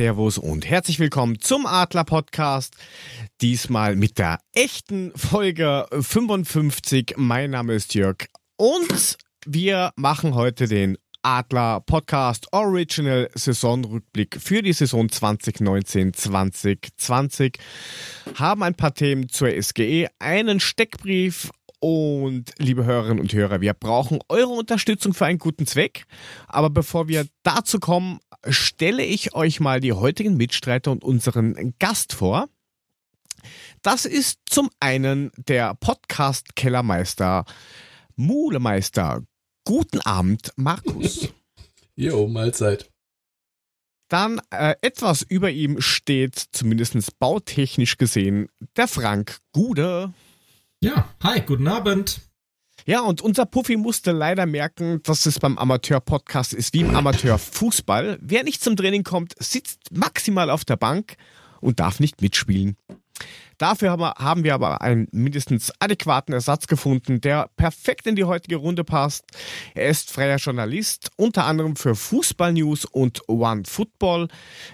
[0.00, 2.74] Servus und herzlich willkommen zum Adler Podcast.
[3.42, 7.16] Diesmal mit der echten Folge 55.
[7.18, 8.16] Mein Name ist Jörg
[8.56, 17.58] und wir machen heute den Adler Podcast Original Saisonrückblick für die Saison 2019-2020.
[18.36, 21.50] Haben ein paar Themen zur SGE, einen Steckbrief
[21.80, 26.04] und liebe Hörerinnen und Hörer, wir brauchen eure Unterstützung für einen guten Zweck.
[26.46, 32.12] Aber bevor wir dazu kommen, stelle ich euch mal die heutigen Mitstreiter und unseren Gast
[32.12, 32.48] vor.
[33.82, 37.44] Das ist zum einen der Podcast-Kellermeister,
[38.14, 39.24] Mulemeister.
[39.64, 41.28] Guten Abend, Markus.
[41.96, 42.90] Jo, Mahlzeit.
[44.08, 50.14] Dann äh, etwas über ihm steht, zumindest bautechnisch gesehen, der Frank Gude.
[50.82, 52.22] Ja, hi, guten Abend.
[52.86, 58.18] Ja, und unser Puffy musste leider merken, dass es beim Amateur-Podcast ist wie im Amateur-Fußball.
[58.22, 61.16] Wer nicht zum Training kommt, sitzt maximal auf der Bank
[61.60, 62.78] und darf nicht mitspielen.
[63.58, 68.82] Dafür haben wir aber einen mindestens adäquaten Ersatz gefunden, der perfekt in die heutige Runde
[68.82, 69.26] passt.
[69.74, 74.28] Er ist freier Journalist, unter anderem für Fußball News und One Football.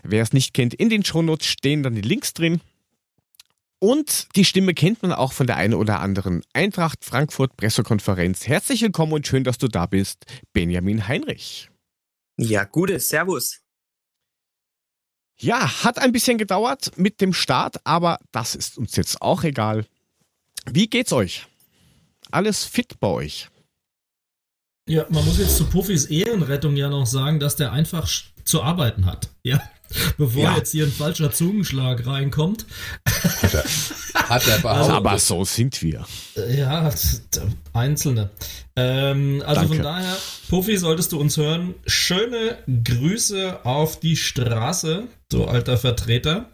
[0.05, 2.61] Wer es nicht kennt, in den Shownotes stehen dann die Links drin.
[3.87, 8.49] Und die Stimme kennt man auch von der einen oder anderen Eintracht Frankfurt Pressekonferenz.
[8.49, 11.71] Herzlich willkommen und schön, dass du da bist, Benjamin Heinrich.
[12.37, 13.61] Ja, gute, Servus.
[15.39, 19.87] Ja, hat ein bisschen gedauert mit dem Start, aber das ist uns jetzt auch egal.
[20.69, 21.47] Wie geht's euch?
[22.33, 23.51] Alles fit bei euch?
[24.89, 28.11] Ja, man muss jetzt zu Puffys Ehrenrettung ja noch sagen, dass der einfach
[28.43, 29.31] zu arbeiten hat.
[29.45, 29.63] Ja.
[30.19, 30.57] Bevor ja.
[30.57, 32.67] jetzt hier ein falscher Zungenschlag reinkommt.
[33.05, 33.65] Hat er,
[34.15, 34.95] hat er behauptet.
[34.95, 36.07] Aber so sind wir.
[36.49, 36.91] Ja,
[37.73, 38.31] Einzelne.
[38.75, 39.75] Ähm, also Danke.
[39.75, 40.17] von daher,
[40.49, 41.75] Puffy, solltest du uns hören.
[41.87, 46.51] Schöne Grüße auf die Straße, so alter Vertreter.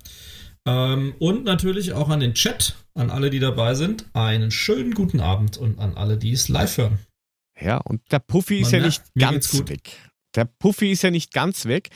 [0.66, 4.06] Ähm, und natürlich auch an den Chat, an alle, die dabei sind.
[4.12, 6.98] Einen schönen guten Abend und an alle, die es live hören.
[7.60, 9.90] Ja, und der Puffy ist Man ja nicht ganz weg.
[10.34, 11.90] Der Puffy ist ja nicht ganz weg.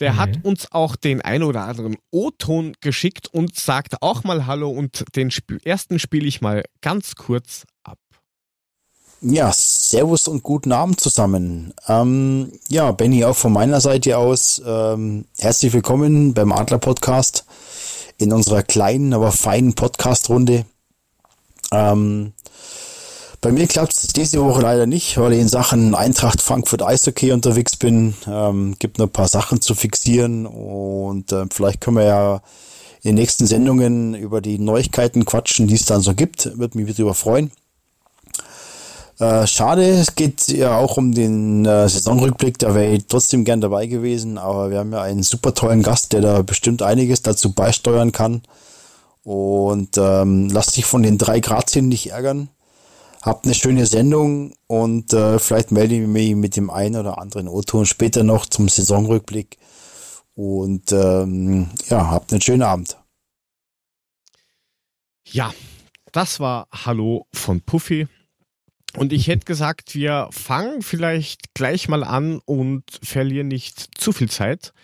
[0.00, 0.16] Der mhm.
[0.16, 5.04] hat uns auch den ein oder anderen O-Ton geschickt und sagt auch mal Hallo und
[5.16, 7.98] den Sp ersten spiele ich mal ganz kurz ab.
[9.20, 11.72] Ja, Servus und guten Abend zusammen.
[11.88, 17.46] Ähm, ja, Benny, auch von meiner Seite aus ähm, herzlich willkommen beim Adler Podcast
[18.18, 20.66] in unserer kleinen, aber feinen Podcast-Runde.
[21.72, 22.32] Ähm,
[23.44, 27.30] bei mir klappt es diese Woche leider nicht, weil ich in Sachen Eintracht Frankfurt Eishockey
[27.30, 28.14] unterwegs bin.
[28.26, 32.34] Ähm, gibt noch ein paar Sachen zu fixieren und äh, vielleicht können wir ja
[33.02, 36.58] in den nächsten Sendungen über die Neuigkeiten quatschen, die es dann so gibt.
[36.58, 37.50] Würde mich darüber freuen.
[39.18, 43.60] Äh, schade, es geht ja auch um den äh, Saisonrückblick, da wäre ich trotzdem gern
[43.60, 47.52] dabei gewesen, aber wir haben ja einen super tollen Gast, der da bestimmt einiges dazu
[47.52, 48.40] beisteuern kann.
[49.22, 52.48] Und ähm, lasst sich von den drei Grazien nicht ärgern.
[53.24, 57.48] Habt eine schöne Sendung und äh, vielleicht melde ich mich mit dem einen oder anderen
[57.48, 59.56] O-Ton später noch zum Saisonrückblick.
[60.34, 62.98] Und ähm, ja, habt einen schönen Abend.
[65.26, 65.54] Ja,
[66.12, 68.08] das war Hallo von Puffy.
[68.94, 74.28] Und ich hätte gesagt, wir fangen vielleicht gleich mal an und verlieren nicht zu viel
[74.28, 74.74] Zeit.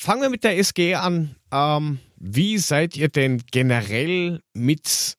[0.00, 1.36] Fangen wir mit der SG an.
[1.52, 5.17] Ähm, wie seid ihr denn generell mit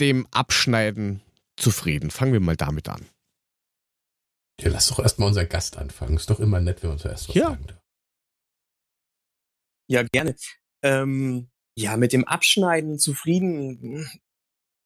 [0.00, 1.22] dem Abschneiden
[1.56, 2.10] zufrieden?
[2.10, 3.06] Fangen wir mal damit an.
[4.60, 6.16] Ja, lass doch erstmal unseren Gast anfangen.
[6.16, 7.50] Ist doch immer nett, wenn wir zuerst was ja.
[7.50, 7.66] sagen.
[9.88, 10.36] Ja, gerne.
[10.82, 14.08] Ähm, ja, mit dem Abschneiden zufrieden,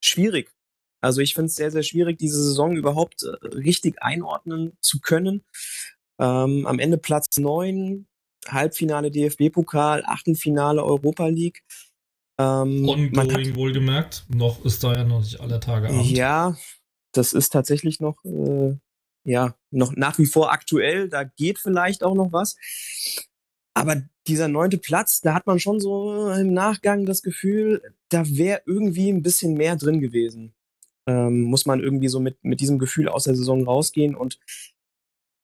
[0.03, 0.51] schwierig.
[1.01, 5.45] Also ich finde es sehr, sehr schwierig, diese Saison überhaupt äh, richtig einordnen zu können.
[6.19, 8.09] Ähm, am Ende Platz neun,
[8.47, 11.63] Halbfinale DFB-Pokal, Achtelfinale Europa League.
[12.39, 14.25] Ähm, Ongoing wohlgemerkt.
[14.29, 16.11] Noch ist da ja noch nicht alle Tage Abend.
[16.11, 16.57] Ja,
[17.13, 18.77] das ist tatsächlich noch, äh,
[19.25, 21.09] ja, noch nach wie vor aktuell.
[21.09, 22.57] Da geht vielleicht auch noch was.
[23.75, 28.63] Aber dieser neunte Platz, da hat man schon so im Nachgang das Gefühl, da wäre
[28.67, 30.55] irgendwie ein bisschen mehr drin gewesen.
[31.09, 34.39] Ähm, muss man irgendwie so mit, mit diesem Gefühl aus der Saison rausgehen und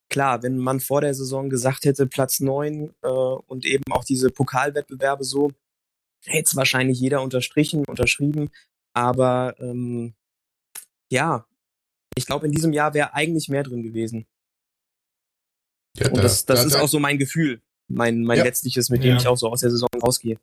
[0.09, 4.29] klar, wenn man vor der Saison gesagt hätte, Platz neun äh, und eben auch diese
[4.29, 5.51] Pokalwettbewerbe so,
[6.25, 8.49] hätte es wahrscheinlich jeder unterstrichen, unterschrieben.
[8.93, 10.15] Aber ähm,
[11.11, 11.45] ja,
[12.15, 14.25] ich glaube, in diesem Jahr wäre eigentlich mehr drin gewesen.
[15.97, 18.43] Ja, Und das, das da, ist da, auch so mein Gefühl, mein, mein ja.
[18.43, 19.17] letztliches, mit dem ja.
[19.17, 20.39] ich auch so aus der Saison rausgehe.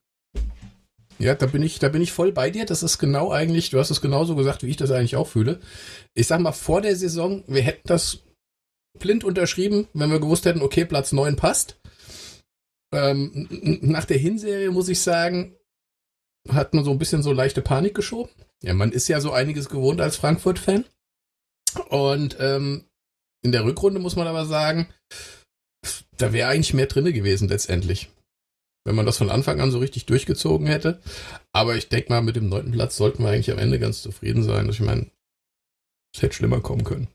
[1.19, 2.67] Ja, da bin ich, da bin ich voll bei dir.
[2.67, 5.61] Das ist genau eigentlich, du hast es genauso gesagt, wie ich das eigentlich auch fühle.
[6.14, 8.25] Ich sag mal, vor der Saison, wir hätten das
[8.99, 11.81] blind unterschrieben, wenn wir gewusst hätten, okay, Platz 9 passt.
[12.93, 13.49] ähm,
[13.82, 15.56] nach der Hinserie muss ich sagen,
[16.49, 18.31] hat man so ein bisschen so leichte Panik geschoben.
[18.62, 20.85] Ja, man ist ja so einiges gewohnt als Frankfurt-Fan.
[21.89, 22.85] Und ähm,
[23.43, 24.89] in der Rückrunde muss man aber sagen,
[26.17, 28.11] da wäre eigentlich mehr drinne gewesen letztendlich.
[28.85, 31.00] Wenn man das von Anfang an so richtig durchgezogen hätte.
[31.53, 34.43] Aber ich denke mal, mit dem neunten Platz sollten wir eigentlich am Ende ganz zufrieden
[34.43, 34.69] sein.
[34.69, 35.11] Ich meine,
[36.15, 37.09] es hätte schlimmer kommen können.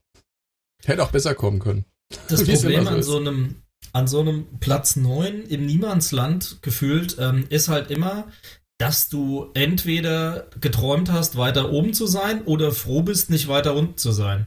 [0.85, 1.85] Hätte auch besser kommen können.
[2.29, 3.61] Das Problem so an so einem
[3.93, 8.31] an so einem Platz 9 im Niemandsland gefühlt ähm, ist halt immer,
[8.77, 13.97] dass du entweder geträumt hast, weiter oben zu sein oder froh bist, nicht weiter unten
[13.97, 14.45] zu sein.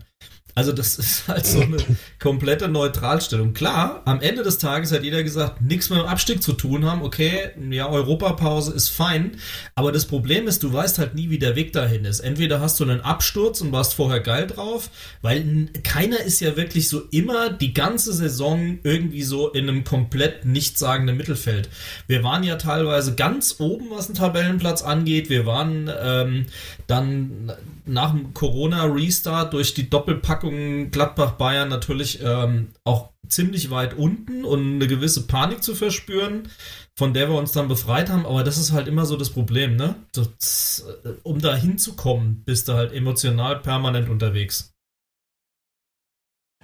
[0.55, 1.77] Also das ist halt so eine
[2.19, 3.53] komplette Neutralstellung.
[3.53, 7.03] Klar, am Ende des Tages hat jeder gesagt, nichts mit dem Abstieg zu tun haben.
[7.03, 9.33] Okay, ja, Europapause ist fein.
[9.75, 12.21] Aber das Problem ist, du weißt halt nie, wie der Weg dahin ist.
[12.21, 14.91] Entweder hast du einen Absturz und warst vorher geil drauf,
[15.23, 20.45] weil keiner ist ja wirklich so immer die ganze Saison irgendwie so in einem komplett
[20.45, 21.69] nichtssagenden Mittelfeld.
[22.07, 25.31] Wir waren ja teilweise ganz oben, was einen Tabellenplatz angeht.
[25.31, 26.47] Wir waren ähm,
[26.87, 27.53] dann
[27.91, 34.87] nach dem Corona-Restart durch die Doppelpackung Gladbach-Bayern natürlich ähm, auch ziemlich weit unten und eine
[34.87, 36.49] gewisse Panik zu verspüren,
[36.97, 38.27] von der wir uns dann befreit haben.
[38.27, 39.97] Aber das ist halt immer so das Problem, ne?
[40.13, 44.73] Das, äh, um da hinzukommen, bist du halt emotional permanent unterwegs.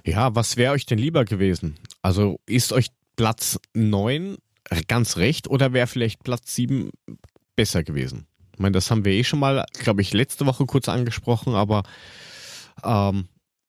[0.05, 1.75] Ja, was wäre euch denn lieber gewesen?
[2.01, 2.87] Also ist euch
[3.17, 4.37] Platz 9
[4.87, 6.91] ganz recht oder wäre vielleicht Platz 7
[7.55, 8.27] besser gewesen?
[8.57, 11.83] Ich meine, das haben wir eh schon mal, glaube ich, letzte Woche kurz angesprochen, aber
[12.83, 13.27] ähm,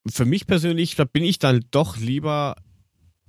[0.08, 2.56] für mich persönlich, da bin ich dann doch lieber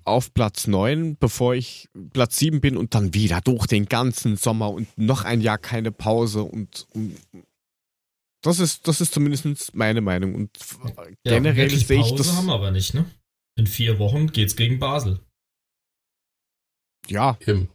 [0.05, 4.71] auf Platz 9, bevor ich Platz 7 bin und dann wieder durch den ganzen Sommer
[4.71, 7.17] und noch ein Jahr keine Pause und, und
[8.41, 10.35] das ist, das ist zumindest meine Meinung.
[10.35, 10.57] Und
[11.25, 12.37] ja, generell sehe ich das.
[12.37, 13.03] haben wir aber nicht, ne?
[13.57, 15.19] In vier Wochen geht's gegen Basel.
[17.09, 17.37] Ja.
[17.45, 17.67] Eben.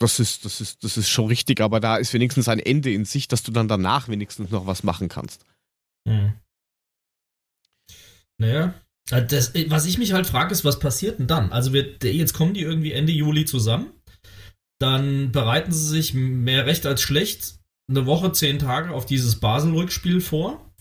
[0.00, 3.04] Das ist, das ist, das ist schon richtig, aber da ist wenigstens ein Ende in
[3.04, 5.44] sich, dass du dann danach wenigstens noch was machen kannst.
[6.08, 6.32] Hm.
[8.38, 8.72] Naja,
[9.10, 11.52] äh, das, äh, was ich mich halt frage, ist, was passiert denn dann?
[11.52, 13.92] Also wir, jetzt kommen die irgendwie Ende Juli zusammen,
[14.80, 17.58] dann bereiten sie sich mehr recht als schlecht
[17.90, 20.72] eine Woche, zehn Tage auf dieses Basel-Rückspiel vor.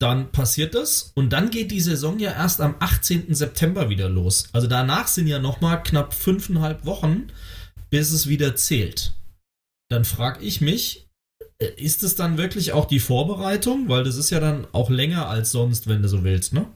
[0.00, 3.32] Dann passiert das und dann geht die Saison ja erst am 18.
[3.36, 4.48] September wieder los.
[4.52, 7.28] Also danach sind ja nochmal knapp fünfeinhalb Wochen
[7.92, 9.12] bis es wieder zählt.
[9.90, 11.08] Dann frage ich mich,
[11.58, 13.88] äh, ist es dann wirklich auch die Vorbereitung?
[13.88, 16.66] Weil das ist ja dann auch länger als sonst, wenn du so willst, ne?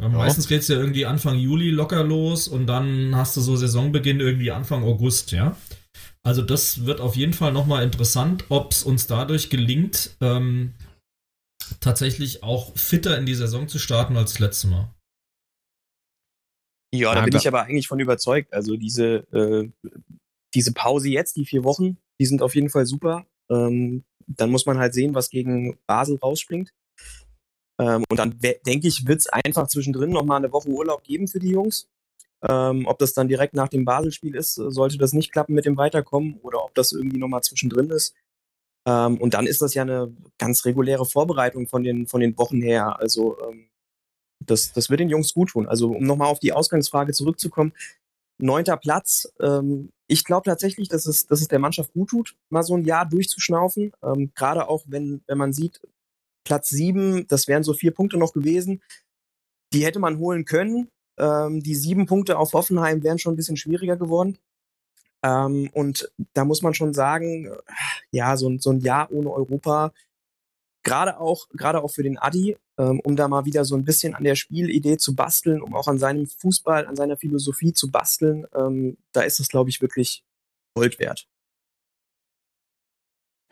[0.00, 0.08] Ja.
[0.08, 4.18] Meistens geht es ja irgendwie Anfang Juli locker los und dann hast du so Saisonbeginn
[4.18, 5.56] irgendwie Anfang August, ja?
[6.24, 10.72] Also das wird auf jeden Fall nochmal interessant, ob es uns dadurch gelingt, ähm,
[11.78, 14.92] tatsächlich auch fitter in die Saison zu starten als das letzte Mal.
[16.94, 18.52] Ja, da bin ich aber eigentlich von überzeugt.
[18.52, 19.70] Also diese, äh,
[20.54, 23.24] diese Pause jetzt, die vier Wochen, die sind auf jeden Fall super.
[23.50, 26.72] Ähm, dann muss man halt sehen, was gegen Basel rausspringt.
[27.80, 31.40] Ähm, und dann denke ich, wird es einfach zwischendrin nochmal eine Woche Urlaub geben für
[31.40, 31.88] die Jungs.
[32.46, 35.76] Ähm, ob das dann direkt nach dem Basel-Spiel ist, sollte das nicht klappen mit dem
[35.76, 38.14] Weiterkommen oder ob das irgendwie nochmal zwischendrin ist.
[38.86, 42.60] Ähm, und dann ist das ja eine ganz reguläre Vorbereitung von den, von den Wochen
[42.60, 42.98] her.
[42.98, 43.68] Also ähm,
[44.46, 45.66] das, das wird den Jungs gut tun.
[45.68, 47.72] Also um nochmal auf die Ausgangsfrage zurückzukommen,
[48.38, 49.32] neunter Platz.
[49.40, 52.84] Ähm, ich glaube tatsächlich, dass es, dass es der Mannschaft gut tut, mal so ein
[52.84, 53.92] Jahr durchzuschnaufen.
[54.02, 55.80] Ähm, Gerade auch, wenn, wenn man sieht,
[56.44, 58.82] Platz sieben, das wären so vier Punkte noch gewesen.
[59.72, 60.88] Die hätte man holen können.
[61.18, 64.38] Ähm, die sieben Punkte auf Hoffenheim wären schon ein bisschen schwieriger geworden.
[65.22, 67.50] Ähm, und da muss man schon sagen,
[68.10, 69.92] ja, so, so ein Jahr ohne Europa
[70.82, 74.14] gerade auch, gerade auch für den Adi, ähm, um da mal wieder so ein bisschen
[74.14, 78.46] an der Spielidee zu basteln, um auch an seinem Fußball, an seiner Philosophie zu basteln,
[78.54, 80.24] ähm, da ist es, glaube ich, wirklich
[80.74, 81.26] Gold wert.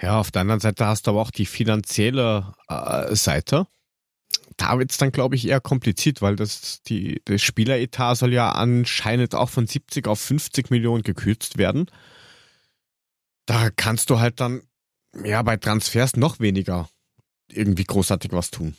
[0.00, 3.66] Ja, auf der anderen Seite hast du aber auch die finanzielle äh, Seite.
[4.56, 8.52] Da wird es dann, glaube ich, eher kompliziert, weil das, die, das Spieleretat soll ja
[8.52, 11.90] anscheinend auch von 70 auf 50 Millionen gekürzt werden.
[13.46, 14.62] Da kannst du halt dann
[15.24, 16.88] ja bei Transfers noch weniger
[17.52, 18.74] irgendwie großartig was tun.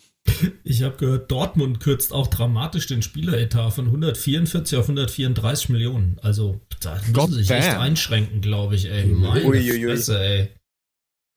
[0.64, 6.20] Ich habe gehört, Dortmund kürzt auch dramatisch den Spieleretat von 144 auf 134 Millionen.
[6.22, 7.58] Also da müssen God sie sich damn.
[7.58, 9.06] echt einschränken, glaube ich, ey.
[9.06, 9.86] Meine Uiuiui.
[9.86, 10.50] Fresse, ey.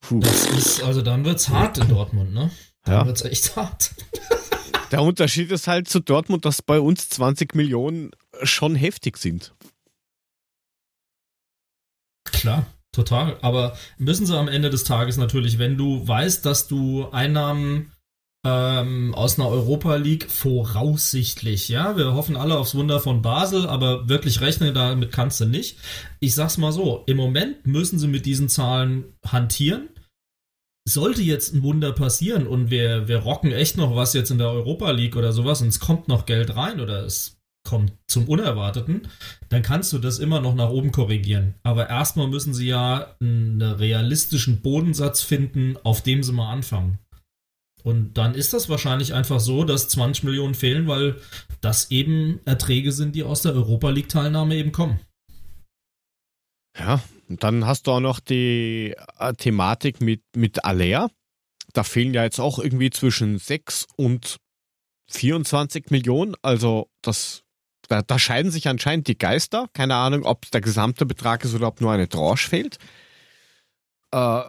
[0.01, 0.21] Puh.
[0.21, 2.51] Das ist, also dann wird's hart in Dortmund, ne?
[2.85, 3.07] Dann ja.
[3.07, 3.95] wird's echt hart.
[4.91, 8.11] Der Unterschied ist halt zu Dortmund, dass bei uns 20 Millionen
[8.43, 9.55] schon heftig sind.
[12.25, 12.67] Klar.
[12.95, 13.37] Total.
[13.43, 17.91] Aber müssen sie am Ende des Tages natürlich, wenn du weißt, dass du Einnahmen
[18.47, 21.69] ähm, aus einer Europa League voraussichtlich.
[21.69, 25.79] Ja, wir hoffen alle aufs Wunder von Basel, aber wirklich rechnen damit kannst du nicht.
[26.21, 29.89] Ich sag's mal so: Im Moment müssen sie mit diesen Zahlen hantieren.
[30.87, 34.51] Sollte jetzt ein Wunder passieren und wir, wir rocken echt noch was jetzt in der
[34.51, 37.34] Europa League oder sowas und es kommt noch Geld rein oder es
[37.65, 39.09] kommt zum Unerwarteten,
[39.49, 41.55] dann kannst du das immer noch nach oben korrigieren.
[41.63, 46.99] Aber erstmal müssen sie ja einen realistischen Bodensatz finden, auf dem sie mal anfangen.
[47.83, 51.17] Und dann ist das wahrscheinlich einfach so, dass 20 Millionen fehlen, weil
[51.61, 55.01] das eben Erträge sind, die aus der Europa League-Teilnahme eben kommen.
[56.79, 61.09] Ja, und dann hast du auch noch die äh, Thematik mit, mit Alea.
[61.73, 64.39] Da fehlen ja jetzt auch irgendwie zwischen 6 und
[65.11, 66.35] 24 Millionen.
[66.43, 67.44] Also das,
[67.89, 69.69] da, da scheiden sich anscheinend die Geister.
[69.73, 72.79] Keine Ahnung, ob der gesamte Betrag ist oder ob nur eine Tranche fehlt.
[74.11, 74.43] Äh,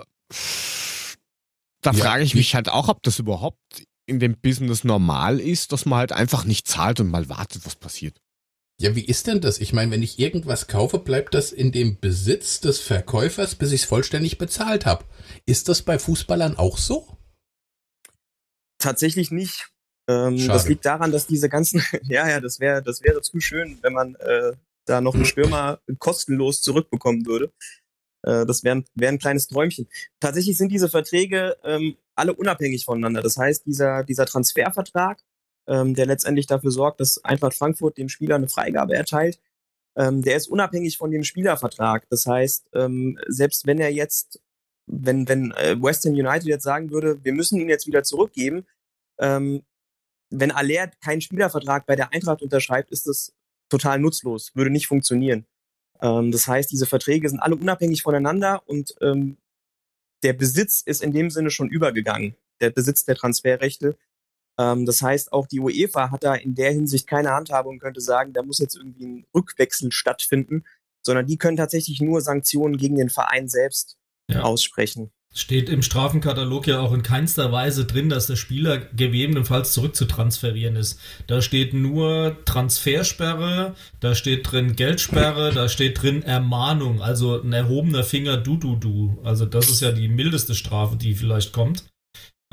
[1.81, 3.59] da ja, frage ich mich halt auch, ob das überhaupt
[4.07, 7.75] in dem Business normal ist, dass man halt einfach nicht zahlt und mal wartet, was
[7.75, 8.19] passiert.
[8.77, 9.59] Ja, wie ist denn das?
[9.59, 13.81] Ich meine, wenn ich irgendwas kaufe, bleibt das in dem Besitz des Verkäufers, bis ich
[13.81, 15.05] es vollständig bezahlt habe.
[15.45, 17.17] Ist das bei Fußballern auch so?
[18.77, 19.69] Tatsächlich nicht.
[20.07, 23.77] Ähm, das liegt daran, dass diese ganzen, ja, ja, das wäre, das wäre zu schön,
[23.81, 24.53] wenn man äh,
[24.85, 27.51] da noch einen Stürmer kostenlos zurückbekommen würde.
[28.23, 29.87] Äh, das wäre wär ein kleines Träumchen.
[30.19, 33.21] Tatsächlich sind diese Verträge ähm, alle unabhängig voneinander.
[33.21, 35.21] Das heißt, dieser, dieser Transfervertrag,
[35.67, 39.39] ähm, der letztendlich dafür sorgt, dass Eintracht Frankfurt dem Spieler eine Freigabe erteilt,
[39.97, 42.07] ähm, der ist unabhängig von dem Spielervertrag.
[42.09, 44.41] Das heißt, ähm, selbst wenn er jetzt,
[44.87, 48.65] wenn, wenn äh, Western United jetzt sagen würde, wir müssen ihn jetzt wieder zurückgeben,
[49.19, 49.63] ähm,
[50.39, 53.33] wenn Aller keinen Spielervertrag bei der Eintracht unterschreibt, ist das
[53.69, 55.45] total nutzlos, würde nicht funktionieren.
[56.01, 59.37] Ähm, das heißt, diese Verträge sind alle unabhängig voneinander und ähm,
[60.23, 63.97] der Besitz ist in dem Sinne schon übergegangen, der Besitz der Transferrechte.
[64.57, 68.01] Ähm, das heißt, auch die UEFA hat da in der Hinsicht keine Handhabung und könnte
[68.01, 70.65] sagen, da muss jetzt irgendwie ein Rückwechsel stattfinden,
[71.05, 73.97] sondern die können tatsächlich nur Sanktionen gegen den Verein selbst
[74.29, 74.41] ja.
[74.41, 75.11] aussprechen.
[75.37, 80.97] Steht im Strafenkatalog ja auch in keinster Weise drin, dass der Spieler gegebenenfalls zurückzutransferieren ist.
[81.27, 88.05] Da steht nur Transfersperre, da steht drin Geldsperre, da steht drin Ermahnung, also ein erhobener
[88.05, 89.19] Finger du du du.
[89.25, 91.83] Also das ist ja die mildeste Strafe, die vielleicht kommt.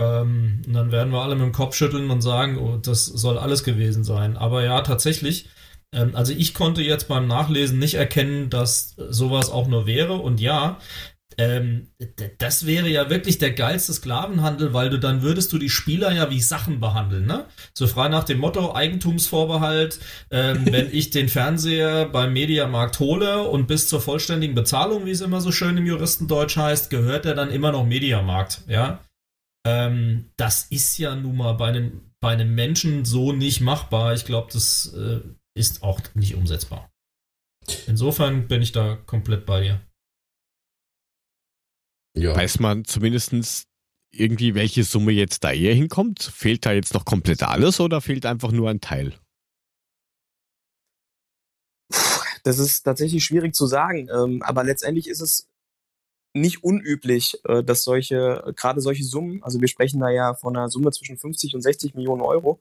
[0.00, 3.38] Ähm, und dann werden wir alle mit dem Kopf schütteln und sagen, oh, das soll
[3.38, 4.36] alles gewesen sein.
[4.36, 5.48] Aber ja, tatsächlich.
[5.94, 10.14] Ähm, also ich konnte jetzt beim Nachlesen nicht erkennen, dass sowas auch nur wäre.
[10.14, 10.78] Und ja,
[11.38, 11.88] ähm,
[12.38, 16.30] das wäre ja wirklich der geilste Sklavenhandel, weil du dann würdest du die Spieler ja
[16.30, 17.46] wie Sachen behandeln, ne?
[17.74, 23.66] So frei nach dem Motto Eigentumsvorbehalt, ähm, wenn ich den Fernseher beim Mediamarkt hole und
[23.66, 27.50] bis zur vollständigen Bezahlung, wie es immer so schön im Juristendeutsch heißt, gehört er dann
[27.50, 29.00] immer noch Mediamarkt, ja?
[29.64, 34.14] Ähm, das ist ja nun mal bei einem, bei einem Menschen so nicht machbar.
[34.14, 35.20] Ich glaube, das äh,
[35.54, 36.90] ist auch nicht umsetzbar.
[37.86, 39.80] Insofern bin ich da komplett bei dir.
[42.14, 42.36] Ja.
[42.36, 43.66] Weiß man zumindest
[44.10, 46.22] irgendwie, welche Summe jetzt da eher hinkommt?
[46.22, 49.14] Fehlt da jetzt noch komplett alles oder fehlt einfach nur ein Teil?
[52.44, 55.48] Das ist tatsächlich schwierig zu sagen, ähm, aber letztendlich ist es
[56.34, 60.68] nicht unüblich, äh, dass solche, gerade solche Summen, also wir sprechen da ja von einer
[60.68, 62.60] Summe zwischen 50 und 60 Millionen Euro,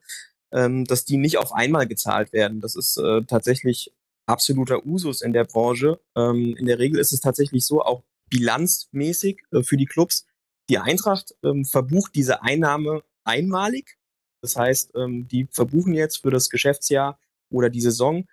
[0.52, 2.62] ähm, dass die nicht auf einmal gezahlt werden.
[2.62, 3.92] Das ist äh, tatsächlich
[4.28, 6.00] absoluter Usus in der Branche.
[6.16, 10.26] Ähm, in der Regel ist es tatsächlich so, auch bilanzmäßig äh, für die Clubs.
[10.70, 14.00] Die Eintracht ähm, verbucht diese Einnahme einmalig.
[14.42, 17.20] Das heißt, ähm, die verbuchen jetzt für das Geschäftsjahr
[17.52, 18.26] oder die Saison,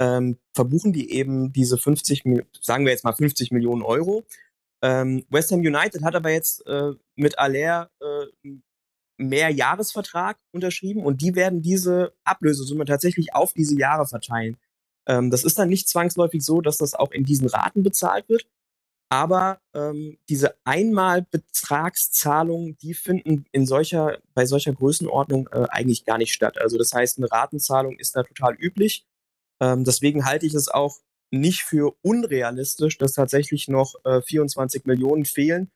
[0.00, 2.22] ähm, verbuchen die eben diese 50,
[2.62, 4.24] sagen wir jetzt mal 50 Millionen Euro.
[4.82, 8.50] Ähm, West Ham United hat aber jetzt äh, mit Aller äh,
[9.18, 14.56] mehr Jahresvertrag unterschrieben und die werden diese Ablösesumme tatsächlich auf diese Jahre verteilen.
[15.06, 18.46] Ähm, das ist dann nicht zwangsläufig so, dass das auch in diesen Raten bezahlt wird,
[19.10, 26.32] aber ähm, diese Einmalbetragszahlungen, die finden in solcher, bei solcher Größenordnung äh, eigentlich gar nicht
[26.32, 26.60] statt.
[26.60, 29.04] Also das heißt, eine Ratenzahlung ist da total üblich.
[29.60, 30.98] Ähm, deswegen halte ich es auch
[31.32, 35.72] nicht für unrealistisch, dass tatsächlich noch äh, 24 Millionen fehlen,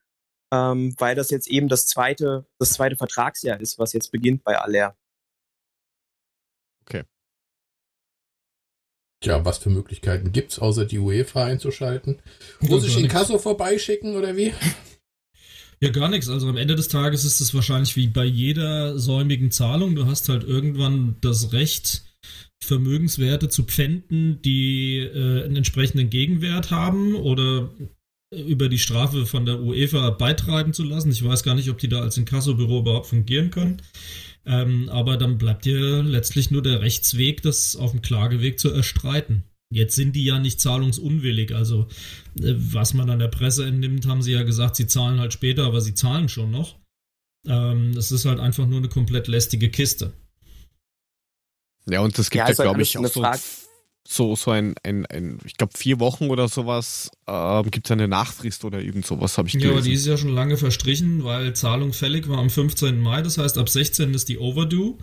[0.52, 4.56] ähm, weil das jetzt eben das zweite, das zweite Vertragsjahr ist, was jetzt beginnt bei
[4.58, 4.96] Aller.
[9.24, 12.18] Tja, was für Möglichkeiten gibt's, außer die UEFA einzuschalten?
[12.60, 14.52] Muss ich Inkasso vorbeischicken oder wie?
[15.80, 16.28] Ja, gar nichts.
[16.28, 19.94] Also am Ende des Tages ist es wahrscheinlich wie bei jeder säumigen Zahlung.
[19.94, 22.02] Du hast halt irgendwann das Recht,
[22.62, 27.70] Vermögenswerte zu pfänden, die äh, einen entsprechenden Gegenwert haben oder
[28.30, 31.10] über die Strafe von der UEFA beitreiben zu lassen.
[31.10, 33.80] Ich weiß gar nicht, ob die da als Inkassobüro überhaupt fungieren können.
[34.46, 39.44] Ähm, aber dann bleibt dir letztlich nur der Rechtsweg, das auf dem Klageweg zu erstreiten.
[39.70, 41.54] Jetzt sind die ja nicht zahlungsunwillig.
[41.54, 41.88] Also,
[42.38, 45.64] äh, was man an der Presse entnimmt, haben sie ja gesagt, sie zahlen halt später,
[45.64, 46.78] aber sie zahlen schon noch.
[47.46, 50.12] Ähm, das ist halt einfach nur eine komplett lästige Kiste.
[51.86, 53.40] Ja, und das gibt ja, ja glaube ich, auch so Frage
[54.06, 58.06] so, so ein, ein, ein ich glaube, vier Wochen oder sowas ähm, gibt es eine
[58.06, 59.70] Nachfrist oder irgend sowas, habe ich gelesen.
[59.70, 63.00] Ja, aber die ist ja schon lange verstrichen, weil Zahlung fällig war am 15.
[63.00, 64.12] Mai, das heißt, ab 16.
[64.12, 64.98] ist die Overdue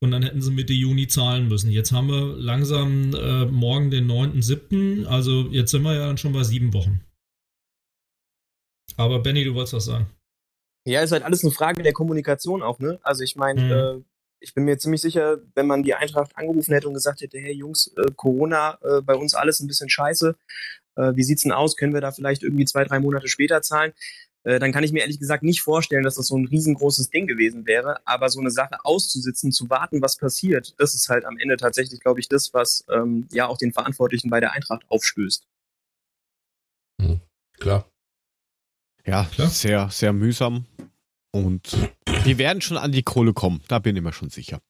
[0.00, 1.70] und dann hätten sie Mitte Juni zahlen müssen.
[1.70, 6.32] Jetzt haben wir langsam äh, morgen den 9.7., also jetzt sind wir ja dann schon
[6.32, 7.00] bei sieben Wochen.
[8.96, 10.10] Aber Benny, du wolltest was sagen.
[10.86, 12.98] Ja, ist halt alles eine Frage der Kommunikation auch, ne?
[13.02, 14.00] Also ich meine, mhm.
[14.00, 14.04] äh,
[14.40, 17.52] ich bin mir ziemlich sicher, wenn man die Eintracht angerufen hätte und gesagt hätte, hey
[17.52, 20.34] Jungs, äh, Corona, äh, bei uns alles ein bisschen scheiße,
[20.96, 21.76] äh, wie sieht's denn aus?
[21.76, 23.92] Können wir da vielleicht irgendwie zwei, drei Monate später zahlen?
[24.44, 27.26] Äh, dann kann ich mir ehrlich gesagt nicht vorstellen, dass das so ein riesengroßes Ding
[27.26, 27.98] gewesen wäre.
[28.06, 32.00] Aber so eine Sache auszusitzen, zu warten, was passiert, das ist halt am Ende tatsächlich,
[32.00, 35.46] glaube ich, das, was ähm, ja auch den Verantwortlichen bei der Eintracht aufstößt.
[36.98, 37.20] Mhm.
[37.58, 37.90] Klar.
[39.06, 39.48] Ja, Klar.
[39.48, 40.66] sehr, sehr mühsam.
[41.32, 41.76] Und
[42.24, 44.60] wir werden schon an die Kohle kommen, da bin ich mir schon sicher.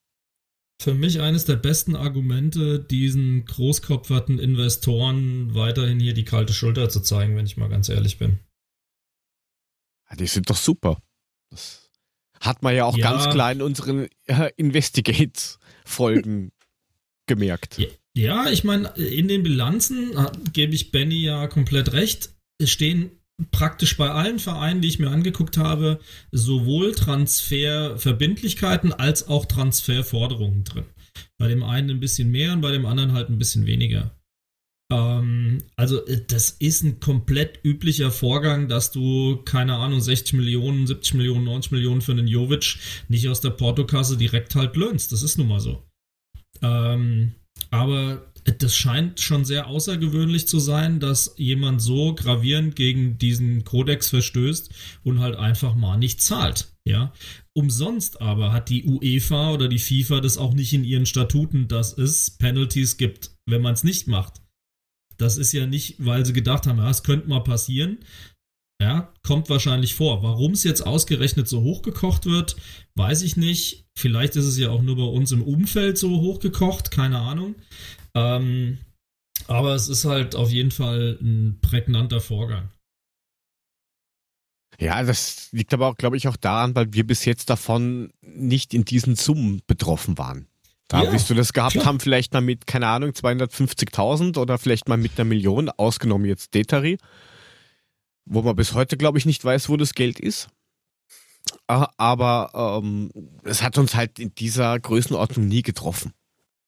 [0.80, 7.00] Für mich eines der besten Argumente, diesen großkopferten Investoren weiterhin hier die kalte Schulter zu
[7.00, 8.38] zeigen, wenn ich mal ganz ehrlich bin.
[10.08, 11.02] Ja, die sind doch super.
[11.50, 11.90] Das
[12.40, 13.10] hat man ja auch ja.
[13.10, 16.52] ganz klar in unseren äh, Investigates-Folgen
[17.26, 17.78] gemerkt.
[17.78, 20.14] Ja, ja ich meine, in den Bilanzen
[20.54, 22.34] gebe ich Benny ja komplett recht.
[22.58, 23.19] Es stehen
[23.50, 26.00] praktisch bei allen Vereinen, die ich mir angeguckt habe,
[26.32, 30.84] sowohl Transferverbindlichkeiten als auch Transferforderungen drin.
[31.38, 34.10] Bei dem einen ein bisschen mehr und bei dem anderen halt ein bisschen weniger.
[34.90, 40.86] Ähm, also äh, das ist ein komplett üblicher Vorgang, dass du, keine Ahnung, 60 Millionen,
[40.86, 42.76] 70 Millionen, 90 Millionen für einen Jovic
[43.08, 45.12] nicht aus der Portokasse direkt halt löhnst.
[45.12, 45.82] Das ist nun mal so.
[46.62, 47.34] Ähm,
[47.70, 54.08] aber das scheint schon sehr außergewöhnlich zu sein, dass jemand so gravierend gegen diesen Kodex
[54.10, 54.70] verstößt
[55.02, 56.72] und halt einfach mal nicht zahlt.
[56.86, 57.12] Ja,
[57.52, 61.96] umsonst aber hat die UEFA oder die FIFA das auch nicht in ihren Statuten, dass
[61.96, 64.40] es Penalties gibt, wenn man es nicht macht.
[65.18, 67.98] Das ist ja nicht, weil sie gedacht haben, ja, es könnte mal passieren.
[68.80, 70.22] Ja, kommt wahrscheinlich vor.
[70.22, 72.56] Warum es jetzt ausgerechnet so hochgekocht wird,
[72.94, 73.84] weiß ich nicht.
[73.94, 77.56] Vielleicht ist es ja auch nur bei uns im Umfeld so hochgekocht, keine Ahnung.
[78.14, 78.78] Ähm,
[79.46, 82.70] aber es ist halt auf jeden Fall ein prägnanter Vorgang.
[84.78, 88.72] Ja, das liegt aber auch, glaube ich, auch daran, weil wir bis jetzt davon nicht
[88.72, 90.46] in diesen Summen betroffen waren.
[90.88, 91.84] Da ja, wirst du das gehabt klar.
[91.84, 96.54] haben, vielleicht mal mit, keine Ahnung, 250.000 oder vielleicht mal mit einer Million, ausgenommen jetzt
[96.54, 96.98] Detari,
[98.24, 100.48] wo man bis heute, glaube ich, nicht weiß, wo das Geld ist.
[101.68, 103.10] Ah, aber ähm,
[103.44, 106.12] es hat uns halt in dieser Größenordnung nie getroffen.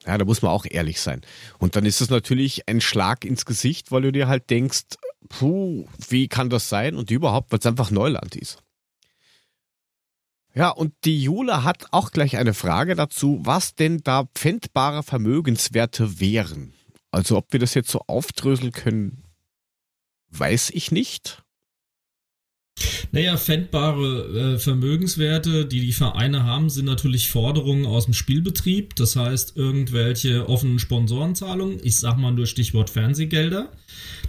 [0.07, 1.21] Ja, da muss man auch ehrlich sein.
[1.59, 4.97] Und dann ist es natürlich ein Schlag ins Gesicht, weil du dir halt denkst,
[5.29, 6.97] puh, wie kann das sein?
[6.97, 8.59] Und überhaupt, weil es einfach Neuland ist.
[10.55, 16.21] Ja, und die Jule hat auch gleich eine Frage dazu, was denn da pfändbare Vermögenswerte
[16.21, 16.75] wären.
[17.11, 19.25] Also ob wir das jetzt so aufdröseln können,
[20.31, 21.41] weiß ich nicht.
[23.14, 28.96] Naja, fändbare äh, Vermögenswerte, die die Vereine haben, sind natürlich Forderungen aus dem Spielbetrieb.
[28.96, 31.78] Das heißt, irgendwelche offenen Sponsorenzahlungen.
[31.82, 33.70] Ich sag mal nur Stichwort Fernsehgelder.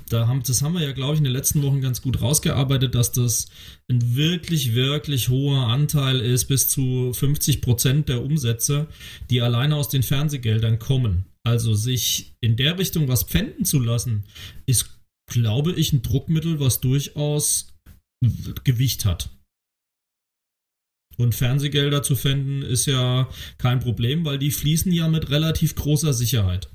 [0.09, 2.93] Da haben, das haben wir ja, glaube ich, in den letzten Wochen ganz gut rausgearbeitet,
[2.93, 3.47] dass das
[3.89, 8.87] ein wirklich, wirklich hoher Anteil ist, bis zu 50 Prozent der Umsätze,
[9.29, 11.23] die alleine aus den Fernsehgeldern kommen.
[11.43, 14.25] Also sich in der Richtung was pfänden zu lassen,
[14.65, 17.72] ist, glaube ich, ein Druckmittel, was durchaus
[18.63, 19.29] Gewicht hat.
[21.17, 26.13] Und Fernsehgelder zu finden ist ja kein Problem, weil die fließen ja mit relativ großer
[26.13, 26.71] Sicherheit.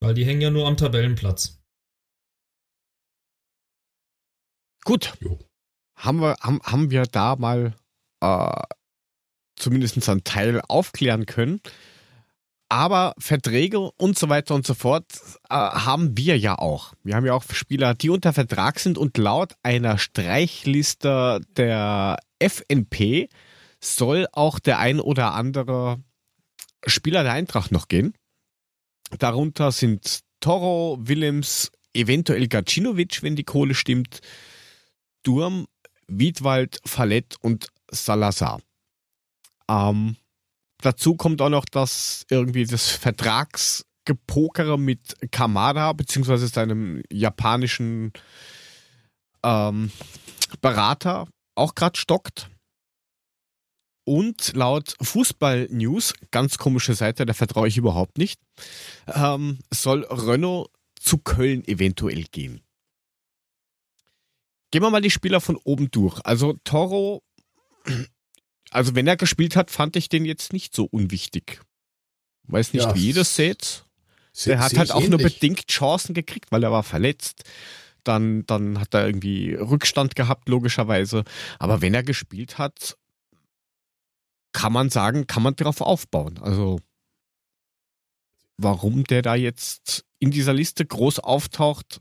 [0.00, 1.60] Weil die hängen ja nur am Tabellenplatz.
[4.84, 5.14] Gut.
[5.20, 5.38] Jo.
[5.96, 7.74] Haben wir, haben, haben wir da mal
[8.20, 8.62] äh,
[9.56, 11.60] zumindest einen Teil aufklären können.
[12.70, 15.06] Aber Verträge und so weiter und so fort
[15.48, 16.92] äh, haben wir ja auch.
[17.02, 23.28] Wir haben ja auch Spieler, die unter Vertrag sind und laut einer Streichliste der FNP
[23.80, 26.02] soll auch der ein oder andere
[26.86, 28.12] Spieler der Eintracht noch gehen.
[29.18, 34.20] Darunter sind Toro, Willems, eventuell Gacinovic, wenn die Kohle stimmt,
[35.22, 35.66] Durm,
[36.06, 38.60] Wiedwald, Fallett und Salazar.
[39.68, 40.16] Ähm,
[40.80, 48.14] Dazu kommt auch noch, dass irgendwie das Vertragsgehalt Gepokere mit Kamada beziehungsweise seinem japanischen
[49.44, 49.92] ähm,
[50.62, 52.48] Berater auch gerade stockt.
[54.04, 58.40] Und laut Fußball News, ganz komische Seite, da vertraue ich überhaupt nicht,
[59.08, 62.62] ähm, soll Renault zu Köln eventuell gehen.
[64.70, 66.18] Gehen wir mal die Spieler von oben durch.
[66.24, 67.22] Also Toro,
[68.70, 71.60] also wenn er gespielt hat, fand ich den jetzt nicht so unwichtig.
[72.44, 73.84] Weiß nicht, ja, wie ihr das seht.
[74.46, 75.10] Der hat halt auch ähnlich.
[75.10, 77.44] nur bedingt Chancen gekriegt, weil er war verletzt.
[78.04, 81.24] Dann, dann hat er irgendwie Rückstand gehabt, logischerweise.
[81.58, 82.96] Aber wenn er gespielt hat,
[84.52, 86.38] kann man sagen, kann man darauf aufbauen.
[86.38, 86.80] Also,
[88.56, 92.00] warum der da jetzt in dieser Liste groß auftaucht,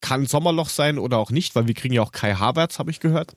[0.00, 2.98] kann Sommerloch sein oder auch nicht, weil wir kriegen ja auch Kai Havertz, habe ich
[2.98, 3.34] gehört.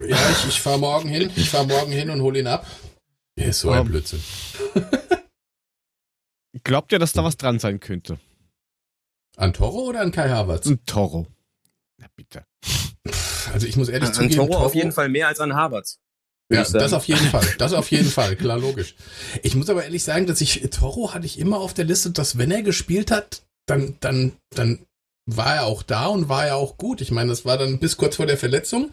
[0.00, 1.30] Ja, ich, ich fahre morgen hin.
[1.36, 2.66] Ich fahre morgen hin und hole ihn ab.
[3.36, 4.22] Er ist so ein Blödsinn.
[6.64, 8.18] Glaubt ihr, dass da was dran sein könnte?
[9.36, 10.66] An Toro oder an Kai Havertz?
[10.66, 11.26] An Toro.
[11.96, 12.44] Na bitte.
[13.52, 15.54] Also ich muss ehrlich an, zugeben, an Toro, Toro auf jeden Fall mehr als an
[15.54, 15.98] Havertz.
[16.52, 17.46] Ja, das auf jeden Fall.
[17.58, 18.96] Das auf jeden Fall, klar, logisch.
[19.42, 22.38] Ich muss aber ehrlich sagen, dass ich, Toro hatte ich immer auf der Liste, dass
[22.38, 24.84] wenn er gespielt hat, dann, dann, dann
[25.26, 27.00] war er auch da und war er auch gut.
[27.00, 28.90] Ich meine, das war dann bis kurz vor der Verletzung.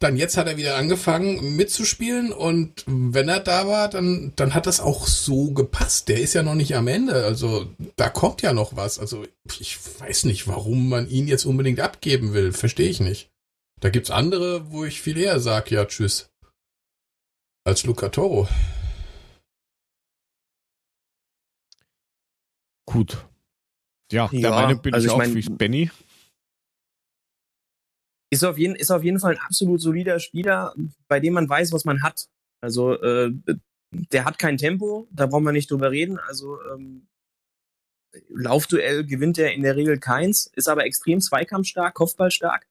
[0.00, 4.66] Dann jetzt hat er wieder angefangen mitzuspielen und wenn er da war, dann, dann hat
[4.66, 6.08] das auch so gepasst.
[6.08, 7.22] Der ist ja noch nicht am Ende.
[7.24, 8.98] Also da kommt ja noch was.
[8.98, 9.26] Also
[9.58, 12.52] ich weiß nicht, warum man ihn jetzt unbedingt abgeben will.
[12.52, 13.30] Verstehe ich nicht.
[13.80, 16.30] Da gibt's andere, wo ich viel eher sage, ja, tschüss.
[17.64, 18.48] Als Luca Toro.
[22.86, 23.26] Gut.
[24.10, 25.90] Ja, ja der Meinung bin also ich, ich auch mein, wie Benny.
[28.32, 30.74] Ist auf, jeden, ist auf jeden Fall ein absolut solider Spieler,
[31.08, 32.28] bei dem man weiß, was man hat.
[32.60, 33.32] Also äh,
[33.90, 36.18] der hat kein Tempo, da brauchen wir nicht drüber reden.
[36.18, 37.08] Also ähm,
[38.28, 42.66] Laufduell gewinnt er in der Regel keins, ist aber extrem zweikampfstark, kopfballstark.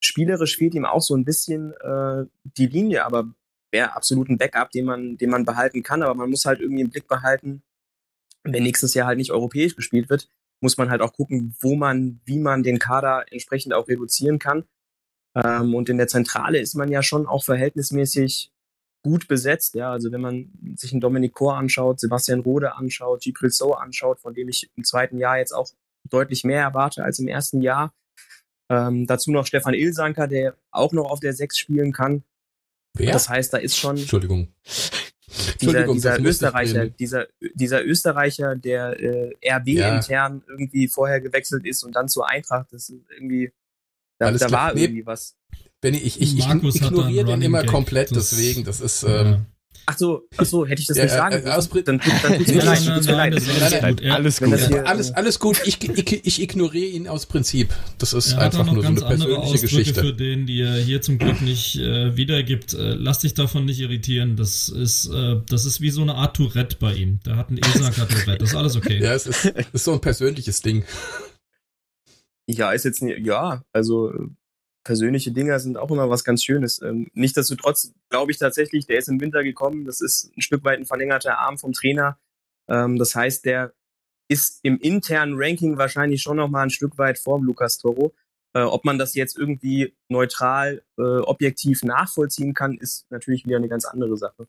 [0.00, 3.32] Spielerisch fehlt ihm auch so ein bisschen äh, die Linie, aber
[3.72, 6.02] wäre absolut ein Backup, den man, den man behalten kann.
[6.02, 7.62] Aber man muss halt irgendwie im Blick behalten,
[8.44, 10.28] wenn nächstes Jahr halt nicht europäisch gespielt wird,
[10.60, 14.64] muss man halt auch gucken, wo man, wie man den Kader entsprechend auch reduzieren kann.
[15.36, 18.50] Ähm, und in der Zentrale ist man ja schon auch verhältnismäßig
[19.02, 19.74] gut besetzt.
[19.74, 24.18] Ja, also wenn man sich einen Dominik Kor anschaut, Sebastian Rode anschaut, Gibril So anschaut,
[24.18, 25.68] von dem ich im zweiten Jahr jetzt auch
[26.08, 27.92] deutlich mehr erwarte als im ersten Jahr.
[28.68, 32.24] Ähm, dazu noch Stefan Ilsanker, der auch noch auf der Sechs spielen kann.
[32.94, 33.12] Wer?
[33.12, 33.96] Das heißt, da ist schon.
[33.96, 34.48] Entschuldigung.
[35.60, 39.94] Dieser, dieser Österreicher, dieser, dieser Österreicher, der äh, RB ja.
[39.94, 43.52] intern irgendwie vorher gewechselt ist und dann zur Eintracht, das ist irgendwie,
[44.18, 45.36] da, da war nee, irgendwie was.
[45.80, 47.70] Benny, ich, ich, ich ignoriere den immer Gag.
[47.70, 49.04] komplett, das, deswegen, das ist.
[49.04, 49.46] Ähm,
[49.88, 52.00] Ach so, ach so, hätte ich das ja, nicht sagen äh, aus dann, dann
[52.38, 54.04] tut's mir leid, tut's mir leid.
[54.10, 54.52] Alles gut.
[54.84, 57.72] Alles, alles gut, ich, ich, ich ignoriere ihn aus Prinzip.
[57.98, 60.00] Das ist er einfach nur so eine persönliche Geschichte.
[60.00, 62.74] für den, die er hier zum Glück nicht äh, wiedergibt.
[62.74, 64.34] Äh, lass dich davon nicht irritieren.
[64.36, 67.20] Das ist, äh, das ist wie so eine Art Tourette bei ihm.
[67.24, 68.38] Der hat ein Esaka-Tourette.
[68.38, 69.00] Das ist alles okay.
[69.00, 70.84] Ja, es ist, es ist so ein persönliches Ding.
[72.48, 74.12] Ja, ist jetzt ja, also
[74.84, 76.80] persönliche Dinger sind auch immer was ganz Schönes.
[76.80, 79.84] Ähm, Nichtsdestotrotz glaube ich tatsächlich, der ist im Winter gekommen.
[79.84, 82.18] Das ist ein Stück weit ein verlängerter Arm vom Trainer.
[82.68, 83.74] Ähm, das heißt, der
[84.28, 88.14] ist im internen Ranking wahrscheinlich schon noch mal ein Stück weit vor Lukas Toro.
[88.54, 93.68] Äh, ob man das jetzt irgendwie neutral, äh, objektiv nachvollziehen kann, ist natürlich wieder eine
[93.68, 94.46] ganz andere Sache.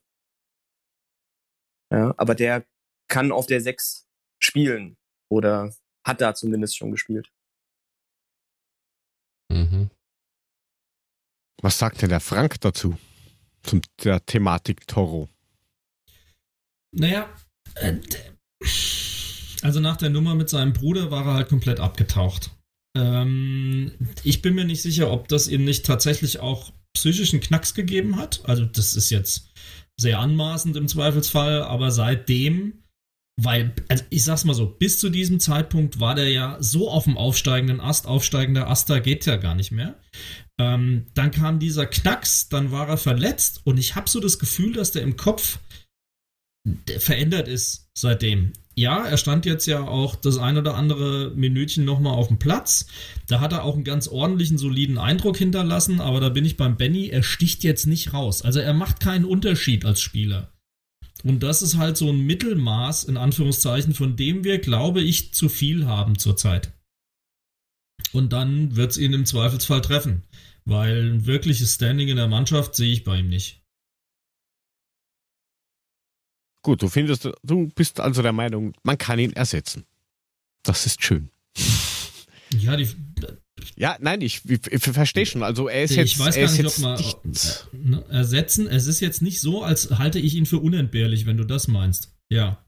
[1.92, 2.64] Ja, aber der
[3.08, 4.08] kann auf der 6
[4.40, 4.98] spielen
[5.30, 5.74] oder
[6.06, 7.32] hat da zumindest schon gespielt.
[9.58, 9.90] Mhm.
[11.62, 12.98] Was sagt denn der Frank dazu?
[13.64, 15.30] Zum der Thematik Toro?
[16.92, 17.30] Naja,
[17.76, 17.98] äh,
[19.62, 22.52] also nach der Nummer mit seinem Bruder war er halt komplett abgetaucht.
[22.96, 23.92] Ähm,
[24.24, 28.42] ich bin mir nicht sicher, ob das ihm nicht tatsächlich auch psychischen Knacks gegeben hat.
[28.46, 29.52] Also das ist jetzt
[30.00, 32.84] sehr anmaßend im Zweifelsfall, aber seitdem,
[33.40, 37.04] weil, also ich sag's mal so, bis zu diesem Zeitpunkt war der ja so auf
[37.04, 39.96] dem aufsteigenden Ast, aufsteigender Ast, da geht ja gar nicht mehr.
[40.60, 44.74] Ähm, dann kam dieser Knacks, dann war er verletzt und ich habe so das Gefühl,
[44.74, 45.60] dass der im Kopf
[46.98, 48.54] verändert ist seitdem.
[48.76, 52.88] Ja, er stand jetzt ja auch das ein oder andere Minütchen nochmal auf dem Platz.
[53.28, 56.78] Da hat er auch einen ganz ordentlichen, soliden Eindruck hinterlassen, aber da bin ich beim
[56.78, 58.42] Benny, er sticht jetzt nicht raus.
[58.42, 60.52] Also er macht keinen Unterschied als Spieler.
[61.24, 65.50] Und das ist halt so ein Mittelmaß, in Anführungszeichen, von dem wir, glaube ich, zu
[65.50, 66.74] viel haben zurzeit.
[68.14, 70.24] Und dann wird es ihn im Zweifelsfall treffen.
[70.66, 73.64] Weil ein wirkliches Standing in der Mannschaft sehe ich bei ihm nicht.
[76.62, 79.86] Gut, du findest, du bist also der Meinung, man kann ihn ersetzen.
[80.64, 81.32] Das ist schön.
[82.52, 82.90] Ja, die,
[83.76, 85.44] ja, nein, ich, ich, ich verstehe schon.
[85.44, 88.68] Also er ist ich jetzt, ich weiß gar nicht, ob man nicht, ne, ersetzen.
[88.68, 92.16] Es ist jetzt nicht so, als halte ich ihn für unentbehrlich, wenn du das meinst.
[92.30, 92.64] Ja.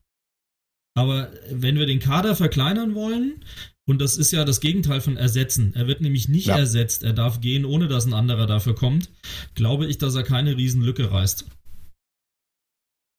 [0.95, 3.43] Aber wenn wir den Kader verkleinern wollen,
[3.87, 6.57] und das ist ja das Gegenteil von ersetzen, er wird nämlich nicht Ja.
[6.57, 9.09] ersetzt, er darf gehen, ohne dass ein anderer dafür kommt,
[9.55, 11.45] glaube ich, dass er keine Riesenlücke reißt.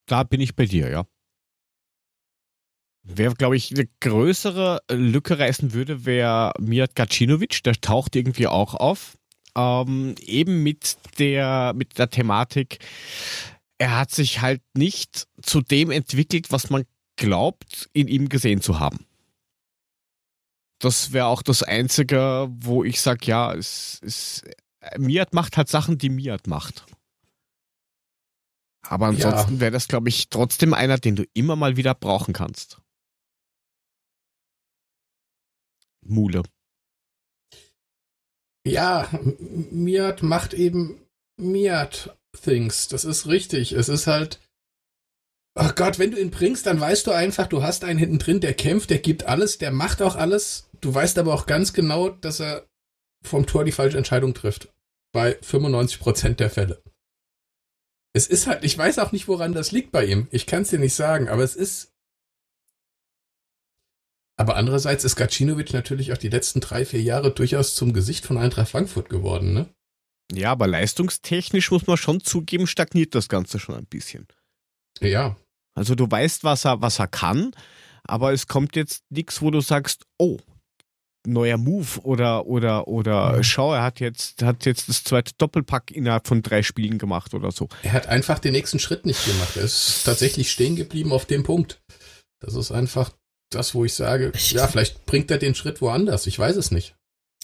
[0.06, 1.06] da bin ich bei dir, ja.
[3.12, 7.62] Wer, glaube ich, eine größere Lücke reißen würde, wäre Mijat Gacinovic.
[7.64, 9.16] Der taucht irgendwie auch auf.
[9.56, 12.78] Ähm, eben mit der, mit der Thematik,
[13.78, 16.84] er hat sich halt nicht zu dem entwickelt, was man
[17.16, 19.06] glaubt, in ihm gesehen zu haben.
[20.78, 24.42] Das wäre auch das Einzige, wo ich sage, ja, es, es,
[24.96, 26.86] Miat macht halt Sachen, die Miat macht.
[28.82, 32.79] Aber ansonsten wäre das, glaube ich, trotzdem einer, den du immer mal wieder brauchen kannst.
[36.02, 36.42] Mule.
[38.66, 39.08] Ja,
[39.70, 41.00] Miat macht eben
[41.36, 42.88] Miat Things.
[42.88, 43.72] Das ist richtig.
[43.72, 44.40] Es ist halt.
[45.54, 48.40] Ach Gott, wenn du ihn bringst, dann weißt du einfach, du hast einen hinten drin,
[48.40, 50.68] der kämpft, der gibt alles, der macht auch alles.
[50.80, 52.66] Du weißt aber auch ganz genau, dass er
[53.22, 54.72] vom Tor die falsche Entscheidung trifft.
[55.12, 56.82] Bei 95% der Fälle.
[58.12, 60.28] Es ist halt, ich weiß auch nicht, woran das liegt bei ihm.
[60.30, 61.89] Ich kann es dir nicht sagen, aber es ist.
[64.40, 68.38] Aber andererseits ist Gacinovic natürlich auch die letzten drei, vier Jahre durchaus zum Gesicht von
[68.38, 69.68] Eintracht Frankfurt geworden, ne?
[70.32, 74.26] Ja, aber leistungstechnisch muss man schon zugeben, stagniert das Ganze schon ein bisschen.
[74.98, 75.36] Ja.
[75.74, 77.50] Also du weißt, was er, was er kann,
[78.02, 80.38] aber es kommt jetzt nichts, wo du sagst, oh,
[81.26, 83.42] neuer Move oder oder oder Mhm.
[83.42, 87.52] schau, er hat jetzt hat jetzt das zweite Doppelpack innerhalb von drei Spielen gemacht oder
[87.52, 87.68] so.
[87.82, 89.58] Er hat einfach den nächsten Schritt nicht gemacht.
[89.58, 91.82] Er ist tatsächlich stehen geblieben auf dem Punkt.
[92.40, 93.12] Das ist einfach
[93.50, 96.26] das, wo ich sage, Ich- ja, vielleicht bringt er den Schritt woanders.
[96.26, 96.94] Ich weiß es nicht.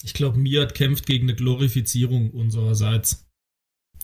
[0.03, 3.23] Ich glaube, Miat kämpft gegen eine Glorifizierung unsererseits.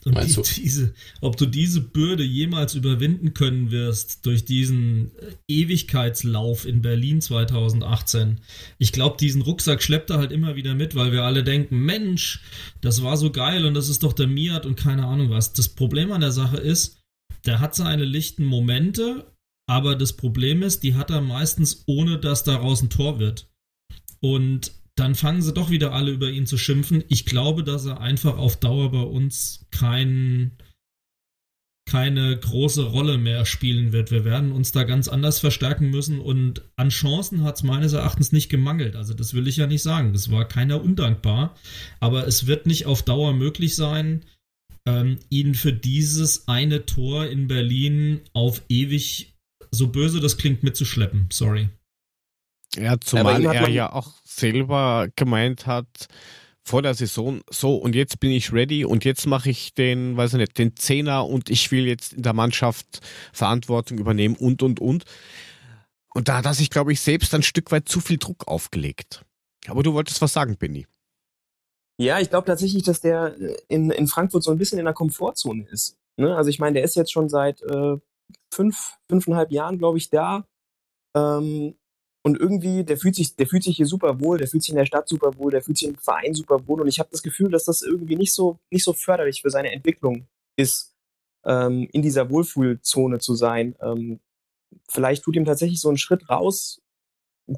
[0.04, 0.60] Und Meinst die, du?
[0.62, 5.12] diese, ob du diese Bürde jemals überwinden können wirst durch diesen
[5.48, 8.40] Ewigkeitslauf in Berlin 2018.
[8.78, 12.42] Ich glaube, diesen Rucksack schleppt er halt immer wieder mit, weil wir alle denken, Mensch,
[12.82, 15.54] das war so geil und das ist doch der Miat und keine Ahnung was.
[15.54, 16.98] Das Problem an der Sache ist,
[17.46, 19.26] der hat seine lichten Momente,
[19.66, 23.48] aber das Problem ist, die hat er meistens ohne, dass daraus ein Tor wird.
[24.20, 27.02] Und dann fangen sie doch wieder alle über ihn zu schimpfen.
[27.08, 30.52] Ich glaube, dass er einfach auf Dauer bei uns kein,
[31.90, 34.10] keine große Rolle mehr spielen wird.
[34.10, 38.32] Wir werden uns da ganz anders verstärken müssen und an Chancen hat es meines Erachtens
[38.32, 38.96] nicht gemangelt.
[38.96, 40.12] Also das will ich ja nicht sagen.
[40.12, 41.56] Das war keiner undankbar.
[42.00, 44.24] Aber es wird nicht auf Dauer möglich sein,
[44.86, 49.33] ähm, ihn für dieses eine Tor in Berlin auf ewig,
[49.74, 51.28] so böse das klingt, mitzuschleppen.
[51.32, 51.68] Sorry.
[52.76, 56.08] Ja, zumal er ja auch selber gemeint hat,
[56.66, 60.32] vor der Saison, so und jetzt bin ich ready und jetzt mache ich den, weiß
[60.32, 63.00] ich nicht, den Zehner und ich will jetzt in der Mannschaft
[63.32, 65.04] Verantwortung übernehmen und und und.
[66.14, 69.24] Und da hat er sich, glaube ich, selbst ein Stück weit zu viel Druck aufgelegt.
[69.66, 70.86] Aber du wolltest was sagen, Benny.
[71.98, 74.94] Ja, ich glaube tatsächlich, dass der äh, in, in Frankfurt so ein bisschen in der
[74.94, 75.96] Komfortzone ist.
[76.16, 76.34] Ne?
[76.34, 77.96] Also ich meine, der ist jetzt schon seit äh,
[78.52, 80.46] fünf, fünfeinhalb Jahren, glaube ich, da.
[81.16, 81.76] Ähm,
[82.26, 84.78] und irgendwie, der fühlt sich, der fühlt sich hier super wohl, der fühlt sich in
[84.78, 86.80] der Stadt super wohl, der fühlt sich im Verein super wohl.
[86.80, 89.72] Und ich habe das Gefühl, dass das irgendwie nicht so, nicht so förderlich für seine
[89.72, 90.94] Entwicklung ist,
[91.44, 93.76] ähm, in dieser Wohlfühlzone zu sein.
[93.80, 94.20] Ähm,
[94.88, 96.80] vielleicht tut ihm tatsächlich so ein Schritt raus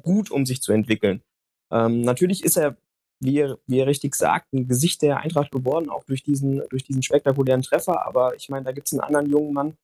[0.03, 1.23] gut, um sich zu entwickeln.
[1.71, 2.77] Ähm, natürlich ist er
[3.19, 6.83] wie er, wie er richtig sagt, ein Gesicht der Eintracht geworden, auch durch diesen, durch
[6.83, 8.05] diesen spektakulären Treffer.
[8.05, 9.77] Aber ich meine, da gibt's einen anderen jungen Mann,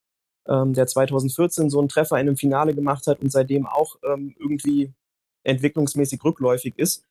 [0.48, 4.36] ähm, der 2014 so einen Treffer in einem Finale gemacht hat und seitdem auch ähm,
[4.38, 4.94] irgendwie
[5.44, 7.06] entwicklungsmäßig rückläufig ist.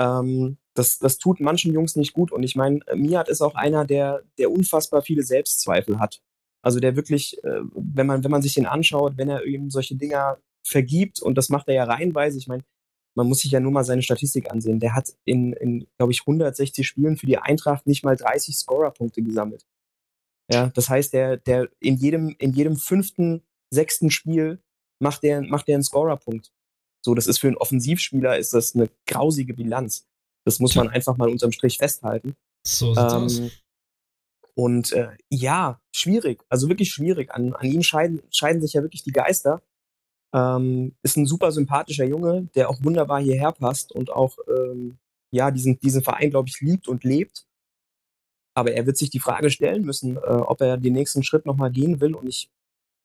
[0.00, 2.32] Ähm, das, das tut manchen Jungs nicht gut.
[2.32, 6.20] Und ich meine, Miat ist auch einer, der, der unfassbar viele Selbstzweifel hat.
[6.62, 9.96] Also der wirklich, äh, wenn man, wenn man sich den anschaut, wenn er eben solche
[9.96, 12.64] Dinger vergibt, und das macht er ja reihenweise, ich meine,
[13.14, 14.78] man muss sich ja nur mal seine Statistik ansehen.
[14.78, 19.22] Der hat in, in glaube ich, 160 Spielen für die Eintracht nicht mal 30 Scorerpunkte
[19.22, 19.66] gesammelt.
[20.50, 24.62] Ja, das heißt, der, der in jedem, in jedem fünften, sechsten Spiel
[24.98, 26.52] macht der, macht der einen Scorerpunkt.
[27.04, 30.06] So, das ist für einen Offensivspieler ist das eine grausige Bilanz.
[30.44, 32.34] Das muss man einfach mal unterm Strich festhalten.
[32.66, 33.38] So sieht's aus.
[33.38, 33.50] Ähm,
[34.54, 37.30] und äh, ja, schwierig, also wirklich schwierig.
[37.32, 39.62] An, an ihm scheiden, scheiden sich ja wirklich die Geister.
[40.34, 44.98] Ähm, ist ein super sympathischer Junge, der auch wunderbar hierher passt und auch ähm,
[45.30, 47.46] ja diesen, diesen Verein, glaube ich, liebt und lebt.
[48.58, 51.70] Aber er wird sich die Frage stellen müssen, äh, ob er den nächsten Schritt nochmal
[51.70, 52.16] gehen will.
[52.16, 52.50] Und ich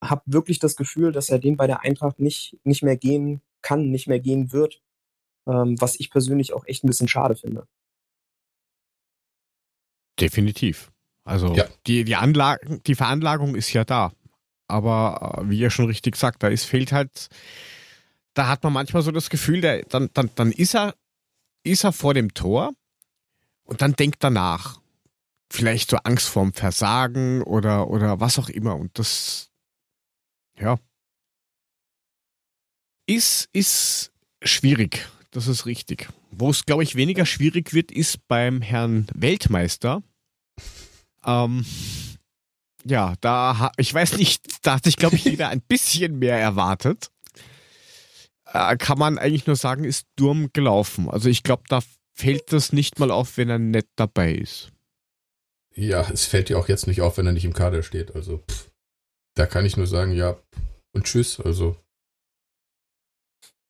[0.04, 3.92] habe wirklich das Gefühl, dass er den bei der Eintracht nicht, nicht mehr gehen kann,
[3.92, 4.82] nicht mehr gehen wird,
[5.48, 7.68] ähm, was ich persönlich auch echt ein bisschen schade finde.
[10.20, 10.92] Definitiv.
[11.24, 11.66] Also ja.
[11.86, 14.12] die, die, Anlagen, die Veranlagung ist ja da.
[14.68, 17.30] Aber äh, wie ihr schon richtig sagt, da ist, fehlt halt,
[18.34, 20.96] da hat man manchmal so das Gefühl, der, dann, dann, dann ist er,
[21.64, 22.74] ist er vor dem Tor
[23.66, 24.83] und dann denkt er nach.
[25.54, 28.76] Vielleicht so Angst vorm Versagen oder, oder was auch immer.
[28.76, 29.52] Und das,
[30.60, 30.80] ja,
[33.06, 34.12] ist, ist
[34.42, 35.08] schwierig.
[35.30, 36.10] Das ist richtig.
[36.32, 40.02] Wo es, glaube ich, weniger schwierig wird, ist beim Herrn Weltmeister.
[41.24, 41.64] Ähm,
[42.84, 47.12] ja, da, ich weiß nicht, da hat sich, glaube ich, jeder ein bisschen mehr erwartet.
[48.48, 51.12] Äh, kann man eigentlich nur sagen, ist Durm gelaufen.
[51.12, 51.82] Also ich glaube, da
[52.16, 54.73] fällt das nicht mal auf, wenn er nicht dabei ist.
[55.76, 58.16] Ja, es fällt dir auch jetzt nicht auf, wenn er nicht im Kader steht.
[58.16, 58.72] Also pff,
[59.36, 60.38] da kann ich nur sagen, ja
[60.94, 61.40] und tschüss.
[61.40, 61.76] Also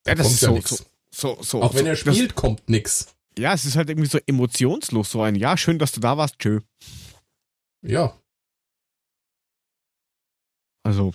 [0.06, 0.86] ja, das kommt ist ja so, nichts.
[1.12, 3.16] So, so, auch wenn er spielt, das, kommt nichts.
[3.38, 6.39] Ja, es ist halt irgendwie so emotionslos, so ein Ja, schön, dass du da warst,
[6.39, 6.60] tschö.
[7.86, 8.20] Ja.
[10.86, 11.13] Also,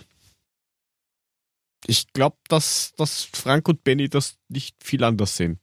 [1.85, 5.59] ich glaube, dass, dass Frank und Benny das nicht viel anders sehen.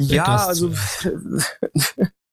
[0.00, 0.72] Ja, also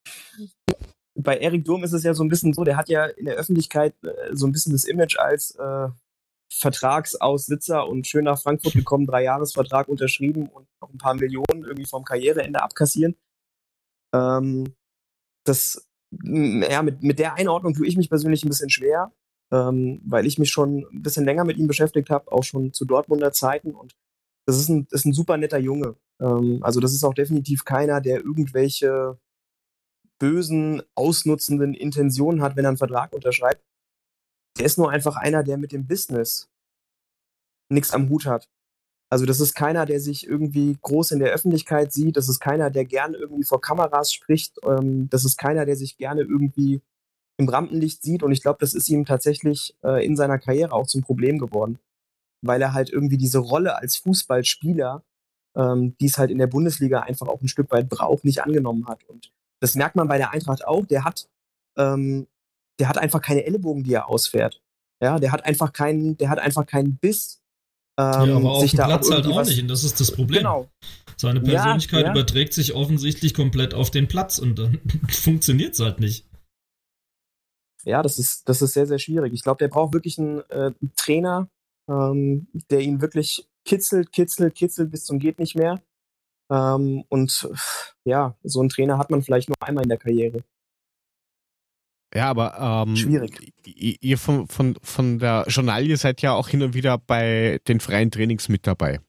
[1.15, 3.35] bei Erik Durm ist es ja so ein bisschen so, der hat ja in der
[3.35, 5.89] Öffentlichkeit äh, so ein bisschen das Image als äh,
[6.51, 11.85] Vertragsaussitzer und schön nach Frankfurt gekommen, drei Jahresvertrag unterschrieben und noch ein paar Millionen irgendwie
[11.85, 13.15] vom Karriereende abkassieren.
[14.13, 14.75] Ähm,
[15.45, 19.13] das, ja, mit, mit der Einordnung tue ich mich persönlich ein bisschen schwer,
[19.51, 22.85] ähm, weil ich mich schon ein bisschen länger mit ihm beschäftigt habe, auch schon zu
[22.85, 23.95] Dortmunder Zeiten und
[24.45, 25.95] das ist ein, ist ein super netter Junge.
[26.19, 29.17] Ähm, also das ist auch definitiv keiner, der irgendwelche
[30.21, 33.65] bösen, ausnutzenden Intentionen hat, wenn er einen Vertrag unterschreibt.
[34.59, 36.47] Der ist nur einfach einer, der mit dem Business
[37.71, 38.47] nichts am Hut hat.
[39.09, 42.17] Also das ist keiner, der sich irgendwie groß in der Öffentlichkeit sieht.
[42.17, 44.59] Das ist keiner, der gern irgendwie vor Kameras spricht.
[44.63, 46.81] Ähm, das ist keiner, der sich gerne irgendwie
[47.37, 48.21] im Rampenlicht sieht.
[48.21, 51.79] Und ich glaube, das ist ihm tatsächlich äh, in seiner Karriere auch zum Problem geworden,
[52.43, 55.03] weil er halt irgendwie diese Rolle als Fußballspieler,
[55.55, 58.87] ähm, die es halt in der Bundesliga einfach auch ein Stück weit braucht, nicht angenommen
[58.87, 59.03] hat.
[59.05, 60.85] Und das merkt man bei der Eintracht auch.
[60.85, 61.29] Der hat,
[61.77, 62.27] ähm,
[62.79, 64.61] der hat einfach keine Ellenbogen, die er ausfährt.
[65.01, 67.41] Ja, der hat einfach keinen, der hat einfach keinen Biss
[68.01, 70.39] ähm, ja, aber auf dem Platz halt auch nicht, und das ist das Problem.
[70.39, 70.69] Genau.
[71.17, 72.11] Seine Persönlichkeit ja, ja.
[72.11, 76.25] überträgt sich offensichtlich komplett auf den Platz und dann funktioniert es halt nicht.
[77.83, 79.33] Ja, das ist, das ist sehr, sehr schwierig.
[79.33, 81.49] Ich glaube, der braucht wirklich einen, äh, Trainer,
[81.89, 85.81] ähm, der ihn wirklich kitzelt, kitzelt, kitzelt bis zum geht nicht mehr.
[86.51, 87.49] Ähm, und
[88.03, 90.43] ja, so einen Trainer hat man vielleicht nur einmal in der Karriere.
[92.13, 93.53] Ja, aber ähm, schwierig.
[93.63, 98.11] Ihr von, von, von der Journalie seid ja auch hin und wieder bei den freien
[98.11, 98.99] Trainings mit dabei.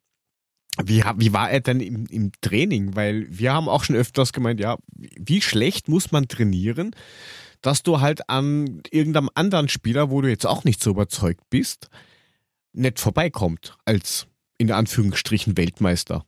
[0.83, 2.94] Wie, wie war er denn im, im Training?
[2.94, 6.94] Weil wir haben auch schon öfters gemeint, ja, wie schlecht muss man trainieren,
[7.61, 11.90] dass du halt an irgendeinem anderen Spieler, wo du jetzt auch nicht so überzeugt bist,
[12.72, 14.28] nicht vorbeikommt als
[14.59, 16.24] in Anführungsstrichen Weltmeister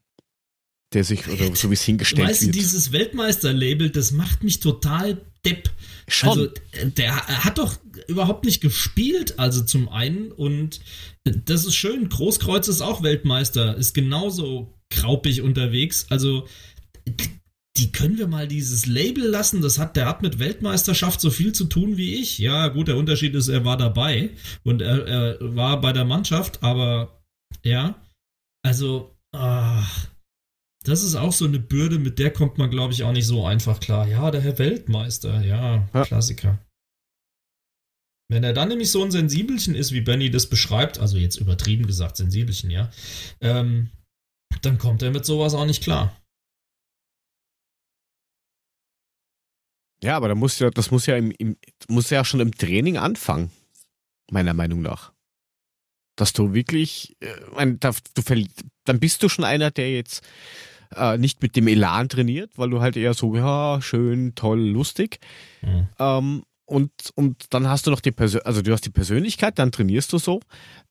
[0.94, 2.54] der sich, oder so wie es hingestellt weißt wird.
[2.54, 5.70] Dieses Weltmeister-Label, das macht mich total depp.
[6.08, 6.28] Schon.
[6.30, 6.50] Also,
[6.96, 7.76] der hat doch
[8.08, 10.80] überhaupt nicht gespielt, also zum einen, und
[11.24, 12.08] das ist schön.
[12.08, 16.06] Großkreuz ist auch Weltmeister, ist genauso kraupig unterwegs.
[16.10, 16.46] Also,
[17.76, 19.60] die können wir mal dieses Label lassen.
[19.60, 22.38] Das hat, der hat mit Weltmeisterschaft so viel zu tun wie ich.
[22.38, 24.30] Ja, gut, der Unterschied ist, er war dabei
[24.62, 27.20] und er, er war bei der Mannschaft, aber
[27.64, 28.00] ja,
[28.62, 30.08] also, ach,
[30.84, 33.46] das ist auch so eine Bürde, mit der kommt man, glaube ich, auch nicht so
[33.46, 34.06] einfach klar.
[34.06, 36.58] Ja, der Herr Weltmeister, ja, ja, Klassiker.
[38.30, 41.86] Wenn er dann nämlich so ein Sensibelchen ist, wie Benny das beschreibt, also jetzt übertrieben
[41.86, 42.90] gesagt, Sensibelchen, ja,
[43.40, 43.90] ähm,
[44.62, 46.14] dann kommt er mit sowas auch nicht klar.
[50.02, 51.56] Ja, aber da muss ja, das muss ja im, im,
[51.88, 53.50] muss ja schon im Training anfangen,
[54.30, 55.14] meiner Meinung nach.
[56.16, 58.46] Dass du wirklich, äh, du,
[58.84, 60.22] dann bist du schon einer, der jetzt
[60.96, 65.18] äh, nicht mit dem Elan trainiert, weil du halt eher so, ja, schön, toll, lustig.
[65.62, 65.88] Mhm.
[65.98, 69.72] Ähm, und, und dann hast du noch die Persön also du hast die Persönlichkeit, dann
[69.72, 70.40] trainierst du so.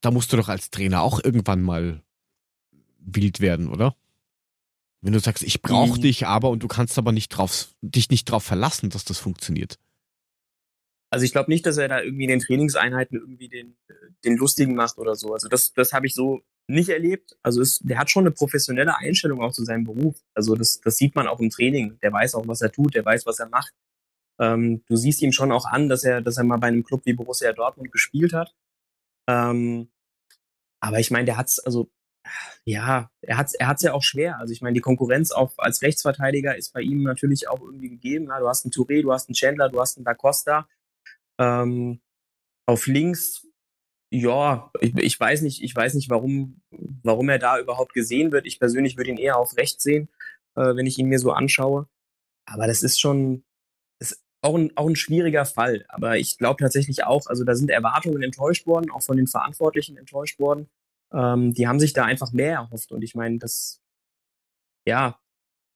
[0.01, 2.01] Da musst du doch als Trainer auch irgendwann mal
[2.99, 3.95] wild werden, oder?
[5.01, 8.26] Wenn du sagst, ich brauche dich aber und du kannst aber nicht drauf, dich nicht
[8.26, 9.78] drauf verlassen, dass das funktioniert.
[11.10, 13.76] Also ich glaube nicht, dass er da irgendwie in den Trainingseinheiten irgendwie den,
[14.24, 15.34] den Lustigen macht oder so.
[15.34, 17.38] Also das, das habe ich so nicht erlebt.
[17.43, 20.22] Also ist, der hat schon eine professionelle Einstellung auch zu seinem Beruf.
[20.34, 21.99] Also das, das sieht man auch im Training.
[22.01, 23.74] Der weiß auch, was er tut, der weiß, was er macht.
[24.39, 27.01] Ähm, du siehst ihm schon auch an, dass er, dass er mal bei einem Club
[27.05, 28.55] wie Borussia Dortmund gespielt hat.
[29.30, 29.91] Ähm,
[30.82, 31.91] aber ich meine, der hat's, also
[32.66, 34.39] ja, er hat's, er hat's ja auch schwer.
[34.39, 38.28] Also ich meine, die Konkurrenz auch als Rechtsverteidiger ist bei ihm natürlich auch irgendwie gegeben.
[38.28, 40.68] Ja, du hast einen Touré, du hast einen Chandler, du hast einen Da Costa.
[41.39, 42.01] Ähm,
[42.66, 43.45] auf links,
[44.14, 46.61] ja, ich, ich weiß nicht, ich weiß nicht, warum,
[47.01, 48.45] warum er da überhaupt gesehen wird.
[48.45, 50.07] Ich persönlich würde ihn eher auf rechts sehen,
[50.55, 51.88] äh, wenn ich ihn mir so anschaue.
[52.45, 53.43] Aber das ist schon,
[53.99, 55.86] ist auch ein, auch ein schwieriger Fall.
[55.88, 59.97] Aber ich glaube tatsächlich auch, also da sind Erwartungen enttäuscht worden, auch von den Verantwortlichen
[59.97, 60.70] enttäuscht worden.
[61.11, 62.91] Ähm, die haben sich da einfach mehr erhofft.
[62.91, 63.82] Und ich meine, das,
[64.86, 65.20] ja,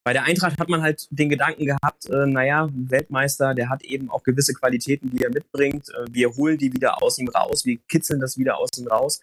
[0.08, 4.10] bei der Eintracht hat man halt den Gedanken gehabt, äh, naja, Weltmeister, der hat eben
[4.10, 5.90] auch gewisse Qualitäten, die er mitbringt.
[5.90, 9.20] Äh, wir holen die wieder aus ihm raus, wir kitzeln das wieder aus ihm raus.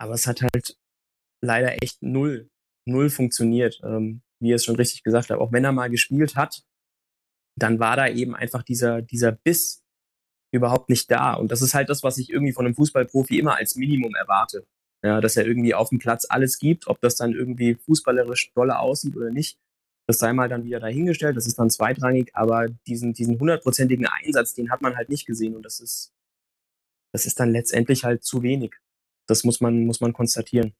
[0.00, 0.78] Aber es hat halt
[1.44, 2.48] leider echt null,
[2.86, 5.38] null funktioniert, ähm, wie ihr es schon richtig gesagt habt.
[5.38, 6.62] Auch wenn er mal gespielt hat,
[7.58, 9.82] dann war da eben einfach dieser, dieser Biss
[10.50, 11.34] überhaupt nicht da.
[11.34, 14.66] Und das ist halt das, was ich irgendwie von einem Fußballprofi immer als Minimum erwarte.
[15.04, 18.78] Ja, dass er irgendwie auf dem Platz alles gibt, ob das dann irgendwie fußballerisch dolle
[18.78, 19.58] aussieht oder nicht.
[20.10, 24.54] Das sei mal dann wieder dahingestellt, das ist dann zweitrangig, aber diesen, diesen hundertprozentigen Einsatz,
[24.54, 26.12] den hat man halt nicht gesehen und das ist,
[27.12, 28.74] das ist dann letztendlich halt zu wenig.
[29.28, 30.74] Das muss man, muss man konstatieren.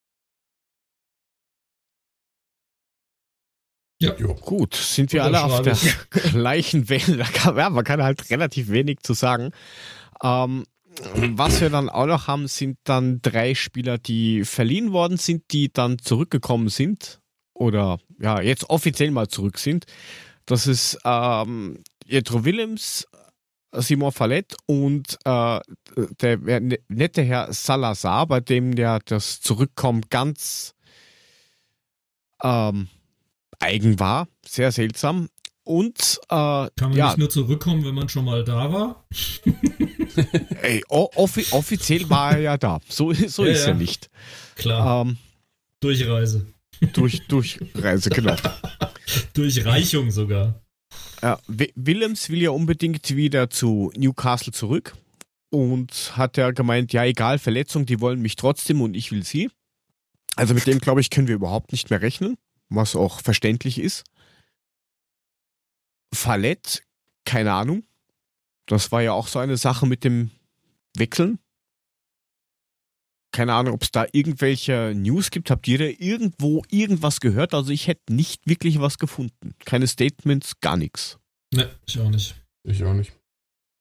[4.00, 4.16] Ja.
[4.18, 4.26] ja.
[4.32, 5.76] Gut, sind wir alle auf der
[6.32, 7.24] gleichen Welle.
[7.44, 9.52] Ja, man kann halt relativ wenig zu sagen.
[10.24, 10.64] Ähm,
[11.36, 15.72] was wir dann auch noch haben, sind dann drei Spieler, die verliehen worden sind, die
[15.72, 17.19] dann zurückgekommen sind
[17.60, 19.84] oder ja, jetzt offiziell mal zurück sind.
[20.46, 23.06] Das ist ähm, Jetro Willems,
[23.72, 25.60] Simon Fallett und äh,
[26.20, 30.74] der ne, nette Herr Salazar, bei dem der das Zurückkommen ganz
[32.42, 32.88] ähm,
[33.58, 35.28] eigen war, sehr seltsam.
[35.62, 39.04] Und äh, kann man ja, nicht nur zurückkommen, wenn man schon mal da war?
[40.62, 42.80] Ey, offi offiziell war er ja da.
[42.88, 43.68] So, so ja, ist ja.
[43.68, 44.10] er nicht.
[44.56, 45.02] Klar.
[45.02, 45.18] Ähm,
[45.80, 46.46] Durchreise.
[46.92, 48.36] Durch, Durchreise, genau.
[49.34, 50.60] Durchreichung sogar.
[51.22, 54.96] Ja, Willems will ja unbedingt wieder zu Newcastle zurück
[55.50, 59.50] und hat ja gemeint, ja egal, Verletzung, die wollen mich trotzdem und ich will sie.
[60.36, 62.36] Also mit dem, glaube ich, können wir überhaupt nicht mehr rechnen,
[62.70, 64.04] was auch verständlich ist.
[66.14, 66.82] Fallett,
[67.24, 67.84] keine Ahnung.
[68.66, 70.30] Das war ja auch so eine Sache mit dem
[70.96, 71.38] Wechseln
[73.32, 75.50] keine Ahnung, ob es da irgendwelche News gibt.
[75.50, 77.54] Habt ihr da irgendwo irgendwas gehört?
[77.54, 79.54] Also ich hätte nicht wirklich was gefunden.
[79.64, 81.18] Keine Statements, gar nichts.
[81.54, 82.34] Ne, ich auch nicht.
[82.64, 83.12] Ich auch nicht.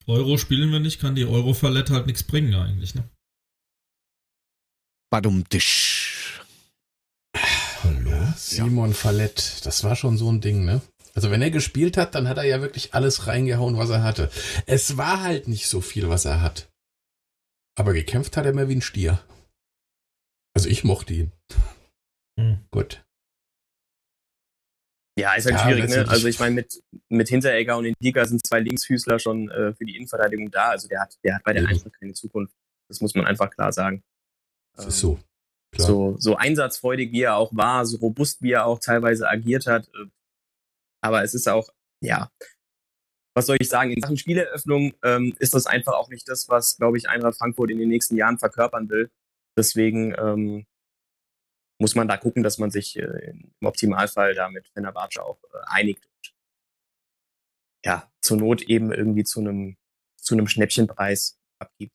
[0.08, 3.08] Euro spielen wir nicht, kann die Euro-Fallette halt nichts bringen eigentlich, ne?
[5.12, 6.42] Badum Disch.
[7.84, 8.10] Hallo?
[8.10, 8.96] Ja, Simon ja.
[8.96, 10.82] Fallett, das war schon so ein Ding, ne?
[11.14, 14.32] Also wenn er gespielt hat, dann hat er ja wirklich alles reingehauen, was er hatte.
[14.66, 16.70] Es war halt nicht so viel, was er hat.
[17.76, 19.20] Aber gekämpft hat er mehr wie ein Stier.
[20.56, 21.32] Also ich mochte ihn.
[22.40, 22.66] Hm.
[22.72, 23.04] Gut.
[25.20, 26.06] Ja, ist halt ja, schwierig, ne?
[26.08, 29.98] Also ich meine, mit, mit Hinteregger und Indika sind zwei Linksfüßler schon äh, für die
[29.98, 30.70] Innenverteidigung da.
[30.70, 32.54] Also der hat, der hat bei der Eintracht keine Zukunft.
[32.88, 34.02] Das muss man einfach klar sagen.
[34.76, 35.20] Das ist so.
[35.72, 35.88] Klar.
[35.88, 39.88] So, so einsatzfreudig wie er auch war, so robust wie er auch teilweise agiert hat.
[39.90, 40.08] Äh,
[41.04, 41.70] aber es ist auch,
[42.02, 42.32] ja,
[43.36, 46.78] was soll ich sagen, in Sachen Spieleröffnung ähm, ist das einfach auch nicht das, was,
[46.78, 49.12] glaube ich, Eintracht Frankfurt in den nächsten Jahren verkörpern will.
[49.60, 50.66] Deswegen ähm,
[51.80, 55.58] muss man da gucken, dass man sich äh, im Optimalfall da mit Fenerbahce auch äh,
[55.66, 56.34] einigt und
[57.84, 59.76] ja, zur Not eben irgendwie zu einem
[60.16, 61.94] zu einem Schnäppchenpreis abgibt.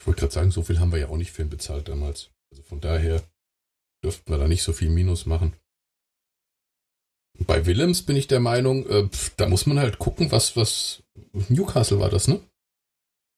[0.00, 2.30] Ich wollte gerade sagen, so viel haben wir ja auch nicht für ihn bezahlt damals.
[2.52, 3.20] Also von daher
[4.04, 5.56] dürften wir da nicht so viel Minus machen.
[7.40, 11.02] Bei Willems bin ich der Meinung, äh, da muss man halt gucken, was, was
[11.48, 12.40] Newcastle war das, ne?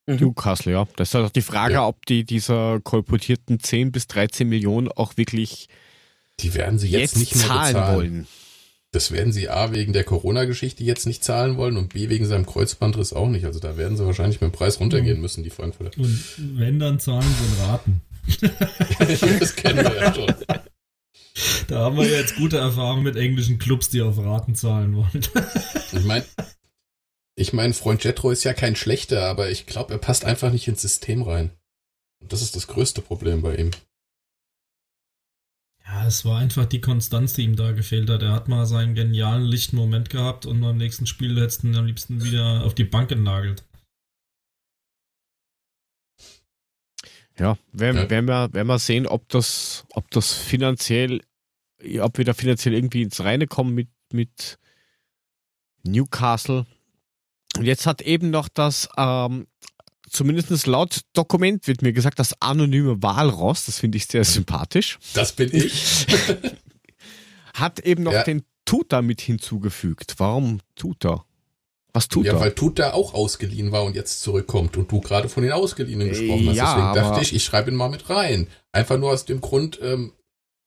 [0.07, 0.17] Mhm.
[0.17, 0.89] Newcastle, ja.
[0.97, 1.87] Das ist halt auch die Frage, ja.
[1.87, 5.69] ob die dieser kolportierten 10 bis 13 Millionen auch wirklich
[6.41, 7.97] die werden sie jetzt, jetzt nicht mehr zahlen bezahlen.
[7.97, 8.27] wollen.
[8.93, 12.47] Das werden sie A wegen der Corona-Geschichte jetzt nicht zahlen wollen und B wegen seinem
[12.47, 13.45] Kreuzbandriss auch nicht.
[13.45, 16.01] Also da werden sie wahrscheinlich mit dem Preis runtergehen müssen, die Frankfurter.
[16.01, 16.23] Und
[16.57, 18.01] wenn, dann zahlen sie in Raten.
[19.39, 20.35] das kennen wir ja schon.
[21.69, 25.27] Da haben wir jetzt gute Erfahrungen mit englischen Clubs, die auf Raten zahlen wollen.
[25.93, 26.25] Ich meine,
[27.37, 30.67] ich mein, Freund Jetro ist ja kein schlechter, aber ich glaube, er passt einfach nicht
[30.67, 31.51] ins System rein.
[32.21, 33.71] Und das ist das größte Problem bei ihm.
[35.85, 38.23] Ja, es war einfach die Konstanz, die ihm da gefehlt hat.
[38.23, 41.77] Er hat mal seinen genialen lichten Moment gehabt und beim nächsten Spiel hättest du ihn
[41.77, 43.63] am liebsten wieder auf die Bank genagelt.
[47.39, 48.11] Ja, werden, ja.
[48.11, 51.21] werden, wir, werden wir sehen, ob das, ob das finanziell,
[52.01, 54.59] ob wir da finanziell irgendwie ins Reine kommen mit, mit
[55.83, 56.67] Newcastle.
[57.59, 59.47] Und jetzt hat eben noch das, ähm,
[60.11, 64.99] zumindest laut Dokument wird mir gesagt, das anonyme Walross, das finde ich sehr sympathisch.
[65.15, 66.07] Das bin ich.
[67.55, 68.25] hat eben noch ja.
[68.25, 70.15] den Tuta mit hinzugefügt.
[70.19, 71.25] Warum Tuta?
[71.93, 72.41] Was tut ja, er?
[72.41, 76.49] weil Tuta auch ausgeliehen war und jetzt zurückkommt und du gerade von den Ausgeliehenen gesprochen
[76.49, 76.57] hast.
[76.57, 78.49] Ja, Deswegen dachte ich, ich schreibe ihn mal mit rein.
[78.73, 80.13] Einfach nur aus dem Grund, ähm,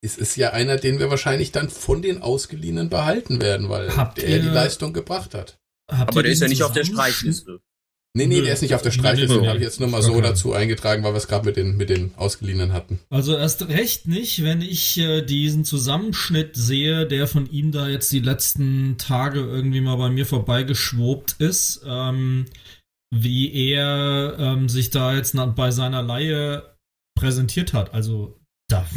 [0.02, 4.18] es ist ja einer, den wir wahrscheinlich dann von den Ausgeliehenen behalten werden, weil Habt
[4.18, 5.60] der die Leistung gebracht hat.
[5.90, 7.62] Aber der ist ja nicht auf der Streichliste.
[8.16, 9.36] Nee, nee, der ist nicht auf der Streitliste.
[9.36, 10.24] Nee, nee, Habe ich jetzt nur mal so okay.
[10.24, 13.00] dazu eingetragen, weil wir es gerade mit den, mit den Ausgeliehenen hatten.
[13.12, 18.12] Also erst recht nicht, wenn ich äh, diesen Zusammenschnitt sehe, der von ihm da jetzt
[18.12, 22.46] die letzten Tage irgendwie mal bei mir vorbeigeschwobt ist, ähm,
[23.12, 26.76] wie er ähm, sich da jetzt bei seiner Laie
[27.16, 27.94] präsentiert hat.
[27.94, 28.88] Also da,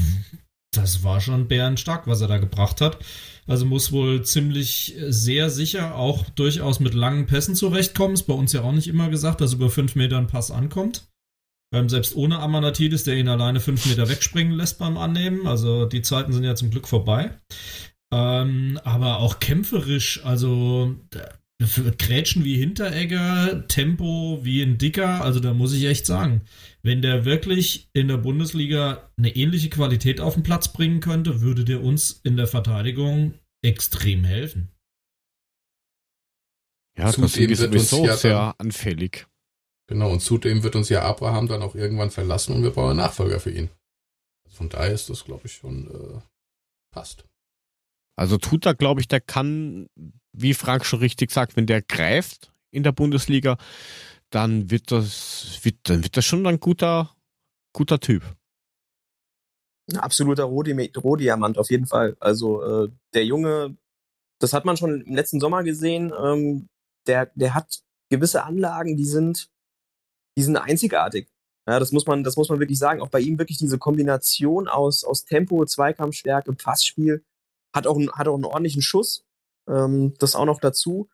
[0.74, 2.99] das war schon bärenstark, was er da gebracht hat.
[3.47, 8.14] Also muss wohl ziemlich äh, sehr sicher auch durchaus mit langen Pässen zurechtkommen.
[8.14, 11.09] Ist bei uns ja auch nicht immer gesagt, dass über fünf Meter ein Pass ankommt.
[11.74, 15.47] Ähm, selbst ohne Amanatidis, der ihn alleine fünf Meter wegspringen lässt beim Annehmen.
[15.47, 17.38] Also die Zeiten sind ja zum Glück vorbei.
[18.12, 20.95] Ähm, aber auch kämpferisch, also
[21.99, 26.43] Grätschen wie Hinteregger, Tempo wie ein Dicker, also da muss ich echt sagen,
[26.83, 31.64] wenn der wirklich in der Bundesliga eine ähnliche Qualität auf den Platz bringen könnte, würde
[31.64, 34.68] der uns in der Verteidigung extrem helfen.
[36.99, 39.26] Ja, das ist sowieso ja sehr dann, anfällig.
[39.89, 42.99] Genau, und zudem wird uns ja Abraham dann auch irgendwann verlassen und wir brauchen einen
[42.99, 43.70] Nachfolger für ihn.
[44.49, 46.20] Von daher ist das, glaube ich, schon äh,
[46.93, 47.24] passt.
[48.16, 49.89] Also tut er, glaube ich, der kann,
[50.33, 53.57] wie Frank schon richtig sagt, wenn der greift in der Bundesliga,
[54.33, 57.14] dann wird das, wird, dann wird das schon ein guter,
[57.72, 58.22] guter Typ.
[59.91, 62.16] Ein absoluter Rohdiamant auf jeden Fall.
[62.18, 63.76] Also äh, der Junge,
[64.41, 66.68] das hat man schon im letzten Sommer gesehen, ähm,
[67.07, 69.51] der, der hat gewisse Anlagen, die sind,
[70.37, 71.28] die sind einzigartig.
[71.68, 73.01] Ja, das muss man, das muss man wirklich sagen.
[73.01, 77.24] Auch bei ihm wirklich diese Kombination aus, aus Tempo, Zweikampfstärke, Passspiel,
[77.74, 79.24] hat auch, hat auch einen ordentlichen Schuss.
[79.68, 81.09] Ähm, das auch noch dazu.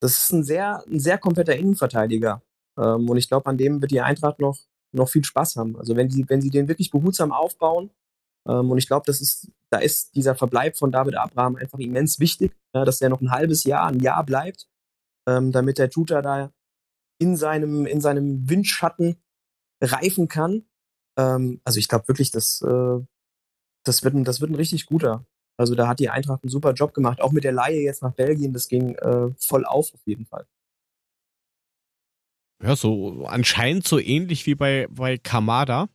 [0.00, 2.42] Das ist ein sehr, ein sehr kompletter Innenverteidiger.
[2.80, 4.58] Ähm, und ich glaube, an dem wird die Eintracht noch,
[4.92, 5.76] noch viel Spaß haben.
[5.76, 7.90] Also wenn sie, wenn sie den wirklich behutsam aufbauen,
[8.48, 12.20] ähm, und ich glaube, das ist, da ist dieser Verbleib von David Abraham einfach immens
[12.20, 14.66] wichtig, ja, dass der noch ein halbes Jahr, ein Jahr bleibt,
[15.28, 16.52] ähm, damit der Tutor da
[17.18, 19.16] in seinem, in seinem Windschatten
[19.82, 20.64] reifen kann.
[21.18, 23.00] Ähm, also ich glaube wirklich, dass, äh,
[23.84, 25.26] das wird ein, das wird ein richtig guter.
[25.58, 27.20] Also da hat die Eintracht einen super Job gemacht.
[27.20, 30.46] Auch mit der Laie jetzt nach Belgien, das ging äh, voll auf auf jeden Fall.
[32.62, 35.88] Ja, so anscheinend so ähnlich wie bei, bei Kamada.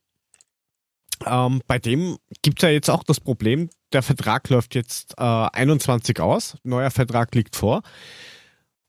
[1.25, 5.23] Ähm, bei dem gibt es ja jetzt auch das Problem, der Vertrag läuft jetzt äh,
[5.23, 7.81] 21 aus, neuer Vertrag liegt vor.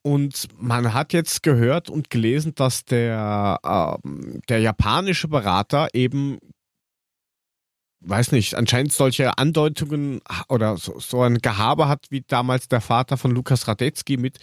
[0.02, 4.08] Und man hat jetzt gehört und gelesen, dass der, äh,
[4.48, 6.38] der japanische Berater eben
[8.00, 13.16] weiß nicht, anscheinend solche Andeutungen oder so, so ein Gehabe hat wie damals der Vater
[13.16, 14.38] von Lukas Radetzky mit,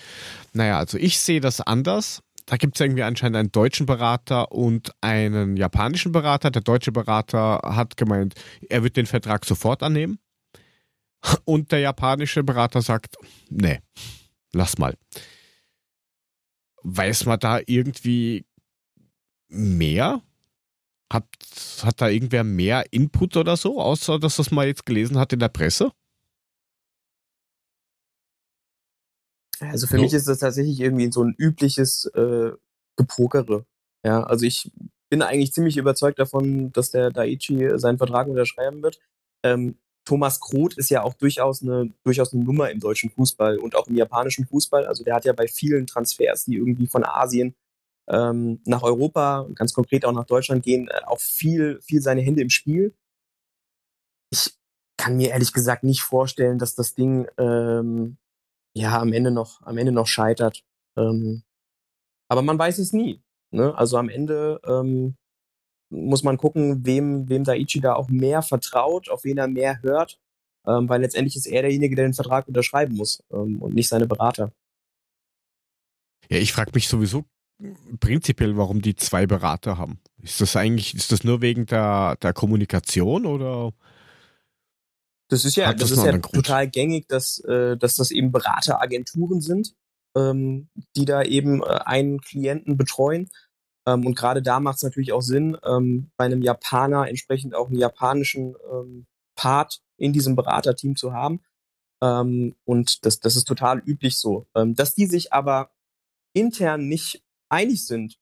[0.53, 2.22] naja, also ich sehe das anders.
[2.45, 6.51] Da gibt es irgendwie anscheinend einen deutschen Berater und einen japanischen Berater.
[6.51, 8.35] Der deutsche Berater hat gemeint,
[8.69, 10.19] er wird den Vertrag sofort annehmen.
[11.45, 13.15] Und der japanische Berater sagt,
[13.49, 13.79] nee,
[14.51, 14.95] lass mal.
[16.83, 18.45] Weiß man da irgendwie
[19.47, 20.21] mehr?
[21.11, 21.27] Hat,
[21.83, 25.39] hat da irgendwer mehr Input oder so, außer dass das mal jetzt gelesen hat in
[25.39, 25.91] der Presse?
[29.59, 30.03] Also für no.
[30.03, 32.51] mich ist das tatsächlich irgendwie so ein übliches äh,
[32.95, 33.65] Gepokere.
[34.05, 34.71] Ja, also ich
[35.09, 38.99] bin eigentlich ziemlich überzeugt davon, dass der Daichi seinen Vertrag unterschreiben wird.
[39.43, 43.75] Ähm, Thomas Kroth ist ja auch durchaus eine, durchaus eine Nummer im deutschen Fußball und
[43.75, 44.85] auch im japanischen Fußball.
[44.85, 47.55] Also der hat ja bei vielen Transfers, die irgendwie von Asien
[48.07, 52.41] ähm, nach Europa, ganz konkret auch nach Deutschland gehen, äh, auch viel, viel seine Hände
[52.41, 52.93] im Spiel.
[54.31, 54.53] Ich
[54.97, 58.17] kann mir ehrlich gesagt nicht vorstellen, dass das Ding ähm,
[58.75, 60.63] ja am Ende noch, am Ende noch scheitert.
[60.97, 61.43] Ähm,
[62.29, 63.21] aber man weiß es nie.
[63.51, 63.75] Ne?
[63.77, 65.15] Also am Ende ähm,
[65.89, 70.19] muss man gucken, wem, wem Daichi da auch mehr vertraut, auf wen er mehr hört,
[70.65, 74.07] ähm, weil letztendlich ist er derjenige, der den Vertrag unterschreiben muss ähm, und nicht seine
[74.07, 74.51] Berater.
[76.29, 77.25] Ja, ich frage mich sowieso
[77.99, 79.99] prinzipiell, warum die zwei Berater haben.
[80.21, 83.71] Ist das eigentlich, ist das nur wegen der, der Kommunikation oder?
[85.33, 89.41] Das ist ja, das, das ist ja total gängig, dass, äh, dass das eben Berateragenturen
[89.41, 89.73] sind,
[90.15, 93.29] ähm, die da eben äh, einen Klienten betreuen.
[93.87, 97.67] Ähm, und gerade da macht es natürlich auch Sinn, ähm, bei einem Japaner entsprechend auch
[97.67, 101.41] einen japanischen ähm, Part in diesem Beraterteam zu haben.
[102.03, 104.45] Ähm, und das, das ist total üblich so.
[104.55, 105.71] Ähm, dass die sich aber
[106.33, 108.19] intern nicht einig sind,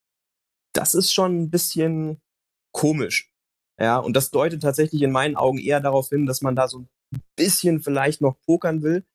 [0.73, 2.21] das ist schon ein bisschen
[2.71, 3.33] komisch.
[3.77, 6.79] Ja, und das deutet tatsächlich in meinen Augen eher darauf hin, dass man da so
[6.79, 6.89] ein
[7.35, 9.05] bisschen vielleicht noch pokern will.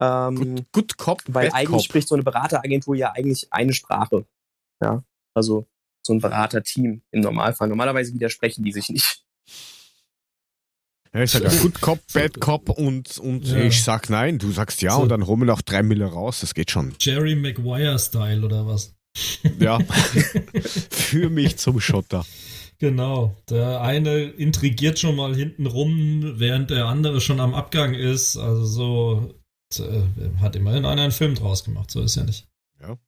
[0.00, 1.82] Ähm, good, good Cop, weil eigentlich Cop.
[1.82, 4.26] spricht so eine Berateragentur ja eigentlich eine Sprache.
[4.82, 5.02] Ja,
[5.34, 5.66] also
[6.06, 7.68] so ein Beraterteam im Normalfall.
[7.68, 9.24] Normalerweise widersprechen die sich nicht.
[11.14, 13.58] Ja, ich sage ja, Good Cop, Bad Cop und, und ja.
[13.58, 15.02] ich sag nein, du sagst ja so.
[15.02, 16.92] und dann holen wir noch drei Mille raus, das geht schon.
[16.98, 18.94] Jerry Maguire-Style oder was?
[19.60, 19.78] Ja,
[20.90, 22.26] für mich zum Schotter.
[22.78, 28.36] Genau, der eine intrigiert schon mal hinten rum, während der andere schon am Abgang ist.
[28.36, 29.34] Also so
[29.82, 30.02] äh,
[30.40, 32.46] hat immerhin einer einen Film draus gemacht, so ist ja nicht.
[32.80, 32.98] Ja.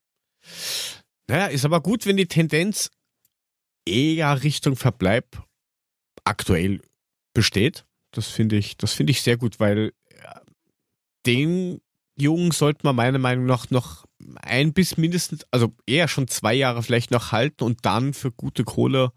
[1.28, 2.90] Naja, ist aber gut, wenn die Tendenz
[3.84, 5.42] eher Richtung Verbleib
[6.24, 6.80] aktuell
[7.34, 7.84] besteht.
[8.12, 9.92] Das finde ich, das finde ich sehr gut, weil
[11.26, 11.80] den
[12.16, 14.06] Jungen sollte man meiner Meinung nach noch
[14.36, 18.64] ein bis mindestens, also eher schon zwei Jahre vielleicht noch halten und dann für gute
[18.64, 19.12] Kohle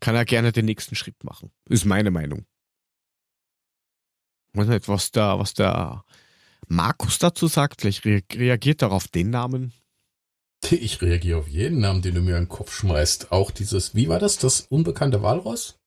[0.00, 1.50] kann er gerne den nächsten Schritt machen.
[1.68, 2.46] Ist meine Meinung.
[4.52, 6.04] Ich weiß nicht, was da, was der
[6.66, 7.80] Markus dazu sagt.
[7.80, 9.72] Vielleicht reagiert er auf den Namen.
[10.70, 13.32] Ich reagiere auf jeden Namen, den du mir in den Kopf schmeißt.
[13.32, 15.78] Auch dieses, wie war das, das unbekannte Walross?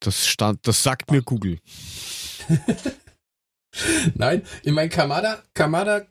[0.00, 1.58] Das stand, das sagt mir Google.
[4.14, 6.06] Nein, ich meine, Kamada, Kamada,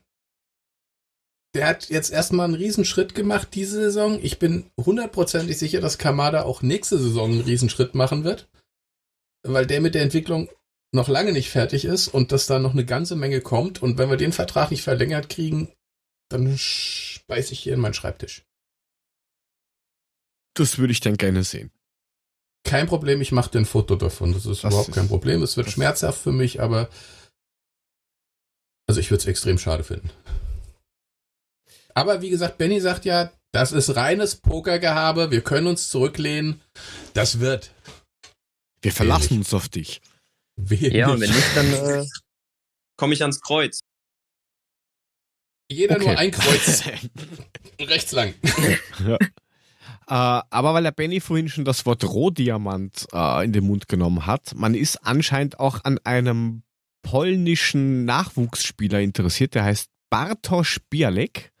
[1.54, 4.22] der hat jetzt erstmal einen Riesenschritt gemacht diese Saison.
[4.22, 8.48] Ich bin hundertprozentig sicher, dass Kamada auch nächste Saison einen Riesenschritt machen wird.
[9.42, 10.48] Weil der mit der Entwicklung
[10.92, 13.82] noch lange nicht fertig ist und dass da noch eine ganze Menge kommt.
[13.82, 15.72] Und wenn wir den Vertrag nicht verlängert kriegen,
[16.28, 18.44] dann speise ich hier in meinen Schreibtisch.
[20.54, 21.70] Das würde ich dann gerne sehen.
[22.64, 24.32] Kein Problem, ich mache dir ein Foto davon.
[24.32, 25.42] Das ist das überhaupt ist, kein Problem.
[25.42, 26.90] Es wird schmerzhaft für mich, aber
[28.86, 30.10] also ich würde es extrem schade finden.
[31.94, 35.30] Aber wie gesagt, Benny sagt ja, das ist reines Pokergehabe.
[35.30, 36.60] Wir können uns zurücklehnen.
[37.14, 37.72] Das wird.
[38.82, 40.00] Wir verlassen uns auf dich.
[40.56, 40.92] Wenig.
[40.92, 42.06] Ja, und wenn nicht, dann äh,
[42.96, 43.80] komme ich ans Kreuz.
[45.70, 46.06] Jeder okay.
[46.06, 46.82] nur ein Kreuz.
[47.80, 48.34] rechts lang.
[49.06, 49.16] ja.
[49.16, 54.26] Äh, aber weil der Benny vorhin schon das Wort Rohdiamant äh, in den Mund genommen
[54.26, 56.62] hat, man ist anscheinend auch an einem
[57.02, 61.52] polnischen Nachwuchsspieler interessiert, der heißt Bartosz Bialek.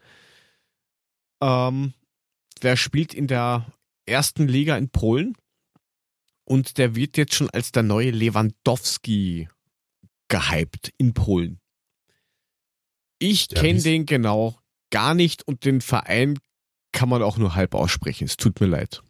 [1.40, 1.94] Ähm,
[2.62, 3.66] der spielt in der
[4.06, 5.36] ersten Liga in Polen
[6.44, 9.48] und der wird jetzt schon als der neue Lewandowski
[10.28, 11.60] gehypt in Polen.
[13.18, 14.58] Ich kenne den genau
[14.90, 16.38] gar nicht und den Verein
[16.92, 18.24] kann man auch nur halb aussprechen.
[18.24, 19.02] Es tut mir leid.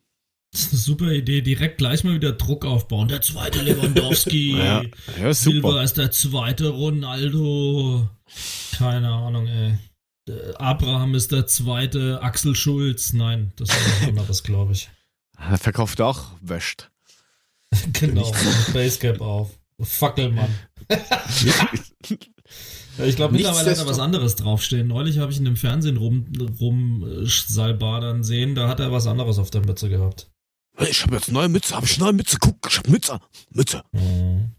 [0.53, 1.43] Das ist eine super Idee.
[1.43, 3.09] Direkt gleich mal wieder Druck aufbauen.
[3.09, 4.57] Der zweite Lewandowski.
[4.59, 4.83] ja,
[5.21, 8.09] ja, Silber ist der zweite Ronaldo.
[8.77, 9.79] Keine Ahnung, ey.
[10.57, 13.13] Abraham ist der zweite Axel Schulz.
[13.13, 14.91] Nein, das ist was anderes, glaube ich.
[15.39, 16.91] Er verkauft auch wäscht.
[17.93, 18.33] genau,
[18.73, 19.51] Basecap auf.
[19.81, 20.55] Fackelmann.
[22.99, 24.89] ich glaube, mittlerweile hat er was anderes draufstehen.
[24.89, 26.27] Neulich habe ich ihn im Fernsehen rum,
[26.61, 30.31] rum Salbadern sehen, da hat er was anderes auf der Mütze gehabt.
[30.79, 33.21] Ich habe jetzt neue Mütze, habe ich neue Mütze, guck, ich habe Mütze,
[33.51, 33.83] Mütze.
[33.93, 34.53] Mhm.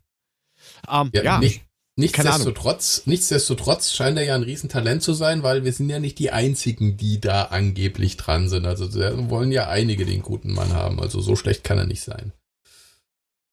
[0.88, 1.40] Um, ja, ja.
[1.40, 1.62] Nicht,
[1.98, 6.32] nichtsdestotrotz, nichtsdestotrotz scheint er ja ein Riesentalent zu sein, weil wir sind ja nicht die
[6.32, 8.66] einzigen, die da angeblich dran sind.
[8.66, 8.92] Also
[9.30, 11.00] wollen ja einige den guten Mann haben.
[11.00, 12.34] Also so schlecht kann er nicht sein.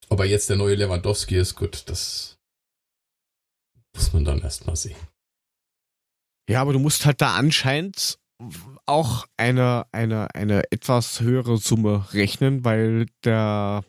[0.08, 2.38] Ob er jetzt der neue Lewandowski ist, gut, das
[3.94, 4.96] muss man dann erstmal sehen.
[6.48, 8.18] Ja, aber du musst halt da anscheinend
[8.86, 13.84] auch eine, eine, eine etwas höhere Summe rechnen, weil der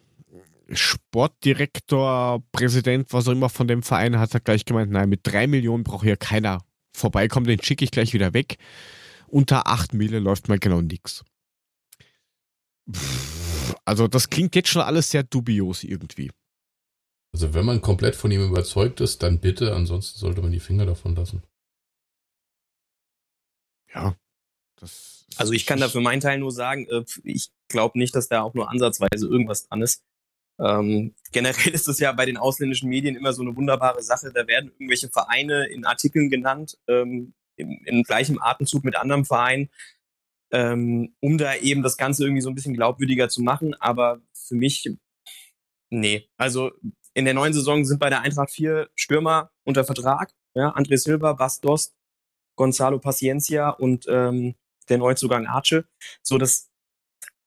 [0.71, 5.47] Sportdirektor, Präsident, was auch immer von dem Verein hat, hat gleich gemeint, nein, mit drei
[5.47, 6.63] Millionen braucht hier keiner
[6.93, 8.57] vorbeikommen, den schicke ich gleich wieder weg.
[9.27, 11.23] Unter acht Mille läuft mal genau nix.
[13.85, 16.31] Also das klingt jetzt schon alles sehr dubios irgendwie.
[17.31, 20.85] Also wenn man komplett von ihm überzeugt ist, dann bitte, ansonsten sollte man die Finger
[20.85, 21.43] davon lassen.
[23.93, 24.15] Ja.
[24.77, 28.27] Das also ich kann da für meinen Teil nur sagen, äh, ich glaube nicht, dass
[28.27, 30.03] da auch nur ansatzweise irgendwas dran ist.
[30.59, 34.31] Ähm, generell ist es ja bei den ausländischen Medien immer so eine wunderbare Sache.
[34.33, 39.69] Da werden irgendwelche Vereine in Artikeln genannt, ähm, im, im gleichen Atemzug mit anderen Vereinen,
[40.51, 43.73] ähm, um da eben das Ganze irgendwie so ein bisschen glaubwürdiger zu machen.
[43.75, 44.89] Aber für mich,
[45.89, 46.27] nee.
[46.37, 46.71] Also
[47.13, 50.33] in der neuen Saison sind bei der Eintracht vier Stürmer unter Vertrag.
[50.55, 51.95] Ja, André Silva, Bas Dost,
[52.55, 54.55] Gonzalo Paciencia und ähm,
[54.89, 55.83] der Neuzugang Arce.
[56.21, 56.68] So, dass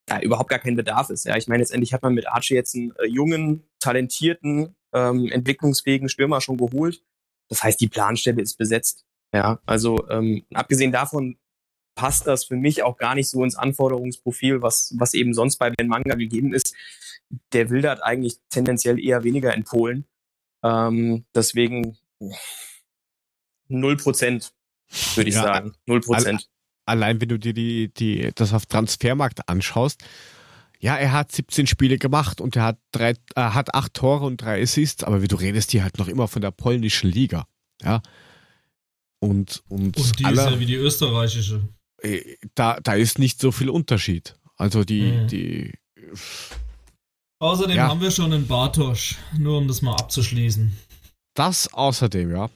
[0.06, 1.24] da überhaupt gar kein Bedarf ist.
[1.24, 6.08] Ja, ich meine, letztendlich hat man mit Arce jetzt einen äh, jungen, talentierten, ähm, entwicklungsfähigen
[6.08, 7.02] Stürmer schon geholt.
[7.48, 9.04] Das heißt, die Planstelle ist besetzt.
[9.32, 11.38] Ja, also ähm, abgesehen davon
[11.94, 15.70] passt das für mich auch gar nicht so ins Anforderungsprofil, was, was eben sonst bei
[15.70, 16.74] Ben Manga gegeben ist.
[17.52, 20.06] Der wildert eigentlich tendenziell eher weniger in Polen.
[20.62, 21.96] Ähm, deswegen
[23.68, 24.52] null Prozent,
[25.14, 25.74] würde ich ja, sagen.
[25.86, 26.48] Null Prozent.
[26.84, 30.02] Allein wenn du dir die, die, das auf Transfermarkt anschaust,
[30.82, 34.24] ja, er hat 17 Spiele gemacht und er hat drei, er äh, hat acht Tore
[34.24, 37.46] und drei Assists, aber wie du redest hier halt noch immer von der polnischen Liga.
[37.82, 38.02] Ja.
[39.20, 41.62] Und, und, und die alle, ist ja wie die österreichische.
[41.98, 44.34] Äh, da, da ist nicht so viel Unterschied.
[44.56, 45.28] Also die, mhm.
[45.28, 45.72] die.
[47.38, 47.88] Außerdem ja.
[47.88, 50.76] haben wir schon einen Bartosch, nur um das mal abzuschließen.
[51.34, 52.50] Das außerdem, ja.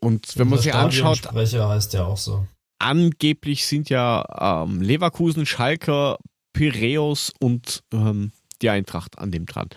[0.00, 1.18] Und wenn man sich anschaut.
[1.18, 2.46] Sprecher heißt ja auch so.
[2.78, 6.16] Angeblich sind ja ähm, Leverkusen, Schalke,
[6.52, 9.68] Piräus und ähm, die Eintracht an dem dran.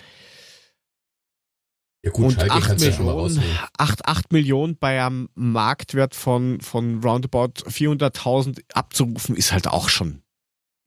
[2.03, 3.43] Ja gut, und Schalke 8 Millionen,
[3.77, 10.23] 8, 8 Millionen bei einem Marktwert von, von roundabout 400.000 abzurufen, ist halt auch schon.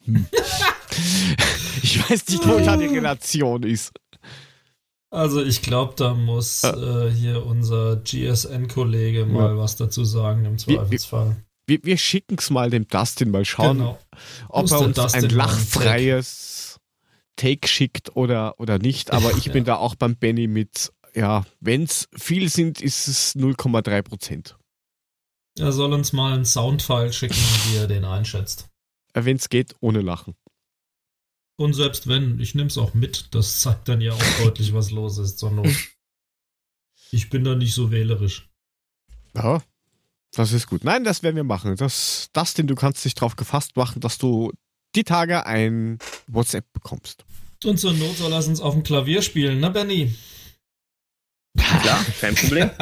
[0.05, 0.27] Hm.
[1.83, 3.93] ich weiß nicht, wo da die Relation ist.
[5.11, 9.57] Also ich glaube, da muss äh, hier unser GSN-Kollege mal ja.
[9.57, 11.37] was dazu sagen im Zweifelsfall.
[11.67, 13.99] Wir, wir, schicken es mal dem Dustin, mal schauen, genau.
[14.49, 16.79] ob er uns Dustin ein lachfreies
[17.37, 19.13] Take schickt oder, oder nicht.
[19.13, 19.53] Aber ich ja.
[19.53, 24.59] bin da auch beim Benny mit ja, wenn es viel sind, ist es 0,3 Prozent.
[25.57, 28.69] Er soll uns mal einen Soundfile schicken, wie er den einschätzt.
[29.13, 30.35] Äh, wenn es geht, ohne Lachen.
[31.57, 33.33] Und selbst wenn, ich nehme es auch mit.
[33.33, 35.69] Das zeigt dann ja auch deutlich, was los ist Not.
[37.13, 38.51] Ich bin da nicht so wählerisch.
[39.35, 39.63] Ja,
[40.37, 40.85] das ist gut.
[40.85, 41.77] Nein, das werden wir machen.
[41.77, 44.53] Das, das denn du kannst dich darauf gefasst machen, dass du
[44.95, 47.25] die Tage ein WhatsApp bekommst.
[47.65, 50.15] Und zur Not soll er uns auf dem Klavier spielen, ne, Benny?
[51.57, 52.71] Klar, kein Problem.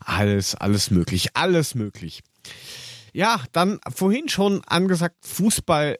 [0.00, 2.22] alles, alles möglich, alles möglich.
[3.12, 5.98] Ja, dann vorhin schon angesagt, Fußball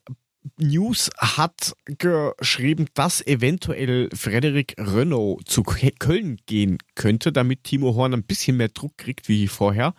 [0.58, 8.24] News hat geschrieben, dass eventuell Frederik Renault zu Köln gehen könnte, damit Timo Horn ein
[8.24, 9.94] bisschen mehr Druck kriegt wie vorher.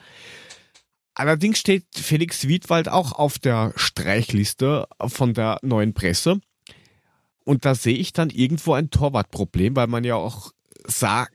[1.16, 6.40] Allerdings steht Felix Wiedwald auch auf der Streichliste von der neuen Presse.
[7.46, 10.52] Und da sehe ich dann irgendwo ein Torwartproblem, weil man ja auch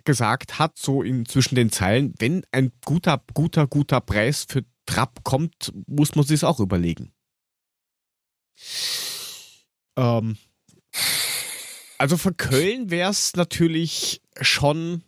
[0.04, 5.24] gesagt hat, so in zwischen den Zeilen, wenn ein guter, guter, guter Preis für Trapp
[5.24, 7.12] kommt, muss man sich auch überlegen.
[9.97, 10.36] Ähm,
[11.99, 15.03] also für Köln wäre es natürlich schon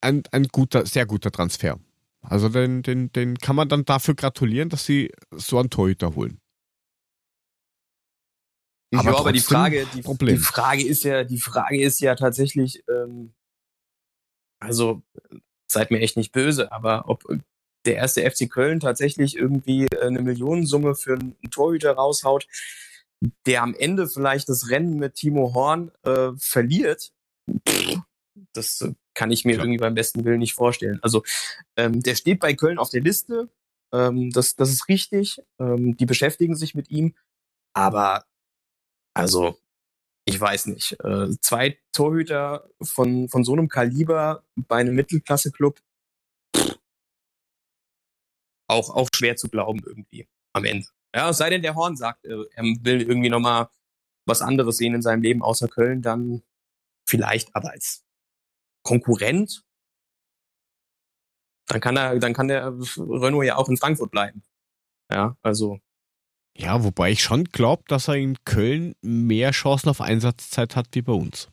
[0.00, 1.78] ein, ein guter, sehr guter Transfer.
[2.22, 6.40] Also den, den, den kann man dann dafür gratulieren, dass sie so einen Torhüter holen.
[8.94, 12.84] Aber, ja, aber die Frage, die, die, Frage ist ja, die Frage ist ja tatsächlich,
[12.88, 13.34] ähm,
[14.60, 15.02] also
[15.66, 17.24] seid mir echt nicht böse, aber ob
[17.84, 22.46] der erste FC Köln tatsächlich irgendwie eine Millionensumme für einen Torhüter raushaut,
[23.46, 27.12] der am Ende vielleicht das Rennen mit Timo Horn äh, verliert,
[28.52, 29.62] das kann ich mir ja.
[29.62, 30.98] irgendwie beim besten Willen nicht vorstellen.
[31.02, 31.22] Also
[31.76, 33.48] ähm, der steht bei Köln auf der Liste,
[33.92, 37.14] ähm, das, das ist richtig, ähm, die beschäftigen sich mit ihm,
[37.72, 38.24] aber
[39.16, 39.58] also,
[40.26, 40.92] ich weiß nicht.
[41.02, 45.80] Äh, zwei Torhüter von, von so einem Kaliber bei einem Mittelklasse-Club,
[48.68, 50.86] auch, auch schwer zu glauben irgendwie am Ende.
[51.16, 53.70] Ja, es sei denn, der Horn sagt, äh, er will irgendwie nochmal
[54.26, 56.42] was anderes sehen in seinem Leben außer Köln, dann
[57.08, 58.04] vielleicht, aber als
[58.82, 59.64] Konkurrent,
[61.68, 62.66] dann kann er, dann kann der
[62.98, 64.42] Renault ja auch in Frankfurt bleiben.
[65.10, 65.80] Ja, also
[66.58, 71.02] ja, wobei ich schon glaube, dass er in Köln mehr Chancen auf Einsatzzeit hat wie
[71.02, 71.48] bei uns.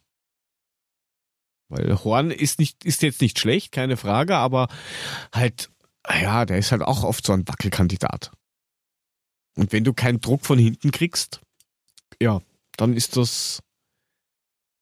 [1.70, 4.68] Weil Horn ist nicht, ist jetzt nicht schlecht, keine Frage, aber
[5.34, 5.72] halt,
[6.10, 8.32] ja, der ist halt auch oft so ein Wackelkandidat.
[9.56, 11.42] Und wenn du keinen Druck von hinten kriegst,
[12.22, 12.42] ja,
[12.78, 13.62] dann ist das,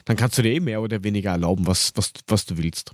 [0.05, 2.93] dann kannst du dir eh mehr oder weniger erlauben, was, was, was du willst.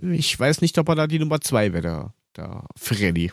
[0.00, 3.32] Ich weiß nicht, ob er da die Nummer zwei wäre, der, der Freddy.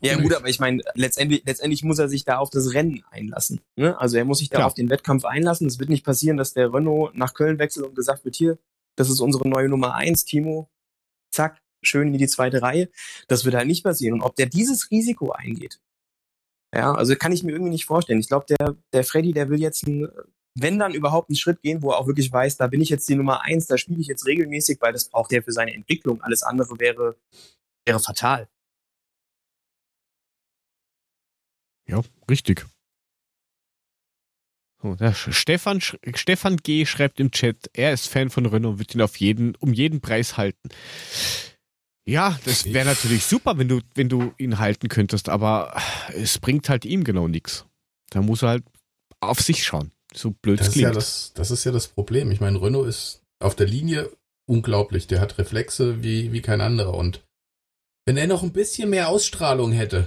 [0.00, 3.60] Ja gut, aber ich meine, letztendlich, letztendlich muss er sich da auf das Rennen einlassen.
[3.76, 3.98] Ne?
[3.98, 4.66] Also er muss sich da ja.
[4.66, 5.66] auf den Wettkampf einlassen.
[5.66, 8.58] Es wird nicht passieren, dass der Renault nach Köln wechselt und gesagt wird, hier,
[8.96, 10.68] das ist unsere neue Nummer eins, Timo.
[11.30, 12.88] Zack, schön in die zweite Reihe.
[13.28, 14.14] Das wird halt nicht passieren.
[14.14, 15.80] Und ob der dieses Risiko eingeht,
[16.74, 18.18] ja, also kann ich mir irgendwie nicht vorstellen.
[18.18, 20.08] Ich glaube, der, der Freddy, der will jetzt ein,
[20.56, 23.08] wenn dann überhaupt einen Schritt gehen, wo er auch wirklich weiß, da bin ich jetzt
[23.08, 26.20] die Nummer eins, da spiele ich jetzt regelmäßig, weil das braucht er für seine Entwicklung.
[26.22, 27.16] Alles andere wäre,
[27.86, 28.48] wäre fatal.
[31.86, 32.66] Ja, richtig.
[34.82, 36.84] So, Stefan, Stefan G.
[36.84, 40.00] schreibt im Chat, er ist Fan von Renault und wird ihn auf jeden, um jeden
[40.00, 40.68] Preis halten.
[42.06, 45.74] Ja, das wäre natürlich super, wenn du, wenn du ihn halten könntest, aber
[46.14, 47.64] es bringt halt ihm genau nichts.
[48.10, 48.64] Da muss er halt
[49.20, 49.90] auf sich schauen.
[50.12, 50.88] So blöd das klingt.
[50.88, 52.30] Ist ja das, das ist ja das Problem.
[52.30, 54.10] Ich meine, Renault ist auf der Linie
[54.46, 55.06] unglaublich.
[55.06, 56.94] Der hat Reflexe wie, wie kein anderer.
[56.94, 57.24] Und
[58.04, 60.06] wenn er noch ein bisschen mehr Ausstrahlung hätte,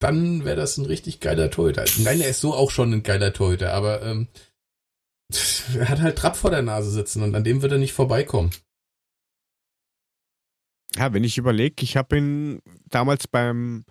[0.00, 1.86] dann wäre das ein richtig geiler Torhüter.
[1.98, 4.28] Nein, er ist so auch schon ein geiler Torhüter, aber ähm,
[5.74, 8.50] er hat halt Trapp vor der Nase sitzen und an dem wird er nicht vorbeikommen.
[10.96, 13.84] Ja, wenn ich überlege, ich habe ihn damals beim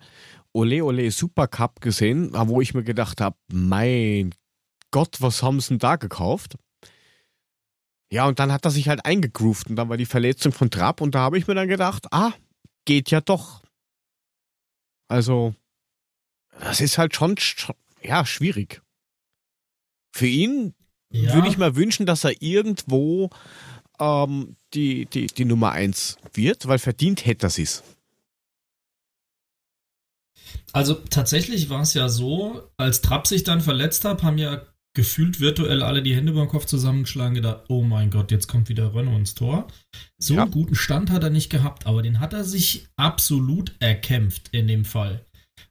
[0.52, 4.34] Ole Ole Super Cup gesehen, wo ich mir gedacht habe, mein
[4.90, 6.56] Gott, was haben sie denn da gekauft?
[8.10, 11.00] Ja, und dann hat er sich halt eingegroovt und dann war die Verletzung von Trapp
[11.00, 12.32] und da habe ich mir dann gedacht, ah,
[12.84, 13.64] geht ja doch.
[15.08, 15.54] Also,
[16.60, 17.34] das ist halt schon,
[18.02, 18.82] ja, schwierig.
[20.14, 20.74] Für ihn
[21.10, 21.34] ja.
[21.34, 23.30] würde ich mal wünschen, dass er irgendwo
[23.98, 27.82] ähm, die, die, die Nummer 1 wird, weil verdient hätte er es.
[30.72, 34.62] Also tatsächlich war es ja so, als Trapp sich dann verletzt hat, haben ja
[34.94, 38.94] gefühlt virtuell alle die Hände beim Kopf zusammengeschlagen, gedacht, oh mein Gott, jetzt kommt wieder
[38.94, 39.66] Renault ins Tor.
[40.18, 40.42] So ja.
[40.42, 44.68] einen guten Stand hat er nicht gehabt, aber den hat er sich absolut erkämpft in
[44.68, 45.24] dem Fall.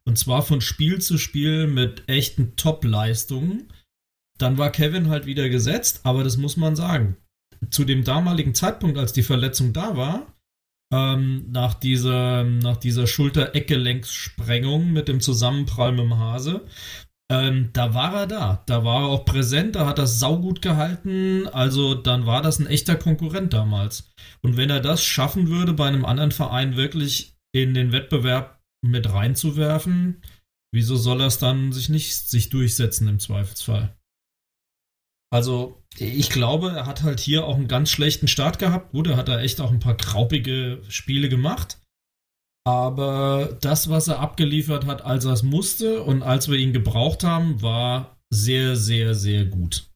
[0.04, 3.72] Und zwar von Spiel zu Spiel mit echten Top-Leistungen.
[4.38, 7.16] Dann war Kevin halt wieder gesetzt, aber das muss man sagen.
[7.70, 10.34] Zu dem damaligen Zeitpunkt, als die Verletzung da war,
[10.92, 16.66] ähm, nach dieser, nach dieser Schulter-Eckgelenkssprengung mit dem Zusammenprall mit dem Hase,
[17.30, 18.62] ähm, da war er da.
[18.66, 21.48] Da war er auch präsent, da hat er saugut gehalten.
[21.48, 24.12] Also dann war das ein echter Konkurrent damals.
[24.42, 29.10] Und wenn er das schaffen würde, bei einem anderen Verein wirklich in den Wettbewerb mit
[29.10, 30.22] reinzuwerfen,
[30.72, 33.96] wieso soll er es dann sich nicht sich durchsetzen im Zweifelsfall?
[35.34, 38.92] Also, ich glaube, er hat halt hier auch einen ganz schlechten Start gehabt.
[38.92, 41.80] Gut, er hat da echt auch ein paar graupige Spiele gemacht.
[42.64, 47.24] Aber das, was er abgeliefert hat, als er es musste und als wir ihn gebraucht
[47.24, 49.90] haben, war sehr, sehr, sehr gut.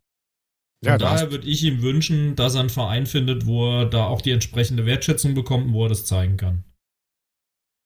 [0.83, 4.07] Von ja, daher würde ich ihm wünschen, dass er einen Verein findet, wo er da
[4.07, 6.65] auch die entsprechende Wertschätzung bekommt, wo er das zeigen kann.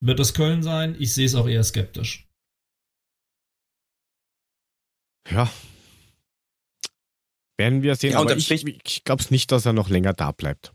[0.03, 0.97] Wird das Köln sein?
[0.99, 2.27] Ich sehe es auch eher skeptisch.
[5.31, 5.51] Ja.
[7.59, 10.33] Werden wir sehen, ja, aber ich, ich glaube es nicht, dass er noch länger da
[10.33, 10.73] bleibt.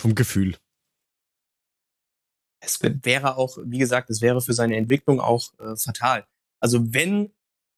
[0.00, 0.56] Vom Gefühl.
[2.60, 6.24] Es wäre auch, wie gesagt, es wäre für seine Entwicklung auch äh, fatal.
[6.60, 7.32] Also wenn,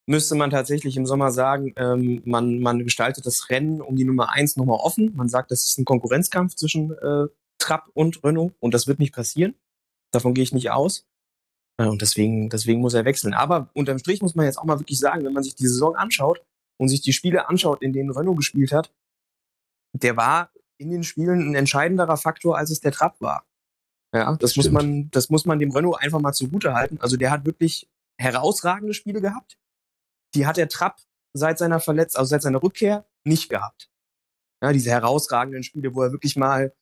[0.07, 4.31] müsste man tatsächlich im Sommer sagen, ähm, man, man gestaltet das Rennen um die Nummer
[4.31, 5.15] eins nochmal offen.
[5.17, 7.27] Man sagt, das ist ein Konkurrenzkampf zwischen äh,
[7.59, 9.55] Trapp und Renault und das wird nicht passieren.
[10.13, 11.07] Davon gehe ich nicht aus.
[11.79, 13.33] Äh, und deswegen, deswegen muss er wechseln.
[13.33, 15.97] Aber unterm Strich muss man jetzt auch mal wirklich sagen, wenn man sich die Saison
[15.97, 16.43] anschaut
[16.79, 18.93] und sich die Spiele anschaut, in denen Renault gespielt hat,
[19.93, 23.47] der war in den Spielen ein entscheidenderer Faktor, als es der Trapp war.
[24.15, 26.99] Ja, das, das muss man, das muss man dem Renault einfach mal zugute halten.
[27.01, 29.59] Also der hat wirklich herausragende Spiele gehabt.
[30.35, 31.01] Die hat der Trapp
[31.33, 33.91] seit seiner Verletzung, also seit seiner Rückkehr nicht gehabt.
[34.63, 36.75] Ja, diese herausragenden Spiele, wo er wirklich mal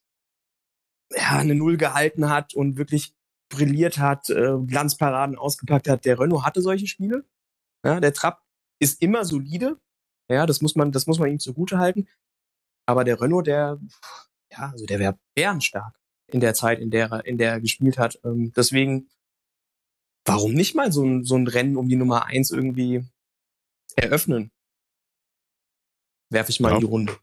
[1.14, 3.14] ja, eine Null gehalten hat und wirklich
[3.49, 6.05] brilliert hat, äh, Glanzparaden ausgepackt hat.
[6.05, 7.24] Der Renault hatte solche Spiele.
[7.84, 8.41] Ja, der Trapp
[8.83, 9.80] ist immer solide.
[10.28, 12.09] Ja, das muss man, das muss man ihm zugute halten.
[12.87, 13.78] Aber der Renault, der,
[14.51, 17.97] ja, also der wäre bärenstark in der Zeit, in der er, in der er gespielt
[17.97, 18.18] hat.
[18.24, 19.09] Ähm, deswegen,
[20.24, 23.05] warum nicht mal so ein, so ein Rennen um die Nummer eins irgendwie
[23.95, 24.51] eröffnen?
[26.30, 26.74] Werfe ich mal ja.
[26.76, 27.16] in die Runde.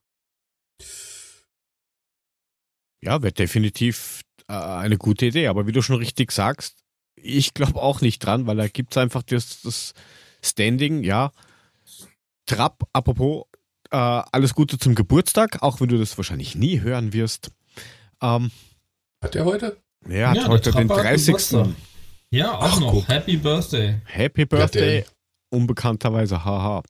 [3.02, 5.48] Ja, wäre definitiv äh, eine gute Idee.
[5.48, 6.84] Aber wie du schon richtig sagst,
[7.16, 9.94] ich glaube auch nicht dran, weil da gibt es einfach das, das
[10.42, 11.32] Standing, ja.
[12.50, 13.46] Trapp, apropos,
[13.92, 17.52] äh, alles Gute zum Geburtstag, auch wenn du das wahrscheinlich nie hören wirst.
[18.22, 18.52] Ähm,
[19.24, 19.78] hat er heute?
[20.08, 21.36] Er hat ja, heute den 30.
[22.32, 22.92] Ja, auch Ach, noch.
[22.92, 23.08] Guck.
[23.08, 24.02] Happy Birthday.
[24.06, 25.06] Happy Birthday.
[25.52, 26.84] Unbekannterweise, haha.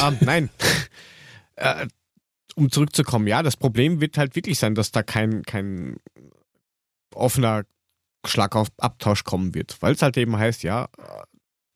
[0.00, 0.50] ähm, nein.
[1.56, 1.86] äh,
[2.54, 5.96] um zurückzukommen, ja, das Problem wird halt wirklich sein, dass da kein, kein
[7.14, 7.64] offener
[8.26, 10.88] Schlagabtausch kommen wird, weil es halt eben heißt, ja,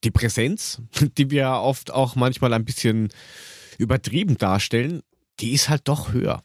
[0.05, 0.83] die Präsenz,
[1.19, 3.09] die wir oft auch manchmal ein bisschen
[3.79, 5.03] übertrieben darstellen,
[5.41, 6.43] die ist halt doch höher.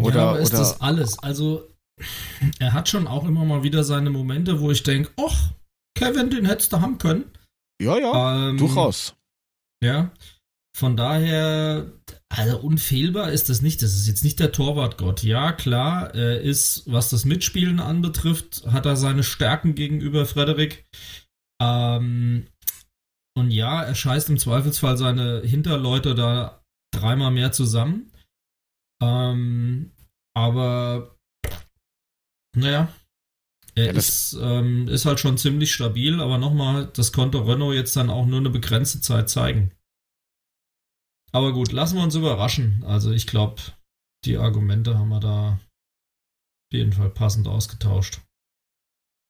[0.00, 1.18] Oder, ja, aber ist oder, das alles?
[1.20, 1.68] Also,
[2.58, 5.52] er hat schon auch immer mal wieder seine Momente, wo ich denke, ach,
[5.96, 7.30] Kevin, den hättest du haben können.
[7.80, 9.14] Ja, ja, ähm, durchaus.
[9.82, 10.12] Ja,
[10.76, 11.92] von daher,
[12.28, 13.82] also unfehlbar ist das nicht.
[13.82, 15.22] Das ist jetzt nicht der Torwartgott.
[15.22, 20.84] Ja, klar, er ist, was das Mitspielen anbetrifft, hat er seine Stärken gegenüber Frederik.
[21.62, 22.48] Ähm,
[23.36, 28.10] und ja, er scheißt im Zweifelsfall seine Hinterleute da dreimal mehr zusammen.
[29.02, 29.92] Ähm,
[30.36, 31.16] Aber
[32.56, 32.88] naja,
[33.74, 37.96] er Ja, ist, ähm, ist halt schon ziemlich stabil, aber nochmal, das konnte Renault jetzt
[37.96, 39.72] dann auch nur eine begrenzte Zeit zeigen.
[41.34, 42.84] Aber gut, lassen wir uns überraschen.
[42.86, 43.60] Also ich glaube,
[44.24, 48.20] die Argumente haben wir da auf jeden Fall passend ausgetauscht.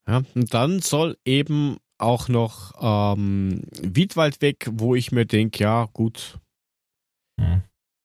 [0.07, 5.87] Ja, und dann soll eben auch noch ähm, Wiedwald weg, wo ich mir denke, ja,
[5.95, 6.39] gut.
[7.41, 7.63] Hm.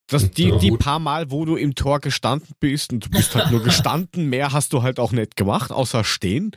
[0.10, 3.52] Das, die, die paar Mal, wo du im Tor gestanden bist und du bist halt
[3.52, 6.52] nur gestanden, mehr hast du halt auch nicht gemacht, außer stehen.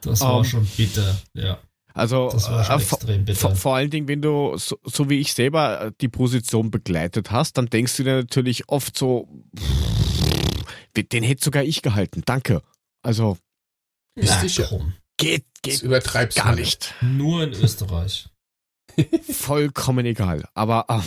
[0.00, 1.58] Das war Ähm, schon bitter, ja.
[1.94, 5.18] Also Das war schon äh, vor, vor, vor allen Dingen, wenn du, so, so wie
[5.18, 9.28] ich selber äh, die Position begleitet hast, dann denkst du dir natürlich oft so,
[10.96, 12.62] den hätte sogar ich gehalten, danke.
[13.02, 13.38] Also
[14.14, 14.64] Bist Na, sicher?
[14.64, 14.94] drum.
[15.16, 16.94] geht, Das geht übertreibst gar nicht.
[17.00, 18.28] Nur in Österreich.
[19.30, 20.44] Vollkommen egal.
[20.54, 21.00] Aber äh,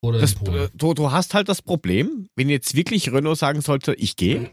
[0.00, 3.94] Oder das, äh, du, du hast halt das Problem, wenn jetzt wirklich Renault sagen sollte,
[3.94, 4.50] ich gehe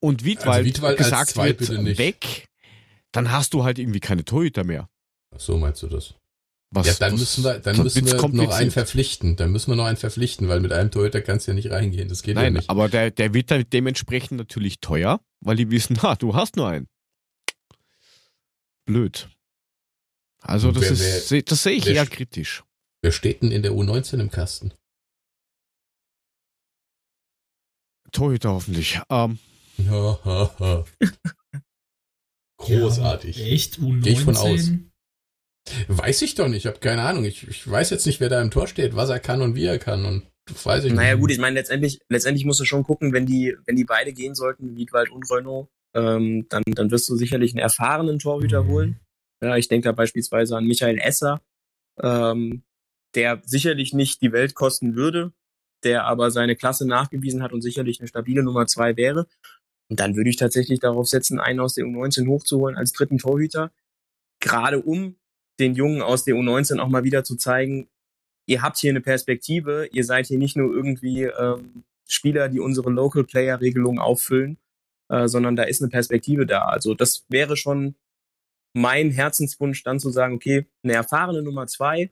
[0.00, 2.48] und Wiedwald, Also Wiedwald gesagt wird, weg,
[3.14, 4.88] dann hast du halt irgendwie keine Torhüter mehr.
[5.34, 6.14] Ach So meinst du das?
[6.70, 9.36] Was, ja, dann was- müssen wir, dann müssen wir noch einen verpflichten.
[9.36, 12.08] Dann müssen wir noch einen verpflichten, weil mit einem Torhüter kannst du ja nicht reingehen.
[12.08, 12.68] Das geht ja Nein, nicht.
[12.68, 16.68] aber der, der wird dann dementsprechend natürlich teuer, weil die wissen, ha, du hast nur
[16.68, 16.88] einen.
[18.86, 19.28] Blöd.
[20.42, 20.90] Also das wer-
[21.38, 22.64] ist, das sehe ich wer- eher kritisch.
[23.02, 24.72] Wer steht denn in der U19 im Kasten?
[28.12, 29.00] Torhüter hoffentlich.
[29.10, 29.38] Ähm,
[29.88, 30.84] Ha, ha, ha.
[32.66, 33.38] Großartig.
[33.38, 34.02] Ja, echt U19?
[34.02, 34.70] Geh ich von aus.
[35.88, 37.24] Weiß ich doch nicht, ich habe keine Ahnung.
[37.24, 39.64] Ich, ich weiß jetzt nicht, wer da im Tor steht, was er kann und wie
[39.64, 40.04] er kann.
[40.04, 41.20] Und das weiß ich Naja nicht.
[41.20, 44.34] gut, ich meine, letztendlich, letztendlich musst du schon gucken, wenn die, wenn die beide gehen
[44.34, 48.68] sollten, Wiedwald und Renault, ähm, dann, dann wirst du sicherlich einen erfahrenen Torhüter Mhm.
[48.68, 49.00] holen.
[49.42, 51.40] Ja, ich denke da beispielsweise an Michael Esser,
[52.02, 52.62] ähm,
[53.14, 55.32] der sicherlich nicht die Welt kosten würde,
[55.82, 59.26] der aber seine Klasse nachgewiesen hat und sicherlich eine stabile Nummer zwei wäre.
[59.90, 63.70] Und dann würde ich tatsächlich darauf setzen, einen aus der U19 hochzuholen als dritten Torhüter.
[64.40, 65.16] Gerade um
[65.60, 67.88] den Jungen aus der U19 auch mal wieder zu zeigen,
[68.46, 72.90] ihr habt hier eine Perspektive, ihr seid hier nicht nur irgendwie ähm, Spieler, die unsere
[72.90, 74.58] Local Player Regelung auffüllen,
[75.08, 76.64] äh, sondern da ist eine Perspektive da.
[76.64, 77.94] Also das wäre schon
[78.74, 82.10] mein Herzenswunsch, dann zu sagen, okay, eine erfahrene Nummer zwei,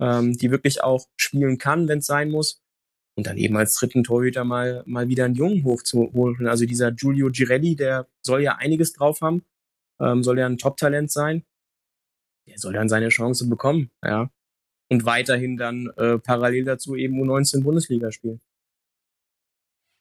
[0.00, 2.63] ähm, die wirklich auch spielen kann, wenn es sein muss.
[3.16, 6.48] Und dann eben als dritten Torhüter mal, mal wieder einen Jungen hochzuholen.
[6.48, 9.44] Also dieser Giulio Girelli, der soll ja einiges drauf haben,
[10.00, 11.44] ähm, soll ja ein Top-Talent sein.
[12.48, 14.30] Der soll dann seine Chance bekommen, ja.
[14.90, 18.40] Und weiterhin dann äh, parallel dazu eben U19 Bundesliga spielen.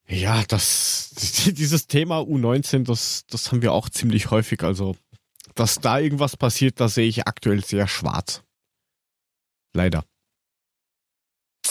[0.08, 1.12] ja, das,
[1.46, 4.64] dieses Thema U19, das, das haben wir auch ziemlich häufig.
[4.64, 4.98] Also,
[5.56, 8.44] dass da irgendwas passiert, da sehe ich aktuell sehr schwarz.
[9.74, 10.06] Leider.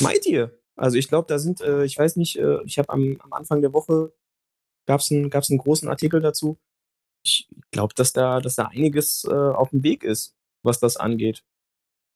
[0.00, 0.61] Meint ihr?
[0.82, 3.60] Also ich glaube, da sind, äh, ich weiß nicht, äh, ich habe am, am Anfang
[3.60, 4.12] der Woche
[4.84, 6.58] gab's einen, gab's einen großen Artikel dazu.
[7.24, 11.44] Ich glaube, dass da, dass da einiges äh, auf dem Weg ist, was das angeht.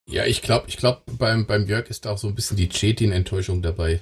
[0.09, 2.69] Ja, ich glaube, ich glaube, beim, beim Jörg ist da auch so ein bisschen die
[2.69, 4.01] Chetin-Enttäuschung dabei.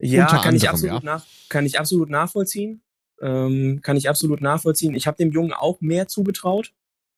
[0.00, 1.12] Ja, Unter kann ich anderem, absolut ja.
[1.12, 2.82] nach, kann ich absolut nachvollziehen.
[3.20, 4.94] Ähm, kann ich absolut nachvollziehen.
[4.94, 6.72] Ich habe dem Jungen auch mehr zugetraut,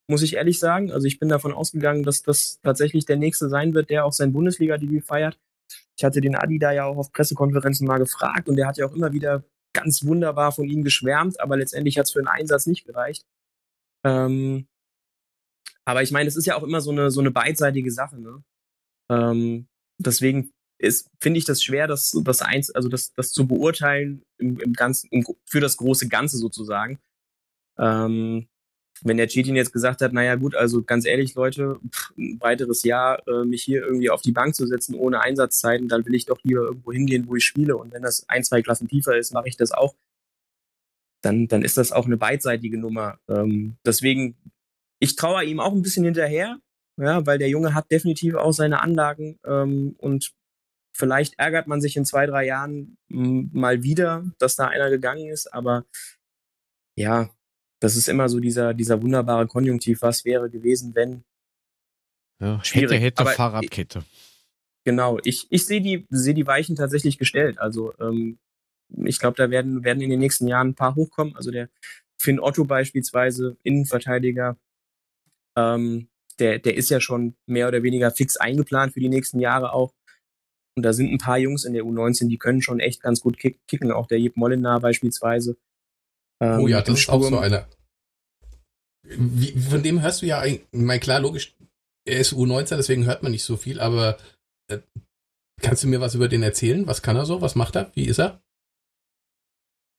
[0.09, 0.93] muss ich ehrlich sagen.
[0.93, 4.33] Also ich bin davon ausgegangen, dass das tatsächlich der nächste sein wird, der auch sein
[4.33, 5.39] Bundesliga-Debüt feiert.
[5.97, 8.87] Ich hatte den Adi da ja auch auf Pressekonferenzen mal gefragt und der hat ja
[8.87, 12.67] auch immer wieder ganz wunderbar von ihm geschwärmt, aber letztendlich hat es für einen Einsatz
[12.67, 13.27] nicht gereicht.
[14.05, 14.67] Ähm,
[15.85, 18.19] aber ich meine, es ist ja auch immer so eine so eine beidseitige Sache.
[18.21, 18.43] Ne?
[19.11, 20.53] Ähm, deswegen
[21.21, 25.09] finde ich das schwer, das das eins also das das zu beurteilen im, im ganzen
[25.11, 26.99] im, für das große Ganze sozusagen.
[27.79, 28.49] Ähm,
[29.03, 32.83] wenn der Chetin jetzt gesagt hat, naja gut, also ganz ehrlich, Leute, pff, ein weiteres
[32.83, 36.27] Jahr äh, mich hier irgendwie auf die Bank zu setzen ohne Einsatzzeiten, dann will ich
[36.27, 37.77] doch lieber irgendwo hingehen, wo ich spiele.
[37.77, 39.95] Und wenn das ein, zwei Klassen tiefer ist, mache ich das auch.
[41.23, 43.19] Dann, dann ist das auch eine beidseitige Nummer.
[43.29, 44.37] Ähm, deswegen,
[45.01, 46.59] ich traue ihm auch ein bisschen hinterher,
[46.99, 50.33] ja, weil der Junge hat definitiv auch seine Anlagen ähm, und
[50.97, 55.53] vielleicht ärgert man sich in zwei, drei Jahren mal wieder, dass da einer gegangen ist,
[55.53, 55.85] aber
[56.97, 57.29] ja,
[57.87, 61.23] das ist immer so dieser, dieser wunderbare Konjunktiv, was wäre gewesen, wenn.
[62.41, 64.05] Ja, Schwierig, hätte, hätte, aber- Fahrradkette.
[64.85, 67.59] Genau, ich, ich sehe die, sehe die Weichen tatsächlich gestellt.
[67.59, 68.39] Also ähm,
[69.05, 71.37] ich glaube, da werden, werden in den nächsten Jahren ein paar hochkommen.
[71.37, 71.69] Also der
[72.19, 74.57] Finn Otto beispielsweise, Innenverteidiger,
[75.57, 76.09] ähm,
[76.41, 79.95] der, der ist ja schon mehr oder weniger fix eingeplant für die nächsten Jahre auch.
[80.77, 83.39] Und da sind ein paar Jungs in der U19, die können schon echt ganz gut
[83.39, 85.57] kick, kicken, auch der Jeb Mollenar beispielsweise.
[86.41, 87.43] Ähm, oh ja, im das ist auch so Sturm.
[87.43, 87.69] einer.
[89.09, 91.55] Wie, von dem hörst du ja eigentlich, mein klar, logisch,
[92.05, 94.19] er ist U19, deswegen hört man nicht so viel, aber
[94.69, 94.79] äh,
[95.63, 96.87] Kannst du mir was über den erzählen?
[96.87, 97.41] Was kann er so?
[97.41, 97.91] Was macht er?
[97.95, 98.43] Wie ist er?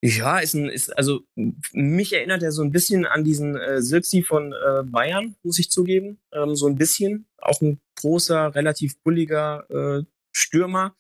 [0.04, 1.22] Ja, ist ein, ist, also
[1.74, 5.72] mich erinnert er so ein bisschen an diesen äh, Silpsi von äh, Bayern, muss ich
[5.72, 6.20] zugeben.
[6.32, 7.28] Ähm, so ein bisschen.
[7.40, 10.96] Auch ein großer, relativ bulliger äh, Stürmer,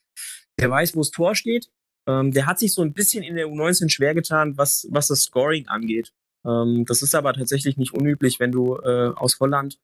[0.60, 1.70] der weiß, wo das Tor steht.
[2.08, 5.22] Ähm, der hat sich so ein bisschen in der U19 schwer getan, was, was das
[5.22, 6.12] Scoring angeht.
[6.48, 9.80] Ähm, das ist aber tatsächlich nicht unüblich, wenn du äh, aus Holland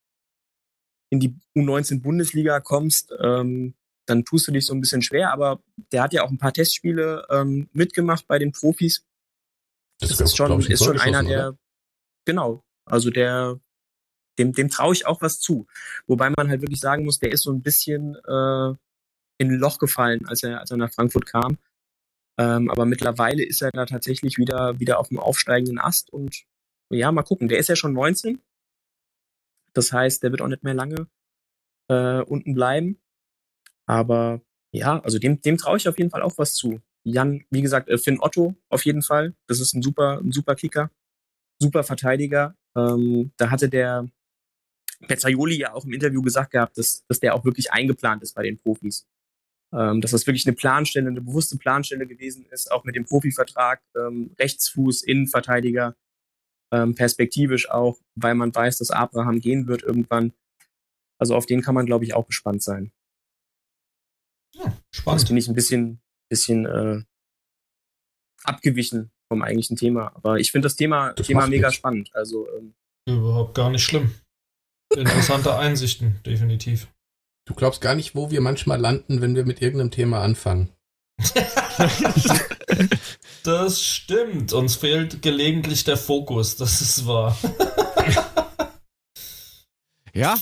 [1.09, 5.61] in die U19 Bundesliga kommst, ähm, dann tust du dich so ein bisschen schwer, aber
[5.91, 9.05] der hat ja auch ein paar Testspiele ähm, mitgemacht bei den Profis.
[9.99, 11.57] Das, das ist schon, ist schon einer, der, oder?
[12.25, 13.59] genau, also der,
[14.39, 15.67] dem, dem traue ich auch was zu.
[16.07, 18.69] Wobei man halt wirklich sagen muss, der ist so ein bisschen äh,
[19.37, 21.57] in ein Loch gefallen, als er, als er nach Frankfurt kam.
[22.39, 26.43] Ähm, aber mittlerweile ist er da tatsächlich wieder, wieder auf dem aufsteigenden Ast und
[26.93, 27.47] ja, mal gucken.
[27.47, 28.41] Der ist ja schon 19.
[29.73, 31.07] Das heißt, der wird auch nicht mehr lange
[31.89, 32.99] äh, unten bleiben.
[33.85, 34.41] Aber
[34.71, 36.81] ja, also dem, dem traue ich auf jeden Fall auch was zu.
[37.03, 39.35] Jan, wie gesagt, äh, Finn Otto auf jeden Fall.
[39.47, 40.89] Das ist ein super, ein super Kicker,
[41.59, 42.55] super Verteidiger.
[42.75, 44.09] Ähm, da hatte der
[45.07, 48.43] Pezzaioli ja auch im Interview gesagt gehabt, dass, dass der auch wirklich eingeplant ist bei
[48.43, 49.05] den Profis.
[49.73, 53.81] Ähm, dass das wirklich eine Planstelle, eine bewusste Planstelle gewesen ist, auch mit dem Profivertrag,
[53.97, 55.95] ähm, Rechtsfuß, Innenverteidiger,
[56.73, 60.33] ähm, perspektivisch auch, weil man weiß, dass Abraham gehen wird irgendwann.
[61.19, 62.91] Also auf den kann man, glaube ich, auch gespannt sein.
[64.55, 65.21] Ja, spannend.
[65.21, 67.03] Das finde ich ein bisschen, bisschen äh,
[68.43, 70.15] abgewichen vom eigentlichen Thema.
[70.15, 71.77] Aber ich finde das Thema, das Thema mega nichts.
[71.77, 72.09] spannend.
[72.13, 72.73] Also ähm,
[73.07, 74.15] überhaupt gar nicht schlimm.
[74.95, 76.87] Interessante Einsichten, definitiv.
[77.47, 80.69] Du glaubst gar nicht, wo wir manchmal landen, wenn wir mit irgendeinem Thema anfangen.
[83.43, 84.53] das stimmt.
[84.53, 87.37] Uns fehlt gelegentlich der Fokus, das ist wahr.
[90.13, 90.37] ja,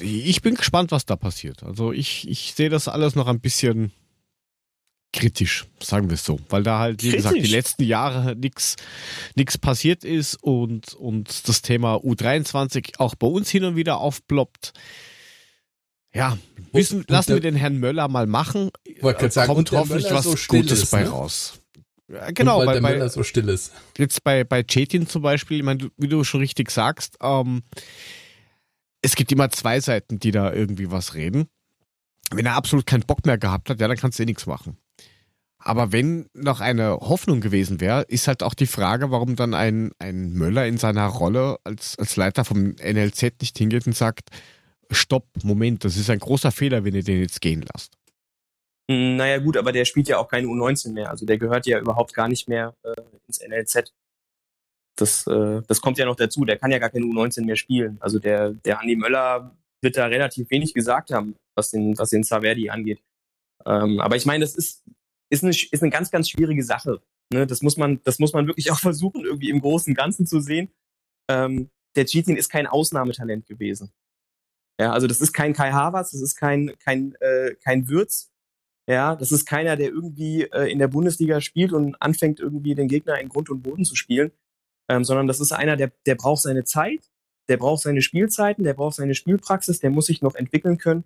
[0.00, 1.62] ich bin gespannt, was da passiert.
[1.62, 3.92] Also ich, ich sehe das alles noch ein bisschen
[5.12, 7.24] kritisch, sagen wir es so, weil da halt, wie kritisch.
[7.24, 8.76] gesagt, die letzten Jahre nichts
[9.58, 14.72] passiert ist und, und das Thema U23 auch bei uns hin und wieder aufploppt.
[16.14, 16.38] Ja,
[16.72, 18.70] wissen, und, lassen der, wir den Herrn Möller mal machen.
[19.00, 21.08] Wollte sagen, kommt hoffentlich was so Gutes ist, bei ne?
[21.10, 21.60] raus.
[22.08, 23.72] Ja, genau, und weil bei, der Möller so still ist.
[23.98, 27.62] Jetzt bei, bei Chetin zum Beispiel, ich meine, wie du schon richtig sagst, ähm,
[29.02, 31.48] es gibt immer zwei Seiten, die da irgendwie was reden.
[32.30, 34.78] Wenn er absolut keinen Bock mehr gehabt hat, ja, dann kannst du eh nichts machen.
[35.58, 39.90] Aber wenn noch eine Hoffnung gewesen wäre, ist halt auch die Frage, warum dann ein,
[39.98, 44.30] ein Möller in seiner Rolle als, als Leiter vom NLZ nicht hingeht und sagt,
[44.90, 47.96] stopp, Moment, das ist ein großer Fehler, wenn ihr den jetzt gehen lasst.
[48.90, 51.10] Hm, naja gut, aber der spielt ja auch keine U19 mehr.
[51.10, 52.94] Also der gehört ja überhaupt gar nicht mehr äh,
[53.26, 53.92] ins NLZ.
[54.96, 56.44] Das, äh, das kommt ja noch dazu.
[56.44, 57.98] Der kann ja gar keine U19 mehr spielen.
[58.00, 62.24] Also der, der Andi Möller wird da relativ wenig gesagt haben, was den, was den
[62.24, 63.00] Saverdi angeht.
[63.66, 64.84] Ähm, aber ich meine, das ist,
[65.30, 67.00] ist, eine, ist eine ganz, ganz schwierige Sache.
[67.32, 67.46] Ne?
[67.46, 70.70] Das, muss man, das muss man wirklich auch versuchen, irgendwie im großen Ganzen zu sehen.
[71.30, 73.92] Ähm, der Cheatin ist kein Ausnahmetalent gewesen.
[74.80, 78.30] Ja, also das ist kein Kai Havertz, das ist kein, kein, äh, kein Würz.
[78.88, 82.88] Ja, das ist keiner, der irgendwie äh, in der Bundesliga spielt und anfängt irgendwie den
[82.88, 84.32] Gegner in Grund und Boden zu spielen,
[84.88, 87.10] ähm, sondern das ist einer, der, der braucht seine Zeit,
[87.48, 91.04] der braucht seine Spielzeiten, der braucht seine Spielpraxis, der muss sich noch entwickeln können.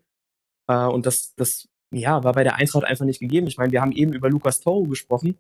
[0.69, 3.47] Äh, und das, das, ja, war bei der Eintracht einfach nicht gegeben.
[3.47, 5.39] Ich meine, wir haben eben über Lukas Toro gesprochen,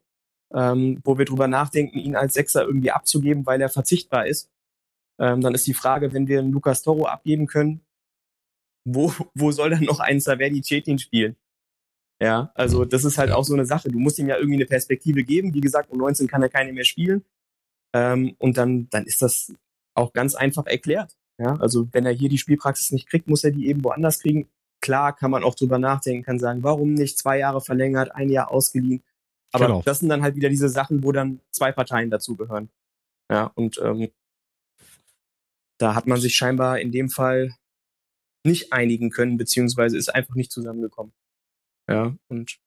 [0.53, 4.51] ähm, wo wir drüber nachdenken, ihn als Sechser irgendwie abzugeben, weil er verzichtbar ist.
[5.21, 7.83] Ähm, dann ist die Frage, wenn wir einen Lukas Toro abgeben können,
[8.85, 11.37] wo, wo soll dann noch ein Saverdi Cetin spielen?
[12.21, 13.89] Ja, also das ist halt auch so eine Sache.
[13.89, 15.55] Du musst ihm ja irgendwie eine Perspektive geben.
[15.55, 17.25] Wie gesagt, um 19 kann er keine mehr spielen.
[17.93, 19.53] Ähm, und dann, dann ist das
[19.95, 21.17] auch ganz einfach erklärt.
[21.39, 24.49] Ja, also wenn er hier die Spielpraxis nicht kriegt, muss er die eben woanders kriegen.
[24.81, 28.51] Klar kann man auch drüber nachdenken, kann sagen, warum nicht zwei Jahre verlängert, ein Jahr
[28.51, 29.03] ausgeliehen.
[29.53, 29.83] Aber genau.
[29.85, 32.71] das sind dann halt wieder diese Sachen, wo dann zwei Parteien dazugehören.
[33.31, 34.11] Ja, und ähm,
[35.79, 37.55] da hat man sich scheinbar in dem Fall
[38.45, 41.13] nicht einigen können, beziehungsweise ist einfach nicht zusammengekommen.
[41.89, 42.59] Ja, und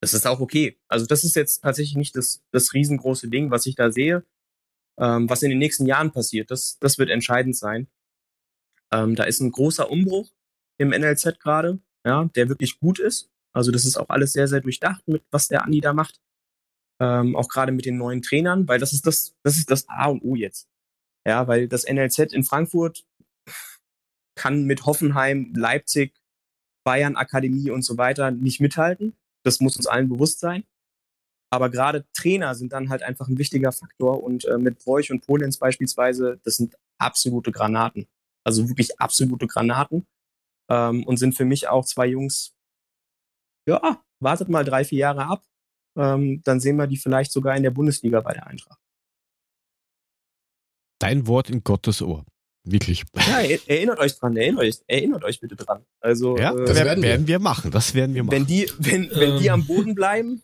[0.00, 0.78] das ist auch okay.
[0.88, 4.24] Also das ist jetzt tatsächlich nicht das, das riesengroße Ding, was ich da sehe.
[4.98, 7.88] Ähm, was in den nächsten Jahren passiert, das, das wird entscheidend sein.
[8.92, 10.30] Ähm, da ist ein großer Umbruch
[10.78, 13.30] im NLZ gerade, ja, der wirklich gut ist.
[13.52, 16.20] Also das ist auch alles sehr, sehr durchdacht, mit was der Andi da macht.
[17.00, 20.06] Ähm, auch gerade mit den neuen Trainern, weil das ist das, das ist das A
[20.08, 20.68] und O jetzt.
[21.26, 23.04] Ja, weil das NLZ in Frankfurt
[24.38, 26.14] kann mit Hoffenheim, Leipzig,
[26.84, 29.14] Bayern Akademie und so weiter nicht mithalten.
[29.44, 30.64] Das muss uns allen bewusst sein.
[31.50, 35.26] Aber gerade Trainer sind dann halt einfach ein wichtiger Faktor und äh, mit Bräuch und
[35.26, 38.06] Polenz beispielsweise, das sind absolute Granaten.
[38.44, 40.06] Also wirklich absolute Granaten.
[40.70, 42.54] Ähm, und sind für mich auch zwei Jungs,
[43.66, 45.44] ja, wartet mal drei, vier Jahre ab.
[45.96, 48.80] Ähm, dann sehen wir die vielleicht sogar in der Bundesliga bei der Eintracht.
[51.00, 52.24] Dein Wort in Gottes Ohr.
[52.70, 53.04] Wirklich.
[53.16, 55.84] Ja, erinnert euch dran, erinnert euch, erinnert euch bitte dran.
[56.00, 57.38] Also, ja, äh, das werden, werden wir.
[57.38, 57.70] machen.
[57.70, 58.32] Das werden wir machen.
[58.32, 59.10] Wenn die, wenn, ähm.
[59.14, 60.42] wenn die am Boden bleiben,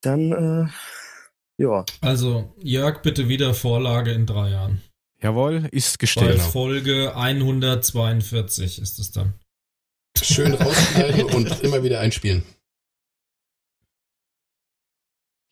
[0.00, 1.84] dann, äh, ja.
[2.00, 4.82] Also, Jörg, bitte wieder Vorlage in drei Jahren.
[5.22, 6.38] Jawohl, ist gestellt.
[6.38, 9.34] Bei Folge 142 ist es dann.
[10.20, 12.42] Schön rausschneiden und immer wieder einspielen.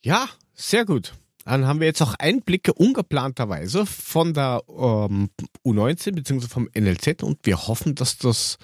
[0.03, 1.13] Ja, sehr gut.
[1.45, 5.29] Dann haben wir jetzt auch Einblicke ungeplanterweise von der ähm,
[5.65, 6.47] U19 bzw.
[6.47, 8.57] vom NLZ und wir hoffen, dass das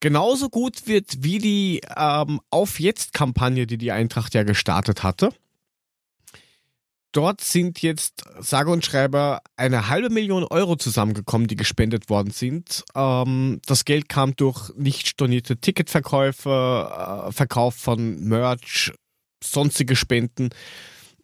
[0.00, 5.30] genauso gut wird wie die ähm, Auf Jetzt-Kampagne, die die Eintracht ja gestartet hatte.
[7.14, 12.84] Dort sind jetzt sage und schreibe eine halbe Million Euro zusammengekommen, die gespendet worden sind.
[12.96, 18.92] Ähm, das Geld kam durch nicht stornierte Ticketverkäufe, äh, Verkauf von Merch,
[19.42, 20.50] sonstige Spenden.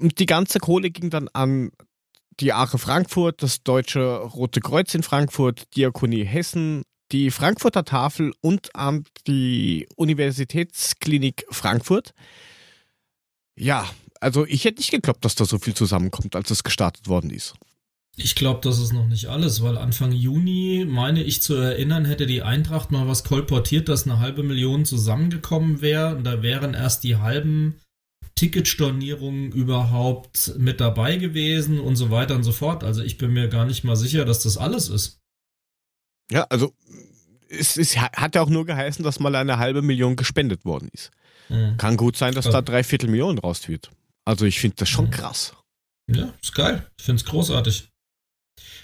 [0.00, 1.72] Und die ganze Kohle ging dann an
[2.40, 6.82] die Ache Frankfurt, das Deutsche Rote Kreuz in Frankfurt, Diakonie Hessen,
[7.12, 12.14] die Frankfurter Tafel und an die Universitätsklinik Frankfurt.
[13.56, 13.86] Ja,
[14.20, 17.54] also ich hätte nicht geglaubt, dass da so viel zusammenkommt, als es gestartet worden ist.
[18.16, 22.26] Ich glaube, das ist noch nicht alles, weil Anfang Juni, meine ich zu erinnern, hätte
[22.26, 26.16] die Eintracht mal was kolportiert, dass eine halbe Million zusammengekommen wäre.
[26.16, 27.76] Und da wären erst die halben
[28.40, 32.84] Ticketstornierungen überhaupt mit dabei gewesen und so weiter und so fort.
[32.84, 35.20] Also ich bin mir gar nicht mal sicher, dass das alles ist.
[36.30, 36.72] Ja, also
[37.50, 41.10] es, es hat ja auch nur geheißen, dass mal eine halbe Million gespendet worden ist.
[41.50, 41.76] Mhm.
[41.76, 42.52] Kann gut sein, dass ja.
[42.52, 43.90] da drei Viertel Millionen raus wird.
[44.24, 45.10] Also ich finde das schon mhm.
[45.10, 45.52] krass.
[46.08, 46.86] Ja, ist geil.
[46.98, 47.90] Ich finde es großartig.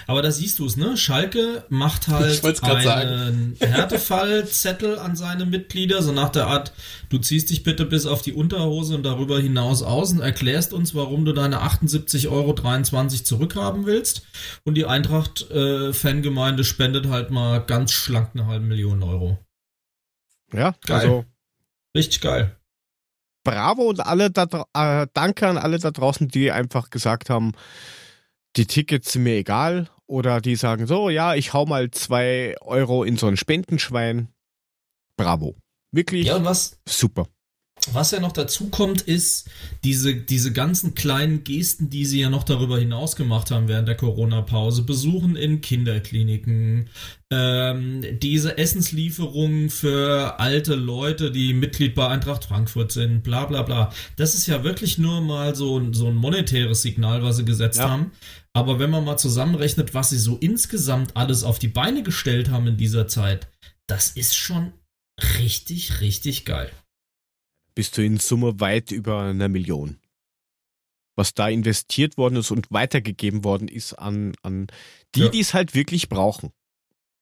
[0.07, 0.97] Aber da siehst du es, ne?
[0.97, 2.45] Schalke macht halt
[2.87, 6.73] einen Härtefallzettel an seine Mitglieder, so nach der Art,
[7.09, 10.95] du ziehst dich bitte bis auf die Unterhose und darüber hinaus aus und erklärst uns,
[10.95, 12.55] warum du deine 78,23 Euro
[13.25, 14.23] zurückhaben willst.
[14.65, 19.39] Und die Eintracht-Fangemeinde äh, spendet halt mal ganz schlank eine halbe Million Euro.
[20.53, 21.01] Ja, geil.
[21.01, 21.25] also.
[21.97, 22.57] Richtig geil.
[23.43, 24.45] Bravo und alle da,
[24.75, 27.53] äh, danke an alle da draußen, die einfach gesagt haben,
[28.57, 29.89] die Tickets sind mir egal.
[30.09, 34.29] Oder die sagen so, ja, ich hau mal zwei Euro in so ein Spendenschwein.
[35.17, 35.57] Bravo.
[35.91, 37.27] Wirklich ja, was, super.
[37.93, 39.49] Was ja noch dazu kommt, ist
[39.85, 43.97] diese, diese ganzen kleinen Gesten, die sie ja noch darüber hinaus gemacht haben während der
[43.97, 44.83] Corona-Pause.
[44.83, 46.89] Besuchen in Kinderkliniken,
[47.31, 53.93] ähm, diese Essenslieferungen für alte Leute, die Mitglied bei Eintracht Frankfurt sind, bla bla bla.
[54.17, 57.91] Das ist ja wirklich nur mal so, so ein monetäres Signal, was sie gesetzt ja.
[57.91, 58.11] haben.
[58.57, 62.67] Aber wenn man mal zusammenrechnet, was sie so insgesamt alles auf die Beine gestellt haben
[62.67, 63.53] in dieser Zeit,
[63.87, 64.73] das ist schon
[65.39, 66.73] richtig, richtig geil.
[67.75, 70.01] Bist du in Summe weit über einer Million.
[71.17, 74.69] Was da investiert worden ist und weitergegeben worden ist an, an
[75.15, 75.29] die, ja.
[75.29, 76.51] die es halt wirklich brauchen.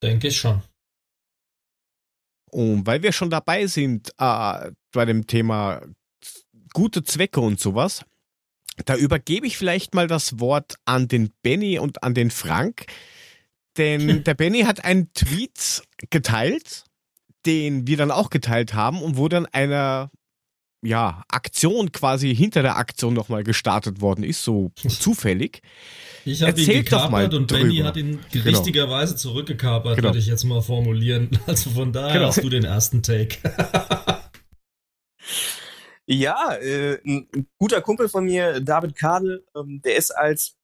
[0.01, 0.63] Denke ich schon.
[2.49, 5.81] Und weil wir schon dabei sind äh, bei dem Thema
[6.73, 8.05] gute Zwecke und sowas,
[8.83, 12.87] da übergebe ich vielleicht mal das Wort an den Benny und an den Frank.
[13.77, 16.83] Denn der Benny hat einen Tweet geteilt,
[17.45, 20.09] den wir dann auch geteilt haben und wo dann eine
[20.85, 25.61] ja, Aktion quasi hinter der Aktion nochmal gestartet worden ist, so zufällig.
[26.25, 27.63] Ich habe ihn gekapert und drüber.
[27.63, 28.45] Benny hat ihn genau.
[28.45, 29.21] richtigerweise genau.
[29.21, 30.09] zurückgekapert, genau.
[30.09, 31.29] würde ich jetzt mal formulieren.
[31.47, 32.27] Also von daher genau.
[32.27, 33.37] hast du den ersten Take.
[36.07, 40.55] Ja, äh, ein guter Kumpel von mir, David Kadel, ähm, der ist als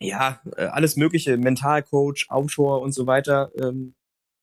[0.00, 3.94] ja äh, alles mögliche Mentalcoach, Autor und so weiter, ähm,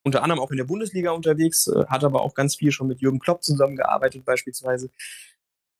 [0.05, 3.01] unter anderem auch in der Bundesliga unterwegs, äh, hat aber auch ganz viel schon mit
[3.01, 4.89] Jürgen Klopp zusammengearbeitet beispielsweise.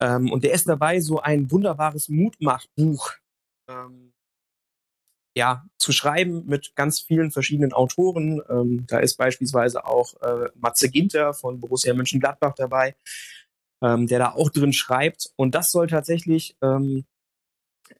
[0.00, 3.12] Ähm, und der ist dabei, so ein wunderbares Mutmachbuch
[3.68, 4.12] ähm,
[5.36, 8.42] ja, zu schreiben mit ganz vielen verschiedenen Autoren.
[8.50, 12.96] Ähm, da ist beispielsweise auch äh, Matze Ginter von Borussia Mönchengladbach dabei
[13.82, 15.32] ähm, der da auch drin schreibt.
[15.36, 17.04] Und das soll tatsächlich ähm,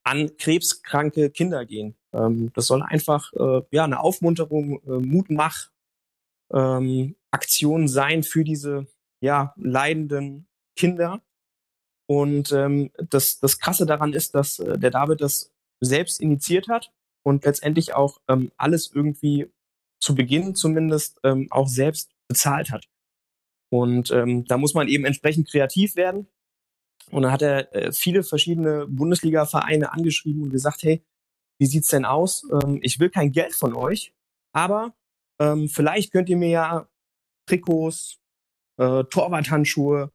[0.02, 1.96] an krebskranke Kinder gehen.
[2.12, 5.70] Ähm, das soll einfach äh, ja eine Aufmunterung, äh, Mutmach
[6.52, 8.86] ähm, Aktion sein für diese
[9.20, 11.20] ja leidenden Kinder.
[12.06, 16.92] Und ähm, das, das Krasse daran ist, dass äh, der David das selbst initiiert hat
[17.22, 19.52] und letztendlich auch ähm, alles irgendwie
[20.00, 22.88] zu Beginn zumindest ähm, auch selbst bezahlt hat.
[23.70, 26.26] Und ähm, da muss man eben entsprechend kreativ werden.
[27.10, 31.02] Und dann hat er äh, viele verschiedene Bundesliga-Vereine angeschrieben und gesagt, hey,
[31.58, 32.46] wie sieht's denn aus?
[32.50, 34.14] Ähm, ich will kein Geld von euch,
[34.52, 34.94] aber
[35.40, 36.88] ähm, vielleicht könnt ihr mir ja
[37.46, 38.18] Trikots,
[38.78, 40.12] äh, Torwarthandschuhe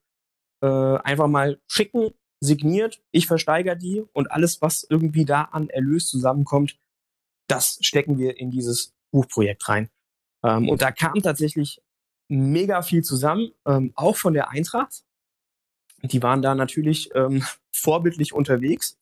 [0.62, 6.08] äh, einfach mal schicken, signiert, ich versteigere die und alles, was irgendwie da an Erlös
[6.08, 6.78] zusammenkommt,
[7.48, 9.90] das stecken wir in dieses Buchprojekt rein.
[10.44, 11.82] Ähm, und da kam tatsächlich
[12.28, 15.04] mega viel zusammen, ähm, auch von der Eintracht.
[16.02, 18.98] Die waren da natürlich ähm, vorbildlich unterwegs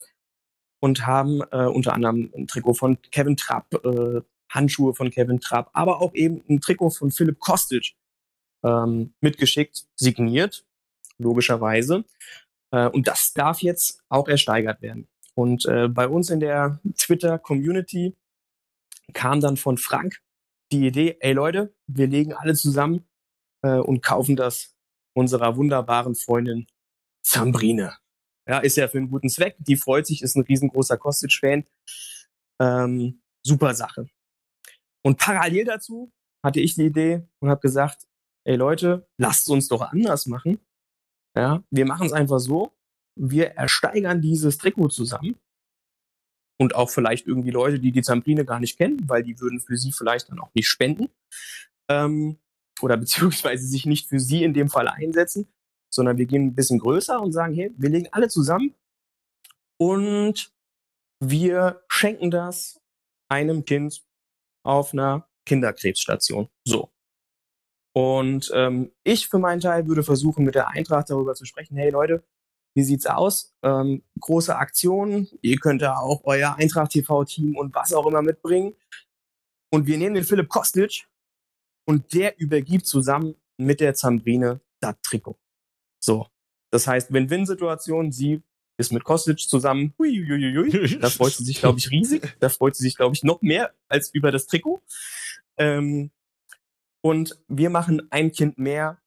[0.80, 5.70] und haben äh, unter anderem ein Trikot von Kevin Trapp, äh, Handschuhe von Kevin Trapp,
[5.74, 7.94] aber auch eben ein Trikot von Philipp Kostic
[8.64, 10.66] ähm, mitgeschickt, signiert,
[11.18, 12.04] logischerweise.
[12.72, 15.08] Äh, und das darf jetzt auch ersteigert werden.
[15.36, 18.16] Und äh, bei uns in der Twitter-Community
[19.14, 20.22] kam dann von Frank
[20.72, 23.06] die Idee, ey Leute, wir legen alle zusammen
[23.64, 24.76] äh, und kaufen das
[25.14, 26.68] unserer wunderbaren Freundin
[27.24, 27.98] Zambrine.
[28.48, 29.56] Ja, ist ja für einen guten Zweck.
[29.60, 31.66] Die freut sich, ist ein riesengroßer Kostic-Fan.
[32.60, 34.08] Ähm, super Sache.
[35.04, 36.12] Und parallel dazu
[36.44, 38.08] hatte ich die Idee und habe gesagt,
[38.46, 40.60] ey Leute, lasst uns doch anders machen.
[41.36, 42.74] Ja, wir machen es einfach so.
[43.16, 45.40] Wir ersteigern dieses Trikot zusammen.
[46.60, 49.78] Und auch vielleicht irgendwie Leute, die die Zambrine gar nicht kennen, weil die würden für
[49.78, 51.10] sie vielleicht dann auch nicht spenden.
[51.90, 52.40] Ähm,
[52.84, 55.48] oder beziehungsweise sich nicht für sie in dem Fall einsetzen,
[55.94, 58.76] sondern wir gehen ein bisschen größer und sagen, hey, wir legen alle zusammen
[59.78, 60.54] und
[61.20, 62.82] wir schenken das
[63.30, 64.04] einem Kind
[64.64, 66.50] auf einer Kinderkrebsstation.
[66.66, 66.92] So.
[67.94, 71.90] Und ähm, ich für meinen Teil würde versuchen, mit der Eintracht darüber zu sprechen, hey
[71.90, 72.24] Leute,
[72.74, 73.54] wie sieht's aus?
[73.64, 78.76] Ähm, große Aktionen, ihr könnt da auch euer Eintracht TV-Team und was auch immer mitbringen.
[79.74, 81.08] Und wir nehmen den Philipp Kostic
[81.86, 85.38] und der übergibt zusammen mit der Zambrine das Trikot.
[86.04, 86.28] So.
[86.72, 88.42] Das heißt, Win-Win-Situation, sie
[88.78, 92.36] ist mit Kostic zusammen, hui, hui, hui, da freut sie sich, glaube ich, riesig.
[92.40, 94.82] Da freut sie sich, glaube ich, noch mehr als über das Trikot.
[95.58, 96.12] Ähm,
[97.04, 99.02] und wir machen ein Kind mehr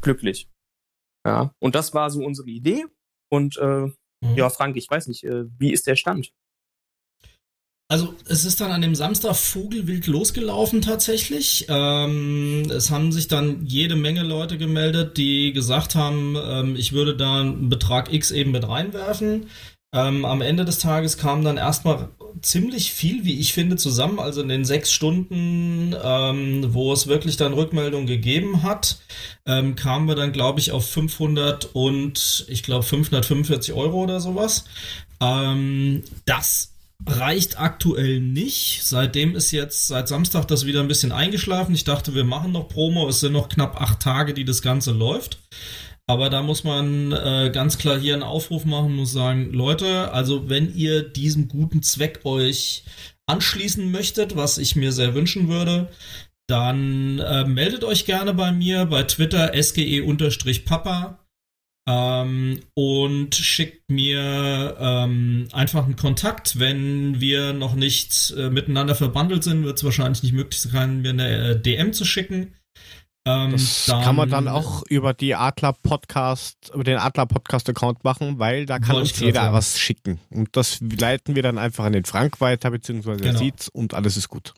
[0.00, 0.48] glücklich.
[1.26, 2.84] Ja, und das war so unsere Idee.
[3.28, 3.94] Und äh, mhm.
[4.36, 6.32] ja, Frank, ich weiß nicht, äh, wie ist der Stand?
[7.88, 11.66] Also es ist dann an dem Samstag Vogelwild losgelaufen tatsächlich.
[11.68, 17.16] Ähm, es haben sich dann jede Menge Leute gemeldet, die gesagt haben, ähm, ich würde
[17.16, 19.46] da einen Betrag X eben mit reinwerfen.
[19.94, 22.08] Ähm, am Ende des Tages kam dann erstmal
[22.42, 24.18] ziemlich viel, wie ich finde, zusammen.
[24.18, 28.98] Also in den sechs Stunden, ähm, wo es wirklich dann Rückmeldung gegeben hat,
[29.46, 34.64] ähm, kamen wir dann, glaube ich, auf 500 und ich glaube 545 Euro oder sowas.
[35.20, 36.72] Ähm, das
[37.04, 38.80] reicht aktuell nicht.
[38.82, 41.74] Seitdem ist jetzt seit Samstag das wieder ein bisschen eingeschlafen.
[41.74, 43.08] Ich dachte, wir machen noch Promo.
[43.08, 45.38] Es sind noch knapp acht Tage, die das Ganze läuft.
[46.08, 50.48] Aber da muss man äh, ganz klar hier einen Aufruf machen, muss sagen, Leute, also
[50.48, 52.84] wenn ihr diesem guten Zweck euch
[53.26, 55.88] anschließen möchtet, was ich mir sehr wünschen würde,
[56.46, 61.25] dann äh, meldet euch gerne bei mir bei Twitter sge-papa
[61.88, 66.58] ähm, und schickt mir ähm, einfach einen Kontakt.
[66.58, 71.10] Wenn wir noch nicht äh, miteinander verbandelt sind, wird es wahrscheinlich nicht möglich sein, mir
[71.10, 72.54] eine äh, DM zu schicken.
[73.24, 77.68] Ähm, das dann, kann man dann auch über die Adler Podcast, über den Adler Podcast
[77.68, 80.18] Account machen, weil da kann uns jeder was schicken.
[80.30, 83.34] Und das leiten wir dann einfach an den Frank weiter, beziehungsweise genau.
[83.34, 84.54] er sieht's und alles ist gut.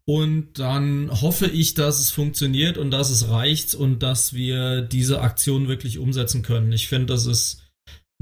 [0.04, 5.20] Und dann hoffe ich, dass es funktioniert und dass es reicht und dass wir diese
[5.20, 6.72] Aktion wirklich umsetzen können.
[6.72, 7.61] Ich finde, das ist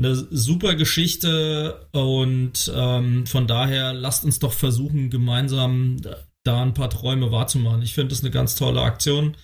[0.01, 5.98] eine super Geschichte und ähm, von daher lasst uns doch versuchen, gemeinsam
[6.43, 7.82] da ein paar Träume wahrzumachen.
[7.82, 9.36] Ich finde das eine ganz tolle Aktion.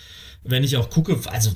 [0.42, 1.52] Wenn ich auch gucke, also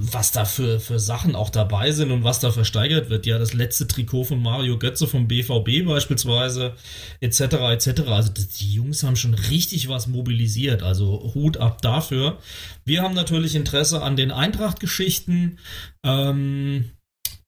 [0.00, 3.26] was da für, für Sachen auch dabei sind und was da versteigert wird.
[3.26, 6.74] Ja, das letzte Trikot von Mario Götze vom BVB beispielsweise,
[7.20, 7.40] etc.,
[7.72, 8.02] etc.
[8.06, 10.84] Also die Jungs haben schon richtig was mobilisiert.
[10.84, 12.38] Also Hut ab dafür.
[12.84, 15.58] Wir haben natürlich Interesse an den Eintracht-Geschichten.
[16.04, 16.92] Ähm,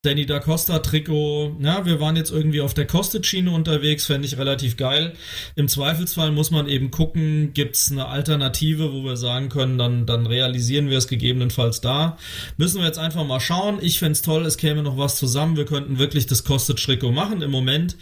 [0.03, 1.59] Danny da Costa Trikot.
[1.61, 5.13] Ja, wir waren jetzt irgendwie auf der Kostet-Schiene unterwegs, fände ich relativ geil.
[5.57, 10.07] Im Zweifelsfall muss man eben gucken, gibt es eine Alternative, wo wir sagen können, dann,
[10.07, 12.17] dann realisieren wir es gegebenenfalls da.
[12.57, 13.77] Müssen wir jetzt einfach mal schauen.
[13.83, 15.59] Ich fände es toll, es käme noch was zusammen.
[15.59, 17.43] Wir könnten wirklich das Kostet-Trikot machen.
[17.43, 17.99] Im Moment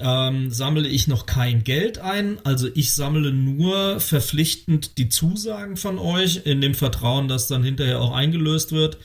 [0.00, 2.40] ähm, sammle ich noch kein Geld ein.
[2.42, 8.00] Also ich sammle nur verpflichtend die Zusagen von euch in dem Vertrauen, dass dann hinterher
[8.00, 8.98] auch eingelöst wird.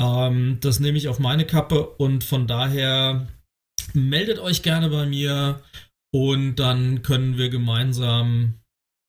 [0.00, 3.28] Ähm, das nehme ich auf meine Kappe und von daher
[3.92, 5.60] meldet euch gerne bei mir
[6.12, 8.54] und dann können wir gemeinsam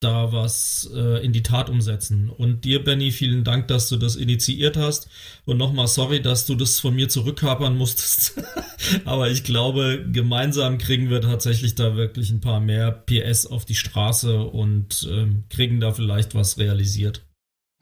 [0.01, 2.29] da was äh, in die Tat umsetzen.
[2.29, 5.07] Und dir, Benny, vielen Dank, dass du das initiiert hast.
[5.45, 8.41] Und nochmal sorry, dass du das von mir zurückkapern musstest.
[9.05, 13.75] Aber ich glaube, gemeinsam kriegen wir tatsächlich da wirklich ein paar mehr PS auf die
[13.75, 17.23] Straße und ähm, kriegen da vielleicht was realisiert.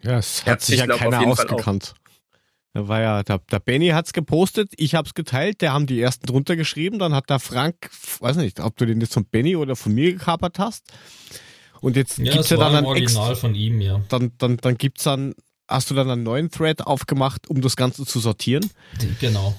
[0.03, 1.95] Ja, es hat ja, sich ja keiner ausgekannt.
[2.73, 6.27] Da war ja, der, der Benny hat's gepostet, ich hab's geteilt, der haben die ersten
[6.27, 7.89] drunter geschrieben, dann hat der Frank,
[8.19, 10.85] weiß nicht, ob du den jetzt von Benny oder von mir gekapert hast.
[11.81, 14.01] Und jetzt ja, gibt's ja dann ein Original von ihm, ja.
[14.09, 15.33] Dann, dann, dann gibt's dann,
[15.67, 18.69] hast du dann einen neuen Thread aufgemacht, um das Ganze zu sortieren.
[19.19, 19.57] Genau.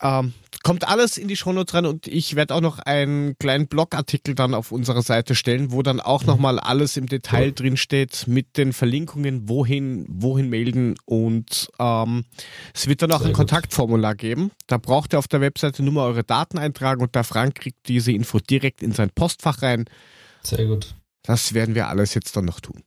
[0.00, 0.32] Ähm,
[0.62, 4.54] kommt alles in die Shownotes rein und ich werde auch noch einen kleinen Blogartikel dann
[4.54, 6.26] auf unserer Seite stellen, wo dann auch mhm.
[6.28, 7.50] nochmal alles im Detail ja.
[7.52, 12.24] drin steht mit den Verlinkungen, wohin, wohin melden und ähm,
[12.74, 13.38] es wird dann auch Sehr ein gut.
[13.38, 14.50] Kontaktformular geben.
[14.66, 17.88] Da braucht ihr auf der Webseite nur mal eure Daten eintragen und der Frank kriegt
[17.88, 19.86] diese Info direkt in sein Postfach rein.
[20.42, 20.94] Sehr gut.
[21.22, 22.82] Das werden wir alles jetzt dann noch tun.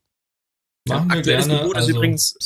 [0.88, 1.60] Machen ja, wir gerne.
[1.60, 2.38] Gebot also, ist übrigens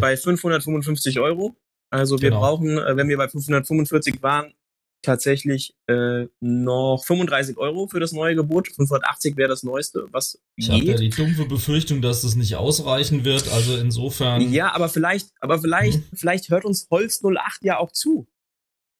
[0.00, 1.56] bei 555 Euro.
[1.90, 2.40] Also wir genau.
[2.40, 4.54] brauchen, äh, wenn wir bei 545 waren,
[5.02, 8.68] tatsächlich äh, noch 35 Euro für das neue Gebot.
[8.68, 13.24] 580 wäre das neueste, was ich habe ja die dumpfe Befürchtung, dass das nicht ausreichen
[13.24, 13.50] wird.
[13.52, 14.52] Also insofern.
[14.52, 16.04] Ja, aber vielleicht, aber vielleicht, hm.
[16.14, 18.26] vielleicht hört uns Holz 08 ja auch zu.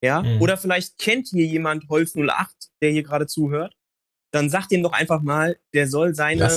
[0.03, 0.41] Ja, hm.
[0.41, 2.49] oder vielleicht kennt hier jemand Holz 08,
[2.81, 3.75] der hier gerade zuhört
[4.31, 6.49] dann sagt ihm doch einfach mal, der soll seine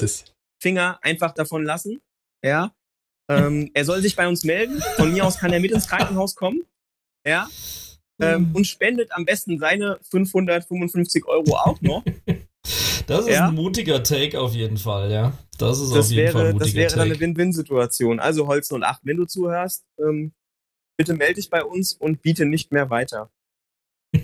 [0.61, 2.01] Finger einfach davon lassen.
[2.43, 2.75] Ja.
[3.29, 4.81] Ähm, er soll sich bei uns melden.
[4.97, 6.63] Von mir aus kann er mit ins Krankenhaus kommen.
[7.27, 7.49] Ja.
[8.21, 12.05] Ähm, und spendet am besten seine 555 Euro auch noch.
[13.07, 13.49] Das ist ja?
[13.49, 15.37] ein mutiger Take auf jeden Fall, ja.
[15.59, 18.19] Das ist das auf jeden wäre, Fall ein mutiger Das wäre dann eine Win-Win-Situation.
[18.19, 20.33] Also Holz 08, wenn du zuhörst, ähm,
[20.97, 23.31] bitte melde dich bei uns und biete nicht mehr weiter.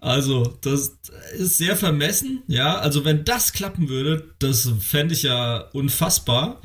[0.00, 0.98] Also, das
[1.32, 2.78] ist sehr vermessen, ja.
[2.78, 6.60] Also, wenn das klappen würde, das fände ich ja unfassbar.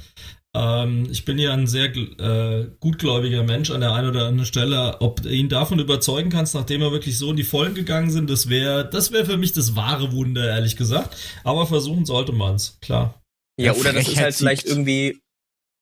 [0.56, 5.02] Ähm, ich bin ja ein sehr äh, gutgläubiger Mensch an der einen oder anderen Stelle.
[5.02, 8.30] Ob du ihn davon überzeugen kannst, nachdem er wirklich so in die Vollen gegangen sind,
[8.30, 11.18] das wäre das wäre für mich das wahre Wunder, ehrlich gesagt.
[11.44, 13.24] Aber versuchen sollte man es, klar.
[13.60, 15.22] Ja, oder das ist halt vielleicht irgendwie,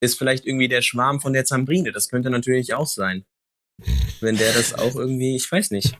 [0.02, 1.91] ist vielleicht irgendwie der Schwarm von der Zambrine.
[1.91, 3.26] Das könnte natürlich auch sein.
[4.19, 5.98] Wenn der das auch irgendwie, ich weiß nicht.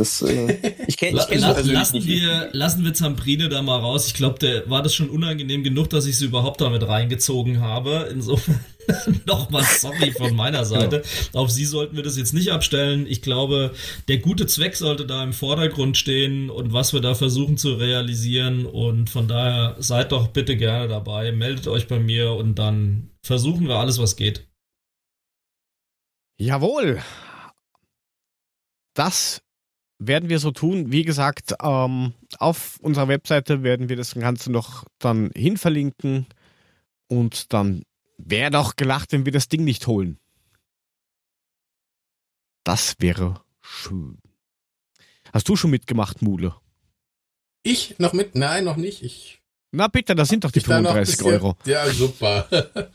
[0.00, 0.56] Das, äh,
[0.86, 2.06] ich kenne ich kenn La lassen nicht.
[2.06, 4.06] wir Lassen wir Zamprine da mal raus.
[4.06, 8.08] Ich glaube, der war das schon unangenehm genug, dass ich sie überhaupt damit reingezogen habe.
[8.10, 8.64] Insofern
[9.26, 11.02] nochmal sorry von meiner Seite.
[11.04, 11.40] Ja.
[11.40, 13.06] Auf sie sollten wir das jetzt nicht abstellen.
[13.06, 13.74] Ich glaube,
[14.08, 18.64] der gute Zweck sollte da im Vordergrund stehen und was wir da versuchen zu realisieren.
[18.64, 21.30] Und von daher seid doch bitte gerne dabei.
[21.32, 24.46] Meldet euch bei mir und dann versuchen wir alles, was geht.
[26.38, 27.02] Jawohl.
[28.94, 29.42] Das
[30.00, 30.90] werden wir so tun.
[30.90, 36.26] Wie gesagt, ähm, auf unserer Webseite werden wir das Ganze noch dann hinverlinken
[37.06, 37.84] und dann
[38.18, 40.18] wäre doch gelacht, wenn wir das Ding nicht holen.
[42.64, 44.18] Das wäre schön.
[45.32, 46.54] Hast du schon mitgemacht, Mule?
[47.62, 48.34] Ich noch mit?
[48.34, 49.02] Nein, noch nicht.
[49.02, 49.42] Ich.
[49.72, 51.56] Na bitte, das sind doch die 35 Euro.
[51.64, 52.48] Ja, super.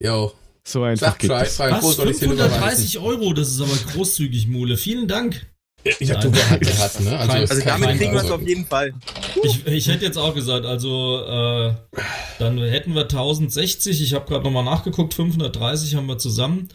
[0.00, 0.32] jo.
[0.64, 1.58] So einfach Sag geht das.
[1.58, 4.76] Was, 530 Euro, das ist aber großzügig, Mule.
[4.76, 5.46] Vielen Dank.
[6.00, 7.18] Ich dachte, wer hat, hat, ne?
[7.18, 8.94] Also, also damit kriegen wir es auf jeden Fall.
[9.42, 11.74] Ich, ich hätte jetzt auch gesagt, also äh,
[12.38, 16.68] dann hätten wir 1060, ich habe gerade nochmal nachgeguckt, 530 haben wir zusammen.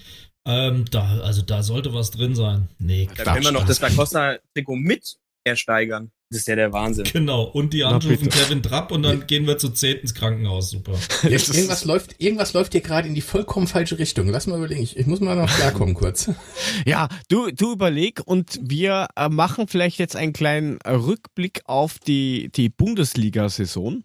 [0.46, 2.70] Ähm, da, also da sollte was drin sein.
[2.80, 6.12] Nee, Dann können wir noch das Lacosta-Trikot mit ersteigern.
[6.32, 7.04] Das ist ja der Wahnsinn.
[7.12, 10.70] Genau, und die von Kevin Trapp und dann gehen wir zu zehn ins Krankenhaus.
[10.70, 10.94] Super.
[11.30, 14.30] Jetzt, irgendwas, läuft, irgendwas läuft hier gerade in die vollkommen falsche Richtung.
[14.30, 14.82] Lass mal überlegen.
[14.82, 16.32] Ich, ich muss mal noch klarkommen kurz.
[16.86, 22.50] Ja, du, du überleg und wir äh, machen vielleicht jetzt einen kleinen Rückblick auf die,
[22.56, 24.04] die Bundesliga-Saison,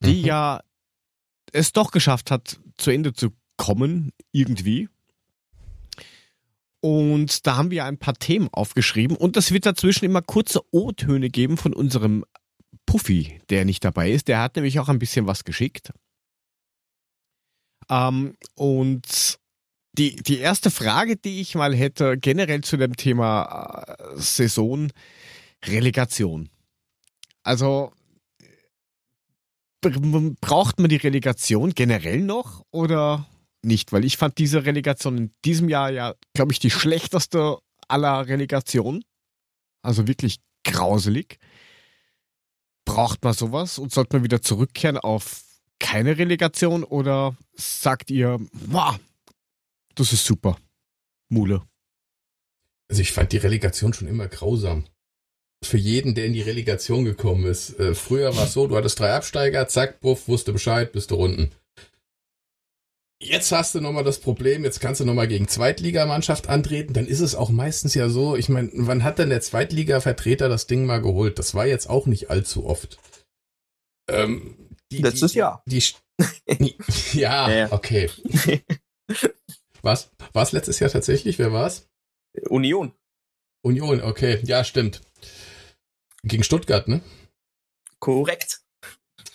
[0.00, 0.24] die mhm.
[0.24, 0.60] ja
[1.52, 4.88] es doch geschafft hat, zu Ende zu kommen, irgendwie.
[6.84, 11.30] Und da haben wir ein paar Themen aufgeschrieben und es wird dazwischen immer kurze O-Töne
[11.30, 12.26] geben von unserem
[12.84, 14.28] Puffy, der nicht dabei ist.
[14.28, 15.94] Der hat nämlich auch ein bisschen was geschickt.
[17.88, 19.38] Ähm, und
[19.96, 24.92] die, die erste Frage, die ich mal hätte, generell zu dem Thema äh, Saison,
[25.64, 26.50] Relegation.
[27.44, 27.92] Also
[29.80, 33.26] braucht man die Relegation generell noch oder
[33.64, 37.58] nicht, weil ich fand diese Relegation in diesem Jahr ja, glaube ich, die schlechteste
[37.88, 39.04] aller Relegationen.
[39.82, 41.38] Also wirklich grauselig.
[42.84, 45.42] Braucht man sowas und sollte man wieder zurückkehren auf
[45.78, 48.98] keine Relegation oder sagt ihr, wow,
[49.94, 50.56] das ist super,
[51.28, 51.62] Mule?
[52.88, 54.84] Also ich fand die Relegation schon immer grausam.
[55.62, 57.78] für jeden, der in die Relegation gekommen ist.
[57.80, 61.16] Äh, früher war es so, du hattest drei Absteiger, zack, buff, wusste Bescheid, bist du
[61.16, 61.52] unten.
[63.20, 67.20] Jetzt hast du nochmal das Problem, jetzt kannst du nochmal gegen Zweitligamannschaft antreten, dann ist
[67.20, 71.00] es auch meistens ja so, ich meine, wann hat denn der Zweitliga-Vertreter das Ding mal
[71.00, 71.38] geholt?
[71.38, 72.98] Das war jetzt auch nicht allzu oft.
[74.10, 75.62] Ähm, die, Letztes die, Jahr.
[75.66, 75.82] Die,
[77.12, 78.10] ja, ja, okay.
[79.82, 80.10] Was?
[80.32, 81.38] War es letztes Jahr tatsächlich?
[81.38, 81.88] Wer war es?
[82.48, 82.92] Union.
[83.62, 84.40] Union, okay.
[84.44, 85.00] Ja, stimmt.
[86.24, 87.02] Gegen Stuttgart, ne?
[88.00, 88.60] Korrekt.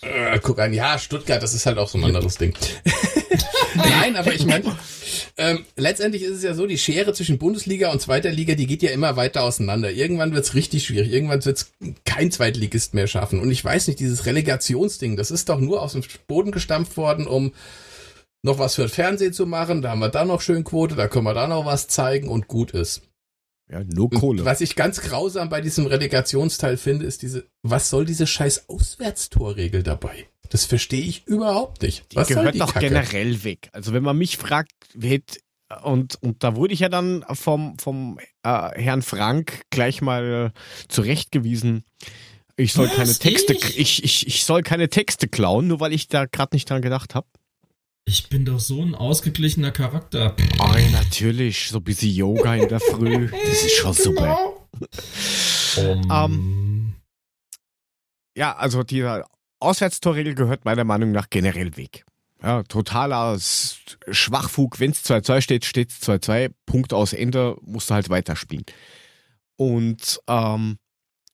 [0.01, 2.55] Äh, guck an, ja, Stuttgart, das ist halt auch so ein anderes Ding.
[3.75, 4.77] Nein, aber ich meine,
[5.37, 8.81] ähm, letztendlich ist es ja so, die Schere zwischen Bundesliga und zweiter Liga, die geht
[8.81, 9.91] ja immer weiter auseinander.
[9.91, 11.11] Irgendwann wird's richtig schwierig.
[11.11, 11.71] Irgendwann wird's
[12.05, 13.39] kein Zweitligist mehr schaffen.
[13.39, 17.27] Und ich weiß nicht, dieses Relegationsding, das ist doch nur aus dem Boden gestampft worden,
[17.27, 17.53] um
[18.41, 19.81] noch was für Fernsehen zu machen.
[19.81, 22.47] Da haben wir da noch schön Quote, da können wir da noch was zeigen und
[22.47, 23.01] gut ist.
[23.71, 24.45] Ja, nur Kohle.
[24.45, 29.83] Was ich ganz grausam bei diesem Relegationsteil finde, ist diese, was soll diese scheiß Auswärtstorregel
[29.83, 30.27] dabei?
[30.49, 32.05] Das verstehe ich überhaupt nicht.
[32.15, 33.69] Was die gehört doch generell weg.
[33.71, 34.71] Also wenn man mich fragt,
[35.83, 40.51] und, und da wurde ich ja dann vom, vom äh, Herrn Frank gleich mal
[40.87, 41.83] zurechtgewiesen.
[42.55, 44.03] Ich soll Was, keine Texte, ich?
[44.03, 47.27] ich, ich, soll keine Texte klauen, nur weil ich da gerade nicht dran gedacht habe.
[48.05, 50.35] Ich bin doch so ein ausgeglichener Charakter.
[50.59, 51.69] Oh, natürlich.
[51.69, 53.29] So ein bisschen Yoga in der Früh.
[53.31, 54.55] Das ist schon super.
[55.77, 56.09] Um.
[56.11, 56.93] Ähm,
[58.35, 59.25] ja, also dieser
[59.59, 62.05] Auswärtstorregel gehört meiner Meinung nach generell weg.
[62.41, 64.79] Ja, totaler Schwachfug.
[64.79, 66.51] Wenn es 2-2 steht, steht es 2-2.
[66.65, 68.65] Punkt aus Ende, musst du halt weiterspielen.
[69.57, 70.77] Und ähm,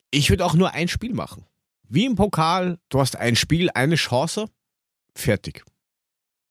[0.09, 1.45] ich würde auch nur ein Spiel machen.
[1.87, 4.47] Wie im Pokal, du hast ein Spiel, eine Chance,
[5.13, 5.63] fertig.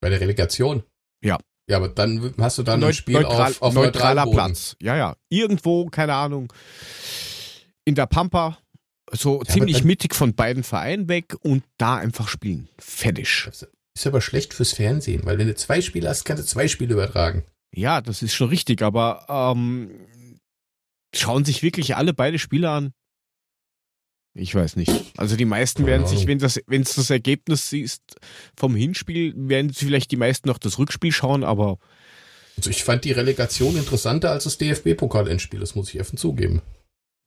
[0.04, 0.82] Bei der Relegation?
[1.24, 1.38] Ja.
[1.66, 4.76] Ja, aber dann hast du dann Neut ein Spiel neutral, auf, auf neutraler Platz.
[4.82, 5.16] Ja, ja.
[5.30, 6.52] Irgendwo, keine Ahnung,
[7.86, 8.58] in der Pampa,
[9.12, 12.68] so ja, ziemlich mittig von beiden Vereinen weg und da einfach spielen.
[12.78, 13.48] Fertig.
[13.94, 16.92] Ist aber schlecht fürs Fernsehen, weil wenn du zwei Spiele hast, kannst du zwei Spiele
[16.92, 17.44] übertragen.
[17.74, 19.88] Ja, das ist schon richtig, aber ähm,
[21.16, 22.92] schauen sich wirklich alle beide Spiele an?
[24.34, 24.90] Ich weiß nicht.
[25.16, 28.02] Also die meisten werden sich, wenn das, wenn es das Ergebnis ist
[28.56, 31.78] vom Hinspiel, werden sie vielleicht die meisten noch das Rückspiel schauen, aber.
[32.56, 36.62] Also ich fand die Relegation interessanter als das DFB-Pokal-Endspiel, das muss ich offen zugeben.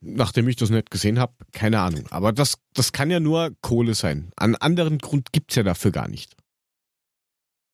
[0.02, 2.08] Nachdem ich das nicht gesehen habe, keine Ahnung.
[2.12, 4.32] Aber das, das kann ja nur Kohle sein.
[4.36, 6.36] Einen anderen Grund gibt's ja dafür gar nicht.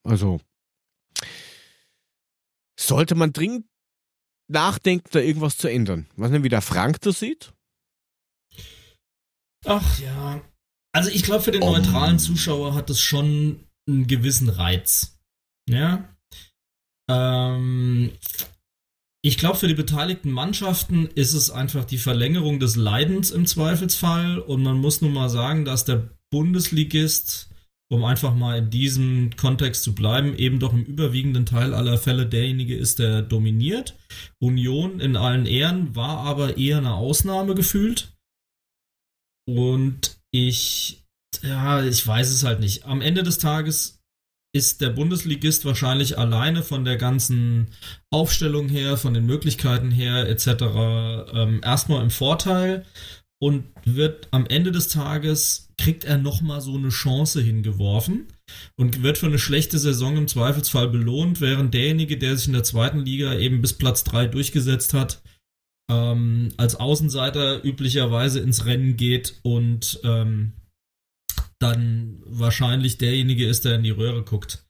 [0.04, 0.40] Also.
[2.78, 3.66] Sollte man dringend
[4.48, 6.06] nachdenken, da irgendwas zu ändern.
[6.16, 7.53] Was denn, wie der Frank das sieht?
[9.64, 10.42] Ach ja.
[10.92, 15.18] Also ich glaube, für den neutralen Zuschauer hat es schon einen gewissen Reiz.
[15.68, 16.08] Ja.
[17.10, 18.12] Ähm,
[19.22, 24.38] ich glaube, für die beteiligten Mannschaften ist es einfach die Verlängerung des Leidens im Zweifelsfall.
[24.38, 27.50] Und man muss nun mal sagen, dass der Bundesligist,
[27.88, 32.26] um einfach mal in diesem Kontext zu bleiben, eben doch im überwiegenden Teil aller Fälle
[32.26, 33.96] derjenige ist, der dominiert.
[34.40, 38.13] Union in allen Ehren war aber eher eine Ausnahme gefühlt.
[39.46, 41.04] Und ich,
[41.42, 42.86] ja, ich weiß es halt nicht.
[42.86, 44.00] Am Ende des Tages
[44.54, 47.68] ist der Bundesligist wahrscheinlich alleine von der ganzen
[48.10, 50.46] Aufstellung her, von den Möglichkeiten her etc.
[51.32, 52.84] Ähm, erstmal im Vorteil
[53.42, 58.28] und wird am Ende des Tages kriegt er nochmal so eine Chance hingeworfen
[58.76, 62.62] und wird für eine schlechte Saison im Zweifelsfall belohnt, während derjenige, der sich in der
[62.62, 65.20] zweiten Liga eben bis Platz 3 durchgesetzt hat,
[65.90, 70.52] ähm, als Außenseiter üblicherweise ins Rennen geht und ähm,
[71.58, 74.64] dann wahrscheinlich derjenige ist, der in die Röhre guckt.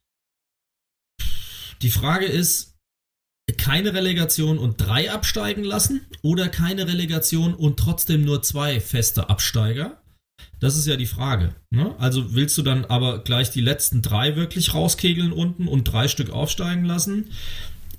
[1.81, 2.75] Die Frage ist,
[3.57, 10.01] keine Relegation und drei absteigen lassen oder keine Relegation und trotzdem nur zwei feste Absteiger?
[10.59, 11.53] Das ist ja die Frage.
[11.69, 11.95] Ne?
[11.99, 16.31] Also willst du dann aber gleich die letzten drei wirklich rauskegeln unten und drei Stück
[16.31, 17.29] aufsteigen lassen?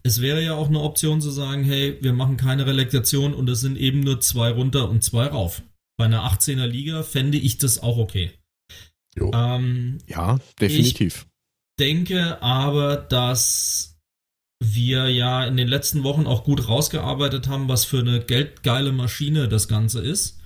[0.06, 3.60] Es wäre ja auch eine Option zu sagen, hey, wir machen keine Relegation und es
[3.60, 5.62] sind eben nur zwei runter und zwei rauf.
[5.98, 8.32] Bei einer 18er Liga fände ich das auch okay.
[9.18, 11.26] Ähm, ja, definitiv.
[11.78, 13.98] Ich denke aber, dass
[14.62, 19.48] wir ja in den letzten Wochen auch gut rausgearbeitet haben, was für eine geldgeile Maschine
[19.48, 20.40] das Ganze ist,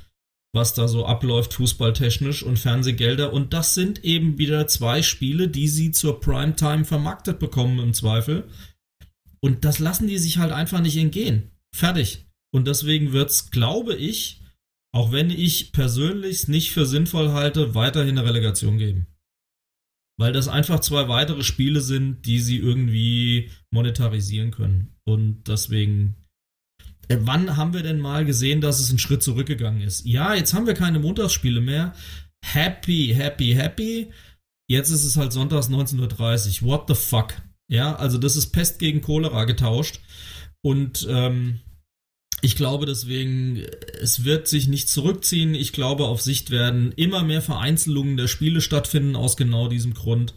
[0.53, 3.33] was da so abläuft, fußballtechnisch und Fernsehgelder.
[3.33, 8.49] Und das sind eben wieder zwei Spiele, die sie zur Primetime vermarktet bekommen im Zweifel.
[9.43, 11.51] Und das lassen die sich halt einfach nicht entgehen.
[11.75, 12.27] Fertig.
[12.53, 14.41] Und deswegen wird's, glaube ich,
[14.93, 19.07] auch wenn ich persönlich nicht für sinnvoll halte, weiterhin eine Relegation geben.
[20.19, 24.95] Weil das einfach zwei weitere Spiele sind, die sie irgendwie monetarisieren können.
[25.07, 26.17] Und deswegen,
[27.09, 30.05] äh, wann haben wir denn mal gesehen, dass es einen Schritt zurückgegangen ist?
[30.05, 31.95] Ja, jetzt haben wir keine Montagsspiele mehr.
[32.45, 34.11] Happy, happy, happy.
[34.69, 36.69] Jetzt ist es halt sonntags 19.30 Uhr.
[36.69, 37.35] What the fuck?
[37.71, 40.01] Ja, also das ist Pest gegen Cholera getauscht.
[40.61, 41.61] Und ähm,
[42.43, 43.63] ich glaube deswegen,
[44.03, 45.55] es wird sich nicht zurückziehen.
[45.55, 50.35] Ich glaube, auf Sicht werden immer mehr Vereinzelungen der Spiele stattfinden, aus genau diesem Grund,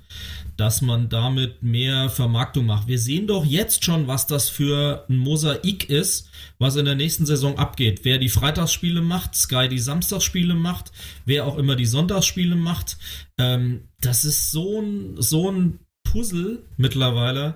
[0.57, 2.87] dass man damit mehr Vermarktung macht.
[2.87, 6.29] Wir sehen doch jetzt schon, was das für ein Mosaik ist,
[6.59, 8.01] was in der nächsten Saison abgeht.
[8.03, 10.91] Wer die Freitagsspiele macht, Sky die Samstagsspiele macht,
[11.25, 12.97] wer auch immer die Sonntagsspiele macht.
[13.39, 15.79] Ähm, das ist so ein, so ein
[16.13, 17.55] Puzzle mittlerweile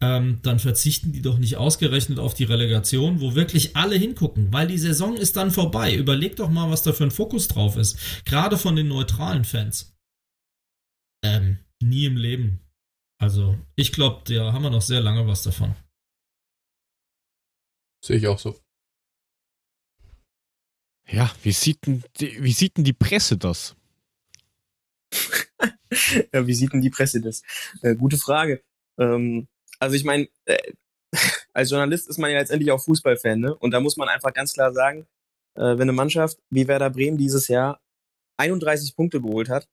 [0.00, 4.66] ähm, dann verzichten die doch nicht ausgerechnet auf die Relegation, wo wirklich alle hingucken, weil
[4.66, 5.94] die Saison ist dann vorbei.
[5.94, 8.24] Überleg doch mal, was da für ein Fokus drauf ist.
[8.26, 9.96] Gerade von den neutralen Fans.
[11.24, 12.60] Ähm, nie im Leben.
[13.18, 15.74] Also, ich glaube, da haben wir noch sehr lange was davon.
[18.04, 18.60] Sehe ich auch so.
[21.08, 23.76] Ja, wie sieht denn die, wie sieht denn die Presse das?
[26.32, 27.42] ja, wie sieht denn die Presse das?
[27.82, 28.62] Äh, gute Frage.
[28.98, 30.72] Ähm, also ich meine, äh,
[31.52, 33.54] als Journalist ist man ja letztendlich auch Fußballfan, ne?
[33.54, 35.06] Und da muss man einfach ganz klar sagen,
[35.54, 37.80] äh, wenn eine Mannschaft wie Werder Bremen dieses Jahr
[38.38, 39.68] 31 Punkte geholt hat,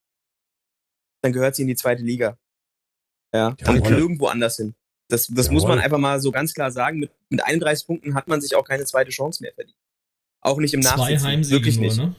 [1.21, 2.37] dann gehört sie in die zweite Liga.
[3.33, 3.79] Ja, Jawohl.
[3.79, 4.75] und nirgendwo anders hin.
[5.09, 6.99] Das, das muss man einfach mal so ganz klar sagen.
[6.99, 9.77] Mit, mit 31 Punkten hat man sich auch keine zweite Chance mehr verdient.
[10.41, 11.49] Auch nicht im Nachhinein.
[11.49, 11.97] Wirklich nur, nicht.
[11.97, 12.15] ne?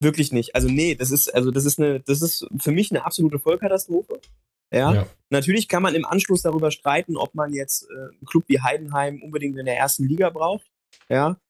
[0.00, 0.54] Wirklich nicht.
[0.54, 4.20] Also nee, das ist also das ist eine das ist für mich eine absolute Vollkatastrophe.
[4.72, 4.94] Ja?
[4.94, 5.06] Ja.
[5.30, 9.22] Natürlich kann man im Anschluss darüber streiten, ob man jetzt äh, einen Club wie Heidenheim
[9.22, 10.70] unbedingt in der ersten Liga braucht.
[11.08, 11.40] Ja.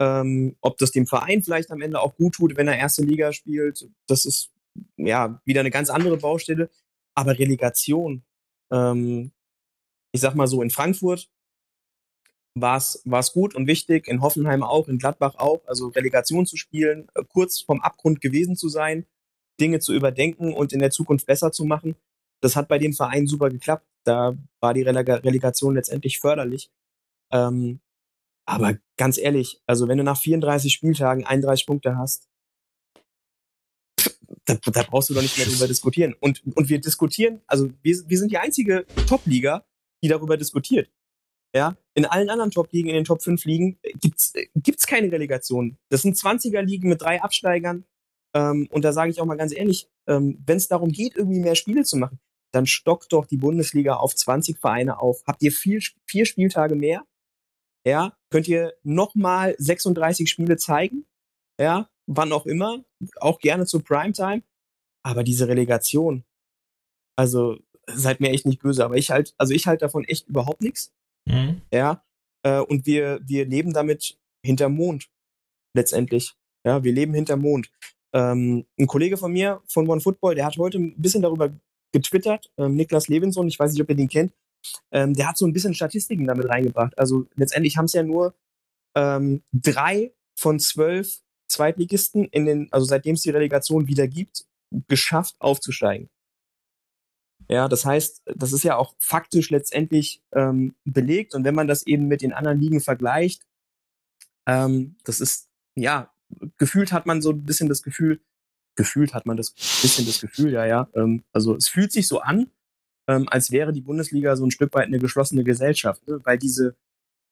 [0.00, 3.32] Ähm, ob das dem Verein vielleicht am Ende auch gut tut, wenn er erste Liga
[3.32, 3.88] spielt.
[4.06, 4.50] Das ist
[4.96, 6.70] ja wieder eine ganz andere Baustelle.
[7.14, 8.22] Aber Relegation,
[8.72, 9.32] ähm,
[10.12, 11.28] ich sag mal so, in Frankfurt
[12.54, 17.08] war es gut und wichtig, in Hoffenheim auch, in Gladbach auch, also Relegation zu spielen,
[17.14, 19.06] äh, kurz vom Abgrund gewesen zu sein,
[19.60, 21.94] Dinge zu überdenken und in der Zukunft besser zu machen.
[22.40, 23.86] Das hat bei den Vereinen super geklappt.
[24.04, 26.70] Da war die Relega Relegation letztendlich förderlich.
[27.30, 27.80] Ähm,
[28.46, 32.28] aber ganz ehrlich, also wenn du nach 34 Spieltagen 31 Punkte hast,
[34.46, 36.14] da, da brauchst du doch nicht mehr drüber diskutieren.
[36.18, 39.64] Und, und wir diskutieren, also wir, wir sind die einzige Top-Liga,
[40.02, 40.90] die darüber diskutiert.
[41.54, 45.78] Ja, in allen anderen Top-Ligen, in den Top 5 Ligen, gibt's, gibt's keine Relegation.
[45.88, 47.84] Das sind 20er-Ligen mit drei Absteigern.
[48.34, 51.40] Ähm, und da sage ich auch mal ganz ehrlich, ähm, wenn es darum geht, irgendwie
[51.40, 52.20] mehr Spiele zu machen,
[52.52, 55.22] dann stockt doch die Bundesliga auf 20 Vereine auf.
[55.26, 57.04] Habt ihr vier, vier Spieltage mehr?
[57.84, 61.06] Ja, könnt ihr nochmal 36 Spiele zeigen?
[61.58, 62.84] Ja, wann auch immer,
[63.16, 64.42] auch gerne zur Primetime.
[65.02, 66.24] Aber diese Relegation,
[67.16, 70.60] also seid mir echt nicht böse, aber ich halt, also ich halt davon echt überhaupt
[70.60, 70.92] nichts.
[71.26, 71.62] Mhm.
[71.72, 72.04] Ja,
[72.42, 75.08] äh, und wir, wir leben damit hinterm Mond.
[75.74, 76.34] Letztendlich.
[76.64, 77.70] Ja, wir leben hinterm Mond.
[78.12, 81.52] Ähm, ein Kollege von mir von One Football, der hat heute ein bisschen darüber
[81.92, 84.32] getwittert, ähm, Niklas Levinson, ich weiß nicht, ob ihr den kennt,
[84.92, 86.98] ähm, der hat so ein bisschen Statistiken damit reingebracht.
[86.98, 88.34] Also letztendlich haben es ja nur
[88.96, 94.44] ähm, drei von zwölf Zweitligisten in den, also seitdem es die Relegation wieder gibt,
[94.88, 96.08] geschafft aufzusteigen.
[97.50, 101.34] Ja, das heißt, das ist ja auch faktisch letztendlich ähm, belegt.
[101.34, 103.42] Und wenn man das eben mit den anderen Ligen vergleicht,
[104.46, 106.12] ähm, das ist, ja,
[106.58, 108.20] gefühlt hat man so ein bisschen das Gefühl,
[108.76, 110.88] gefühlt hat man das bisschen das Gefühl, ja, ja.
[110.94, 112.52] Ähm, also es fühlt sich so an,
[113.08, 116.20] ähm, als wäre die Bundesliga so ein Stück weit eine geschlossene Gesellschaft, ne?
[116.22, 116.76] weil diese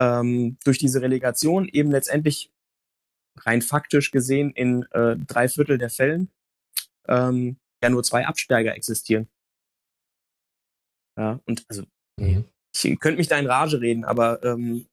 [0.00, 2.52] ähm, durch diese Relegation eben letztendlich
[3.36, 6.28] rein faktisch gesehen in äh, drei Viertel der Fällen
[7.06, 9.28] ähm, ja nur zwei Absteiger existieren.
[11.18, 11.82] Ja, und also
[12.18, 12.44] Mhm.
[12.74, 14.86] ich könnte mich da in Rage reden, aber ähm,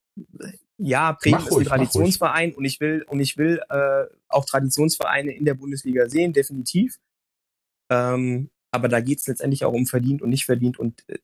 [0.77, 4.45] ja, Bremen Mach ist ein ruhig, Traditionsverein und ich will und ich will äh, auch
[4.45, 6.99] Traditionsvereine in der Bundesliga sehen, definitiv.
[7.89, 11.19] Ähm, aber da geht's letztendlich auch um verdient und nicht verdient und äh,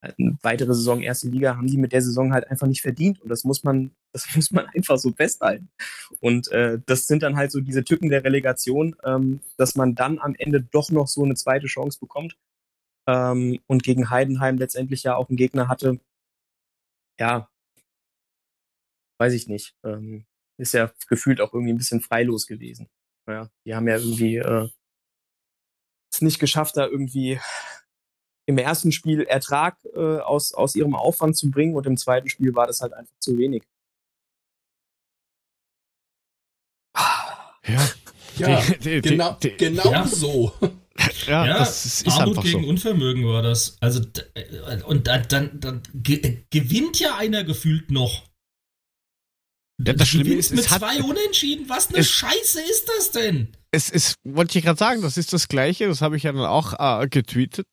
[0.00, 3.28] eine weitere Saison erste Liga haben die mit der Saison halt einfach nicht verdient und
[3.30, 5.70] das muss man das muss man einfach so festhalten
[6.20, 10.18] und äh, das sind dann halt so diese Tücken der Relegation ähm, dass man dann
[10.18, 12.36] am Ende doch noch so eine zweite Chance bekommt
[13.08, 15.98] ähm, und gegen Heidenheim letztendlich ja auch einen Gegner hatte
[17.18, 17.50] ja
[19.18, 20.26] weiß ich nicht ähm,
[20.58, 22.88] ist ja gefühlt auch irgendwie ein bisschen freilos gewesen
[23.26, 24.68] ja die haben ja irgendwie äh,
[26.12, 27.40] es nicht geschafft da irgendwie
[28.46, 32.54] im ersten Spiel Ertrag äh, aus, aus ihrem Aufwand zu bringen und im zweiten Spiel
[32.54, 33.62] war das halt einfach zu wenig.
[37.66, 37.86] Ja.
[38.38, 40.06] Ja, Die- die- die- genau, die- genau Ja.
[40.06, 40.52] so.
[41.28, 42.68] Ja, Ja, das ist, ist Armut einfach gegen so.
[42.68, 43.76] Unvermögen war das.
[43.80, 44.00] Also,
[44.86, 48.24] und dann, dann, dann ge gewinnt ja einer gefühlt noch.
[49.80, 51.68] Ja, das Schlimme ist, mit es hat, zwei Unentschieden.
[51.68, 53.52] Was eine es- Scheiße ist das denn?
[53.70, 56.42] es ist, wollte ich gerade sagen, das ist das Gleiche, das habe ich ja dann
[56.46, 57.66] auch äh, getweetet,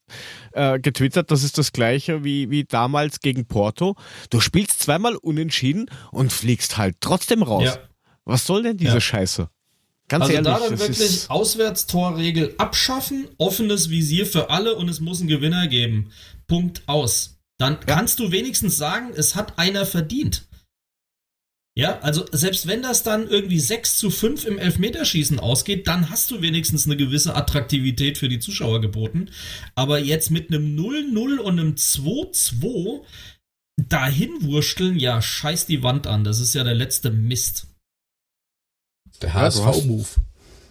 [0.51, 3.95] äh, getwittert, das ist das Gleiche wie, wie damals gegen Porto.
[4.29, 7.63] Du spielst zweimal unentschieden und fliegst halt trotzdem raus.
[7.63, 7.77] Ja.
[8.25, 9.01] Was soll denn diese Ja.
[9.01, 9.49] Scheiße?
[10.07, 15.19] Ganz also ehrlich, da dann wirklich Auswärtstorregel abschaffen, offenes Visier für alle und es muss
[15.19, 16.11] einen Gewinner geben.
[16.47, 17.39] Punkt aus.
[17.57, 20.47] Dann kannst du wenigstens sagen, es hat einer verdient.
[21.77, 26.31] Ja, also selbst wenn das dann irgendwie 6 zu 5 im Elfmeterschießen ausgeht, dann hast
[26.31, 29.29] du wenigstens eine gewisse Attraktivität für die Zuschauer geboten.
[29.75, 33.01] Aber jetzt mit einem 0-0 und einem 2-2
[33.77, 36.23] dahin wursteln, ja, scheiß die Wand an.
[36.23, 37.67] Das ist ja der letzte Mist.
[39.21, 40.07] Der Ja, du hast- HSV-Move.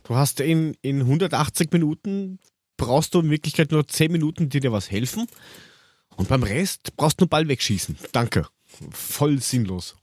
[0.05, 2.39] du hast in, in 180 Minuten
[2.77, 5.27] brauchst du in Wirklichkeit nur 10 Minuten, die dir was helfen.
[6.17, 7.97] Und beim Rest brauchst du nur Ball wegschießen.
[8.13, 8.47] Danke.
[8.91, 9.97] Voll sinnlos.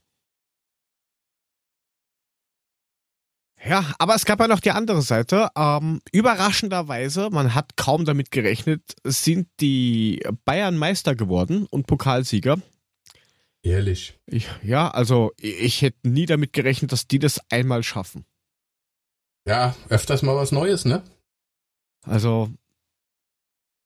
[3.63, 5.49] Ja, aber es gab ja noch die andere Seite.
[5.55, 12.57] Ähm, überraschenderweise, man hat kaum damit gerechnet, sind die Bayern Meister geworden und Pokalsieger.
[13.61, 14.17] Ehrlich.
[14.25, 18.25] Ich, ja, also ich, ich hätte nie damit gerechnet, dass die das einmal schaffen.
[19.45, 21.03] Ja, öfters mal was Neues, ne?
[22.03, 22.49] Also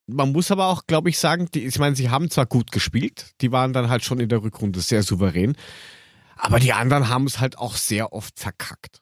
[0.07, 3.34] man muss aber auch, glaube ich, sagen, die, ich meine, sie haben zwar gut gespielt,
[3.41, 5.57] die waren dann halt schon in der Rückrunde sehr souverän,
[6.36, 9.02] aber die anderen haben es halt auch sehr oft verkackt.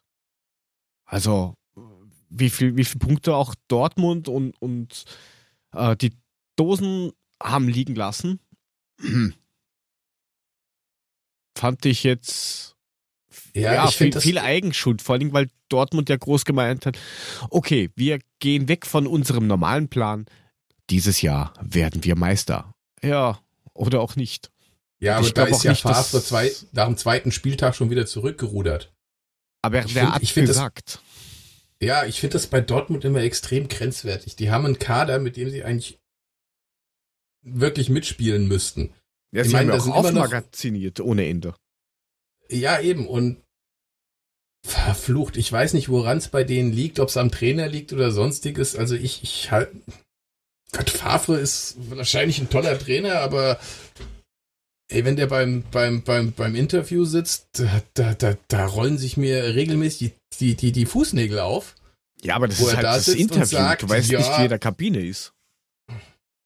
[1.04, 1.54] Also
[2.30, 5.04] wie viel, wie viel Punkte auch Dortmund und, und
[5.72, 6.16] äh, die
[6.56, 7.12] Dosen
[7.42, 8.40] haben liegen lassen,
[11.56, 12.73] fand ich jetzt
[13.54, 14.22] Ja, ja, ich viel, finde das.
[14.24, 16.98] viel Eigenschuld, vor allem, weil Dortmund ja groß gemeint hat,
[17.50, 20.26] okay, wir gehen weg von unserem normalen Plan.
[20.90, 22.72] Dieses Jahr werden wir Meister.
[23.02, 23.40] Ja,
[23.72, 24.50] oder auch nicht.
[25.00, 28.92] ja, aber ich da ist ja Favre zwei, nach dem zweiten Spieltag schon wieder zurückgerudert.
[29.62, 31.00] Aber Ich wer find- hat ich find das- gesagt?
[31.80, 34.36] Ja, ich finde das bei Dortmund immer extrem grenzwertig.
[34.36, 35.98] Die haben einen Kader, mit dem sie eigentlich
[37.42, 38.92] wirklich mitspielen müssten.
[39.32, 41.54] Ja, ich sie meine, haben ja da auch aufmagaziniert ohne Ende.
[42.50, 43.06] Ja, eben.
[43.06, 43.38] Und
[44.66, 45.36] verflucht.
[45.36, 48.76] Ich weiß nicht, woran es bei denen liegt, ob es am Trainer liegt oder sonstiges.
[48.76, 49.70] Also ich, ich halt.
[50.72, 53.60] Gott, Favre ist wahrscheinlich ein toller Trainer, aber
[54.90, 59.16] ey, wenn der beim, beim, beim, beim Interview sitzt, da, da, da, da rollen sich
[59.16, 61.76] mir regelmäßig die, die, die, die Fußnägel auf.
[62.22, 63.44] Ja, aber das ist halt da das Interview.
[63.44, 65.32] sagt, du weißt ja- nicht, wie er in der Kabine ist.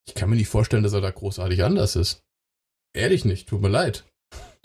[0.07, 2.21] Ich kann mir nicht vorstellen, dass er da großartig anders ist.
[2.95, 4.05] Ehrlich nicht, tut mir leid.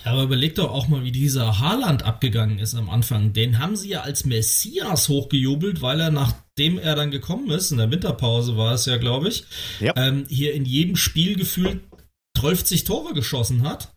[0.03, 3.31] Ja, aber überleg doch auch mal, wie dieser Haaland abgegangen ist am Anfang.
[3.33, 7.77] Den haben sie ja als Messias hochgejubelt, weil er, nachdem er dann gekommen ist, in
[7.77, 9.45] der Winterpause war es ja, glaube ich,
[9.79, 9.93] Ja.
[9.95, 11.81] ähm, hier in jedem Spiel gefühlt
[12.37, 13.93] 12 Tore geschossen hat.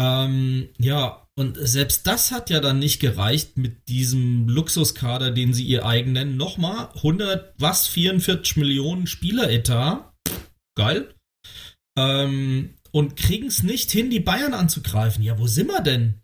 [0.00, 5.64] Ähm, ja, und selbst das hat ja dann nicht gereicht mit diesem Luxuskader, den sie
[5.64, 6.36] ihr eigen nennen.
[6.36, 10.12] Nochmal 100, was, 44 Millionen Spieleretat.
[10.76, 11.14] Geil.
[11.98, 15.22] Ähm, und kriegen es nicht hin, die Bayern anzugreifen.
[15.22, 16.22] Ja, wo sind wir denn?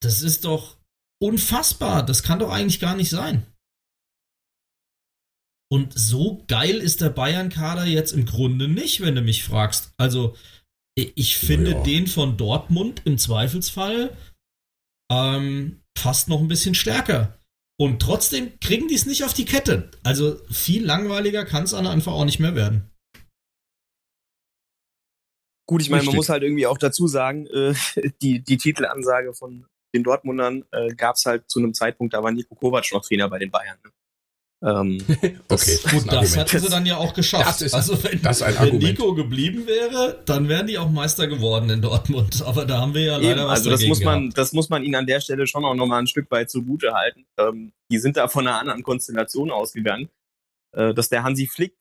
[0.00, 0.76] Das ist doch
[1.20, 2.04] unfassbar.
[2.04, 3.46] Das kann doch eigentlich gar nicht sein.
[5.70, 9.92] Und so geil ist der Bayern-Kader jetzt im Grunde nicht, wenn du mich fragst.
[9.98, 10.36] Also,
[10.96, 11.82] ich finde Ja.
[11.82, 14.16] den von Dortmund im Zweifelsfall
[15.10, 17.38] ähm, fast noch ein bisschen stärker.
[17.80, 19.90] Und trotzdem kriegen die es nicht auf die Kette.
[20.02, 22.90] Also, viel langweiliger kann es einfach auch nicht mehr werden.
[25.68, 27.74] Gut, ich meine, man muss halt irgendwie auch dazu sagen, äh,
[28.22, 32.30] die, die Titelansage von den Dortmundern äh, gab es halt zu einem Zeitpunkt, da war
[32.32, 33.76] Nico Kovac noch Trainer bei den Bayern.
[33.84, 33.90] Ne?
[34.60, 37.46] Ähm, Okay, Das- Gut, das hatten sie dann ja auch geschafft.
[37.46, 38.78] Das ist- also wenn, das ist ein wenn.
[38.78, 42.42] Nico geblieben wäre, dann wären die auch Meister geworden in Dortmund.
[42.46, 44.38] Aber da haben wir ja leider Eben, was also das muss man, gehabt.
[44.38, 47.26] das muss man ihnen an der Stelle schon auch nochmal ein Stück weit zugute halten.
[47.38, 50.08] Ähm, die sind da von einer anderen Konstellation ausgegangen,
[50.74, 51.74] äh, dass der Hansi Flick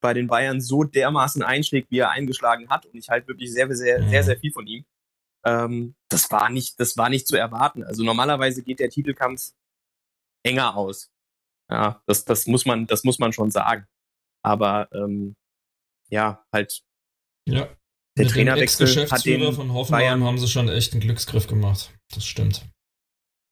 [0.00, 2.86] bei den Bayern so dermaßen einschlägt, wie er eingeschlagen hat.
[2.86, 4.10] Und ich halt wirklich sehr, sehr, Mhm.
[4.10, 4.84] sehr, sehr viel von ihm.
[5.44, 7.82] Ähm, das war nicht, das war nicht zu erwarten.
[7.84, 9.52] Also normalerweise geht der Titelkampf
[10.44, 11.10] enger aus.
[11.70, 13.86] Ja, das, das muss man, das muss man schon sagen.
[14.42, 15.36] Aber ähm,
[16.10, 16.82] ja, halt
[17.46, 17.66] Ja.
[17.66, 17.68] der
[18.16, 21.92] Mit dem Trainerwechsel hat den von Hoffenheim Bayern haben sie schon echt einen Glücksgriff gemacht.
[22.14, 22.64] Das stimmt.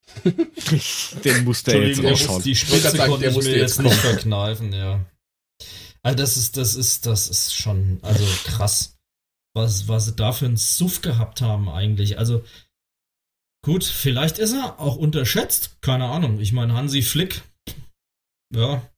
[0.25, 2.35] Den musste er jetzt der ausschauen.
[2.37, 5.05] muss, die Spitze konnte der ich mir jetzt jetzt nicht verkneifen, ja.
[6.07, 8.97] Also das ist, das ist, das ist schon, also krass,
[9.57, 12.17] was, was sie da für einen Suff gehabt haben eigentlich.
[12.17, 12.45] Also
[13.65, 16.39] gut, vielleicht ist er auch unterschätzt, keine Ahnung.
[16.39, 17.43] Ich meine, Hansi Flick,
[18.55, 18.89] ja,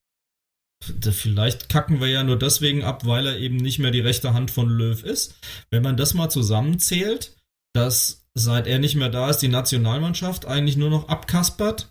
[1.10, 4.51] vielleicht kacken wir ja nur deswegen ab, weil er eben nicht mehr die rechte Hand
[4.51, 5.35] von Löw ist.
[5.70, 7.39] Wenn man das mal zusammenzählt,
[7.72, 11.90] dass seit er nicht mehr da ist, die Nationalmannschaft eigentlich nur noch abkaspert.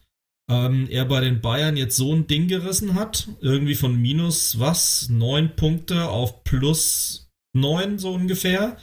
[0.50, 5.10] Ähm, er bei den Bayern jetzt so ein Ding gerissen hat, irgendwie von minus was,
[5.10, 8.78] neun Punkte auf plus neun so ungefähr.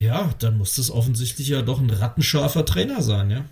[0.00, 3.44] Ja, dann muss das offensichtlich ja doch ein rattenscharfer Trainer sein, ja.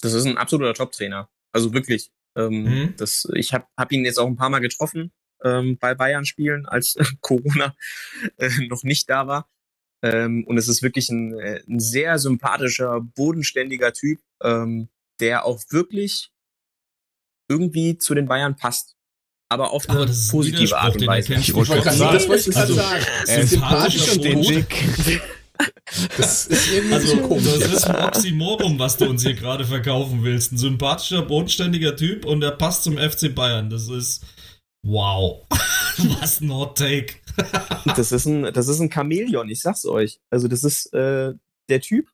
[0.00, 1.28] Das ist ein absoluter Top-Trainer.
[1.52, 2.10] Also wirklich.
[2.34, 2.94] Ähm, mhm.
[2.96, 5.12] das, ich habe hab ihn jetzt auch ein paar Mal getroffen
[5.44, 7.76] ähm, bei Bayern-Spielen, als Corona
[8.38, 9.50] äh, noch nicht da war.
[10.02, 14.88] Ähm, und es ist wirklich ein, äh, ein sehr sympathischer, bodenständiger Typ, ähm,
[15.22, 16.30] der auch wirklich
[17.48, 18.96] irgendwie zu den Bayern passt.
[19.48, 21.34] Aber auf eine aber positive Art und Weise.
[21.34, 23.04] Ich wollte gerade sagen, das wollte ich gerade sagen.
[23.26, 24.66] Er ist sympathisch und
[26.16, 27.58] Das ist irgendwie also, so komisch.
[27.60, 30.52] Das ist ein Oxymoron, was du uns hier gerade verkaufen willst.
[30.52, 33.68] Ein sympathischer, bodenständiger Typ und der passt zum FC Bayern.
[33.68, 34.24] Das ist
[34.82, 35.46] wow.
[36.20, 37.14] was ein Hot Take.
[37.94, 40.18] das ist ein, das ist ein Chamäleon, ich sag's euch.
[40.30, 41.34] Also das ist äh,
[41.68, 42.08] der Typ.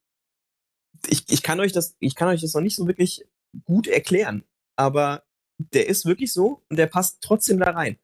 [1.06, 3.24] Ich, ich kann euch das, ich kann euch das noch nicht so wirklich
[3.64, 4.44] gut erklären,
[4.76, 5.22] aber
[5.58, 7.98] der ist wirklich so und der passt trotzdem da rein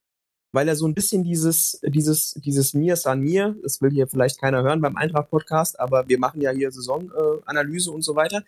[0.54, 4.40] weil er so ein bisschen dieses, dieses, dieses Mir san mir, das will hier vielleicht
[4.40, 8.44] keiner hören beim Eintracht-Podcast, aber wir machen ja hier Saisonanalyse und so weiter.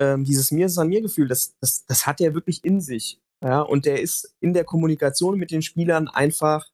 [0.00, 3.20] Ähm, dieses Mir san mir Gefühl, das, das, das hat er wirklich in sich.
[3.44, 6.68] Ja, und der ist in der Kommunikation mit den Spielern einfach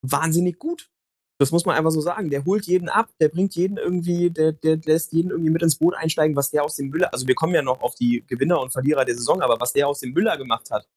[0.00, 0.88] wahnsinnig gut.
[1.38, 2.30] Das muss man einfach so sagen.
[2.30, 5.76] Der holt jeden ab, der bringt jeden irgendwie, der, der lässt jeden irgendwie mit ins
[5.76, 8.60] Boot einsteigen, was der aus dem Müller, also wir kommen ja noch auf die Gewinner
[8.60, 10.88] und Verlierer der Saison, aber was der aus dem Müller gemacht hat,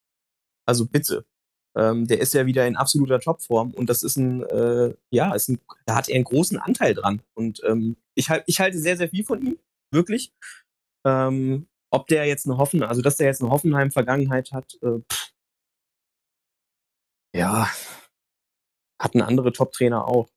[0.66, 1.26] also bitte,
[1.78, 5.50] ähm, der ist ja wieder in absoluter Topform und das ist ein, äh, ja, ist
[5.50, 7.22] ein, da hat er einen großen Anteil dran.
[7.34, 9.60] Und ähm, ich, ich halte sehr, sehr viel von ihm,
[9.92, 10.34] wirklich.
[11.06, 15.34] Ähm, ob der jetzt eine Hoffen, also dass der jetzt eine Hoffenheim-Vergangenheit hat, äh, pff,
[17.36, 17.70] ja,
[19.00, 20.30] hat ein andere Top-Trainer auch.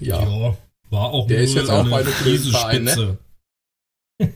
[0.00, 0.20] Ja.
[0.20, 0.56] ja.
[0.90, 3.18] war auch der ist jetzt auch bei der Verein, ne?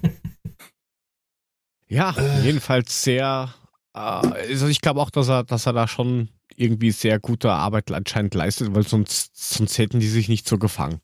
[1.89, 2.43] Ja, äh.
[2.43, 3.55] jedenfalls sehr.
[3.95, 7.91] Äh, also ich glaube auch, dass er, dass er da schon irgendwie sehr gute Arbeit
[7.93, 11.01] anscheinend leistet, weil sonst, sonst hätten die sich nicht so gefangen.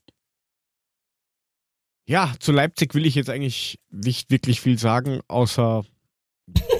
[2.05, 5.85] Ja, zu Leipzig will ich jetzt eigentlich nicht wirklich viel sagen, außer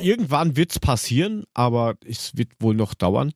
[0.01, 3.33] irgendwann wird es passieren, aber es wird wohl noch dauern.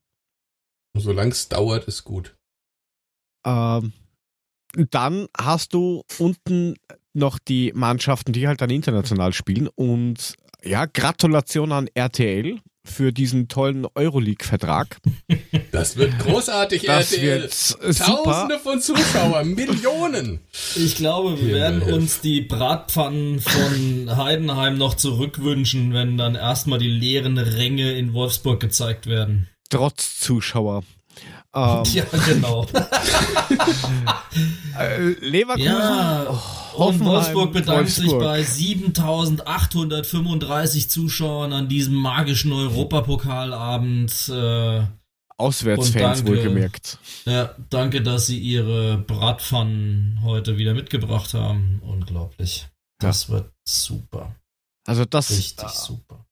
[0.95, 2.35] Solange es dauert, ist gut.
[3.45, 3.93] Ähm,
[4.91, 6.75] dann hast du unten
[7.13, 13.47] noch die Mannschaften, die halt dann international spielen und ja, Gratulation an RTL für diesen
[13.47, 14.97] tollen Euroleague-Vertrag.
[15.71, 17.41] Das wird großartig, das RTL.
[17.41, 18.23] Wird super.
[18.23, 20.39] Tausende von Zuschauern, Millionen.
[20.75, 26.89] Ich glaube, wir werden uns die Bratpfannen von Heidenheim noch zurückwünschen, wenn dann erstmal die
[26.89, 29.49] leeren Ränge in Wolfsburg gezeigt werden.
[29.69, 30.83] Trotz Zuschauer.
[31.53, 32.65] Ähm, ja, genau.
[34.79, 35.71] äh, Leverkusen.
[35.71, 36.27] Ja.
[36.29, 36.66] Oh.
[36.77, 38.09] Und Wolfsburg bedankt Wolfsburg.
[38.09, 44.29] sich bei 7835 Zuschauern an diesem magischen Europapokalabend.
[44.29, 44.83] Äh,
[45.37, 46.97] Auswärtsfans wohlgemerkt.
[47.25, 51.81] Ja, danke, dass Sie Ihre Bratpfannen heute wieder mitgebracht haben.
[51.83, 52.69] Unglaublich.
[52.99, 53.35] Das ja.
[53.35, 54.33] wird super.
[54.87, 56.25] Also das richtig äh, super.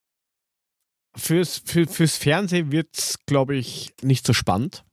[1.18, 4.85] Fürs, für, fürs Fernsehen wird es, glaube ich, nicht so spannend.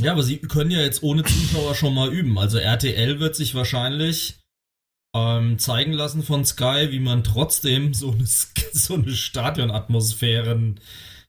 [0.00, 2.38] Ja, aber sie können ja jetzt ohne Zuschauer schon mal üben.
[2.38, 4.36] Also RTL wird sich wahrscheinlich
[5.14, 10.80] ähm, zeigen lassen von Sky, wie man trotzdem so eine, so eine Stadionatmosphären,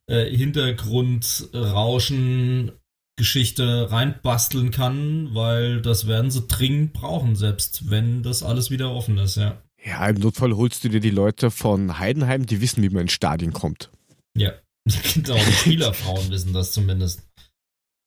[0.08, 2.74] äh, Hintergrundrauschen,
[3.18, 9.18] Geschichte reinbasteln kann, weil das werden sie dringend brauchen, selbst wenn das alles wieder offen
[9.18, 9.62] ist, ja.
[9.86, 13.14] Ja, im Notfall holst du dir die Leute von Heidenheim, die wissen, wie man ins
[13.14, 13.90] Stadion kommt.
[14.36, 14.52] Ja,
[15.14, 17.22] genau, die Spielerfrauen wissen das zumindest.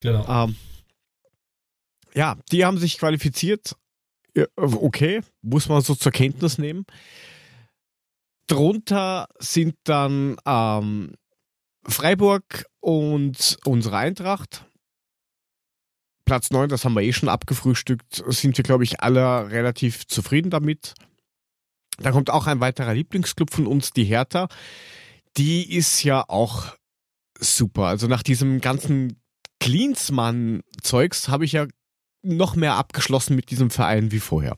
[0.01, 0.45] Genau.
[0.45, 0.55] Ähm,
[2.13, 3.75] ja, die haben sich qualifiziert.
[4.55, 6.85] Okay, muss man so zur Kenntnis nehmen.
[8.47, 11.13] Drunter sind dann ähm,
[11.83, 14.65] Freiburg und unsere Eintracht.
[16.25, 20.51] Platz 9, das haben wir eh schon abgefrühstückt, sind wir, glaube ich, alle relativ zufrieden
[20.51, 20.93] damit.
[21.97, 24.47] Da kommt auch ein weiterer Lieblingsclub von uns, die Hertha.
[25.37, 26.75] Die ist ja auch
[27.39, 27.85] super.
[27.85, 29.19] Also nach diesem ganzen
[29.59, 31.67] Cleansmann-Zeugs habe ich ja
[32.21, 34.57] noch mehr abgeschlossen mit diesem Verein wie vorher.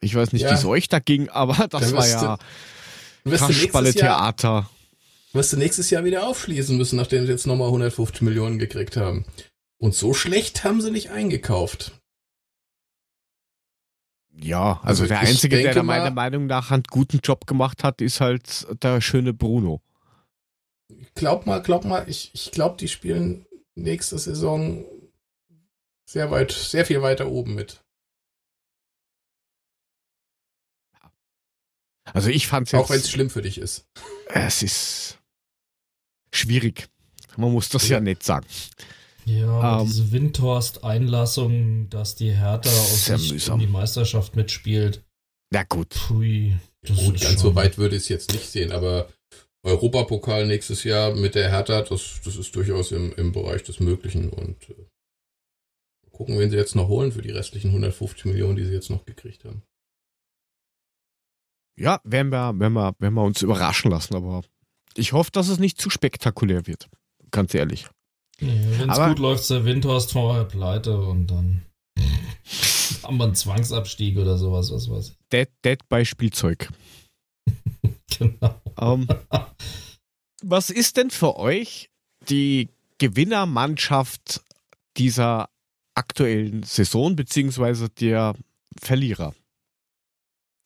[0.00, 0.50] Ich weiß nicht, ja.
[0.50, 2.38] wie es euch da ging, aber das war ja
[3.24, 4.70] Kasperle-Theater.
[5.32, 9.26] Wirst du nächstes Jahr wieder aufschließen müssen, nachdem sie jetzt nochmal 150 Millionen gekriegt haben.
[9.78, 11.92] Und so schlecht haben sie nicht eingekauft.
[14.40, 18.00] Ja, also, also der Einzige, der da meiner Meinung nach einen guten Job gemacht hat,
[18.00, 19.82] ist halt der schöne Bruno.
[21.14, 23.44] Glaub mal, glaub mal, ich, ich glaube, die spielen
[23.82, 24.84] nächste Saison
[26.08, 27.82] sehr weit, sehr viel weiter oben mit.
[32.04, 33.86] Also ich fand es Auch wenn es schlimm für dich ist.
[34.28, 35.18] Es ist
[36.32, 36.88] schwierig.
[37.36, 38.46] Man muss das ja, ja nicht sagen.
[39.26, 45.04] Ja, ähm, diese Windhorst-Einlassung, dass die Hertha aus um die Meisterschaft mitspielt.
[45.50, 45.90] Na gut.
[45.90, 46.56] Pui,
[46.86, 49.08] gut, ganz so weit würde ich es jetzt nicht sehen, aber
[49.62, 54.30] Europapokal nächstes Jahr mit der Hertha, das, das ist durchaus im, im Bereich des Möglichen
[54.30, 54.86] und äh,
[56.12, 59.04] gucken, wen sie jetzt noch holen für die restlichen 150 Millionen, die sie jetzt noch
[59.04, 59.62] gekriegt haben.
[61.78, 64.42] Ja, werden wir, werden wir, werden wir uns überraschen lassen, aber
[64.94, 66.88] ich hoffe, dass es nicht zu spektakulär wird.
[67.30, 67.86] Ganz ehrlich.
[68.40, 71.62] Nee, Wenn es gut läuft, ist der Windhorst vorher pleite und dann
[73.02, 75.16] haben wir einen Zwangsabstieg oder sowas, was weiß ich.
[75.32, 76.68] Dead, dead bei Spielzeug.
[78.18, 78.60] genau.
[78.76, 79.16] Um, ähm,
[80.42, 81.90] was ist denn für euch
[82.28, 82.68] die
[82.98, 84.42] Gewinnermannschaft
[84.96, 85.48] dieser
[85.94, 88.34] aktuellen Saison, beziehungsweise der
[88.80, 89.34] Verlierer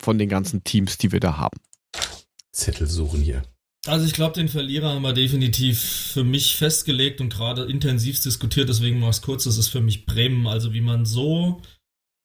[0.00, 1.58] von den ganzen Teams, die wir da haben?
[2.52, 3.42] Zettel suchen hier.
[3.86, 8.68] Also ich glaube, den Verlierer haben wir definitiv für mich festgelegt und gerade intensiv diskutiert,
[8.68, 10.46] deswegen mache ich es kurz, das ist für mich Bremen.
[10.46, 11.60] Also wie man so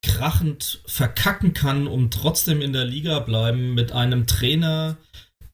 [0.04, 4.98] krachend verkacken kann, um trotzdem in der Liga bleiben mit einem Trainer,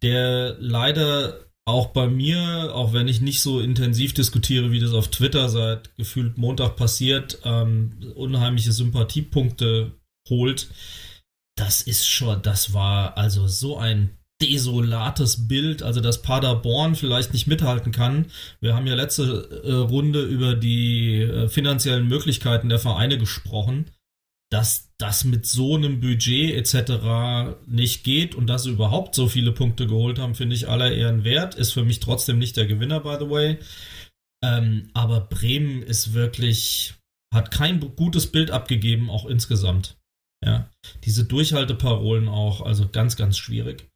[0.04, 5.08] der leider auch bei mir, auch wenn ich nicht so intensiv diskutiere, wie das auf
[5.08, 9.94] Twitter seit gefühlt Montag passiert, ähm, unheimliche Sympathiepunkte
[10.30, 10.68] holt.
[11.56, 17.48] Das ist schon, das war also so ein desolates Bild, also dass Paderborn vielleicht nicht
[17.48, 18.26] mithalten kann.
[18.60, 23.86] Wir haben ja letzte äh, Runde über die äh, finanziellen Möglichkeiten der Vereine gesprochen,
[24.54, 27.58] dass das mit so einem Budget etc.
[27.66, 31.24] nicht geht und dass sie überhaupt so viele Punkte geholt haben, finde ich aller Ehren
[31.24, 31.56] wert.
[31.56, 33.58] Ist für mich trotzdem nicht der Gewinner, by the way.
[34.44, 36.94] Ähm, aber Bremen ist wirklich,
[37.34, 39.98] hat kein gutes Bild abgegeben, auch insgesamt.
[40.46, 40.70] Ja,
[41.04, 43.90] diese Durchhalteparolen auch, also ganz, ganz schwierig.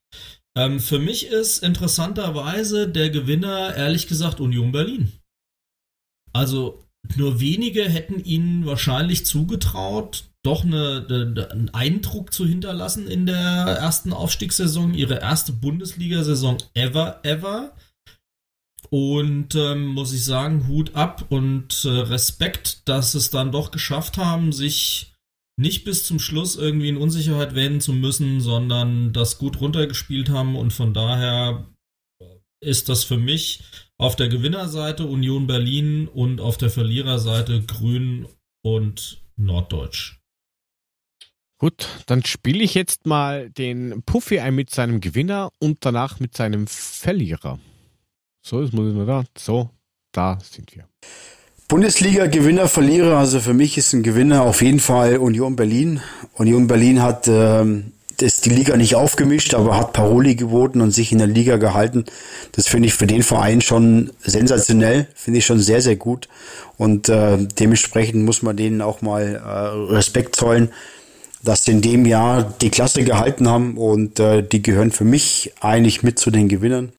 [0.57, 5.11] Ähm, für mich ist interessanterweise der Gewinner, ehrlich gesagt, Union Berlin.
[6.33, 6.83] Also
[7.15, 13.37] nur wenige hätten ihnen wahrscheinlich zugetraut, doch eine, eine, einen Eindruck zu hinterlassen in der
[13.37, 17.75] ersten Aufstiegssaison, ihre erste Bundesliga-Saison ever, ever.
[18.89, 24.17] Und ähm, muss ich sagen, Hut ab und äh, Respekt, dass es dann doch geschafft
[24.17, 25.13] haben, sich
[25.59, 30.55] nicht bis zum Schluss irgendwie in Unsicherheit wählen zu müssen, sondern das gut runtergespielt haben
[30.55, 31.67] und von daher
[32.61, 33.63] ist das für mich
[33.97, 38.27] auf der Gewinnerseite Union Berlin und auf der Verliererseite Grün
[38.63, 40.17] und Norddeutsch.
[41.59, 46.37] Gut, dann spiele ich jetzt mal den Puffy ein mit seinem Gewinner und danach mit
[46.37, 47.57] seinem Verlierer.
[48.43, 49.23] So, jetzt muss ich nur da.
[49.35, 49.71] So,
[50.11, 50.85] da sind wir.
[51.67, 55.99] Bundesliga-Gewinner, Verlierer, also für mich ist ein Gewinner auf jeden Fall Union Berlin.
[56.35, 61.11] Union Berlin hat ähm, das, die Liga nicht aufgemischt, aber hat Paroli geboten und sich
[61.11, 62.05] in der Liga gehalten.
[62.53, 66.29] Das finde ich für den Verein schon sensationell, finde ich schon sehr, sehr gut.
[66.77, 70.69] Und äh, dementsprechend muss man denen auch mal äh, Respekt zollen,
[71.47, 75.53] dass sie in dem Jahr die Klasse gehalten haben und äh, die gehören für mich
[75.61, 76.91] eigentlich mit zu den Gewinnern.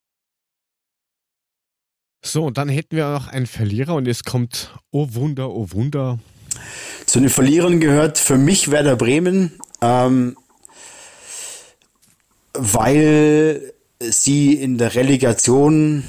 [2.25, 6.19] So, und dann hätten wir noch einen Verlierer und jetzt kommt, oh Wunder, oh Wunder.
[7.05, 9.53] Zu den Verlierern gehört für mich Werder Bremen,
[9.83, 10.35] ähm,
[12.55, 16.05] weil sie in der Relegation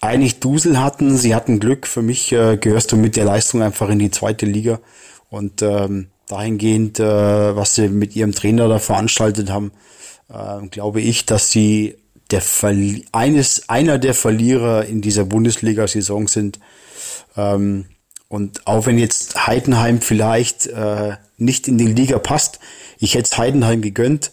[0.00, 1.16] eigentlich Dusel hatten.
[1.16, 1.88] Sie hatten Glück.
[1.88, 4.78] Für mich äh, gehörst du mit der Leistung einfach in die zweite Liga.
[5.30, 9.72] Und ähm, dahingehend, äh, was sie mit ihrem Trainer da veranstaltet haben,
[10.28, 11.96] äh, glaube ich, dass sie
[12.30, 16.58] der Verli eines, einer der Verlierer in dieser Bundesliga-Saison sind.
[17.36, 17.86] Ähm,
[18.28, 22.60] und auch wenn jetzt Heidenheim vielleicht äh, nicht in die Liga passt,
[22.98, 24.32] ich hätte es Heidenheim gegönnt,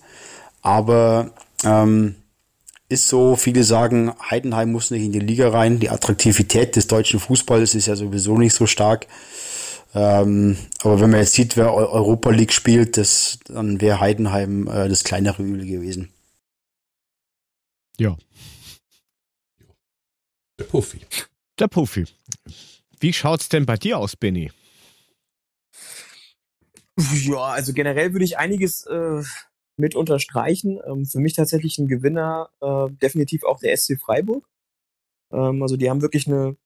[0.61, 1.31] aber
[1.65, 2.15] ähm,
[2.87, 5.79] ist so, viele sagen, Heidenheim muss nicht in die Liga rein.
[5.79, 9.07] Die Attraktivität des deutschen Fußballs ist ja sowieso nicht so stark.
[9.93, 14.87] Ähm, aber wenn man jetzt sieht, wer Europa League spielt, das, dann wäre Heidenheim äh,
[14.87, 16.13] das kleinere Übel gewesen.
[17.97, 18.17] Ja.
[20.59, 21.01] Der Puffy.
[21.59, 22.05] Der Puffy.
[22.99, 24.51] Wie schaut's denn bei dir aus, Benny?
[27.25, 29.23] Ja, also generell würde ich einiges äh,
[29.77, 30.79] mit unterstreichen.
[30.85, 34.45] Ähm, für mich tatsächlich ein Gewinner, äh, definitiv auch der SC Freiburg.
[35.31, 36.57] Ähm, also die haben wirklich eine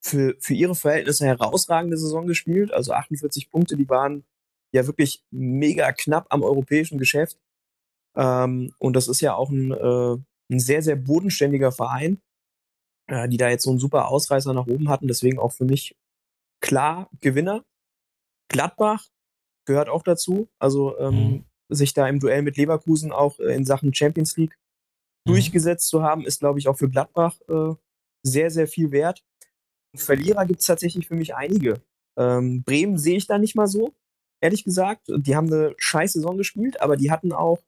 [0.00, 2.72] für, für ihre Verhältnisse herausragende Saison gespielt.
[2.72, 4.24] Also 48 Punkte, die waren
[4.72, 7.38] ja wirklich mega knapp am europäischen Geschäft.
[8.16, 10.16] Ähm, und das ist ja auch ein, äh,
[10.50, 12.20] ein sehr, sehr bodenständiger Verein,
[13.06, 15.08] äh, die da jetzt so einen super Ausreißer nach oben hatten.
[15.08, 15.96] Deswegen auch für mich
[16.60, 17.64] klar Gewinner.
[18.48, 19.06] Gladbach
[19.66, 20.48] gehört auch dazu.
[20.58, 21.44] Also ähm, mhm.
[21.68, 24.58] sich da im Duell mit Leverkusen auch äh, in Sachen Champions League
[25.24, 25.32] mhm.
[25.32, 27.74] durchgesetzt zu haben, ist, glaube ich, auch für Gladbach äh,
[28.22, 29.24] sehr, sehr viel wert.
[29.94, 31.80] Verlierer gibt es tatsächlich für mich einige.
[32.18, 33.94] Ähm, Bremen sehe ich da nicht mal so,
[34.40, 35.08] ehrlich gesagt.
[35.08, 37.58] Die haben eine scheiß Saison gespielt, aber die hatten auch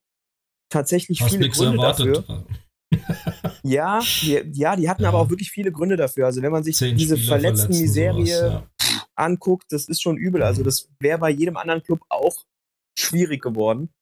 [0.70, 2.16] tatsächlich Hast viele Gründe erwartet.
[2.18, 2.46] dafür.
[3.62, 5.08] ja, die, ja, die hatten ja.
[5.08, 6.26] aber auch wirklich viele Gründe dafür.
[6.26, 9.02] Also wenn man sich Zehn diese Spieler verletzten Miserie sowas, ja.
[9.14, 10.42] anguckt, das ist schon übel.
[10.42, 10.64] Also mhm.
[10.64, 12.44] das wäre bei jedem anderen Club auch
[12.98, 13.92] schwierig geworden.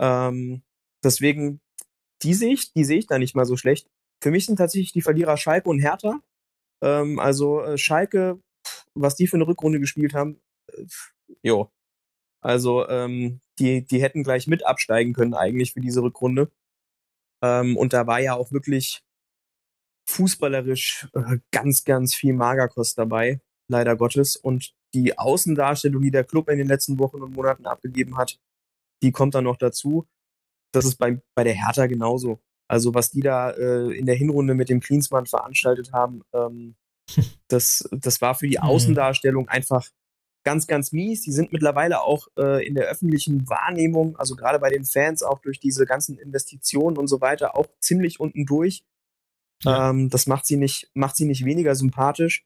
[0.00, 0.62] Ähm,
[1.02, 1.60] deswegen,
[2.22, 3.88] die sehe ich, die sehe ich da nicht mal so schlecht.
[4.22, 6.20] Für mich sind tatsächlich die Verlierer Schalke und Hertha.
[6.84, 8.40] Ähm, also äh, Schalke,
[8.94, 10.84] was die für eine Rückrunde gespielt haben, äh,
[11.42, 11.70] jo.
[12.42, 16.52] Also ähm, die, die hätten gleich mit absteigen können eigentlich für diese Rückrunde.
[17.42, 19.02] Ähm, und da war ja auch wirklich
[20.08, 24.36] fußballerisch äh, ganz, ganz viel Magerkost dabei, leider Gottes.
[24.36, 28.38] Und die Außendarstellung, die der Club in den letzten Wochen und Monaten abgegeben hat,
[29.02, 30.06] die kommt dann noch dazu.
[30.72, 32.40] Das ist bei, bei der Hertha genauso.
[32.74, 36.74] Also was die da äh, in der Hinrunde mit dem Klinsmann veranstaltet haben, ähm,
[37.48, 38.64] das, das war für die mhm.
[38.64, 39.88] Außendarstellung einfach
[40.44, 41.22] ganz, ganz mies.
[41.22, 45.38] Die sind mittlerweile auch äh, in der öffentlichen Wahrnehmung, also gerade bei den Fans, auch
[45.38, 48.82] durch diese ganzen Investitionen und so weiter, auch ziemlich unten durch.
[49.62, 49.90] Ja.
[49.90, 52.44] Ähm, das macht sie nicht, macht sie nicht weniger sympathisch,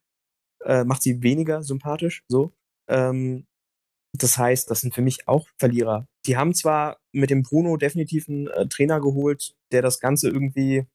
[0.62, 2.52] äh, macht sie weniger sympathisch, so.
[2.86, 3.46] Ähm,
[4.12, 6.06] das heißt, das sind für mich auch Verlierer.
[6.28, 10.86] Die haben zwar mit dem Bruno definitiv einen äh, Trainer geholt, der das Ganze irgendwie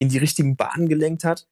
[0.00, 1.46] in die richtigen Bahnen gelenkt hat,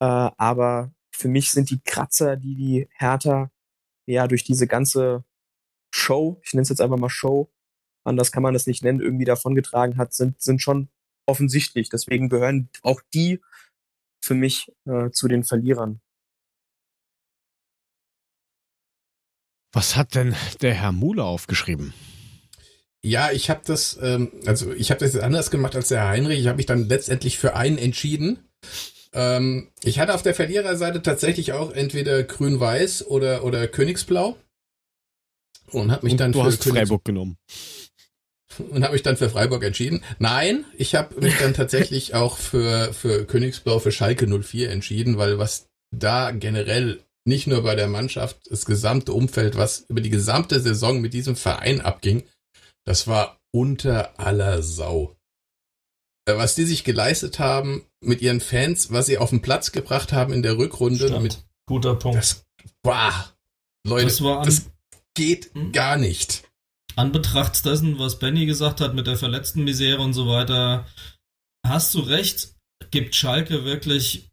[0.00, 3.50] äh, aber für mich sind die Kratzer, die die Hertha
[4.06, 5.24] ja durch diese ganze
[5.94, 7.50] Show, ich nenne es jetzt einfach mal Show,
[8.04, 10.88] anders kann man das nicht nennen, irgendwie davongetragen hat, sind, sind schon
[11.26, 11.88] offensichtlich.
[11.90, 13.42] Deswegen gehören auch die
[14.22, 16.00] für mich äh, zu den Verlierern.
[19.72, 21.92] Was hat denn der Herr Muhle aufgeschrieben?
[23.06, 26.08] Ja, ich habe das, ähm, also ich habe das jetzt anders gemacht als der Herr
[26.08, 26.40] Heinrich.
[26.40, 28.40] Ich habe mich dann letztendlich für einen entschieden.
[29.12, 34.36] Ähm, ich hatte auf der Verliererseite tatsächlich auch entweder grün-weiß oder, oder Königsblau.
[35.70, 37.38] Und habe mich und dann du für hast Königs Freiburg genommen.
[38.70, 40.02] Und habe mich dann für Freiburg entschieden.
[40.18, 45.38] Nein, ich habe mich dann tatsächlich auch für, für Königsblau, für Schalke 04 entschieden, weil
[45.38, 50.58] was da generell nicht nur bei der Mannschaft, das gesamte Umfeld, was über die gesamte
[50.58, 52.24] Saison mit diesem Verein abging,
[52.86, 55.16] das war unter aller Sau.
[56.26, 60.12] Äh, was die sich geleistet haben mit ihren Fans, was sie auf den Platz gebracht
[60.12, 61.20] haben in der Rückrunde.
[61.20, 62.18] Mit, Guter Punkt.
[62.18, 62.46] Das,
[62.82, 63.32] boah,
[63.86, 64.70] Leute, das, an, das
[65.14, 65.72] geht hm?
[65.72, 66.44] gar nicht.
[66.94, 70.86] Anbetracht dessen, was Benny gesagt hat mit der verletzten Misere und so weiter,
[71.66, 72.54] hast du recht,
[72.90, 74.30] gibt Schalke wirklich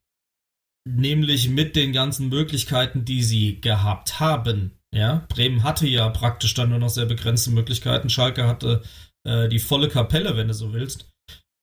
[0.85, 4.77] nämlich mit den ganzen Möglichkeiten, die sie gehabt haben.
[4.93, 8.09] Ja, Bremen hatte ja praktisch dann nur noch sehr begrenzte Möglichkeiten.
[8.09, 8.83] Schalke hatte
[9.25, 11.09] äh, die volle Kapelle, wenn du so willst.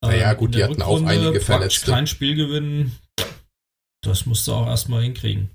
[0.03, 1.91] Naja, ähm, gut, die hatten Rückrunde auch einige Verletzte.
[1.91, 2.97] Kein Spiel gewinnen,
[4.03, 5.51] das musst du auch erstmal hinkriegen.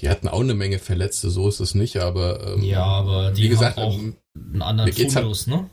[0.00, 3.44] Die hatten auch eine Menge Verletzte, so ist es nicht, aber ähm, ja, aber die
[3.44, 5.70] wie gesagt, auch ähm, einen anderen Fundus, halt, ne?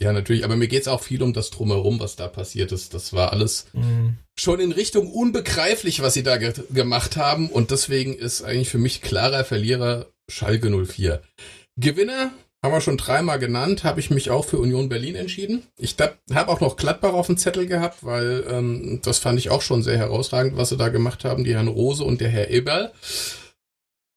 [0.00, 2.94] Ja, natürlich, aber mir geht's auch viel um das Drumherum, was da passiert ist.
[2.94, 4.16] Das war alles mhm.
[4.36, 8.78] schon in Richtung unbegreiflich, was sie da ge gemacht haben und deswegen ist eigentlich für
[8.78, 11.22] mich klarer Verlierer Schalke 04.
[11.76, 12.32] Gewinner
[12.64, 15.64] haben wir schon dreimal genannt, habe ich mich auch für Union Berlin entschieden.
[15.76, 19.60] Ich habe auch noch Gladbach auf dem Zettel gehabt, weil ähm, das fand ich auch
[19.60, 22.92] schon sehr herausragend, was sie da gemacht haben, die Herrn Rose und der Herr Eberl.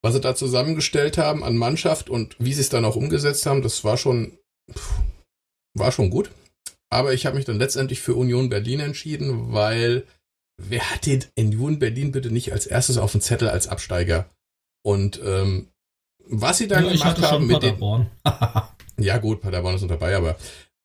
[0.02, 3.62] Was sie da zusammengestellt haben an Mannschaft und wie sie es dann auch umgesetzt haben,
[3.62, 4.38] das war schon,
[5.74, 6.32] war schon gut.
[6.90, 10.06] Aber ich habe mich dann letztendlich für Union Berlin entschieden, weil
[10.56, 14.30] wer hat den Union Berlin bitte nicht als erstes auf dem Zettel als Absteiger?
[14.86, 15.68] Und ähm,
[16.30, 17.78] was sie dann ja, gemacht haben mit den.
[18.98, 20.38] ja, gut, Paderborn ist noch dabei, aber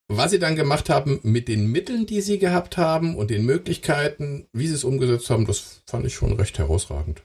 [0.09, 4.47] was sie dann gemacht haben mit den Mitteln, die sie gehabt haben und den Möglichkeiten,
[4.53, 7.23] wie sie es umgesetzt haben, das fand ich schon recht herausragend.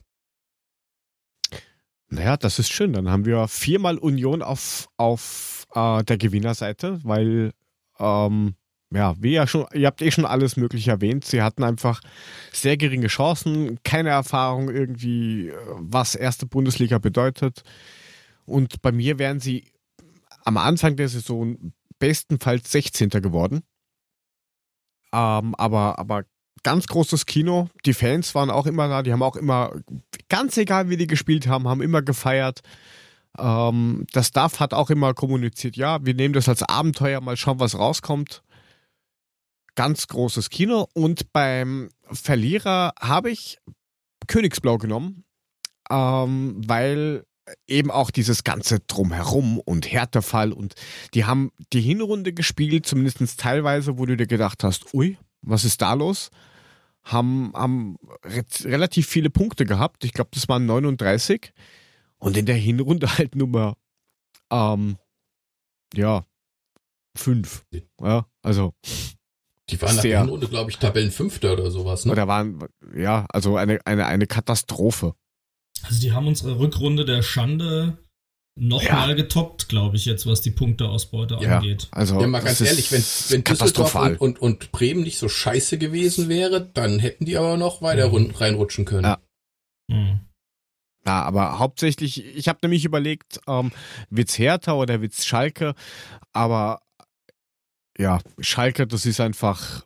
[2.10, 2.94] Naja, das ist schön.
[2.94, 7.52] Dann haben wir viermal Union auf, auf äh, der Gewinnerseite, weil,
[8.00, 8.56] ähm,
[8.94, 11.26] ja, wie ja schon, ihr habt eh schon alles Mögliche erwähnt.
[11.26, 12.00] Sie hatten einfach
[12.54, 17.64] sehr geringe Chancen, keine Erfahrung irgendwie, äh, was erste Bundesliga bedeutet.
[18.48, 19.72] Und bei mir wären sie
[20.44, 23.10] am Anfang der Saison bestenfalls 16.
[23.10, 23.64] geworden.
[25.14, 26.24] Ähm, aber, aber
[26.64, 27.70] ganz großes Kino.
[27.86, 29.04] Die Fans waren auch immer da.
[29.04, 29.74] Die haben auch immer,
[30.30, 32.62] ganz egal wie die gespielt haben, haben immer gefeiert.
[33.38, 37.60] Ähm, das Staff hat auch immer kommuniziert, ja, wir nehmen das als Abenteuer, mal schauen,
[37.60, 38.44] was rauskommt.
[39.76, 40.88] Ganz großes Kino.
[40.94, 43.60] Und beim Verlierer habe ich
[44.28, 45.24] Königsblau genommen,
[45.90, 47.26] ähm, weil
[47.68, 50.76] eben auch dieses ganze Drumherum und Härtefall und
[51.14, 55.82] die haben die Hinrunde gespielt, zumindest teilweise, wo du dir gedacht hast, ui, was ist
[55.82, 56.30] da los?
[57.04, 57.98] Haben, haben
[58.64, 60.04] relativ viele Punkte gehabt.
[60.04, 61.54] Ich glaube, das waren 39.
[62.18, 63.78] Und in der Hinrunde halt Nummer,
[64.52, 64.98] ähm,
[65.94, 66.26] ja,
[67.16, 67.66] fünf.
[68.02, 68.74] Ja, also.
[69.70, 72.12] Die waren nach der Hinrunde, glaube ich, Tabellenfünfter oder sowas, ne?
[72.14, 72.60] Oder waren,
[72.96, 75.14] ja, also eine, eine, eine Katastrophe.
[75.88, 77.98] Also die haben unsere Rückrunde der Schande
[78.60, 79.16] nochmal ja.
[79.16, 81.88] getoppt, glaube ich, jetzt, was die Punkteausbeute ja, angeht.
[81.92, 85.78] Also, ja, mal ganz ehrlich, wenn, wenn Düsseldorf und, und, und, Bremen nicht so scheiße
[85.78, 88.32] gewesen wäre, dann hätten die aber noch weiter mhm.
[88.32, 89.04] reinrutschen können.
[89.04, 89.20] Ja.
[89.90, 90.20] Mhm.
[91.06, 93.72] Ja, aber hauptsächlich, ich habe nämlich überlegt, ähm,
[94.10, 95.74] wird's Hertha oder wird's Schalke,
[96.34, 96.82] aber
[97.98, 99.86] ja, Schalke, das ist einfach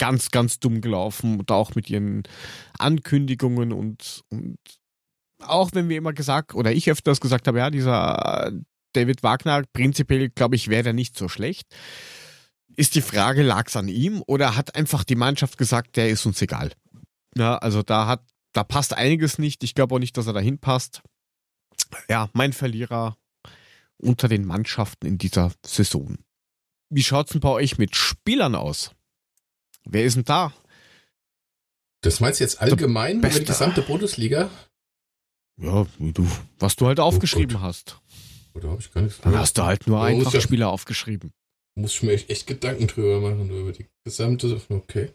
[0.00, 2.24] ganz, ganz dumm gelaufen und auch mit ihren
[2.78, 4.58] Ankündigungen und, und
[5.42, 8.50] auch wenn wir immer gesagt, oder ich öfters gesagt habe, ja, dieser
[8.94, 11.66] David Wagner, prinzipiell glaube ich, wäre der nicht so schlecht.
[12.76, 16.24] Ist die Frage, lag es an ihm oder hat einfach die Mannschaft gesagt, der ist
[16.24, 16.72] uns egal?
[17.36, 19.62] Ja, also da hat, da passt einiges nicht.
[19.62, 21.02] Ich glaube auch nicht, dass er dahin passt.
[22.08, 23.16] Ja, mein Verlierer
[23.98, 26.16] unter den Mannschaften in dieser Saison.
[26.88, 28.92] Wie schaut's denn bei euch mit Spielern aus?
[29.92, 30.52] Wer ist denn da?
[32.02, 34.48] Das meinst du jetzt allgemein über die gesamte Bundesliga?
[35.60, 36.26] Ja, du,
[36.58, 38.00] was du halt oh aufgeschrieben oh hast.
[38.54, 41.32] Oder habe ich gar nichts Dann hast du halt nur einfache ja, Spieler aufgeschrieben.
[41.74, 44.60] Muss ich mir echt, Gedanken drüber machen, über die gesamte.
[44.68, 45.12] Okay.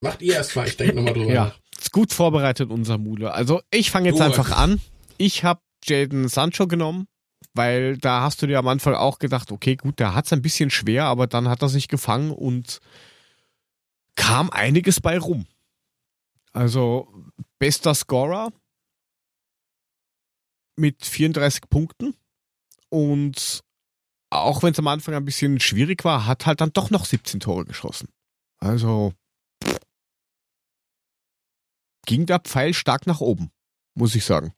[0.00, 1.58] Macht ihr erstmal, ich denke nochmal drüber ja, nach.
[1.78, 3.32] Ist gut vorbereitet, unser Mule.
[3.32, 4.80] Also, ich fange jetzt du, einfach an.
[5.18, 7.06] Ich habe Jaden Sancho genommen,
[7.52, 10.42] weil da hast du dir am Anfang auch gedacht, okay, gut, der hat es ein
[10.42, 12.80] bisschen schwer, aber dann hat er sich gefangen und
[14.16, 15.46] kam einiges bei rum.
[16.52, 17.12] Also
[17.58, 18.52] bester Scorer
[20.76, 22.14] mit 34 Punkten
[22.90, 23.60] und
[24.30, 27.40] auch wenn es am Anfang ein bisschen schwierig war, hat halt dann doch noch 17
[27.40, 28.08] Tore geschossen.
[28.58, 29.12] Also
[32.06, 33.50] ging der Pfeil stark nach oben,
[33.94, 34.52] muss ich sagen.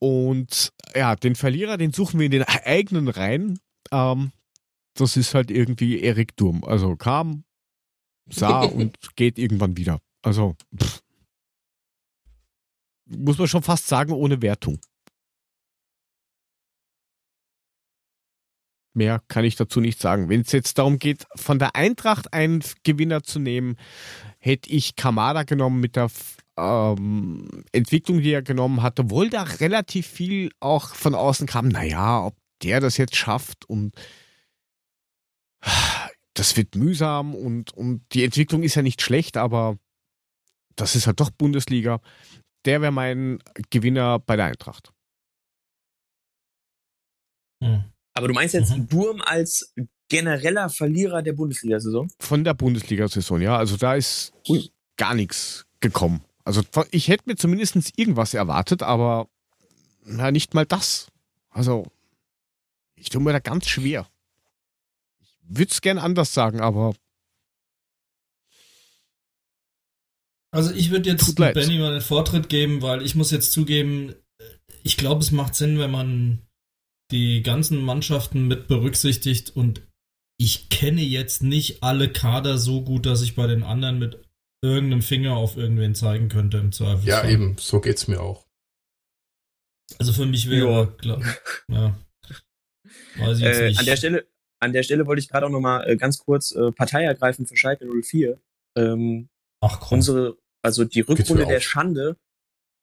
[0.00, 3.60] Und ja, den Verlierer, den suchen wir in den eigenen Reihen.
[3.90, 4.32] Ähm,
[4.94, 6.64] das ist halt irgendwie Erik Durm.
[6.64, 7.44] Also kam,
[8.28, 10.00] sah und geht irgendwann wieder.
[10.22, 11.02] Also pff.
[13.06, 14.78] muss man schon fast sagen, ohne Wertung.
[18.94, 20.28] Mehr kann ich dazu nicht sagen.
[20.28, 23.76] Wenn es jetzt darum geht, von der Eintracht einen Gewinner zu nehmen,
[24.38, 26.10] hätte ich Kamada genommen mit der
[26.58, 31.68] ähm, Entwicklung, die er genommen hatte, obwohl da relativ viel auch von außen kam.
[31.68, 33.94] Naja, ob der das jetzt schafft und
[36.34, 39.78] das wird mühsam und, und die Entwicklung ist ja nicht schlecht, aber
[40.76, 42.00] das ist halt doch Bundesliga.
[42.64, 43.40] Der wäre mein
[43.70, 44.92] Gewinner bei der Eintracht.
[47.62, 47.84] Hm.
[48.14, 48.88] Aber du meinst jetzt mhm.
[48.88, 49.74] Durm als
[50.08, 52.10] genereller Verlierer der Bundesliga-Saison?
[52.18, 53.56] Von der Bundesliga-Saison, ja.
[53.56, 54.70] Also da ist Ui.
[54.96, 56.22] gar nichts gekommen.
[56.44, 59.28] Also ich hätte mir zumindest irgendwas erwartet, aber
[60.04, 61.08] na, nicht mal das.
[61.50, 61.86] Also
[62.96, 64.06] ich tue mir da ganz schwer
[65.42, 66.94] würde es gern anders sagen, aber.
[70.50, 74.14] Also ich würde jetzt Benny mal den Vortritt geben, weil ich muss jetzt zugeben,
[74.82, 76.46] ich glaube, es macht Sinn, wenn man
[77.10, 79.82] die ganzen Mannschaften mit berücksichtigt und
[80.38, 84.22] ich kenne jetzt nicht alle Kader so gut, dass ich bei den anderen mit
[84.62, 87.06] irgendeinem Finger auf irgendwen zeigen könnte im Zweifel.
[87.08, 88.46] Ja, eben, so geht's mir auch.
[89.98, 91.22] Also für mich wäre, klar,
[91.68, 91.96] ja.
[93.16, 93.78] Weiß ich jetzt äh, nicht.
[93.78, 94.26] An der Stelle,
[94.62, 97.56] an der Stelle wollte ich gerade auch nochmal äh, ganz kurz äh, Partei ergreifen für
[97.56, 98.38] Schalke 04.
[98.76, 99.28] Ähm,
[99.60, 99.98] Ach komm.
[99.98, 102.16] Unsere, also die Rückrunde der Schande,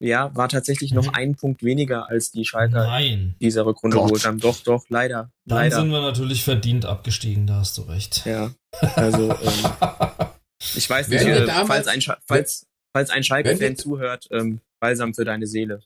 [0.01, 1.13] ja, war tatsächlich noch mhm.
[1.13, 3.35] ein Punkt weniger als die Schalker Nein.
[3.41, 4.39] dieser Rückrunde geholt haben.
[4.39, 5.31] Doch, doch, leider.
[5.45, 5.75] Dann leider.
[5.77, 8.25] sind wir natürlich verdient abgestiegen, da hast du recht.
[8.25, 8.51] Ja,
[8.95, 10.27] also ähm,
[10.75, 15.47] ich weiß nicht, äh, falls ein, falls, falls ein Schalke-Fan zuhört, ähm, balsam für deine
[15.47, 15.81] Seele.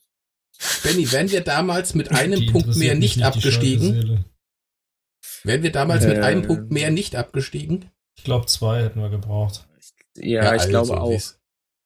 [0.84, 4.26] Benny, wären wir damals mit einem Punkt mehr nicht, nicht abgestiegen,
[5.44, 7.92] Wären wir damals äh, mit einem Punkt mehr nicht abgestiegen?
[8.18, 9.68] Ich glaube, zwei hätten wir gebraucht.
[10.16, 11.12] Ja, ja ich also, glaube auch.
[11.12, 11.42] Siehst,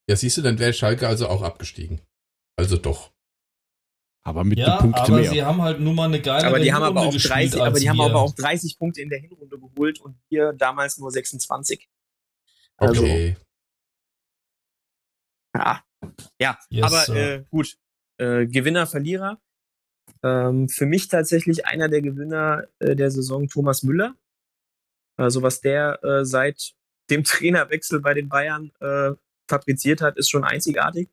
[0.09, 2.01] ja, siehst du, dann wäre Schalke also auch abgestiegen.
[2.55, 3.11] Also doch.
[4.23, 5.29] Aber mit ja, Punkten aber mehr.
[5.29, 7.83] sie haben halt nur mal eine geile aber die haben aber auch 30, aber die
[7.83, 7.91] wir.
[7.91, 11.87] haben aber auch 30 Punkte in der Hinrunde geholt und wir damals nur 26.
[12.75, 13.37] Also, okay.
[15.55, 15.83] Ja,
[16.41, 17.77] ja yes, aber äh, gut.
[18.17, 19.41] Äh, Gewinner, Verlierer.
[20.23, 24.15] Ähm, für mich tatsächlich einer der Gewinner äh, der Saison Thomas Müller.
[25.17, 26.73] Also was der äh, seit
[27.09, 29.13] dem Trainerwechsel bei den Bayern äh,
[29.49, 31.09] fabriziert hat, ist schon einzigartig.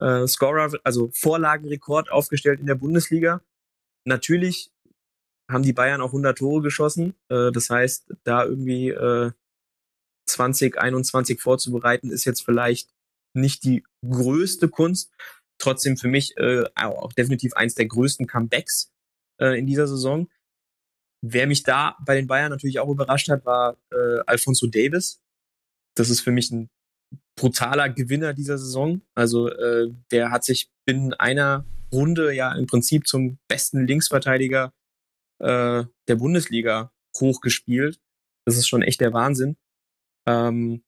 [0.00, 3.42] äh, Scorer, also Vorlagenrekord aufgestellt in der Bundesliga.
[4.06, 4.72] Natürlich
[5.50, 7.14] haben die Bayern auch 100 Tore geschossen.
[7.28, 9.32] Äh, das heißt, da irgendwie äh,
[10.26, 12.90] 2021 vorzubereiten, ist jetzt vielleicht
[13.34, 15.12] nicht die größte Kunst.
[15.58, 18.92] Trotzdem für mich äh, auch definitiv eins der größten Comebacks
[19.40, 20.28] äh, in dieser Saison.
[21.20, 25.20] Wer mich da bei den Bayern natürlich auch überrascht hat, war äh, Alfonso Davis.
[25.96, 26.70] Das ist für mich ein
[27.36, 29.02] brutaler Gewinner dieser Saison.
[29.14, 34.72] Also äh, der hat sich binnen einer Runde ja im Prinzip zum besten Linksverteidiger
[35.40, 38.00] äh, der Bundesliga hochgespielt.
[38.46, 39.56] Das ist schon echt der Wahnsinn.
[40.26, 40.82] Ähm,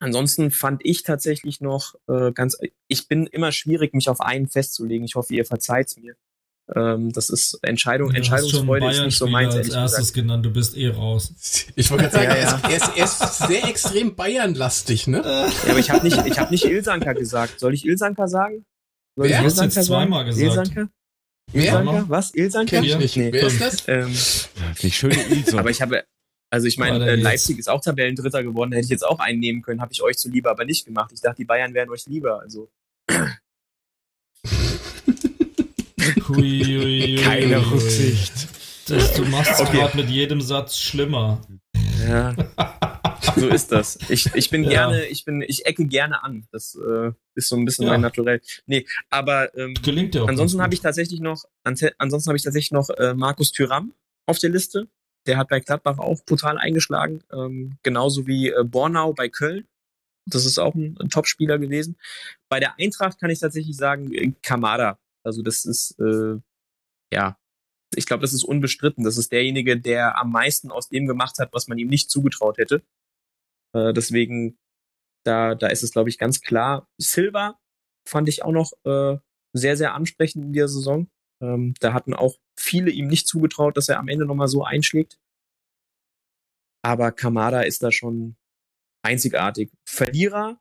[0.00, 2.56] ansonsten fand ich tatsächlich noch äh, ganz,
[2.88, 5.04] ich bin immer schwierig, mich auf einen festzulegen.
[5.04, 6.16] Ich hoffe, ihr verzeiht's mir.
[6.74, 9.54] Ähm, das ist Entscheidung, Entscheidungsfreude ist nicht so meins.
[9.56, 10.14] als erstes gesagt.
[10.14, 11.32] genannt, du bist eh raus.
[11.76, 12.60] Ich wollte gerade sagen, ja, ja.
[12.68, 15.22] Er, ist, er, ist, sehr extrem Bayern-lastig, ne?
[15.24, 17.58] Ja, aber ich habe nicht, ich habe nicht Ilsanker gesagt.
[17.58, 18.64] Soll ich Ilsanker sagen?
[19.16, 19.38] Soll Wer?
[19.38, 20.46] Ich Ilsanker jetzt zweimal gesagt.
[20.46, 20.88] Ilsanker?
[21.52, 22.04] Ilsanker?
[22.08, 22.34] Was?
[22.34, 22.76] Ilsanker?
[22.76, 23.16] Kenn ich nicht.
[23.16, 23.32] Nee.
[23.32, 23.88] Wer ist das?
[23.88, 24.14] Ähm,
[24.82, 25.58] die schöne Ilse.
[25.58, 26.04] Aber ich habe,
[26.50, 29.62] also ich meine, äh, Leipzig ist auch Tabellendritter geworden, hätte ich jetzt auch einen nehmen
[29.62, 31.12] können, habe ich euch zuliebe aber nicht gemacht.
[31.14, 32.68] Ich dachte, die Bayern wären euch lieber, also.
[36.28, 38.48] Hui, hui, Keine Rücksicht.
[38.88, 39.76] Das, du machst es okay.
[39.76, 41.40] gerade mit jedem Satz schlimmer.
[42.08, 42.34] Ja.
[43.36, 43.98] so ist das.
[44.08, 44.70] Ich, ich bin ja.
[44.70, 46.48] gerne, ich bin, ich ecke gerne an.
[46.50, 47.92] Das äh, ist so ein bisschen ja.
[47.92, 48.40] mein Naturell.
[48.66, 52.72] Nee, aber ähm, Gelingt dir auch ansonsten habe ich tatsächlich noch, ansonsten habe ich tatsächlich
[52.72, 53.92] noch äh, Markus Thüram
[54.26, 54.88] auf der Liste.
[55.30, 59.68] Der hat bei Gladbach auch brutal eingeschlagen, ähm, genauso wie äh, Bornau bei Köln.
[60.26, 61.96] Das ist auch ein, ein Top-Spieler gewesen.
[62.48, 66.40] Bei der Eintracht kann ich tatsächlich sagen, äh, Kamada also das ist, äh,
[67.12, 67.38] ja,
[67.94, 69.04] ich glaube, das ist unbestritten.
[69.04, 72.58] Das ist derjenige, der am meisten aus dem gemacht hat, was man ihm nicht zugetraut
[72.58, 72.82] hätte.
[73.72, 74.58] Äh, deswegen,
[75.24, 76.88] da, da ist es, glaube ich, ganz klar.
[76.98, 77.60] Silva
[78.08, 79.18] fand ich auch noch äh,
[79.52, 81.08] sehr, sehr ansprechend in der Saison.
[81.40, 85.18] Ähm, da hatten auch viele ihm nicht zugetraut, dass er am Ende nochmal so einschlägt.
[86.82, 88.36] Aber Kamada ist da schon
[89.02, 89.70] einzigartig.
[89.84, 90.60] Verlierer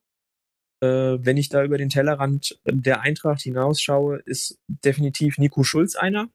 [0.81, 6.29] äh, wenn ich da über den Tellerrand der Eintracht hinausschaue, ist definitiv Nico Schulz einer.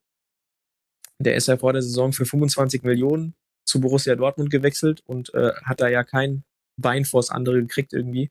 [1.19, 3.35] Der ist ja vor der Saison für 25 Millionen
[3.67, 6.45] zu Borussia Dortmund gewechselt und äh, hat da ja kein
[6.77, 8.31] Bein vors andere gekriegt irgendwie.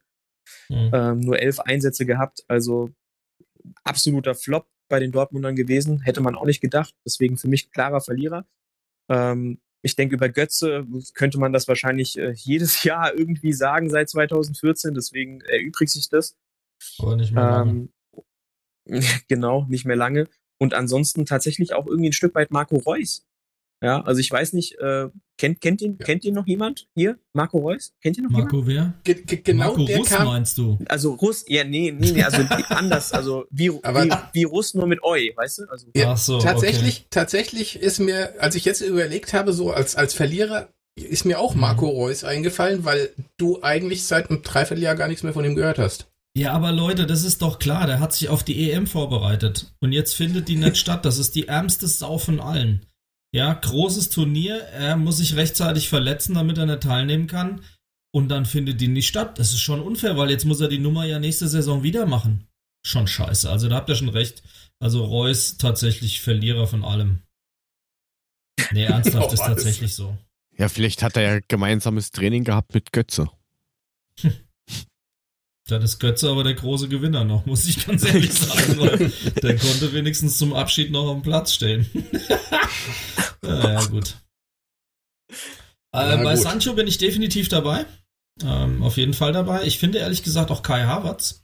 [0.69, 0.91] Mhm.
[0.93, 2.91] Ähm, nur elf Einsätze gehabt, also
[3.83, 6.93] absoluter Flop bei den Dortmundern gewesen, hätte man auch nicht gedacht.
[7.05, 8.45] Deswegen für mich klarer Verlierer.
[9.09, 14.09] Ähm, ich denke, über Götze könnte man das wahrscheinlich äh, jedes Jahr irgendwie sagen seit
[14.09, 16.37] 2014, deswegen erübrigt sich das.
[16.99, 17.89] Aber nicht mehr lange.
[18.87, 20.27] Ähm, genau, nicht mehr lange.
[20.59, 23.25] Und ansonsten tatsächlich auch irgendwie ein Stück weit Marco Reus.
[23.83, 26.05] Ja, also ich weiß nicht, äh, kennt, kennt ihn, ja.
[26.05, 27.19] kennt ihn noch jemand hier?
[27.33, 27.93] Marco Reus?
[28.01, 29.03] Kennt ihr noch Marco jemand?
[29.05, 29.15] wer?
[29.15, 30.79] Ge genau Marco der Russ kam, meinst du?
[30.87, 32.37] Also Russ, ja, nee, nee, nee also
[32.69, 35.63] anders, also wie, Aber, wie, wie Russ nur mit Oi, weißt du?
[35.69, 37.07] Also, ja, Ach so, tatsächlich, okay.
[37.09, 41.53] tatsächlich ist mir, als ich jetzt überlegt habe, so als, als Verlierer, ist mir auch
[41.53, 41.97] Marco mhm.
[41.97, 46.07] Reus eingefallen, weil du eigentlich seit einem Dreivierteljahr gar nichts mehr von ihm gehört hast.
[46.37, 49.75] Ja, aber Leute, das ist doch klar, der hat sich auf die EM vorbereitet.
[49.81, 51.05] Und jetzt findet die nicht statt.
[51.05, 52.85] Das ist die ärmste Sau von allen.
[53.33, 54.59] Ja, großes Turnier.
[54.61, 57.61] Er muss sich rechtzeitig verletzen, damit er nicht teilnehmen kann.
[58.13, 59.39] Und dann findet die nicht statt.
[59.39, 62.47] Das ist schon unfair, weil jetzt muss er die Nummer ja nächste Saison wieder machen.
[62.85, 63.49] Schon scheiße.
[63.49, 64.43] Also da habt ihr schon recht.
[64.79, 67.23] Also Reus tatsächlich Verlierer von allem.
[68.71, 70.15] Nee, ernsthaft ist tatsächlich so.
[70.55, 73.29] Ja, vielleicht hat er ja gemeinsames Training gehabt mit Götze.
[75.73, 79.57] Dann ist Götze aber der große Gewinner noch, muss ich ganz ehrlich sagen, weil der
[79.57, 81.89] konnte wenigstens zum Abschied noch am Platz stehen.
[83.43, 84.17] ja, ja, gut.
[85.91, 86.43] Äh, bei gut.
[86.43, 87.87] Sancho bin ich definitiv dabei.
[88.43, 89.63] Ähm, auf jeden Fall dabei.
[89.63, 91.43] Ich finde ehrlich gesagt auch Kai Havertz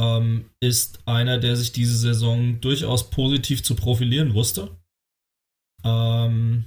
[0.00, 4.76] ähm, ist einer, der sich diese Saison durchaus positiv zu profilieren wusste.
[5.84, 6.64] Ähm,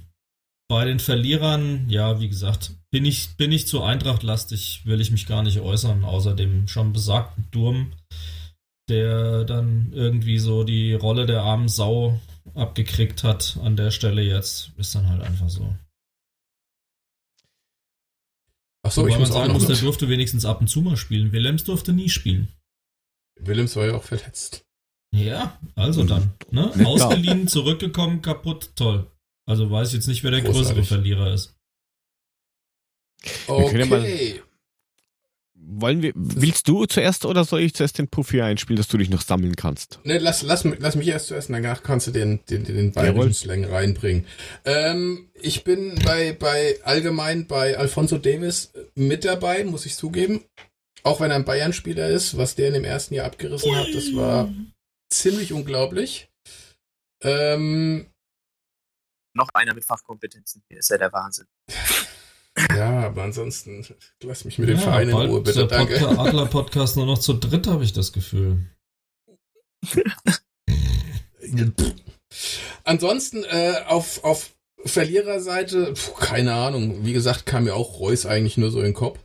[0.69, 5.25] bei den Verlierern, ja, wie gesagt, bin ich, bin ich zu Eintracht-lastig, will ich mich
[5.25, 7.91] gar nicht äußern, außer dem schon besagten Durm,
[8.87, 12.21] der dann irgendwie so die Rolle der armen Sau
[12.53, 14.73] abgekriegt hat an der Stelle jetzt.
[14.77, 15.75] Ist dann halt einfach so.
[18.85, 21.31] Achso, Wobei ich muss sagen muss, der durfte wenigstens ab und zu mal spielen.
[21.31, 22.49] Willems durfte nie spielen.
[23.39, 24.65] Willems war ja auch verletzt.
[25.15, 26.35] Ja, also dann.
[26.51, 26.71] Ne?
[26.85, 29.09] Ausgeliehen, zurückgekommen, kaputt, toll.
[29.49, 30.67] Also weiß ich jetzt nicht, wer der Großartig.
[30.67, 31.52] größere Verlierer ist.
[33.47, 33.85] Okay.
[33.85, 34.43] Mal,
[35.55, 39.09] wollen wir, willst du zuerst oder soll ich zuerst den Puffy einspielen, dass du dich
[39.09, 39.99] noch sammeln kannst?
[40.03, 43.63] Ne, lass, lass, lass mich erst zuerst, danach kannst du den, den, den bayerischen Slang
[43.65, 44.27] reinbringen.
[44.65, 50.43] Ähm, ich bin bei, bei allgemein bei Alfonso Davis mit dabei, muss ich zugeben.
[51.03, 54.13] auch wenn er ein Bayern-Spieler ist, was der in dem ersten Jahr abgerissen hat, das
[54.15, 54.53] war
[55.09, 56.29] ziemlich unglaublich.
[57.21, 58.07] Ähm,
[59.33, 60.63] Noch einer mit Fachkompetenzen.
[60.67, 61.47] Hier ist ja der Wahnsinn.
[62.75, 63.85] ja, aber ansonsten
[64.23, 65.59] lass mich mit dem Ja, Verein in Ruhe, bitte.
[65.67, 65.97] der Danke.
[65.97, 68.65] Podca- Adler-Podcast nur noch zu dritt, habe ich das Gefühl.
[72.83, 74.51] Ansonsten äh, auf, auf
[74.85, 77.05] Verliererseite, puh, keine Ahnung.
[77.05, 79.19] Wie gesagt, kam mir auch Reus eigentlich nur so in den Kopf,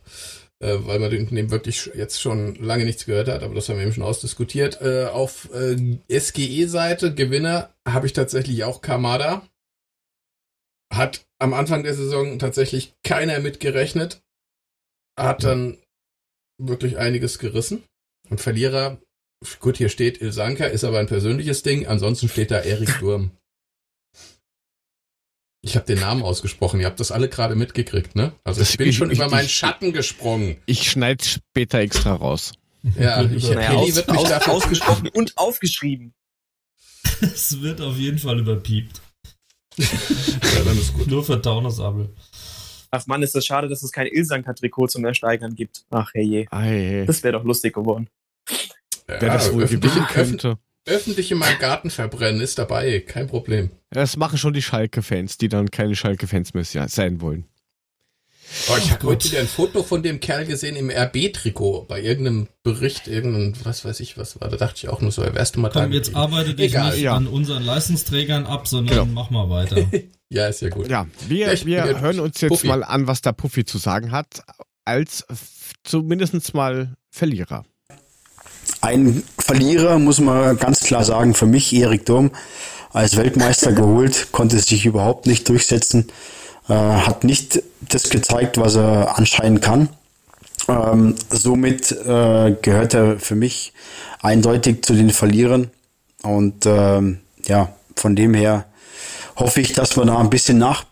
[0.59, 3.77] äh, weil man den dem wirklich jetzt schon lange nichts gehört hat, aber das haben
[3.77, 4.81] wir eben schon ausdiskutiert.
[4.81, 5.75] Äh, auf äh,
[6.19, 9.41] SGE-Seite, Gewinner, habe ich tatsächlich auch Kamada.
[10.91, 14.21] Hat am Anfang der Saison tatsächlich keiner mitgerechnet.
[15.17, 15.77] Hat dann
[16.57, 17.83] wirklich einiges gerissen.
[18.29, 18.99] Und Verlierer,
[19.59, 21.87] gut, hier steht Ilsanka, ist aber ein persönliches Ding.
[21.87, 23.31] Ansonsten steht da Erik Durm.
[25.61, 26.79] Ich habe den Namen ausgesprochen.
[26.79, 28.33] Ihr habt das alle gerade mitgekriegt, ne?
[28.45, 30.57] Also Das- ich bin ich- schon ich- über meinen ich- Schatten gesprungen.
[30.65, 32.53] Ich schneide später extra raus.
[32.97, 36.13] Ja, ich, Naja, aus, wird mich aus, ausgesprochen und aufgeschrieben.
[37.21, 39.01] Es wird auf jeden Fall überpiept.
[39.79, 41.07] Ja, dann ist gut.
[41.07, 42.09] Nur für Taunusabel.
[42.91, 45.85] Ach Mann, ist das schade, dass es kein Ilsanker-Trikot zum Ersteigern gibt.
[45.91, 46.47] Ach herrje.
[46.51, 48.07] Ei, Das wäre doch lustig geworden.
[49.07, 50.59] Ja, wer das wohl öffentlich, gewinnen öffentlich, könnte.
[50.85, 53.69] öffentlich in meinem Garten verbrennen ist dabei, kein Problem.
[53.91, 57.45] Das machen schon die Schalke-Fans, die dann keine Schalke-Fans mehr se- sein wollen.
[58.69, 62.47] Oh, ich habe heute wieder ein Foto von dem Kerl gesehen im RB-Trikot bei irgendeinem
[62.63, 64.49] Bericht, irgendein, was weiß ich, was war.
[64.49, 66.91] Da dachte ich auch nur so, wärst du mal da Komm, jetzt arbeite dich Egal,
[66.91, 67.15] nicht ja.
[67.15, 69.11] an unseren Leistungsträgern ab, sondern Genau.
[69.13, 69.85] mach mal weiter.
[70.31, 70.87] Ja, ist ja gut.
[70.87, 72.67] Ja, wir, Ja, wir hören uns jetzt Puffy.
[72.67, 74.43] mal an, was der Puffy zu sagen hat,
[74.85, 75.25] als
[75.83, 77.65] zumindest mal Verlierer.
[78.81, 82.29] Ein Verlierer, muss man ganz klar sagen, für mich Erik Durm
[82.91, 86.11] als Weltmeister geholt, konnte sich überhaupt nicht durchsetzen,
[86.69, 89.89] äh, hat nicht das gezeigt, was er anscheinend kann.
[90.67, 93.73] Ähm, somit äh, gehört er für mich
[94.21, 95.71] eindeutig zu den Verlierern.
[96.21, 98.65] Und ähm, ja, von dem her
[99.35, 100.85] hoffe ich, dass wir da ein bisschen nach,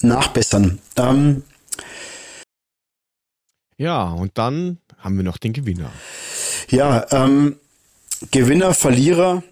[0.00, 0.78] nachbessern.
[0.96, 1.42] Ähm,
[3.76, 5.92] Ja, und dann haben wir noch den Gewinner.
[6.68, 7.56] Ja, ähm,
[8.32, 9.44] Gewinner, Verlierer.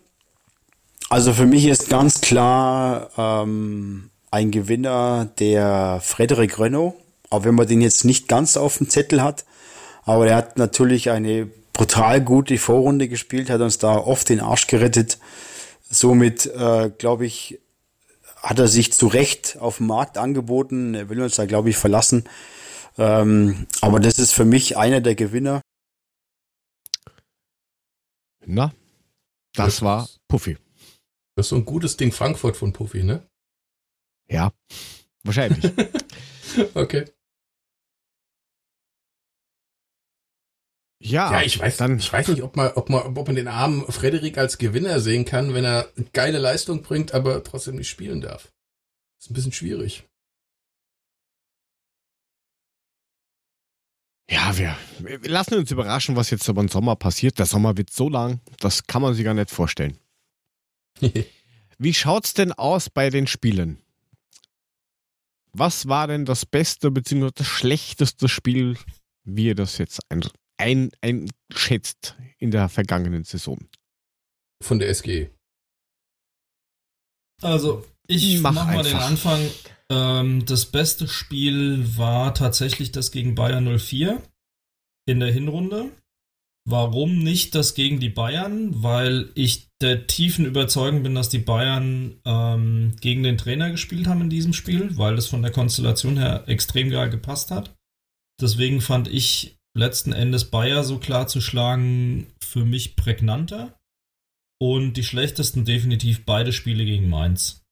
[1.09, 6.94] Also für mich ist ganz klar ähm, ein Gewinner der Frederik Renault,
[7.30, 9.46] auch wenn man den jetzt nicht ganz auf dem Zettel hat.
[10.04, 14.66] Aber er hat natürlich eine brutal gute Vorrunde gespielt, hat uns da oft den Arsch
[14.66, 15.18] gerettet.
[15.88, 17.60] Somit, äh, glaube ich,
[18.36, 20.94] hat er sich zu Recht auf dem Markt angeboten.
[20.94, 22.24] Er will uns da, glaube ich, verlassen.
[22.98, 25.62] Ähm, aber das ist für mich einer der Gewinner.
[28.44, 28.72] Na,
[29.54, 30.58] das war Puffy.
[31.36, 33.26] Das ist so ein gutes Ding Frankfurt von Puffy, ne?
[34.28, 34.53] Ja,
[35.23, 35.73] wahrscheinlich.
[36.74, 37.05] Okay.
[40.98, 43.48] Ja, Ja, ich weiß, dann ich weiß nicht, ob man, ob man, ob man den
[43.48, 48.23] armen Frederik als Gewinner sehen kann, wenn er geile Leistung bringt, aber trotzdem nicht spielen
[48.23, 48.53] darf.
[49.20, 50.05] Ist ein bisschen schwierig.
[54.28, 57.39] Ja, wir, wir lassen uns überraschen, was jetzt über den Sommer passiert.
[57.39, 59.98] Der Sommer wird so lang, das kann man sich gar nicht vorstellen.
[61.78, 63.82] Wie schaut's denn aus bei den Spielen?
[65.58, 67.30] Was war denn das beste bzw.
[67.34, 68.76] das schlechteste Spiel,
[69.24, 70.22] wie ihr das jetzt ein,
[70.58, 73.58] ein, einschätzt in der vergangenen Saison?
[74.62, 75.30] Von der SG.
[77.42, 78.96] Also, ich Mach mach, mal den.
[78.96, 79.40] Anfang.
[79.88, 84.22] Ähm, das beste Spiel war tatsächlich das gegen Bayern 04
[85.06, 85.90] in der Hinrunde.
[86.68, 88.82] Warum nicht das gegen die Bayern?
[88.82, 94.22] Weil ich der tiefen Überzeugung bin, dass die Bayern ähm, gegen den Trainer gespielt haben
[94.22, 97.76] in diesem Spiel, weil es von der Konstellation her extrem geil gepasst hat.
[98.40, 103.78] Deswegen fand ich letzten Endes Bayer so klar zu schlagen für mich prägnanter.
[104.60, 107.62] Und die schlechtesten definitiv beide Spiele gegen Mainz.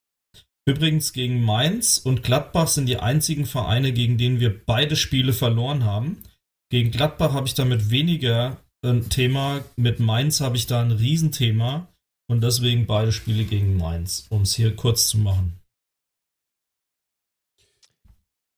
[0.68, 5.84] Übrigens gegen Mainz und Gladbach sind die einzigen Vereine, gegen denen wir beide Spiele verloren
[5.84, 6.22] haben.
[6.70, 11.88] Gegen Gladbach habe ich damit weniger ein Thema, mit Mainz habe ich da ein Riesenthema
[12.28, 15.58] und deswegen beide Spiele gegen Mainz, um es hier kurz zu machen.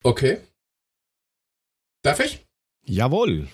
[0.02, 0.40] Okay.
[2.02, 2.44] Darf ich?
[2.84, 3.48] Jawohl.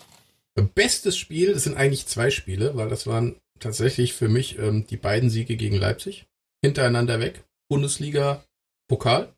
[0.74, 4.98] Bestes Spiel, das sind eigentlich zwei Spiele, weil das waren tatsächlich für mich ähm, die
[4.98, 6.26] beiden Siege gegen Leipzig.
[6.62, 7.44] Hintereinander weg.
[7.70, 8.44] Bundesliga,
[8.88, 9.34] Pokal.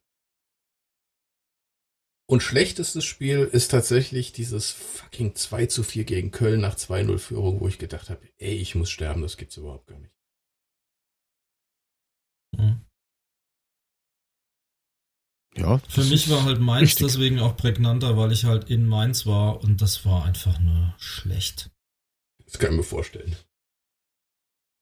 [2.26, 7.60] Und schlechtestes Spiel ist tatsächlich dieses fucking 2 zu 4 gegen Köln nach 2-0 Führung,
[7.60, 10.14] wo ich gedacht habe, ey, ich muss sterben, das gibt's überhaupt gar nicht.
[12.56, 12.80] Mhm.
[15.56, 15.78] Ja.
[15.88, 17.06] Für mich war halt Mainz richtig.
[17.06, 21.70] deswegen auch prägnanter, weil ich halt in Mainz war und das war einfach nur schlecht.
[22.44, 23.36] Das kann ich mir vorstellen.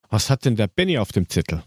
[0.09, 1.63] Was hat denn der Benny auf dem Zettel?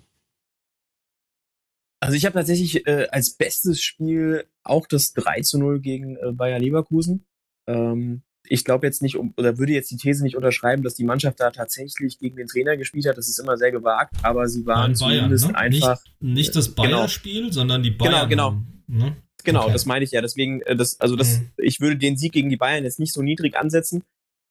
[2.06, 6.32] Also ich habe tatsächlich äh, als bestes Spiel auch das 3 zu 0 gegen äh,
[6.32, 7.26] Bayer Leverkusen.
[7.68, 11.04] Ähm, ich glaube jetzt nicht, um, oder würde jetzt die These nicht unterschreiben, dass die
[11.04, 13.18] Mannschaft da tatsächlich gegen den Trainer gespielt hat.
[13.18, 15.58] Das ist immer sehr gewagt, aber sie waren Bayern, zumindest ne?
[15.58, 16.04] einfach.
[16.20, 16.90] Nicht, nicht das genau.
[16.90, 17.54] Bayern-Spiel, genau.
[17.54, 18.30] sondern die Bayern.
[18.30, 18.62] Genau, genau.
[18.88, 19.18] Ne?
[19.44, 19.74] Genau, okay.
[19.74, 20.22] das meine ich ja.
[20.22, 21.52] Deswegen, äh, das, also das, mhm.
[21.58, 24.04] ich würde den Sieg gegen die Bayern jetzt nicht so niedrig ansetzen.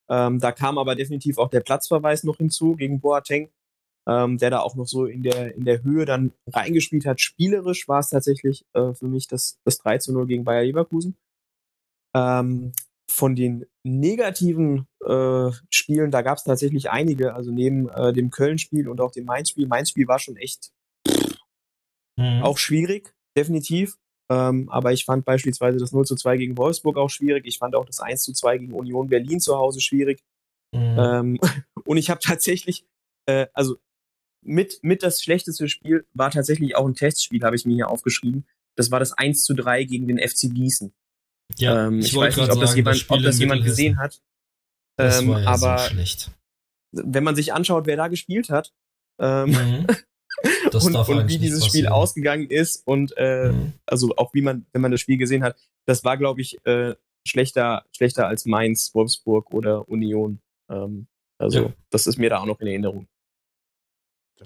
[0.09, 3.51] Ähm, da kam aber definitiv auch der Platzverweis noch hinzu gegen Boateng
[4.07, 7.21] ähm, der da auch noch so in der, in der Höhe dann reingespielt hat.
[7.21, 11.17] Spielerisch war es tatsächlich äh, für mich das, das 3 zu 0 gegen Bayer Leverkusen.
[12.15, 12.73] Ähm,
[13.11, 18.89] von den negativen äh, Spielen, da gab es tatsächlich einige, also neben äh, dem Köln-Spiel
[18.89, 19.67] und auch dem Mainz-Spiel.
[19.67, 20.73] Mainz-Spiel war schon echt
[22.17, 22.43] mhm.
[22.43, 23.97] auch schwierig, definitiv.
[24.31, 27.45] Ähm, aber ich fand beispielsweise das 0 zu 2 gegen Wolfsburg auch schwierig.
[27.47, 30.23] Ich fand auch das 1 zu 2 gegen Union Berlin zu Hause schwierig.
[30.75, 30.99] Mhm.
[30.99, 31.41] Ähm,
[31.85, 32.87] und ich habe tatsächlich,
[33.27, 33.77] äh, also
[34.45, 38.47] mit, mit das schlechteste Spiel war tatsächlich auch ein Testspiel, habe ich mir hier aufgeschrieben.
[38.77, 40.93] Das war das 1 zu 3 gegen den FC Gießen.
[41.59, 44.21] Ja, ähm, ich, ich weiß nicht, ob das jemand, ob das jemand gesehen hat.
[44.99, 46.31] Ähm, ja aber so
[46.95, 48.73] wenn man sich anschaut, wer da gespielt hat
[49.21, 49.87] ähm, mhm.
[50.73, 53.73] und, und, wie dieses Spiel ausgegangen ist und äh, mhm.
[53.87, 55.57] also auch wie man, wenn man das Spiel gesehen hat,
[55.87, 56.95] das war, glaube ich, äh,
[57.27, 60.41] schlechter, schlechter als Mainz, Wolfsburg oder Union.
[60.71, 61.07] Ähm,
[61.39, 61.73] also ja.
[61.91, 63.07] das ist mir da auch noch in Erinnerung.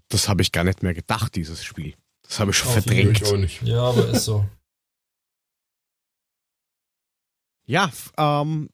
[0.09, 1.95] Das habe ich gar nicht mehr gedacht, dieses Spiel.
[2.23, 3.23] Das habe ich schon Auf verdrängt.
[3.23, 3.63] Ich auch nicht.
[3.63, 4.45] Ja, aber ist so.
[7.67, 8.71] ja, ähm,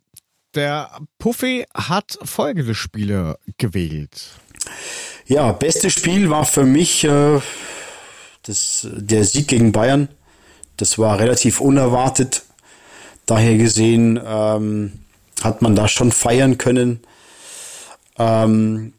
[0.54, 4.30] der Puffy hat folgende Spiele gewählt.
[5.26, 7.40] Ja, beste Spiel war für mich äh,
[8.42, 10.08] das, der Sieg gegen Bayern.
[10.76, 12.44] Das war relativ unerwartet.
[13.26, 15.04] Daher gesehen ähm,
[15.42, 17.00] hat man da schon feiern können.
[18.18, 18.92] Ähm,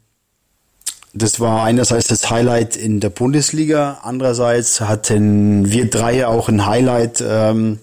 [1.16, 7.22] das war einerseits das Highlight in der Bundesliga, andererseits hatten wir drei auch ein Highlight
[7.26, 7.78] ähm,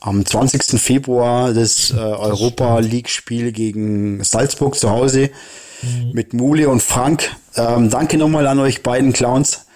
[0.00, 0.80] am 20.
[0.80, 5.30] Februar das äh, Europa League Spiel gegen Salzburg zu Hause
[5.82, 6.10] mhm.
[6.12, 7.34] mit Mule und Frank.
[7.56, 9.66] Ähm, danke nochmal an euch beiden Clowns.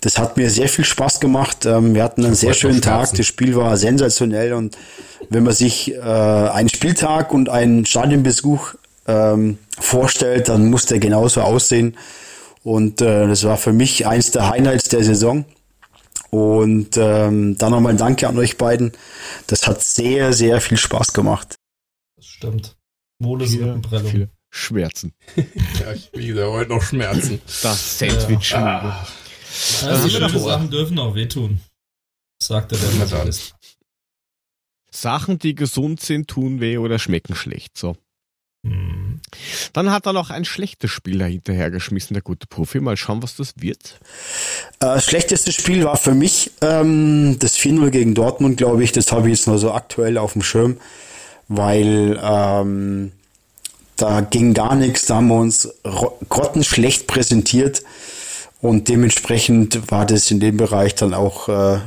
[0.00, 1.66] Das hat mir sehr viel Spaß gemacht.
[1.66, 3.12] Ähm, wir hatten einen sehr schönen Tag.
[3.14, 4.76] Das Spiel war sensationell und
[5.30, 8.74] wenn man sich äh, einen Spieltag und einen Stadionbesuch
[9.06, 11.96] ähm, vorstellt, dann muss der genauso aussehen.
[12.68, 15.46] Und äh, das war für mich eins der Highlights der Saison.
[16.28, 18.92] Und ähm, dann nochmal ein Danke an euch beiden.
[19.46, 21.56] Das hat sehr, sehr viel Spaß gemacht.
[22.16, 22.76] Das stimmt.
[23.18, 23.52] Modus.
[23.52, 25.14] Viele Schmerzen.
[25.36, 27.40] ja, ich wie heute noch Schmerzen.
[27.62, 28.50] Das Sandwich.
[28.50, 28.58] Ja.
[28.60, 29.06] Ah.
[29.86, 31.60] Also die schönen Sachen dürfen auch wehtun.
[32.42, 33.54] Sagt der Masochist.
[34.90, 37.78] Sachen, die gesund sind, tun weh oder schmecken schlecht.
[37.78, 37.96] So.
[39.72, 42.80] Dann hat er noch ein schlechtes Spiel dahinterher geschmissen, der gute Profi.
[42.80, 44.00] Mal schauen, was das wird.
[44.80, 48.92] Äh, schlechtestes Spiel war für mich ähm, das 4-0 gegen Dortmund, glaube ich.
[48.92, 50.78] Das habe ich jetzt nur so aktuell auf dem Schirm,
[51.48, 53.12] weil ähm,
[53.96, 55.06] da ging gar nichts.
[55.06, 55.68] Da haben wir uns
[56.28, 57.82] grottenschlecht präsentiert.
[58.60, 61.78] Und dementsprechend war das in dem Bereich dann auch äh,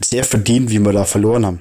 [0.00, 1.60] sehr verdient, wie wir da verloren haben.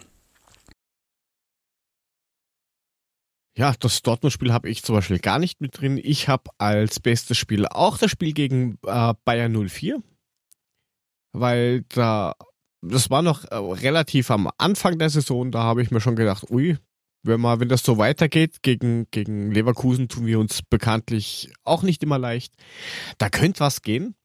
[3.57, 5.99] Ja, das Dortmund-Spiel habe ich zum Beispiel gar nicht mit drin.
[6.01, 10.01] Ich habe als bestes Spiel auch das Spiel gegen äh, Bayern 04,
[11.31, 12.35] weil da
[12.81, 15.51] das war noch äh, relativ am Anfang der Saison.
[15.51, 16.77] Da habe ich mir schon gedacht, ui,
[17.23, 22.03] wenn mal, wenn das so weitergeht gegen gegen Leverkusen, tun wir uns bekanntlich auch nicht
[22.03, 22.53] immer leicht.
[23.17, 24.15] Da könnte was gehen.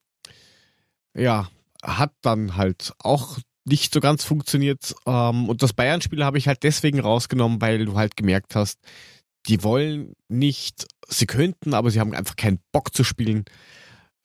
[1.16, 1.48] Ja,
[1.82, 4.94] hat dann halt auch nicht so ganz funktioniert.
[5.06, 8.80] Ähm, und das Bayern-Spiel habe ich halt deswegen rausgenommen, weil du halt gemerkt hast,
[9.46, 13.44] die wollen nicht, sie könnten, aber sie haben einfach keinen Bock zu spielen.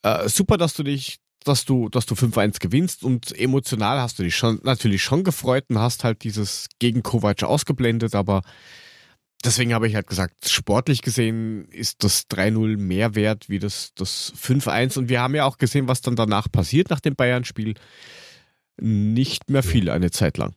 [0.04, 4.24] Äh, super, dass du dich, dass du, dass du 5-1 gewinnst und emotional hast du
[4.24, 8.42] dich schon natürlich schon gefreut und hast halt dieses gegen Kovac ausgeblendet, aber
[9.44, 14.34] deswegen habe ich halt gesagt, sportlich gesehen ist das 3-0 mehr wert wie das, das
[14.36, 17.76] 5-1 und wir haben ja auch gesehen, was dann danach passiert nach dem Bayern-Spiel.
[18.78, 20.54] Nicht mehr viel eine Zeit lang.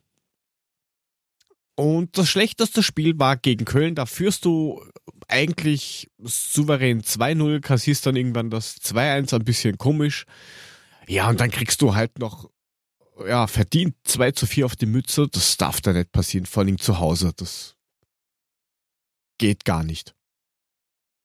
[1.79, 3.95] Und das schlechteste Spiel war gegen Köln.
[3.95, 4.85] Da führst du
[5.29, 10.25] eigentlich souverän 2-0, kassierst dann irgendwann das 2-1, ein bisschen komisch.
[11.07, 12.51] Ja, und dann kriegst du halt noch,
[13.25, 15.29] ja, verdient 2 zu 4 auf die Mütze.
[15.29, 17.31] Das darf da nicht passieren, vor allem zu Hause.
[17.37, 17.77] Das
[19.37, 20.13] geht gar nicht.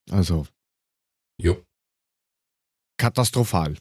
[0.09, 0.47] Also.
[1.37, 1.61] Jo.
[2.97, 3.77] Katastrophal.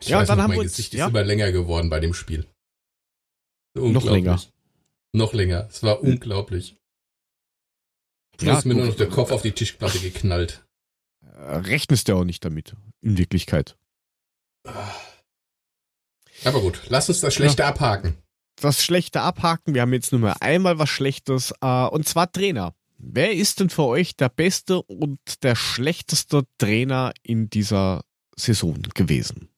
[0.00, 1.04] Ich ja, weiß dann noch, haben mein wir uns, Gesicht ja?
[1.04, 2.48] ist immer länger geworden bei dem Spiel.
[3.74, 4.40] Noch länger.
[5.12, 5.66] Noch länger.
[5.68, 6.76] Es war unglaublich.
[8.40, 10.64] Ja, ist mir nur noch der Kopf auf die Tischplatte geknallt.
[11.22, 13.76] Äh, rechnest du auch nicht damit, in Wirklichkeit.
[16.44, 17.68] Aber gut, lass uns das Schlechte ja.
[17.68, 18.16] abhaken.
[18.56, 19.74] Das Schlechte abhaken.
[19.74, 22.74] Wir haben jetzt nur mal einmal was Schlechtes, äh, und zwar Trainer.
[22.98, 28.04] Wer ist denn für euch der beste und der schlechteste Trainer in dieser
[28.36, 29.48] Saison gewesen?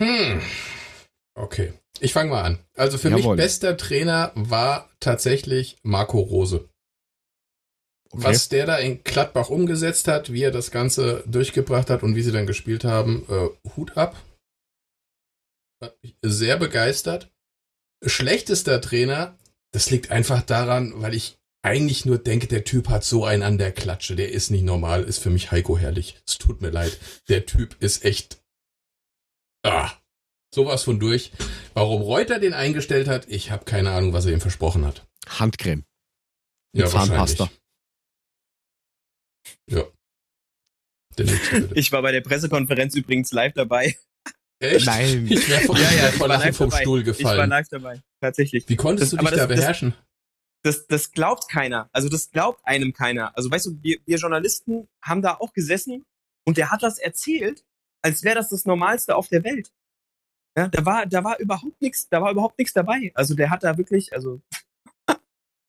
[0.00, 0.40] Hm.
[1.36, 1.74] Okay.
[2.00, 2.58] Ich fange mal an.
[2.74, 3.36] Also für Jawohl.
[3.36, 6.68] mich bester Trainer war tatsächlich Marco Rose.
[8.10, 8.24] Okay.
[8.24, 12.22] Was der da in Gladbach umgesetzt hat, wie er das Ganze durchgebracht hat und wie
[12.22, 14.16] sie dann gespielt haben, äh, Hut ab.
[15.82, 17.30] Hat mich sehr begeistert.
[18.04, 19.38] Schlechtester Trainer,
[19.72, 23.58] das liegt einfach daran, weil ich eigentlich nur denke, der Typ hat so einen an
[23.58, 24.14] der Klatsche.
[24.14, 26.16] Der ist nicht normal, ist für mich Heiko herrlich.
[26.26, 26.98] Es tut mir leid.
[27.28, 28.40] Der Typ ist echt.
[29.64, 29.90] Ah,
[30.54, 31.32] sowas von durch.
[31.74, 35.06] Warum Reuter den eingestellt hat, ich habe keine Ahnung, was er ihm versprochen hat.
[35.28, 35.84] Handcreme.
[36.72, 37.50] Ja, Zahnpasta.
[39.68, 39.84] Ja.
[41.74, 43.96] Ich war bei der Pressekonferenz übrigens live dabei.
[44.58, 44.86] Echt?
[44.86, 45.26] Nein.
[45.30, 46.82] Ich wäre vor, ja, ja, vor Lachen vom dabei.
[46.82, 47.34] Stuhl gefallen.
[47.34, 48.68] Ich war live dabei, tatsächlich.
[48.68, 49.94] Wie konntest das, du dich das, da beherrschen?
[50.62, 51.88] Das, das, das glaubt keiner.
[51.92, 53.36] Also das glaubt einem keiner.
[53.36, 56.04] Also weißt du, wir, wir Journalisten haben da auch gesessen
[56.46, 57.64] und der hat das erzählt,
[58.02, 59.70] als wäre das das Normalste auf der Welt.
[60.56, 63.12] Ja, da war, da war überhaupt nichts, da war überhaupt nichts dabei.
[63.14, 64.40] Also der hat da wirklich, also.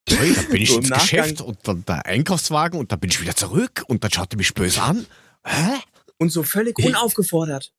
[0.10, 3.22] Hey, da bin ich so ins Geschäft und dann der Einkaufswagen und dann bin ich
[3.22, 5.06] wieder zurück und dann schaut er mich böse an.
[5.46, 5.80] Hä?
[6.18, 7.74] Und so völlig unaufgefordert.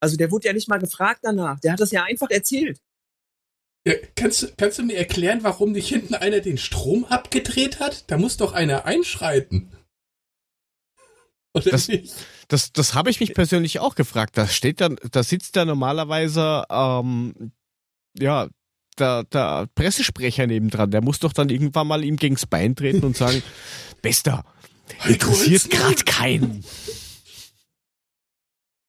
[0.00, 1.58] Also der wurde ja nicht mal gefragt danach.
[1.60, 2.80] Der hat das ja einfach erzählt.
[3.84, 8.10] Ja, kannst, kannst du mir erklären, warum nicht hinten einer den Strom abgedreht hat?
[8.10, 9.72] Da muss doch einer einschreiten.
[11.54, 12.14] Oder das, nicht?
[12.48, 14.36] Das, das habe ich mich persönlich auch gefragt.
[14.38, 17.52] Da steht dann, da sitzt ja normalerweise, ähm,
[18.18, 18.48] ja,
[18.98, 20.90] der, der Pressesprecher nebendran.
[20.90, 23.42] Der muss doch dann irgendwann mal ihm gegens Bein treten und sagen,
[24.02, 24.44] Bester,
[25.06, 26.64] interessiert gerade keinen.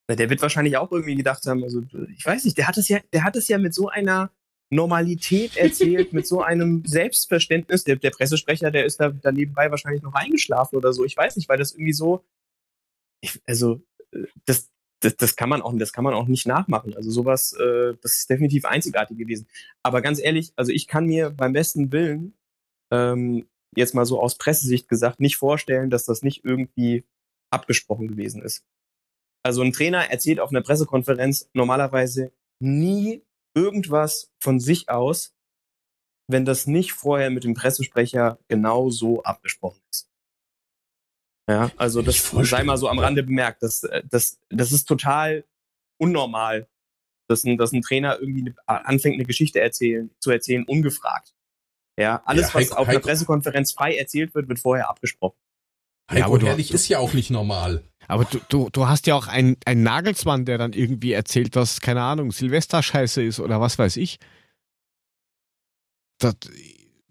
[0.10, 1.82] Der wird wahrscheinlich auch irgendwie gedacht haben, also
[2.16, 4.32] ich weiß nicht, der hat es ja, der hat es ja mit so einer
[4.70, 7.84] Normalität erzählt, mit so einem Selbstverständnis.
[7.84, 11.06] Der, der Pressesprecher, der ist da, da nebenbei wahrscheinlich noch eingeschlafen oder so.
[11.06, 12.24] Ich weiß nicht, weil das irgendwie so,
[13.24, 14.70] ich, also äh, das,
[15.00, 16.96] das, das kann man auch, das kann man auch nicht nachmachen.
[16.96, 19.48] Also sowas, äh, das ist definitiv einzigartig gewesen.
[19.82, 22.34] Aber ganz ehrlich, also ich kann mir beim besten Willen
[22.92, 27.06] ähm, jetzt mal so aus Pressesicht gesagt nicht vorstellen, dass das nicht irgendwie
[27.50, 28.66] abgesprochen gewesen ist.
[29.44, 33.24] Also ein Trainer erzählt auf einer Pressekonferenz normalerweise nie
[33.56, 35.34] irgendwas von sich aus,
[36.28, 40.13] wenn das nicht vorher mit dem Pressesprecher genau so abgesprochen ist.
[41.50, 43.64] Ja, also das sei mal so am Rande bemerkt.
[43.64, 45.44] Das, äh, das, das ist total
[45.98, 46.68] unnormal,
[47.28, 51.34] dass ein, dass ein Trainer irgendwie anfängt, eine Geschichte erzählen, zu erzählen, ungefragt.
[52.00, 55.38] Ja, alles, ja, Heiko, was auf einer Pressekonferenz frei erzählt wird, wird vorher abgesprochen.
[56.10, 57.84] Heiko ja, Herrlich ist ja auch nicht normal.
[58.08, 61.82] Aber du, du, du hast ja auch einen, einen Nagelsmann, der dann irgendwie erzählt, dass,
[61.82, 64.20] keine Ahnung, Silvester scheiße ist oder was weiß ich.
[66.20, 66.36] Das,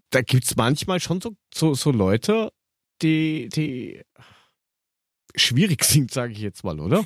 [0.09, 2.51] da gibt's manchmal schon so, so, so Leute,
[3.03, 4.01] die, die
[5.35, 7.05] schwierig sind, sage ich jetzt mal, oder?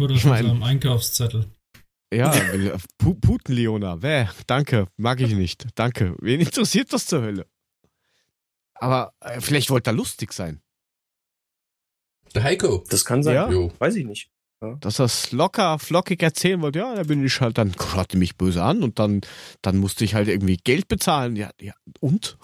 [0.00, 1.46] Oder ich mein, am Einkaufszettel.
[2.12, 2.30] Ja,
[2.98, 4.32] Putenleona, wer?
[4.46, 5.66] Danke, mag ich nicht.
[5.74, 6.16] Danke.
[6.20, 7.46] Wen interessiert das zur Hölle?
[8.74, 10.60] Aber äh, vielleicht wollte er lustig sein.
[12.34, 12.84] Der Heiko.
[12.90, 13.34] Das kann sein.
[13.34, 13.50] Ja.
[13.80, 14.30] Weiß ich nicht.
[14.62, 14.76] Ja.
[14.80, 18.62] Dass das locker, flockig erzählen wollte, ja, da bin ich halt, dann schaute mich böse
[18.62, 19.20] an und dann,
[19.60, 21.36] dann musste ich halt irgendwie Geld bezahlen.
[21.36, 22.38] Ja, ja und?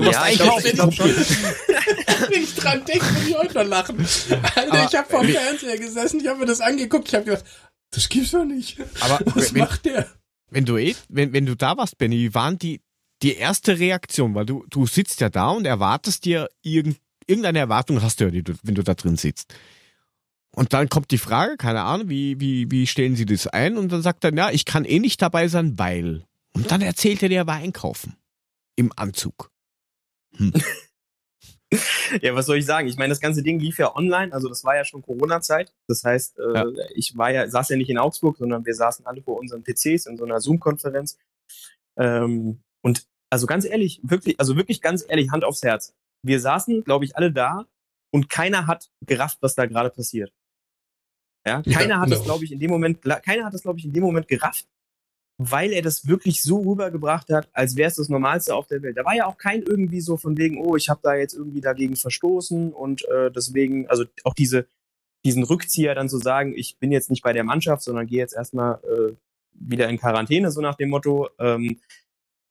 [0.00, 0.66] Du warst ja, einkaufen.
[0.66, 0.98] Ich glaub,
[2.30, 3.98] Wenn ich dran denke, muss ich heute noch lachen.
[3.98, 7.24] Alter, aber, ich habe vor dem Fernseher gesessen, ich habe mir das angeguckt, ich habe
[7.24, 7.44] gedacht,
[7.90, 8.78] das gibt's doch nicht.
[9.00, 10.08] Aber was wenn, macht der?
[10.50, 12.80] Wenn du eh, wenn, wenn du da warst, Benny, wie waren die,
[13.22, 14.34] die erste Reaktion?
[14.34, 18.54] Weil du, du sitzt ja da und erwartest dir irgend, irgendeine Erwartung hast du ja,
[18.62, 19.54] wenn du da drin sitzt.
[20.52, 23.76] Und dann kommt die Frage, keine Ahnung, wie, wie, wie stellen sie das ein?
[23.76, 26.24] Und dann sagt er, ja, ich kann eh nicht dabei sein, weil.
[26.52, 28.16] Und dann erzählt er dir, er war einkaufen.
[28.74, 29.50] Im Anzug.
[30.40, 30.52] Hm.
[32.22, 32.88] ja, was soll ich sagen?
[32.88, 35.72] Ich meine, das ganze Ding lief ja online, also das war ja schon Corona-Zeit.
[35.86, 36.66] Das heißt, äh, ja.
[36.94, 40.06] ich war ja, saß ja nicht in Augsburg, sondern wir saßen alle vor unseren PCs
[40.06, 41.18] in so einer Zoom-Konferenz.
[41.96, 45.94] Ähm, und also ganz ehrlich, wirklich, also wirklich ganz ehrlich, Hand aufs Herz.
[46.22, 47.66] Wir saßen, glaube ich, alle da
[48.12, 50.32] und keiner hat gerafft, was da gerade passiert.
[51.46, 53.84] Ja, keiner ja, hat es, glaube ich, in dem Moment, keiner hat es, glaube ich,
[53.84, 54.66] in dem Moment gerafft,
[55.42, 58.98] weil er das wirklich so rübergebracht hat, als wäre es das Normalste auf der Welt.
[58.98, 61.62] Da war ja auch kein irgendwie so von wegen, oh, ich habe da jetzt irgendwie
[61.62, 64.66] dagegen verstoßen und äh, deswegen, also auch diese
[65.24, 68.34] diesen Rückzieher dann zu sagen, ich bin jetzt nicht bei der Mannschaft, sondern gehe jetzt
[68.34, 69.14] erstmal äh,
[69.52, 71.28] wieder in Quarantäne, so nach dem Motto.
[71.38, 71.80] Ähm,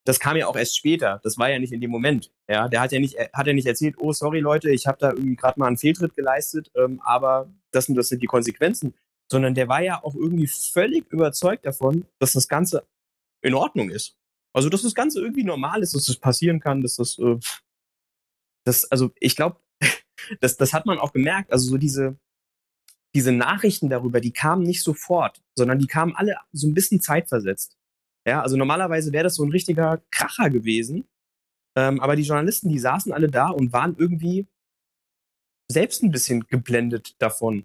[0.04, 1.20] das kam ja auch erst später.
[1.22, 2.32] Das war ja nicht in dem Moment.
[2.48, 5.10] Ja, der hat ja nicht, hat ja nicht erzählt, oh sorry Leute, ich habe da
[5.10, 8.94] irgendwie gerade mal einen Fehltritt geleistet, ähm, aber das und das sind die Konsequenzen.
[9.30, 12.86] Sondern der war ja auch irgendwie völlig überzeugt davon, dass das Ganze
[13.42, 14.16] in Ordnung ist.
[14.52, 17.38] Also dass das Ganze irgendwie normal ist, dass das passieren kann, dass das, äh,
[18.64, 19.60] das also ich glaube,
[20.40, 21.52] das, das hat man auch gemerkt.
[21.52, 22.18] Also so diese
[23.14, 27.76] diese Nachrichten darüber, die kamen nicht sofort, sondern die kamen alle so ein bisschen zeitversetzt.
[28.26, 31.08] Ja, also normalerweise wäre das so ein richtiger Kracher gewesen.
[31.76, 34.46] Ähm, aber die Journalisten, die saßen alle da und waren irgendwie
[35.70, 37.64] selbst ein bisschen geblendet davon,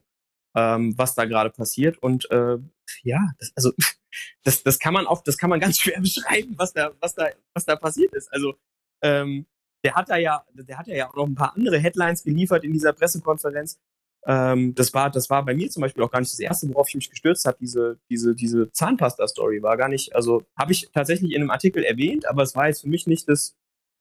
[0.55, 1.97] ähm, was da gerade passiert.
[1.97, 2.57] Und äh,
[3.03, 3.71] ja, das, also
[4.43, 7.29] das, das kann man auch, das kann man ganz schwer beschreiben, was da, was da,
[7.53, 8.31] was da passiert ist.
[8.33, 8.55] Also
[9.01, 9.45] ähm,
[9.83, 12.73] der hat da ja, der hat ja auch noch ein paar andere Headlines geliefert in
[12.73, 13.79] dieser Pressekonferenz.
[14.25, 16.89] Ähm, das war, das war bei mir zum Beispiel auch gar nicht das erste, worauf
[16.89, 17.57] ich mich gestürzt habe.
[17.59, 22.27] Diese, diese, diese Zahnpasta-Story war gar nicht, also habe ich tatsächlich in einem Artikel erwähnt,
[22.27, 23.55] aber es war jetzt für mich nicht das,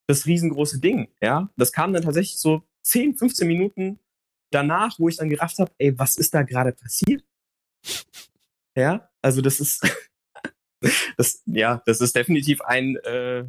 [0.07, 1.09] das riesengroße Ding.
[1.21, 3.99] Ja, das kam dann tatsächlich so 10, 15 Minuten
[4.55, 7.25] danach, wo ich dann gerafft habe, ey, was ist da gerade passiert?
[8.77, 9.87] Ja, also das ist,
[11.17, 13.45] das, ja, das ist definitiv ein, äh,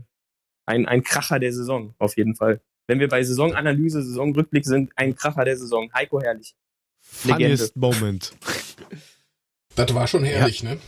[0.66, 2.62] ein, ein Kracher der Saison, auf jeden Fall.
[2.88, 5.92] Wenn wir bei Saisonanalyse, Saisonrückblick sind, ein Kracher der Saison.
[5.94, 6.56] Heiko Herrlich.
[7.02, 8.34] Funniest Moment.
[9.76, 10.72] Das war schon herrlich, ja.
[10.72, 10.80] ne?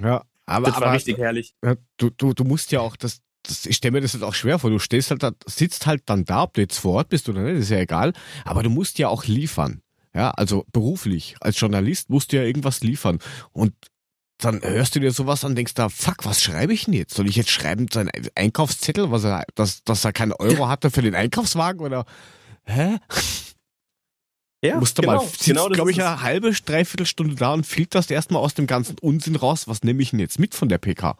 [0.00, 1.54] Ja, aber, das aber, war richtig herrlich.
[1.96, 4.58] Du, du, du musst ja auch, das, das, ich stelle mir das jetzt auch schwer
[4.58, 4.70] vor.
[4.70, 7.42] Du stehst halt da, sitzt halt dann da, ob du jetzt vor Ort bist oder
[7.42, 8.12] nicht, ist ja egal.
[8.44, 9.80] Aber du musst ja auch liefern.
[10.14, 11.36] Ja, also beruflich.
[11.40, 13.18] Als Journalist musst du ja irgendwas liefern.
[13.52, 13.74] Und
[14.38, 17.14] dann hörst du dir sowas an, denkst da, fuck, was schreibe ich denn jetzt?
[17.14, 21.02] Soll ich jetzt schreiben, sein Einkaufszettel, was er, dass, dass er keinen Euro hatte für
[21.02, 22.04] den Einkaufswagen oder,
[22.64, 22.98] hä?
[24.62, 27.66] Ja, Musst du genau, mal, sitzt, genau glaube ich, eine halbe, dreiviertel Stunde da und
[27.66, 30.78] filterst erstmal aus dem ganzen Unsinn raus, was nehme ich denn jetzt mit von der
[30.78, 31.18] PK?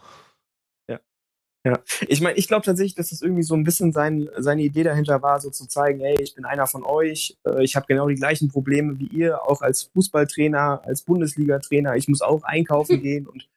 [1.67, 4.83] Ja, ich meine, ich glaube tatsächlich, dass das irgendwie so ein bisschen sein, seine Idee
[4.83, 8.07] dahinter war, so zu zeigen, hey, ich bin einer von euch, äh, ich habe genau
[8.07, 13.27] die gleichen Probleme wie ihr, auch als Fußballtrainer, als Bundesliga-Trainer, ich muss auch einkaufen gehen
[13.27, 13.49] und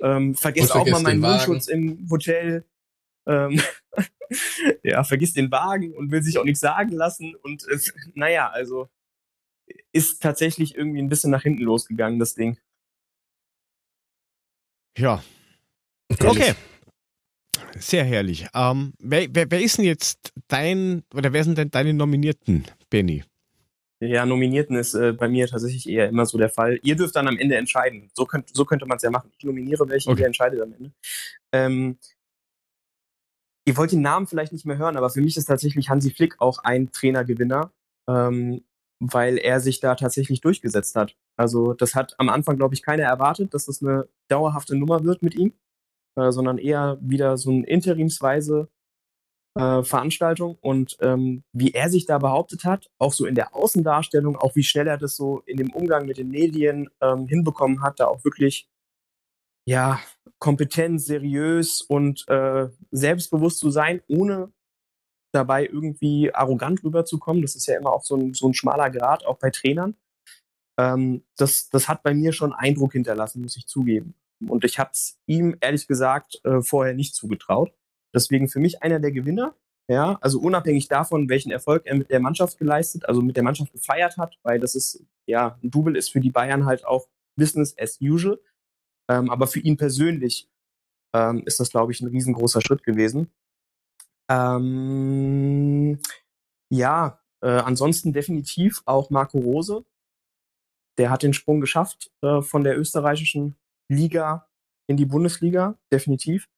[0.00, 1.20] ähm, vergesst auch mal meinen.
[1.20, 2.64] Mundschutz im Hotel.
[3.26, 3.60] Ähm,
[4.84, 7.78] ja, vergisst den Wagen und will sich auch nichts sagen lassen und äh,
[8.14, 8.88] naja, also
[9.92, 12.58] ist tatsächlich irgendwie ein bisschen nach hinten losgegangen, das Ding.
[14.96, 15.24] Ja,
[16.24, 16.54] okay.
[17.78, 18.46] Sehr herrlich.
[18.54, 23.24] Ähm, wer, wer, wer ist denn jetzt dein, oder wer sind denn deine Nominierten, Benny?
[24.00, 26.78] Ja, Nominierten ist äh, bei mir tatsächlich eher immer so der Fall.
[26.82, 28.10] Ihr dürft dann am Ende entscheiden.
[28.14, 29.30] So, könnt, so könnte man es ja machen.
[29.38, 30.20] Ich nominiere welche, Okay.
[30.20, 30.92] ihr entscheidet am Ende.
[31.52, 31.98] Ähm,
[33.64, 36.40] ihr wollt den Namen vielleicht nicht mehr hören, aber für mich ist tatsächlich Hansi Flick
[36.40, 37.72] auch ein Trainergewinner,
[38.06, 38.64] ähm,
[39.00, 41.16] weil er sich da tatsächlich durchgesetzt hat.
[41.36, 45.22] Also das hat am Anfang, glaube ich, keiner erwartet, dass das eine dauerhafte Nummer wird
[45.22, 45.54] mit ihm,
[46.16, 48.68] äh, sondern eher wieder so ein interimsweise
[49.56, 54.36] äh, Veranstaltung und ähm, wie er sich da behauptet hat, auch so in der Außendarstellung,
[54.36, 58.00] auch wie schnell er das so in dem Umgang mit den Medien ähm, hinbekommen hat,
[58.00, 58.68] da auch wirklich
[59.66, 60.00] ja
[60.38, 64.52] kompetent, seriös und äh, selbstbewusst zu sein, ohne
[65.32, 67.42] dabei irgendwie arrogant rüberzukommen.
[67.42, 69.96] Das ist ja immer auch so ein, so ein schmaler Grad, auch bei Trainern.
[70.78, 74.14] Ähm, das, das hat bei mir schon Eindruck hinterlassen, muss ich zugeben.
[74.40, 77.72] Und ich habe es ihm ehrlich gesagt äh, vorher nicht zugetraut.
[78.14, 79.54] Deswegen für mich einer der Gewinner.
[79.88, 83.72] Ja, also unabhängig davon, welchen Erfolg er mit der Mannschaft geleistet, also mit der Mannschaft
[83.72, 87.06] gefeiert hat, weil das ist, ja, ein Double ist für die Bayern halt auch
[87.36, 88.40] Business as usual.
[89.08, 90.48] Ähm, aber für ihn persönlich
[91.14, 93.30] ähm, ist das, glaube ich, ein riesengroßer Schritt gewesen.
[94.28, 96.00] Ähm,
[96.68, 99.84] ja, äh, ansonsten definitiv auch Marco Rose.
[100.98, 103.56] Der hat den Sprung geschafft äh, von der österreichischen
[103.88, 104.48] Liga
[104.88, 106.48] in die Bundesliga, definitiv.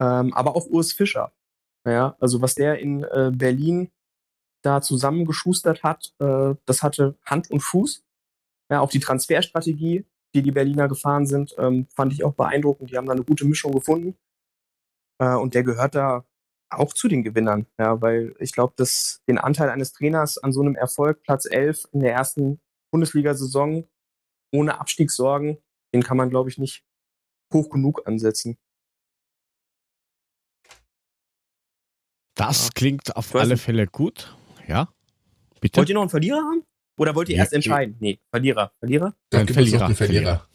[0.00, 1.32] Ähm, aber auch Urs Fischer.
[1.86, 3.90] Ja, also was der in äh, Berlin
[4.62, 8.04] da zusammengeschustert hat, äh, das hatte Hand und Fuß.
[8.70, 12.90] Ja, auch die Transferstrategie, die die Berliner gefahren sind, ähm, fand ich auch beeindruckend.
[12.90, 14.16] Die haben da eine gute Mischung gefunden.
[15.20, 16.24] Äh, und der gehört da
[16.70, 20.62] auch zu den Gewinnern, ja, weil ich glaube, dass den Anteil eines Trainers an so
[20.62, 22.60] einem Erfolg, Platz 11 in der ersten
[22.90, 23.86] Bundesliga-Saison
[24.54, 25.58] ohne Abstiegssorgen,
[25.94, 26.84] den kann man, glaube ich, nicht
[27.52, 28.56] hoch genug ansetzen.
[32.34, 32.70] Das Ja.
[32.74, 33.62] klingt auf alle nicht.
[33.62, 34.36] Fälle gut.
[34.66, 34.92] Ja,
[35.60, 35.78] bitte.
[35.78, 36.64] Wollt ihr noch einen Verlierer haben?
[36.98, 37.96] Oder wollt ihr Ja, erst entscheiden?
[38.00, 38.72] Nee, Verlierer.
[38.78, 39.14] Verlierer?
[39.30, 40.48] Da Ein gibt es noch Verlierer, Verlierer.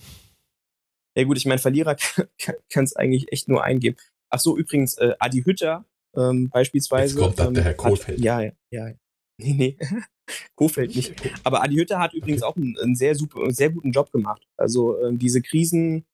[1.15, 1.95] Ja gut, ich meine, Verlierer
[2.69, 3.97] kann es eigentlich echt nur eingeben.
[4.29, 5.85] Ach so, übrigens, äh, Adi Hütter
[6.15, 7.15] ähm, beispielsweise.
[7.15, 8.19] Jetzt kommt dann ähm, der Herr hat- Kohlfeld.
[8.19, 8.93] Ja, ja, ja.
[9.39, 9.77] Nee, nee.
[10.55, 11.13] Kofeld nicht.
[11.43, 14.47] Aber Adi Hütter hat übrigens auch einen, einen sehr super, einen sehr guten Job gemacht.
[14.57, 16.05] Also ähm, diese Krisen,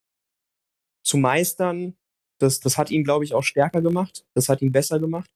[1.03, 1.95] zu meistern,
[2.39, 4.25] das, das hat ihn, glaube ich, auch stärker gemacht.
[4.33, 5.29] Das hat ihn besser gemacht.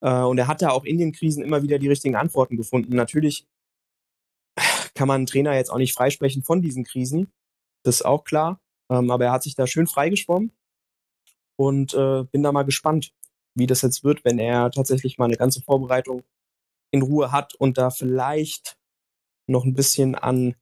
[0.00, 2.94] Äh, und er hat da auch in den Krisen immer wieder die richtigen Antworten gefunden.
[2.96, 3.46] Natürlich
[4.94, 7.32] kann man einen Trainer jetzt auch nicht freisprechen von diesen Krisen.
[7.84, 8.60] Das ist auch klar.
[8.90, 10.52] Ähm, aber er hat sich da schön freigeschwommen
[11.56, 13.12] und äh, bin da mal gespannt,
[13.54, 16.22] wie das jetzt wird, wenn er tatsächlich mal eine ganze Vorbereitung
[16.90, 18.78] in Ruhe hat und da vielleicht
[19.48, 20.56] noch ein bisschen an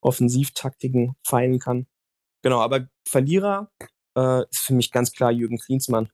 [0.00, 1.86] Offensivtaktiken feilen kann.
[2.42, 3.70] Genau, aber Verlierer
[4.16, 6.10] äh, ist für mich ganz klar Jürgen Klinsmann.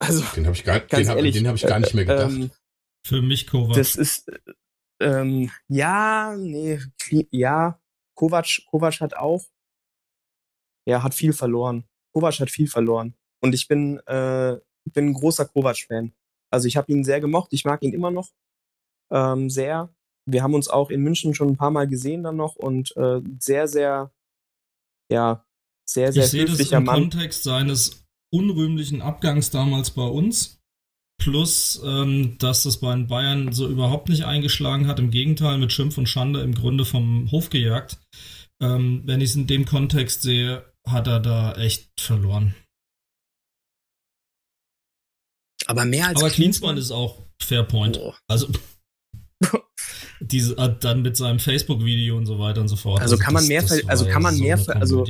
[0.00, 2.30] Also, den habe ich, gar, den hab, ehrlich, den hab ich gar nicht mehr gedacht.
[2.30, 2.50] Ähm,
[3.04, 3.76] für mich Kovac.
[3.76, 4.30] Das ist,
[5.00, 6.80] ähm, ja, nee,
[7.30, 7.80] ja,
[8.14, 9.44] Kovac, Kovac hat auch,
[10.86, 11.88] ja, hat viel verloren.
[12.12, 13.14] Kovac hat viel verloren.
[13.40, 16.14] Und ich bin, äh, bin ein großer Kovac-Fan.
[16.50, 18.30] Also ich habe ihn sehr gemocht, ich mag ihn immer noch
[19.10, 19.90] ähm, sehr.
[20.26, 23.20] Wir haben uns auch in München schon ein paar Mal gesehen dann noch und äh,
[23.38, 24.12] sehr, sehr,
[25.10, 25.44] ja,
[25.88, 27.00] sehr, sehr ich sehe das im Mann.
[27.00, 30.60] Kontext seines unrühmlichen Abgangs damals bei uns.
[31.20, 35.00] Plus, ähm, dass das bei den Bayern so überhaupt nicht eingeschlagen hat.
[35.00, 37.98] Im Gegenteil, mit Schimpf und Schande im Grunde vom Hof gejagt.
[38.60, 42.54] Ähm, wenn ich es in dem Kontext sehe, hat er da echt verloren.
[45.68, 47.98] Aber mehr als Aber Klinsmann ist auch Fairpoint.
[47.98, 48.14] Oh.
[48.26, 48.48] Also
[50.20, 53.00] diese äh, dann mit seinem Facebook-Video und so weiter und so fort.
[53.00, 55.06] Also, also kann man mehr, also kann man so mehr, also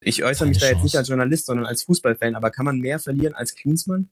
[0.00, 2.98] ich äußere mich da jetzt nicht als Journalist, sondern als Fußballfan, aber kann man mehr
[2.98, 4.10] verlieren als Klinsmann?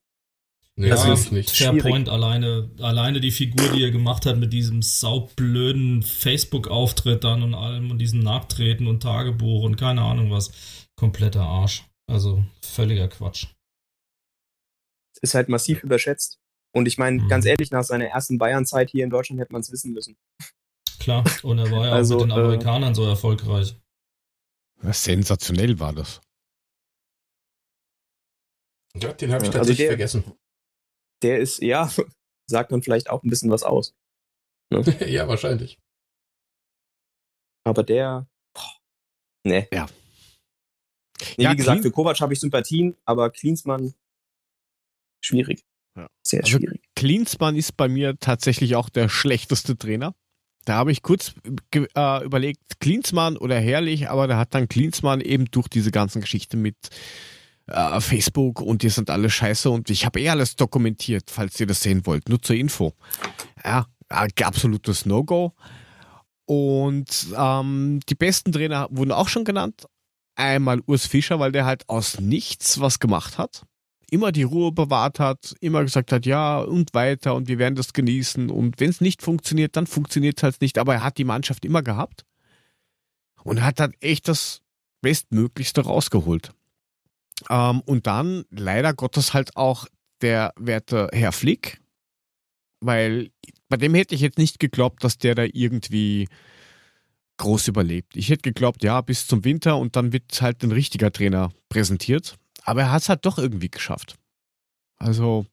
[0.75, 1.51] Nee, das ja, ist nicht.
[1.51, 7.53] Fairpoint alleine, alleine die Figur, die er gemacht hat mit diesem saublöden Facebook-Auftritt dann und
[7.53, 10.51] allem und diesem Nachtreten und Tagebuch und keine Ahnung was.
[10.97, 11.85] Kompletter Arsch.
[12.07, 13.49] Also völliger Quatsch.
[15.23, 16.39] Ist halt massiv überschätzt.
[16.75, 17.29] Und ich meine, mhm.
[17.29, 20.17] ganz ehrlich, nach seiner ersten Bayern-Zeit hier in Deutschland hätte man es wissen müssen.
[20.99, 23.77] Klar, und er war ja also, auch mit den äh, Amerikanern äh, so erfolgreich.
[24.83, 26.21] Sensationell war das.
[28.95, 30.39] Ja, den habe ich ja, tatsächlich also der, vergessen.
[31.23, 31.91] Der ist, ja,
[32.47, 33.95] sagt dann vielleicht auch ein bisschen was aus.
[34.71, 34.83] Ne?
[35.11, 35.79] ja, wahrscheinlich.
[37.65, 38.79] Aber der, boah,
[39.45, 39.69] ne.
[39.73, 39.89] Ja.
[41.37, 43.95] Nee, ja, wie gesagt, Clean für Kovac habe ich Sympathien, aber Klinsmann
[45.23, 45.63] schwierig.
[45.97, 46.07] Ja.
[46.23, 46.83] Sehr also schwierig.
[46.97, 50.15] Klinsmann ist bei mir tatsächlich auch der schlechteste Trainer.
[50.65, 51.35] Da habe ich kurz
[51.75, 56.63] äh, überlegt, Klinsmann oder Herrlich, aber da hat dann Klinsmann eben durch diese ganzen Geschichten
[56.63, 56.77] mit
[57.67, 61.67] äh, Facebook und die sind alle scheiße und ich habe eh alles dokumentiert, falls ihr
[61.67, 62.93] das sehen wollt, nur zur Info.
[63.65, 65.53] Ja, absolutes No-Go.
[66.45, 69.87] Und ähm, die besten Trainer wurden auch schon genannt.
[70.37, 73.65] Einmal Urs Fischer, weil der halt aus nichts was gemacht hat
[74.13, 77.95] immer die Ruhe bewahrt hat, immer gesagt hat, ja und weiter und wir werden das
[77.95, 81.25] genießen und wenn es nicht funktioniert, dann funktioniert es halt nicht, aber er hat die
[81.25, 82.27] Mannschaft immer gehabt
[83.43, 84.61] und hat halt echt das
[85.01, 86.53] Bestmöglichste rausgeholt.
[87.49, 89.87] Ähm, und dann leider Gottes halt auch
[90.21, 91.81] der werte Herr Flick,
[92.81, 93.31] weil
[93.71, 96.29] bei dem hätte ich jetzt nicht geglaubt, dass der da irgendwie
[97.39, 98.15] groß überlebt.
[98.15, 102.37] Ich hätte geglaubt, ja, bis zum Winter und dann wird halt ein richtiger Trainer präsentiert.
[102.65, 104.17] Aber er hat es halt doch irgendwie geschafft.
[104.97, 105.47] Also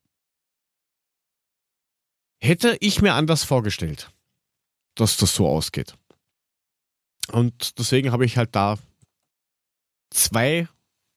[2.41, 4.11] hätte ich mir anders vorgestellt,
[4.95, 5.95] dass das so ausgeht.
[7.31, 8.77] Und deswegen habe ich halt da
[10.11, 10.67] zwei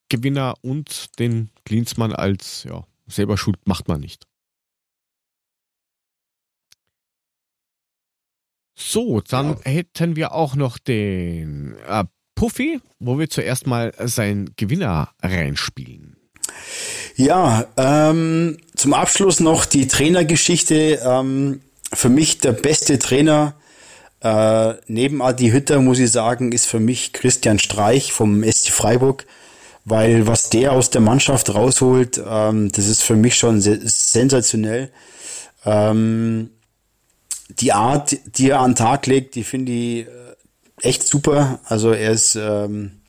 [0.09, 4.27] Gewinner und den Klinsmann als, ja, selber schuld macht man nicht.
[8.75, 12.05] So, dann hätten wir auch noch den äh,
[12.43, 16.17] Puffy, wo wir zuerst mal seinen Gewinner reinspielen.
[17.15, 20.99] Ja, ähm, zum Abschluss noch die Trainergeschichte.
[21.05, 21.61] Ähm,
[21.93, 23.55] für mich der beste Trainer
[24.19, 29.25] äh, neben Adi Hütter, muss ich sagen, ist für mich Christian Streich vom SC Freiburg,
[29.85, 34.91] weil was der aus der Mannschaft rausholt, ähm, das ist für mich schon sensationell.
[35.63, 36.49] Ähm,
[37.47, 40.07] die Art, die er an den Tag legt, die finde ich
[40.83, 41.59] echt super.
[41.65, 43.01] Also er ist ähm,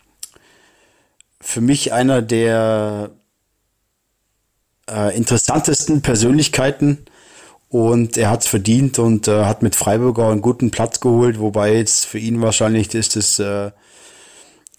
[1.40, 3.10] für mich einer der
[4.90, 7.06] äh, interessantesten Persönlichkeiten
[7.68, 11.74] und er hat es verdient und äh, hat mit Freiburger einen guten Platz geholt, wobei
[11.74, 13.72] jetzt für ihn wahrscheinlich ist es äh,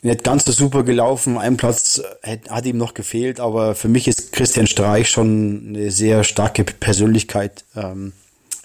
[0.02, 1.38] nicht ganz so super gelaufen.
[1.38, 5.92] Ein Platz hat, hat ihm noch gefehlt, aber für mich ist Christian Streich schon eine
[5.92, 8.14] sehr starke Persönlichkeit ähm,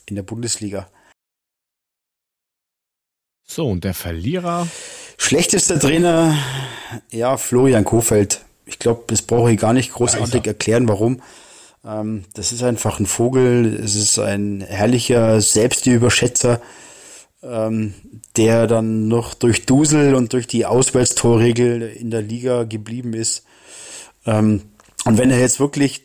[0.06, 0.86] in der Bundesliga.
[3.50, 4.68] So, und der Verlierer?
[5.16, 6.38] Schlechtester Trainer,
[7.10, 8.42] ja, Florian Kofeld.
[8.64, 11.20] Ich glaube, das brauche ich gar nicht großartig erklären, warum.
[11.84, 16.60] Ähm, das ist einfach ein Vogel, es ist ein herrlicher Selbstüberschätzer.
[17.42, 17.94] ähm,
[18.36, 23.44] der dann noch durch Dusel und durch die Auswärtstorregel in der Liga geblieben ist.
[24.26, 24.62] Ähm,
[25.06, 26.02] und wenn er jetzt wirklich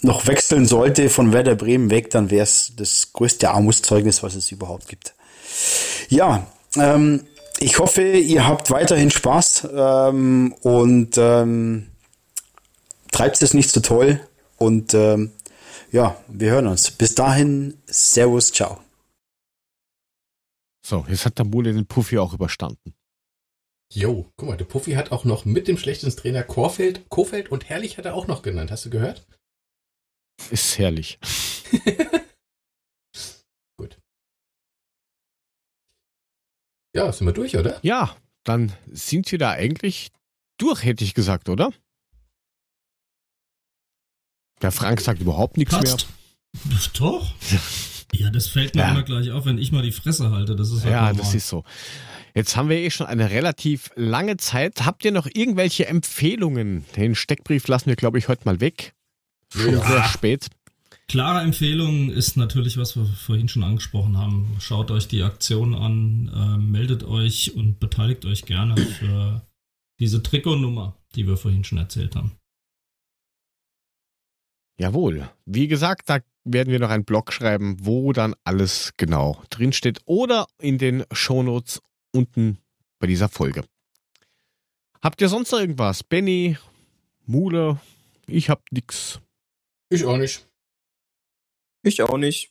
[0.00, 4.50] noch wechseln sollte von Werder Bremen weg, dann wäre es das größte Armutszeugnis, was es
[4.50, 5.14] überhaupt gibt.
[6.08, 6.46] Ja,
[6.80, 7.26] ähm,
[7.60, 11.90] ich hoffe, ihr habt weiterhin Spaß ähm, und ähm,
[13.10, 14.20] treibt es nicht zu so toll.
[14.56, 15.32] Und ähm,
[15.90, 16.90] ja, wir hören uns.
[16.90, 18.80] Bis dahin, Servus, ciao.
[20.86, 22.94] So, jetzt hat der Mule den Puffy auch überstanden.
[23.92, 27.68] Jo, guck mal, der Puffy hat auch noch mit dem schlechtesten Trainer Korfeld, Kofeld und
[27.68, 28.70] Herrlich hat er auch noch genannt.
[28.70, 29.26] Hast du gehört?
[30.50, 31.18] Ist herrlich.
[36.98, 37.78] Ja, sind wir durch, oder?
[37.82, 40.10] Ja, dann sind wir da eigentlich
[40.58, 41.70] durch, hätte ich gesagt, oder?
[44.60, 46.08] Der Frank sagt überhaupt nichts Passt.
[46.64, 46.78] mehr.
[46.98, 47.34] Doch.
[48.14, 48.90] Ja, das fällt mir ja.
[48.92, 50.56] immer gleich auf, wenn ich mal die Fresse halte.
[50.56, 51.16] Das ist halt ja, normal.
[51.16, 51.62] das ist so.
[52.34, 54.86] Jetzt haben wir eh schon eine relativ lange Zeit.
[54.86, 56.86] Habt ihr noch irgendwelche Empfehlungen?
[56.96, 58.94] Den Steckbrief lassen wir, glaube ich, heute mal weg.
[59.52, 59.86] Schon ja.
[59.86, 60.46] sehr spät.
[61.10, 64.54] Klare Empfehlung ist natürlich, was wir vorhin schon angesprochen haben.
[64.60, 69.40] Schaut euch die Aktion an, äh, meldet euch und beteiligt euch gerne für
[69.98, 72.36] diese Trikotnummer, die wir vorhin schon erzählt haben.
[74.78, 75.30] Jawohl.
[75.46, 80.46] Wie gesagt, da werden wir noch einen Blog schreiben, wo dann alles genau drinsteht oder
[80.58, 81.80] in den Shownotes
[82.12, 82.58] unten
[82.98, 83.64] bei dieser Folge.
[85.00, 86.04] Habt ihr sonst noch irgendwas?
[86.04, 86.58] Benny,
[87.24, 87.80] Mule,
[88.26, 89.20] ich hab nix.
[89.88, 90.47] Ich auch nicht.
[91.82, 92.50] Ich auch nicht.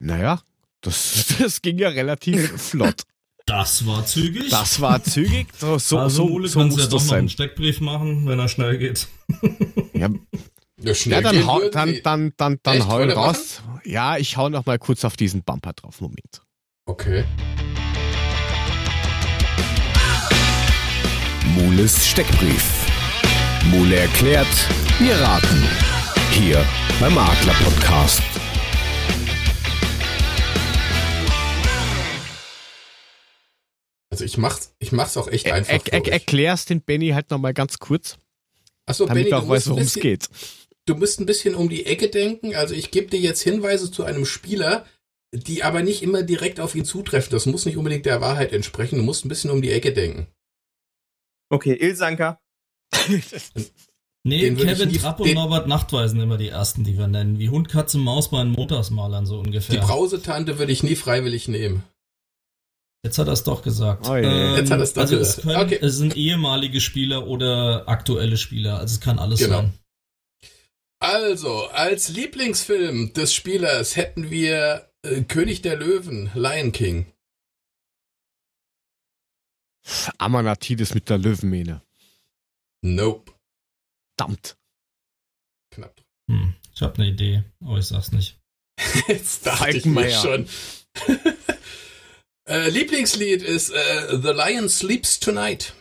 [0.00, 0.42] Naja,
[0.80, 3.02] das, das ging ja relativ flott.
[3.46, 4.50] Das war zügig.
[4.50, 5.48] Das war zügig.
[5.56, 7.18] So, so, also, so, so muss ja das sein.
[7.20, 9.08] einen Steckbrief machen, wenn er schnell geht.
[9.94, 10.10] Ja,
[10.80, 13.62] ja, ja dann, hau, dann, dann, dann, dann hau raus.
[13.64, 13.80] Machen?
[13.84, 16.02] Ja, ich hau noch mal kurz auf diesen Bumper drauf.
[16.02, 16.42] Moment.
[16.84, 17.24] Okay.
[21.54, 22.86] Mules Steckbrief.
[23.70, 24.46] Mule erklärt,
[24.98, 25.97] wir raten.
[26.38, 26.64] Hier
[27.00, 28.22] beim Adler Podcast.
[34.10, 35.72] Also ich mach's, ich mach's auch echt einfach.
[35.72, 38.18] Er, er, erklär's den Benny halt noch mal ganz kurz.
[38.86, 40.28] Achso, damit Benny, er auch weiß, worum es geht
[40.88, 42.54] du musst ein bisschen um die Ecke denken.
[42.54, 44.86] Also ich gebe dir jetzt Hinweise zu einem Spieler,
[45.32, 47.30] die aber nicht immer direkt auf ihn zutreffen.
[47.30, 48.96] Das muss nicht unbedingt der Wahrheit entsprechen.
[48.96, 50.26] Du musst ein bisschen um die Ecke denken.
[51.50, 52.40] Okay, Ilsanker.
[54.28, 57.38] nee, Kevin Trapp und Norbert Nachtweisen immer die ersten, die wir nennen.
[57.38, 59.74] Wie Hund, Katze, Maus bei den Motorsmalern so ungefähr.
[59.74, 61.84] Die Brausetante würde ich nie freiwillig nehmen.
[63.04, 64.08] Jetzt hat er es doch gesagt.
[64.08, 64.50] Oh, yeah.
[64.50, 65.38] ähm, Jetzt hat er es doch also gesagt.
[65.38, 65.78] Es, können, okay.
[65.80, 68.78] es sind ehemalige Spieler oder aktuelle Spieler.
[68.78, 69.58] Also es kann alles genau.
[69.58, 69.72] sein.
[71.00, 77.06] Also, als Lieblingsfilm des Spielers hätten wir äh, König der Löwen, Lion King.
[80.18, 81.82] Amanatidis mit der Löwenmähne.
[82.82, 83.32] Nope.
[84.18, 84.56] Verdammt.
[85.72, 86.02] Knapp.
[86.28, 88.38] Hm, ich habe eine Idee, aber ich sag's nicht.
[89.08, 90.48] Jetzt dachte ich mir schon.
[92.48, 95.74] äh, Lieblingslied ist äh, The Lion Sleeps Tonight.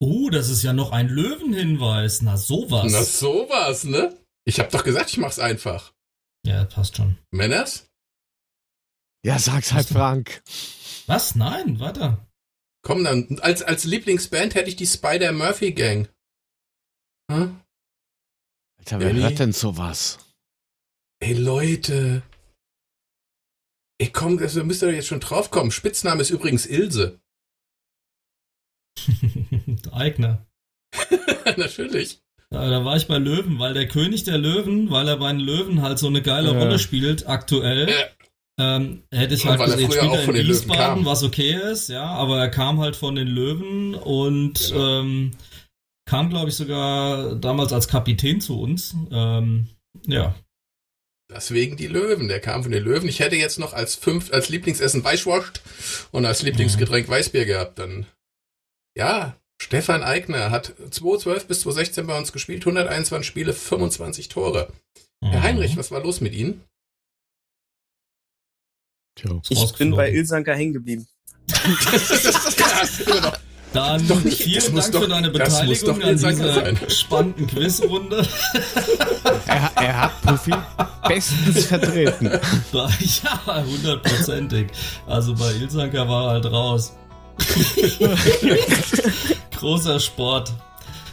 [0.00, 2.20] Oh, das ist ja noch ein Löwenhinweis.
[2.20, 2.92] Na sowas.
[2.92, 4.18] Na sowas, ne?
[4.44, 5.94] Ich hab doch gesagt, ich mach's einfach.
[6.46, 7.16] Ja, passt schon.
[7.30, 7.86] Männers?
[9.24, 10.42] Ja, sag's halt, Frank.
[11.06, 11.34] Was?
[11.34, 12.26] Nein, weiter.
[12.82, 16.08] Komm dann, als, als Lieblingsband hätte ich die Spider-Murphy-Gang.
[17.30, 17.60] Hm?
[18.78, 20.18] Alter, wer hört denn sowas?
[21.20, 22.22] Ey, Leute.
[23.98, 25.70] Ey, komm, das müsst ihr jetzt schon draufkommen.
[25.70, 27.20] Spitzname ist übrigens Ilse.
[29.92, 30.46] Eigner.
[31.56, 32.20] Natürlich.
[32.50, 35.40] Da, da, war ich bei Löwen, weil der König der Löwen, weil er bei den
[35.40, 36.58] Löwen halt so eine geile ja.
[36.58, 37.88] Rolle spielt, aktuell.
[37.88, 38.76] Ja.
[38.76, 42.50] Ähm, hätte ich halt gesehen, spielt er in Wiesbaden, was okay ist, ja, aber er
[42.50, 45.00] kam halt von den Löwen und genau.
[45.00, 45.30] ähm,
[46.06, 48.94] kam, glaube ich, sogar damals als Kapitän zu uns.
[49.10, 49.68] Ähm,
[50.06, 50.34] ja.
[51.30, 52.28] Deswegen die Löwen.
[52.28, 53.08] Der kam von den Löwen.
[53.08, 55.62] Ich hätte jetzt noch als fünf, als Lieblingsessen Weißwurst
[56.12, 57.78] und als Lieblingsgetränk Weißbier gehabt.
[57.78, 58.06] Dann
[58.96, 64.72] ja, Stefan Eigner hat 2012 bis 2016 bei uns gespielt, 121 Spiele, 25 Tore.
[65.20, 65.28] Mhm.
[65.28, 66.62] Herr Heinrich, was war los mit Ihnen?
[69.16, 71.06] Tja, ich bin bei Ilsanker hängen geblieben.
[73.74, 76.78] Dann doch nicht, vielen Dank doch, für deine Beteiligung an dieser sein.
[76.88, 78.24] spannenden Quizrunde.
[79.46, 80.52] er, er, hat Puffy
[81.08, 82.30] bestens vertreten.
[82.72, 84.68] Ja, hundertprozentig.
[85.08, 86.96] Also bei Ilsanker war er halt raus.
[89.58, 90.52] Großer Sport.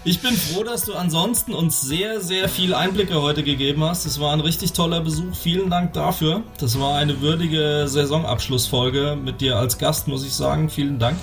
[0.03, 4.05] Ich bin froh, dass du ansonsten uns sehr, sehr viel Einblicke heute gegeben hast.
[4.05, 5.35] Es war ein richtig toller Besuch.
[5.35, 6.43] Vielen Dank dafür.
[6.59, 10.69] Das war eine würdige Saisonabschlussfolge mit dir als Gast, muss ich sagen.
[10.69, 11.17] Vielen Dank.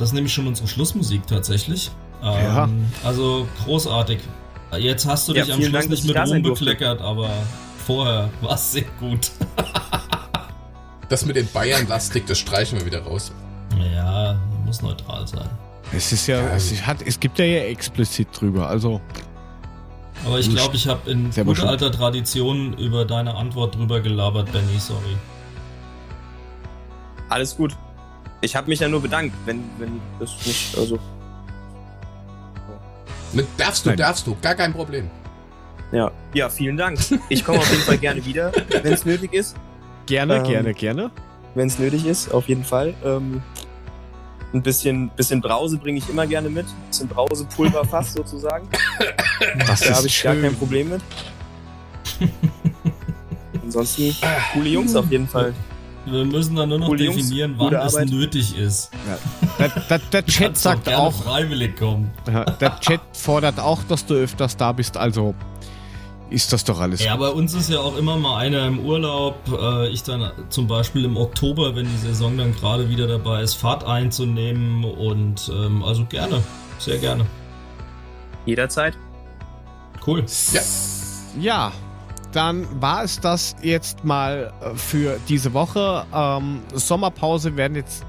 [0.00, 1.90] Das ist nämlich schon unsere Schlussmusik tatsächlich.
[2.22, 2.64] Ja.
[2.64, 4.18] Ähm, also großartig.
[4.78, 7.28] Jetzt hast du Ja, dich am Schluss Dank, nicht mit Ruhm bekleckert, aber
[7.86, 9.30] vorher war es sehr gut.
[11.10, 13.32] Das mit den Bayern-lastig, das streichen wir wieder raus.
[13.92, 15.50] Ja, muss neutral sein.
[15.92, 19.00] Es ist ja, es, hat, es gibt ja hier explizit drüber, also.
[20.24, 24.78] Aber ich glaube, ich habe in guter alter Tradition über deine Antwort drüber gelabert, Benny,
[24.78, 25.16] sorry.
[27.28, 27.76] Alles gut.
[28.42, 30.98] Ich habe mich ja nur bedankt, wenn, wenn das nicht, also,
[33.32, 33.98] Ne, Darfst du, Nein.
[33.98, 35.08] darfst du, gar kein Problem.
[35.92, 36.10] ja.
[36.34, 36.98] Ja, vielen Dank.
[37.28, 38.50] Ich komme auf jeden Fall gerne wieder,
[38.82, 39.56] wenn es nötig ist.
[40.06, 41.10] Gerne, Ähm, gerne, gerne.
[41.54, 42.94] Wenn es nötig ist, auf jeden Fall.
[43.04, 43.40] Ähm,
[44.52, 46.66] ein bisschen, bisschen Brause bringe ich immer gerne mit.
[46.66, 48.68] Ein bisschen Brausepulver fast sozusagen.
[49.66, 50.42] Das Da habe ich gar schön.
[50.42, 51.00] kein Problem mit.
[53.62, 54.14] Ansonsten
[54.52, 55.54] coole Jungs auf jeden Fall.
[56.06, 58.10] Wir müssen dann nur noch Jungs, definieren, wann gute es Arbeit.
[58.10, 58.90] nötig ist.
[59.58, 62.10] Der, der, der Du Chat sagt gerne auch, freiwillig kommen.
[62.26, 65.34] ja, der Chat fordert auch, dass du öfters da bist, also
[66.30, 67.04] ist das doch alles.
[67.04, 69.36] Ja, bei uns ist ja auch immer mal einer im Urlaub.
[69.52, 73.54] Äh, ich dann zum Beispiel im Oktober, wenn die Saison dann gerade wieder dabei ist,
[73.54, 76.42] Fahrt einzunehmen und ähm, also gerne,
[76.78, 77.26] sehr gerne.
[78.46, 78.96] Jederzeit.
[80.06, 80.24] Cool.
[80.52, 80.60] Ja.
[81.40, 81.72] Ja,
[82.32, 86.04] dann war es das jetzt mal äh, für diese Woche.
[86.14, 88.04] Ähm, Sommerpause werden jetzt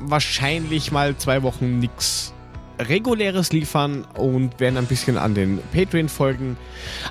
[0.00, 2.34] wahrscheinlich mal zwei Wochen nichts
[2.80, 6.56] reguläres liefern und werden ein bisschen an den Patreon-Folgen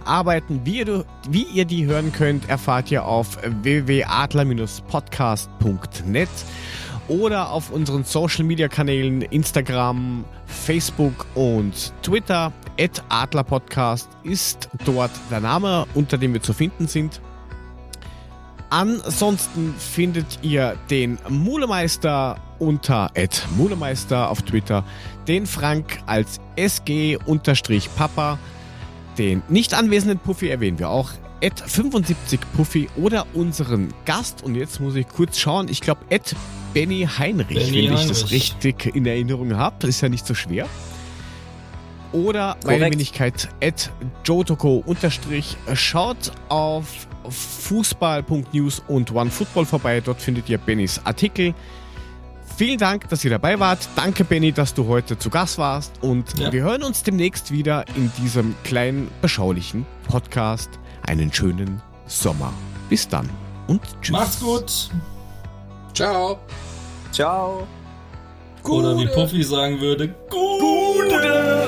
[0.04, 0.62] arbeiten.
[0.64, 6.30] Wie ihr, wie ihr die hören könnt, erfahrt ihr auf www.adler-podcast.net
[7.08, 12.52] oder auf unseren Social-Media-Kanälen Instagram, Facebook und Twitter.
[13.10, 17.20] Adlerpodcast ist dort der Name, unter dem wir zu finden sind.
[18.70, 23.12] Ansonsten findet ihr den Mulemeister unter
[23.58, 24.86] Mulemeister auf Twitter,
[25.28, 28.38] den Frank als SG-Papa,
[29.18, 34.96] den nicht anwesenden Puffy erwähnen wir auch, 75 Puffy oder unseren Gast, und jetzt muss
[34.96, 36.02] ich kurz schauen, ich glaube
[36.74, 38.32] Benny Heinrich, Benny wenn ich das Heinrich.
[38.32, 40.68] richtig in Erinnerung habe, ist ja nicht so schwer.
[42.12, 42.86] Oder meine.
[42.92, 43.92] Wenigkeit at
[44.24, 45.58] Jotoko unterstrich.
[45.76, 50.02] Schaut auf fußball.news und OneFootball vorbei.
[50.02, 51.54] Dort findet ihr Bennys Artikel.
[52.58, 53.88] Vielen Dank, dass ihr dabei wart.
[53.96, 56.04] Danke, Benny, dass du heute zu Gast warst.
[56.04, 56.52] Und Ja.
[56.52, 60.70] wir hören uns demnächst wieder in diesem kleinen, beschaulichen Podcast.
[61.08, 62.52] Einen schönen Sommer.
[62.90, 63.30] Bis dann
[63.68, 64.12] und tschüss.
[64.12, 64.90] Macht's gut.
[65.94, 66.40] Ciao.
[67.12, 67.68] Ciao.
[68.70, 68.88] Gute.
[68.88, 70.60] Oder wie Puffy sagen würde, Gute.
[71.08, 71.68] Gute.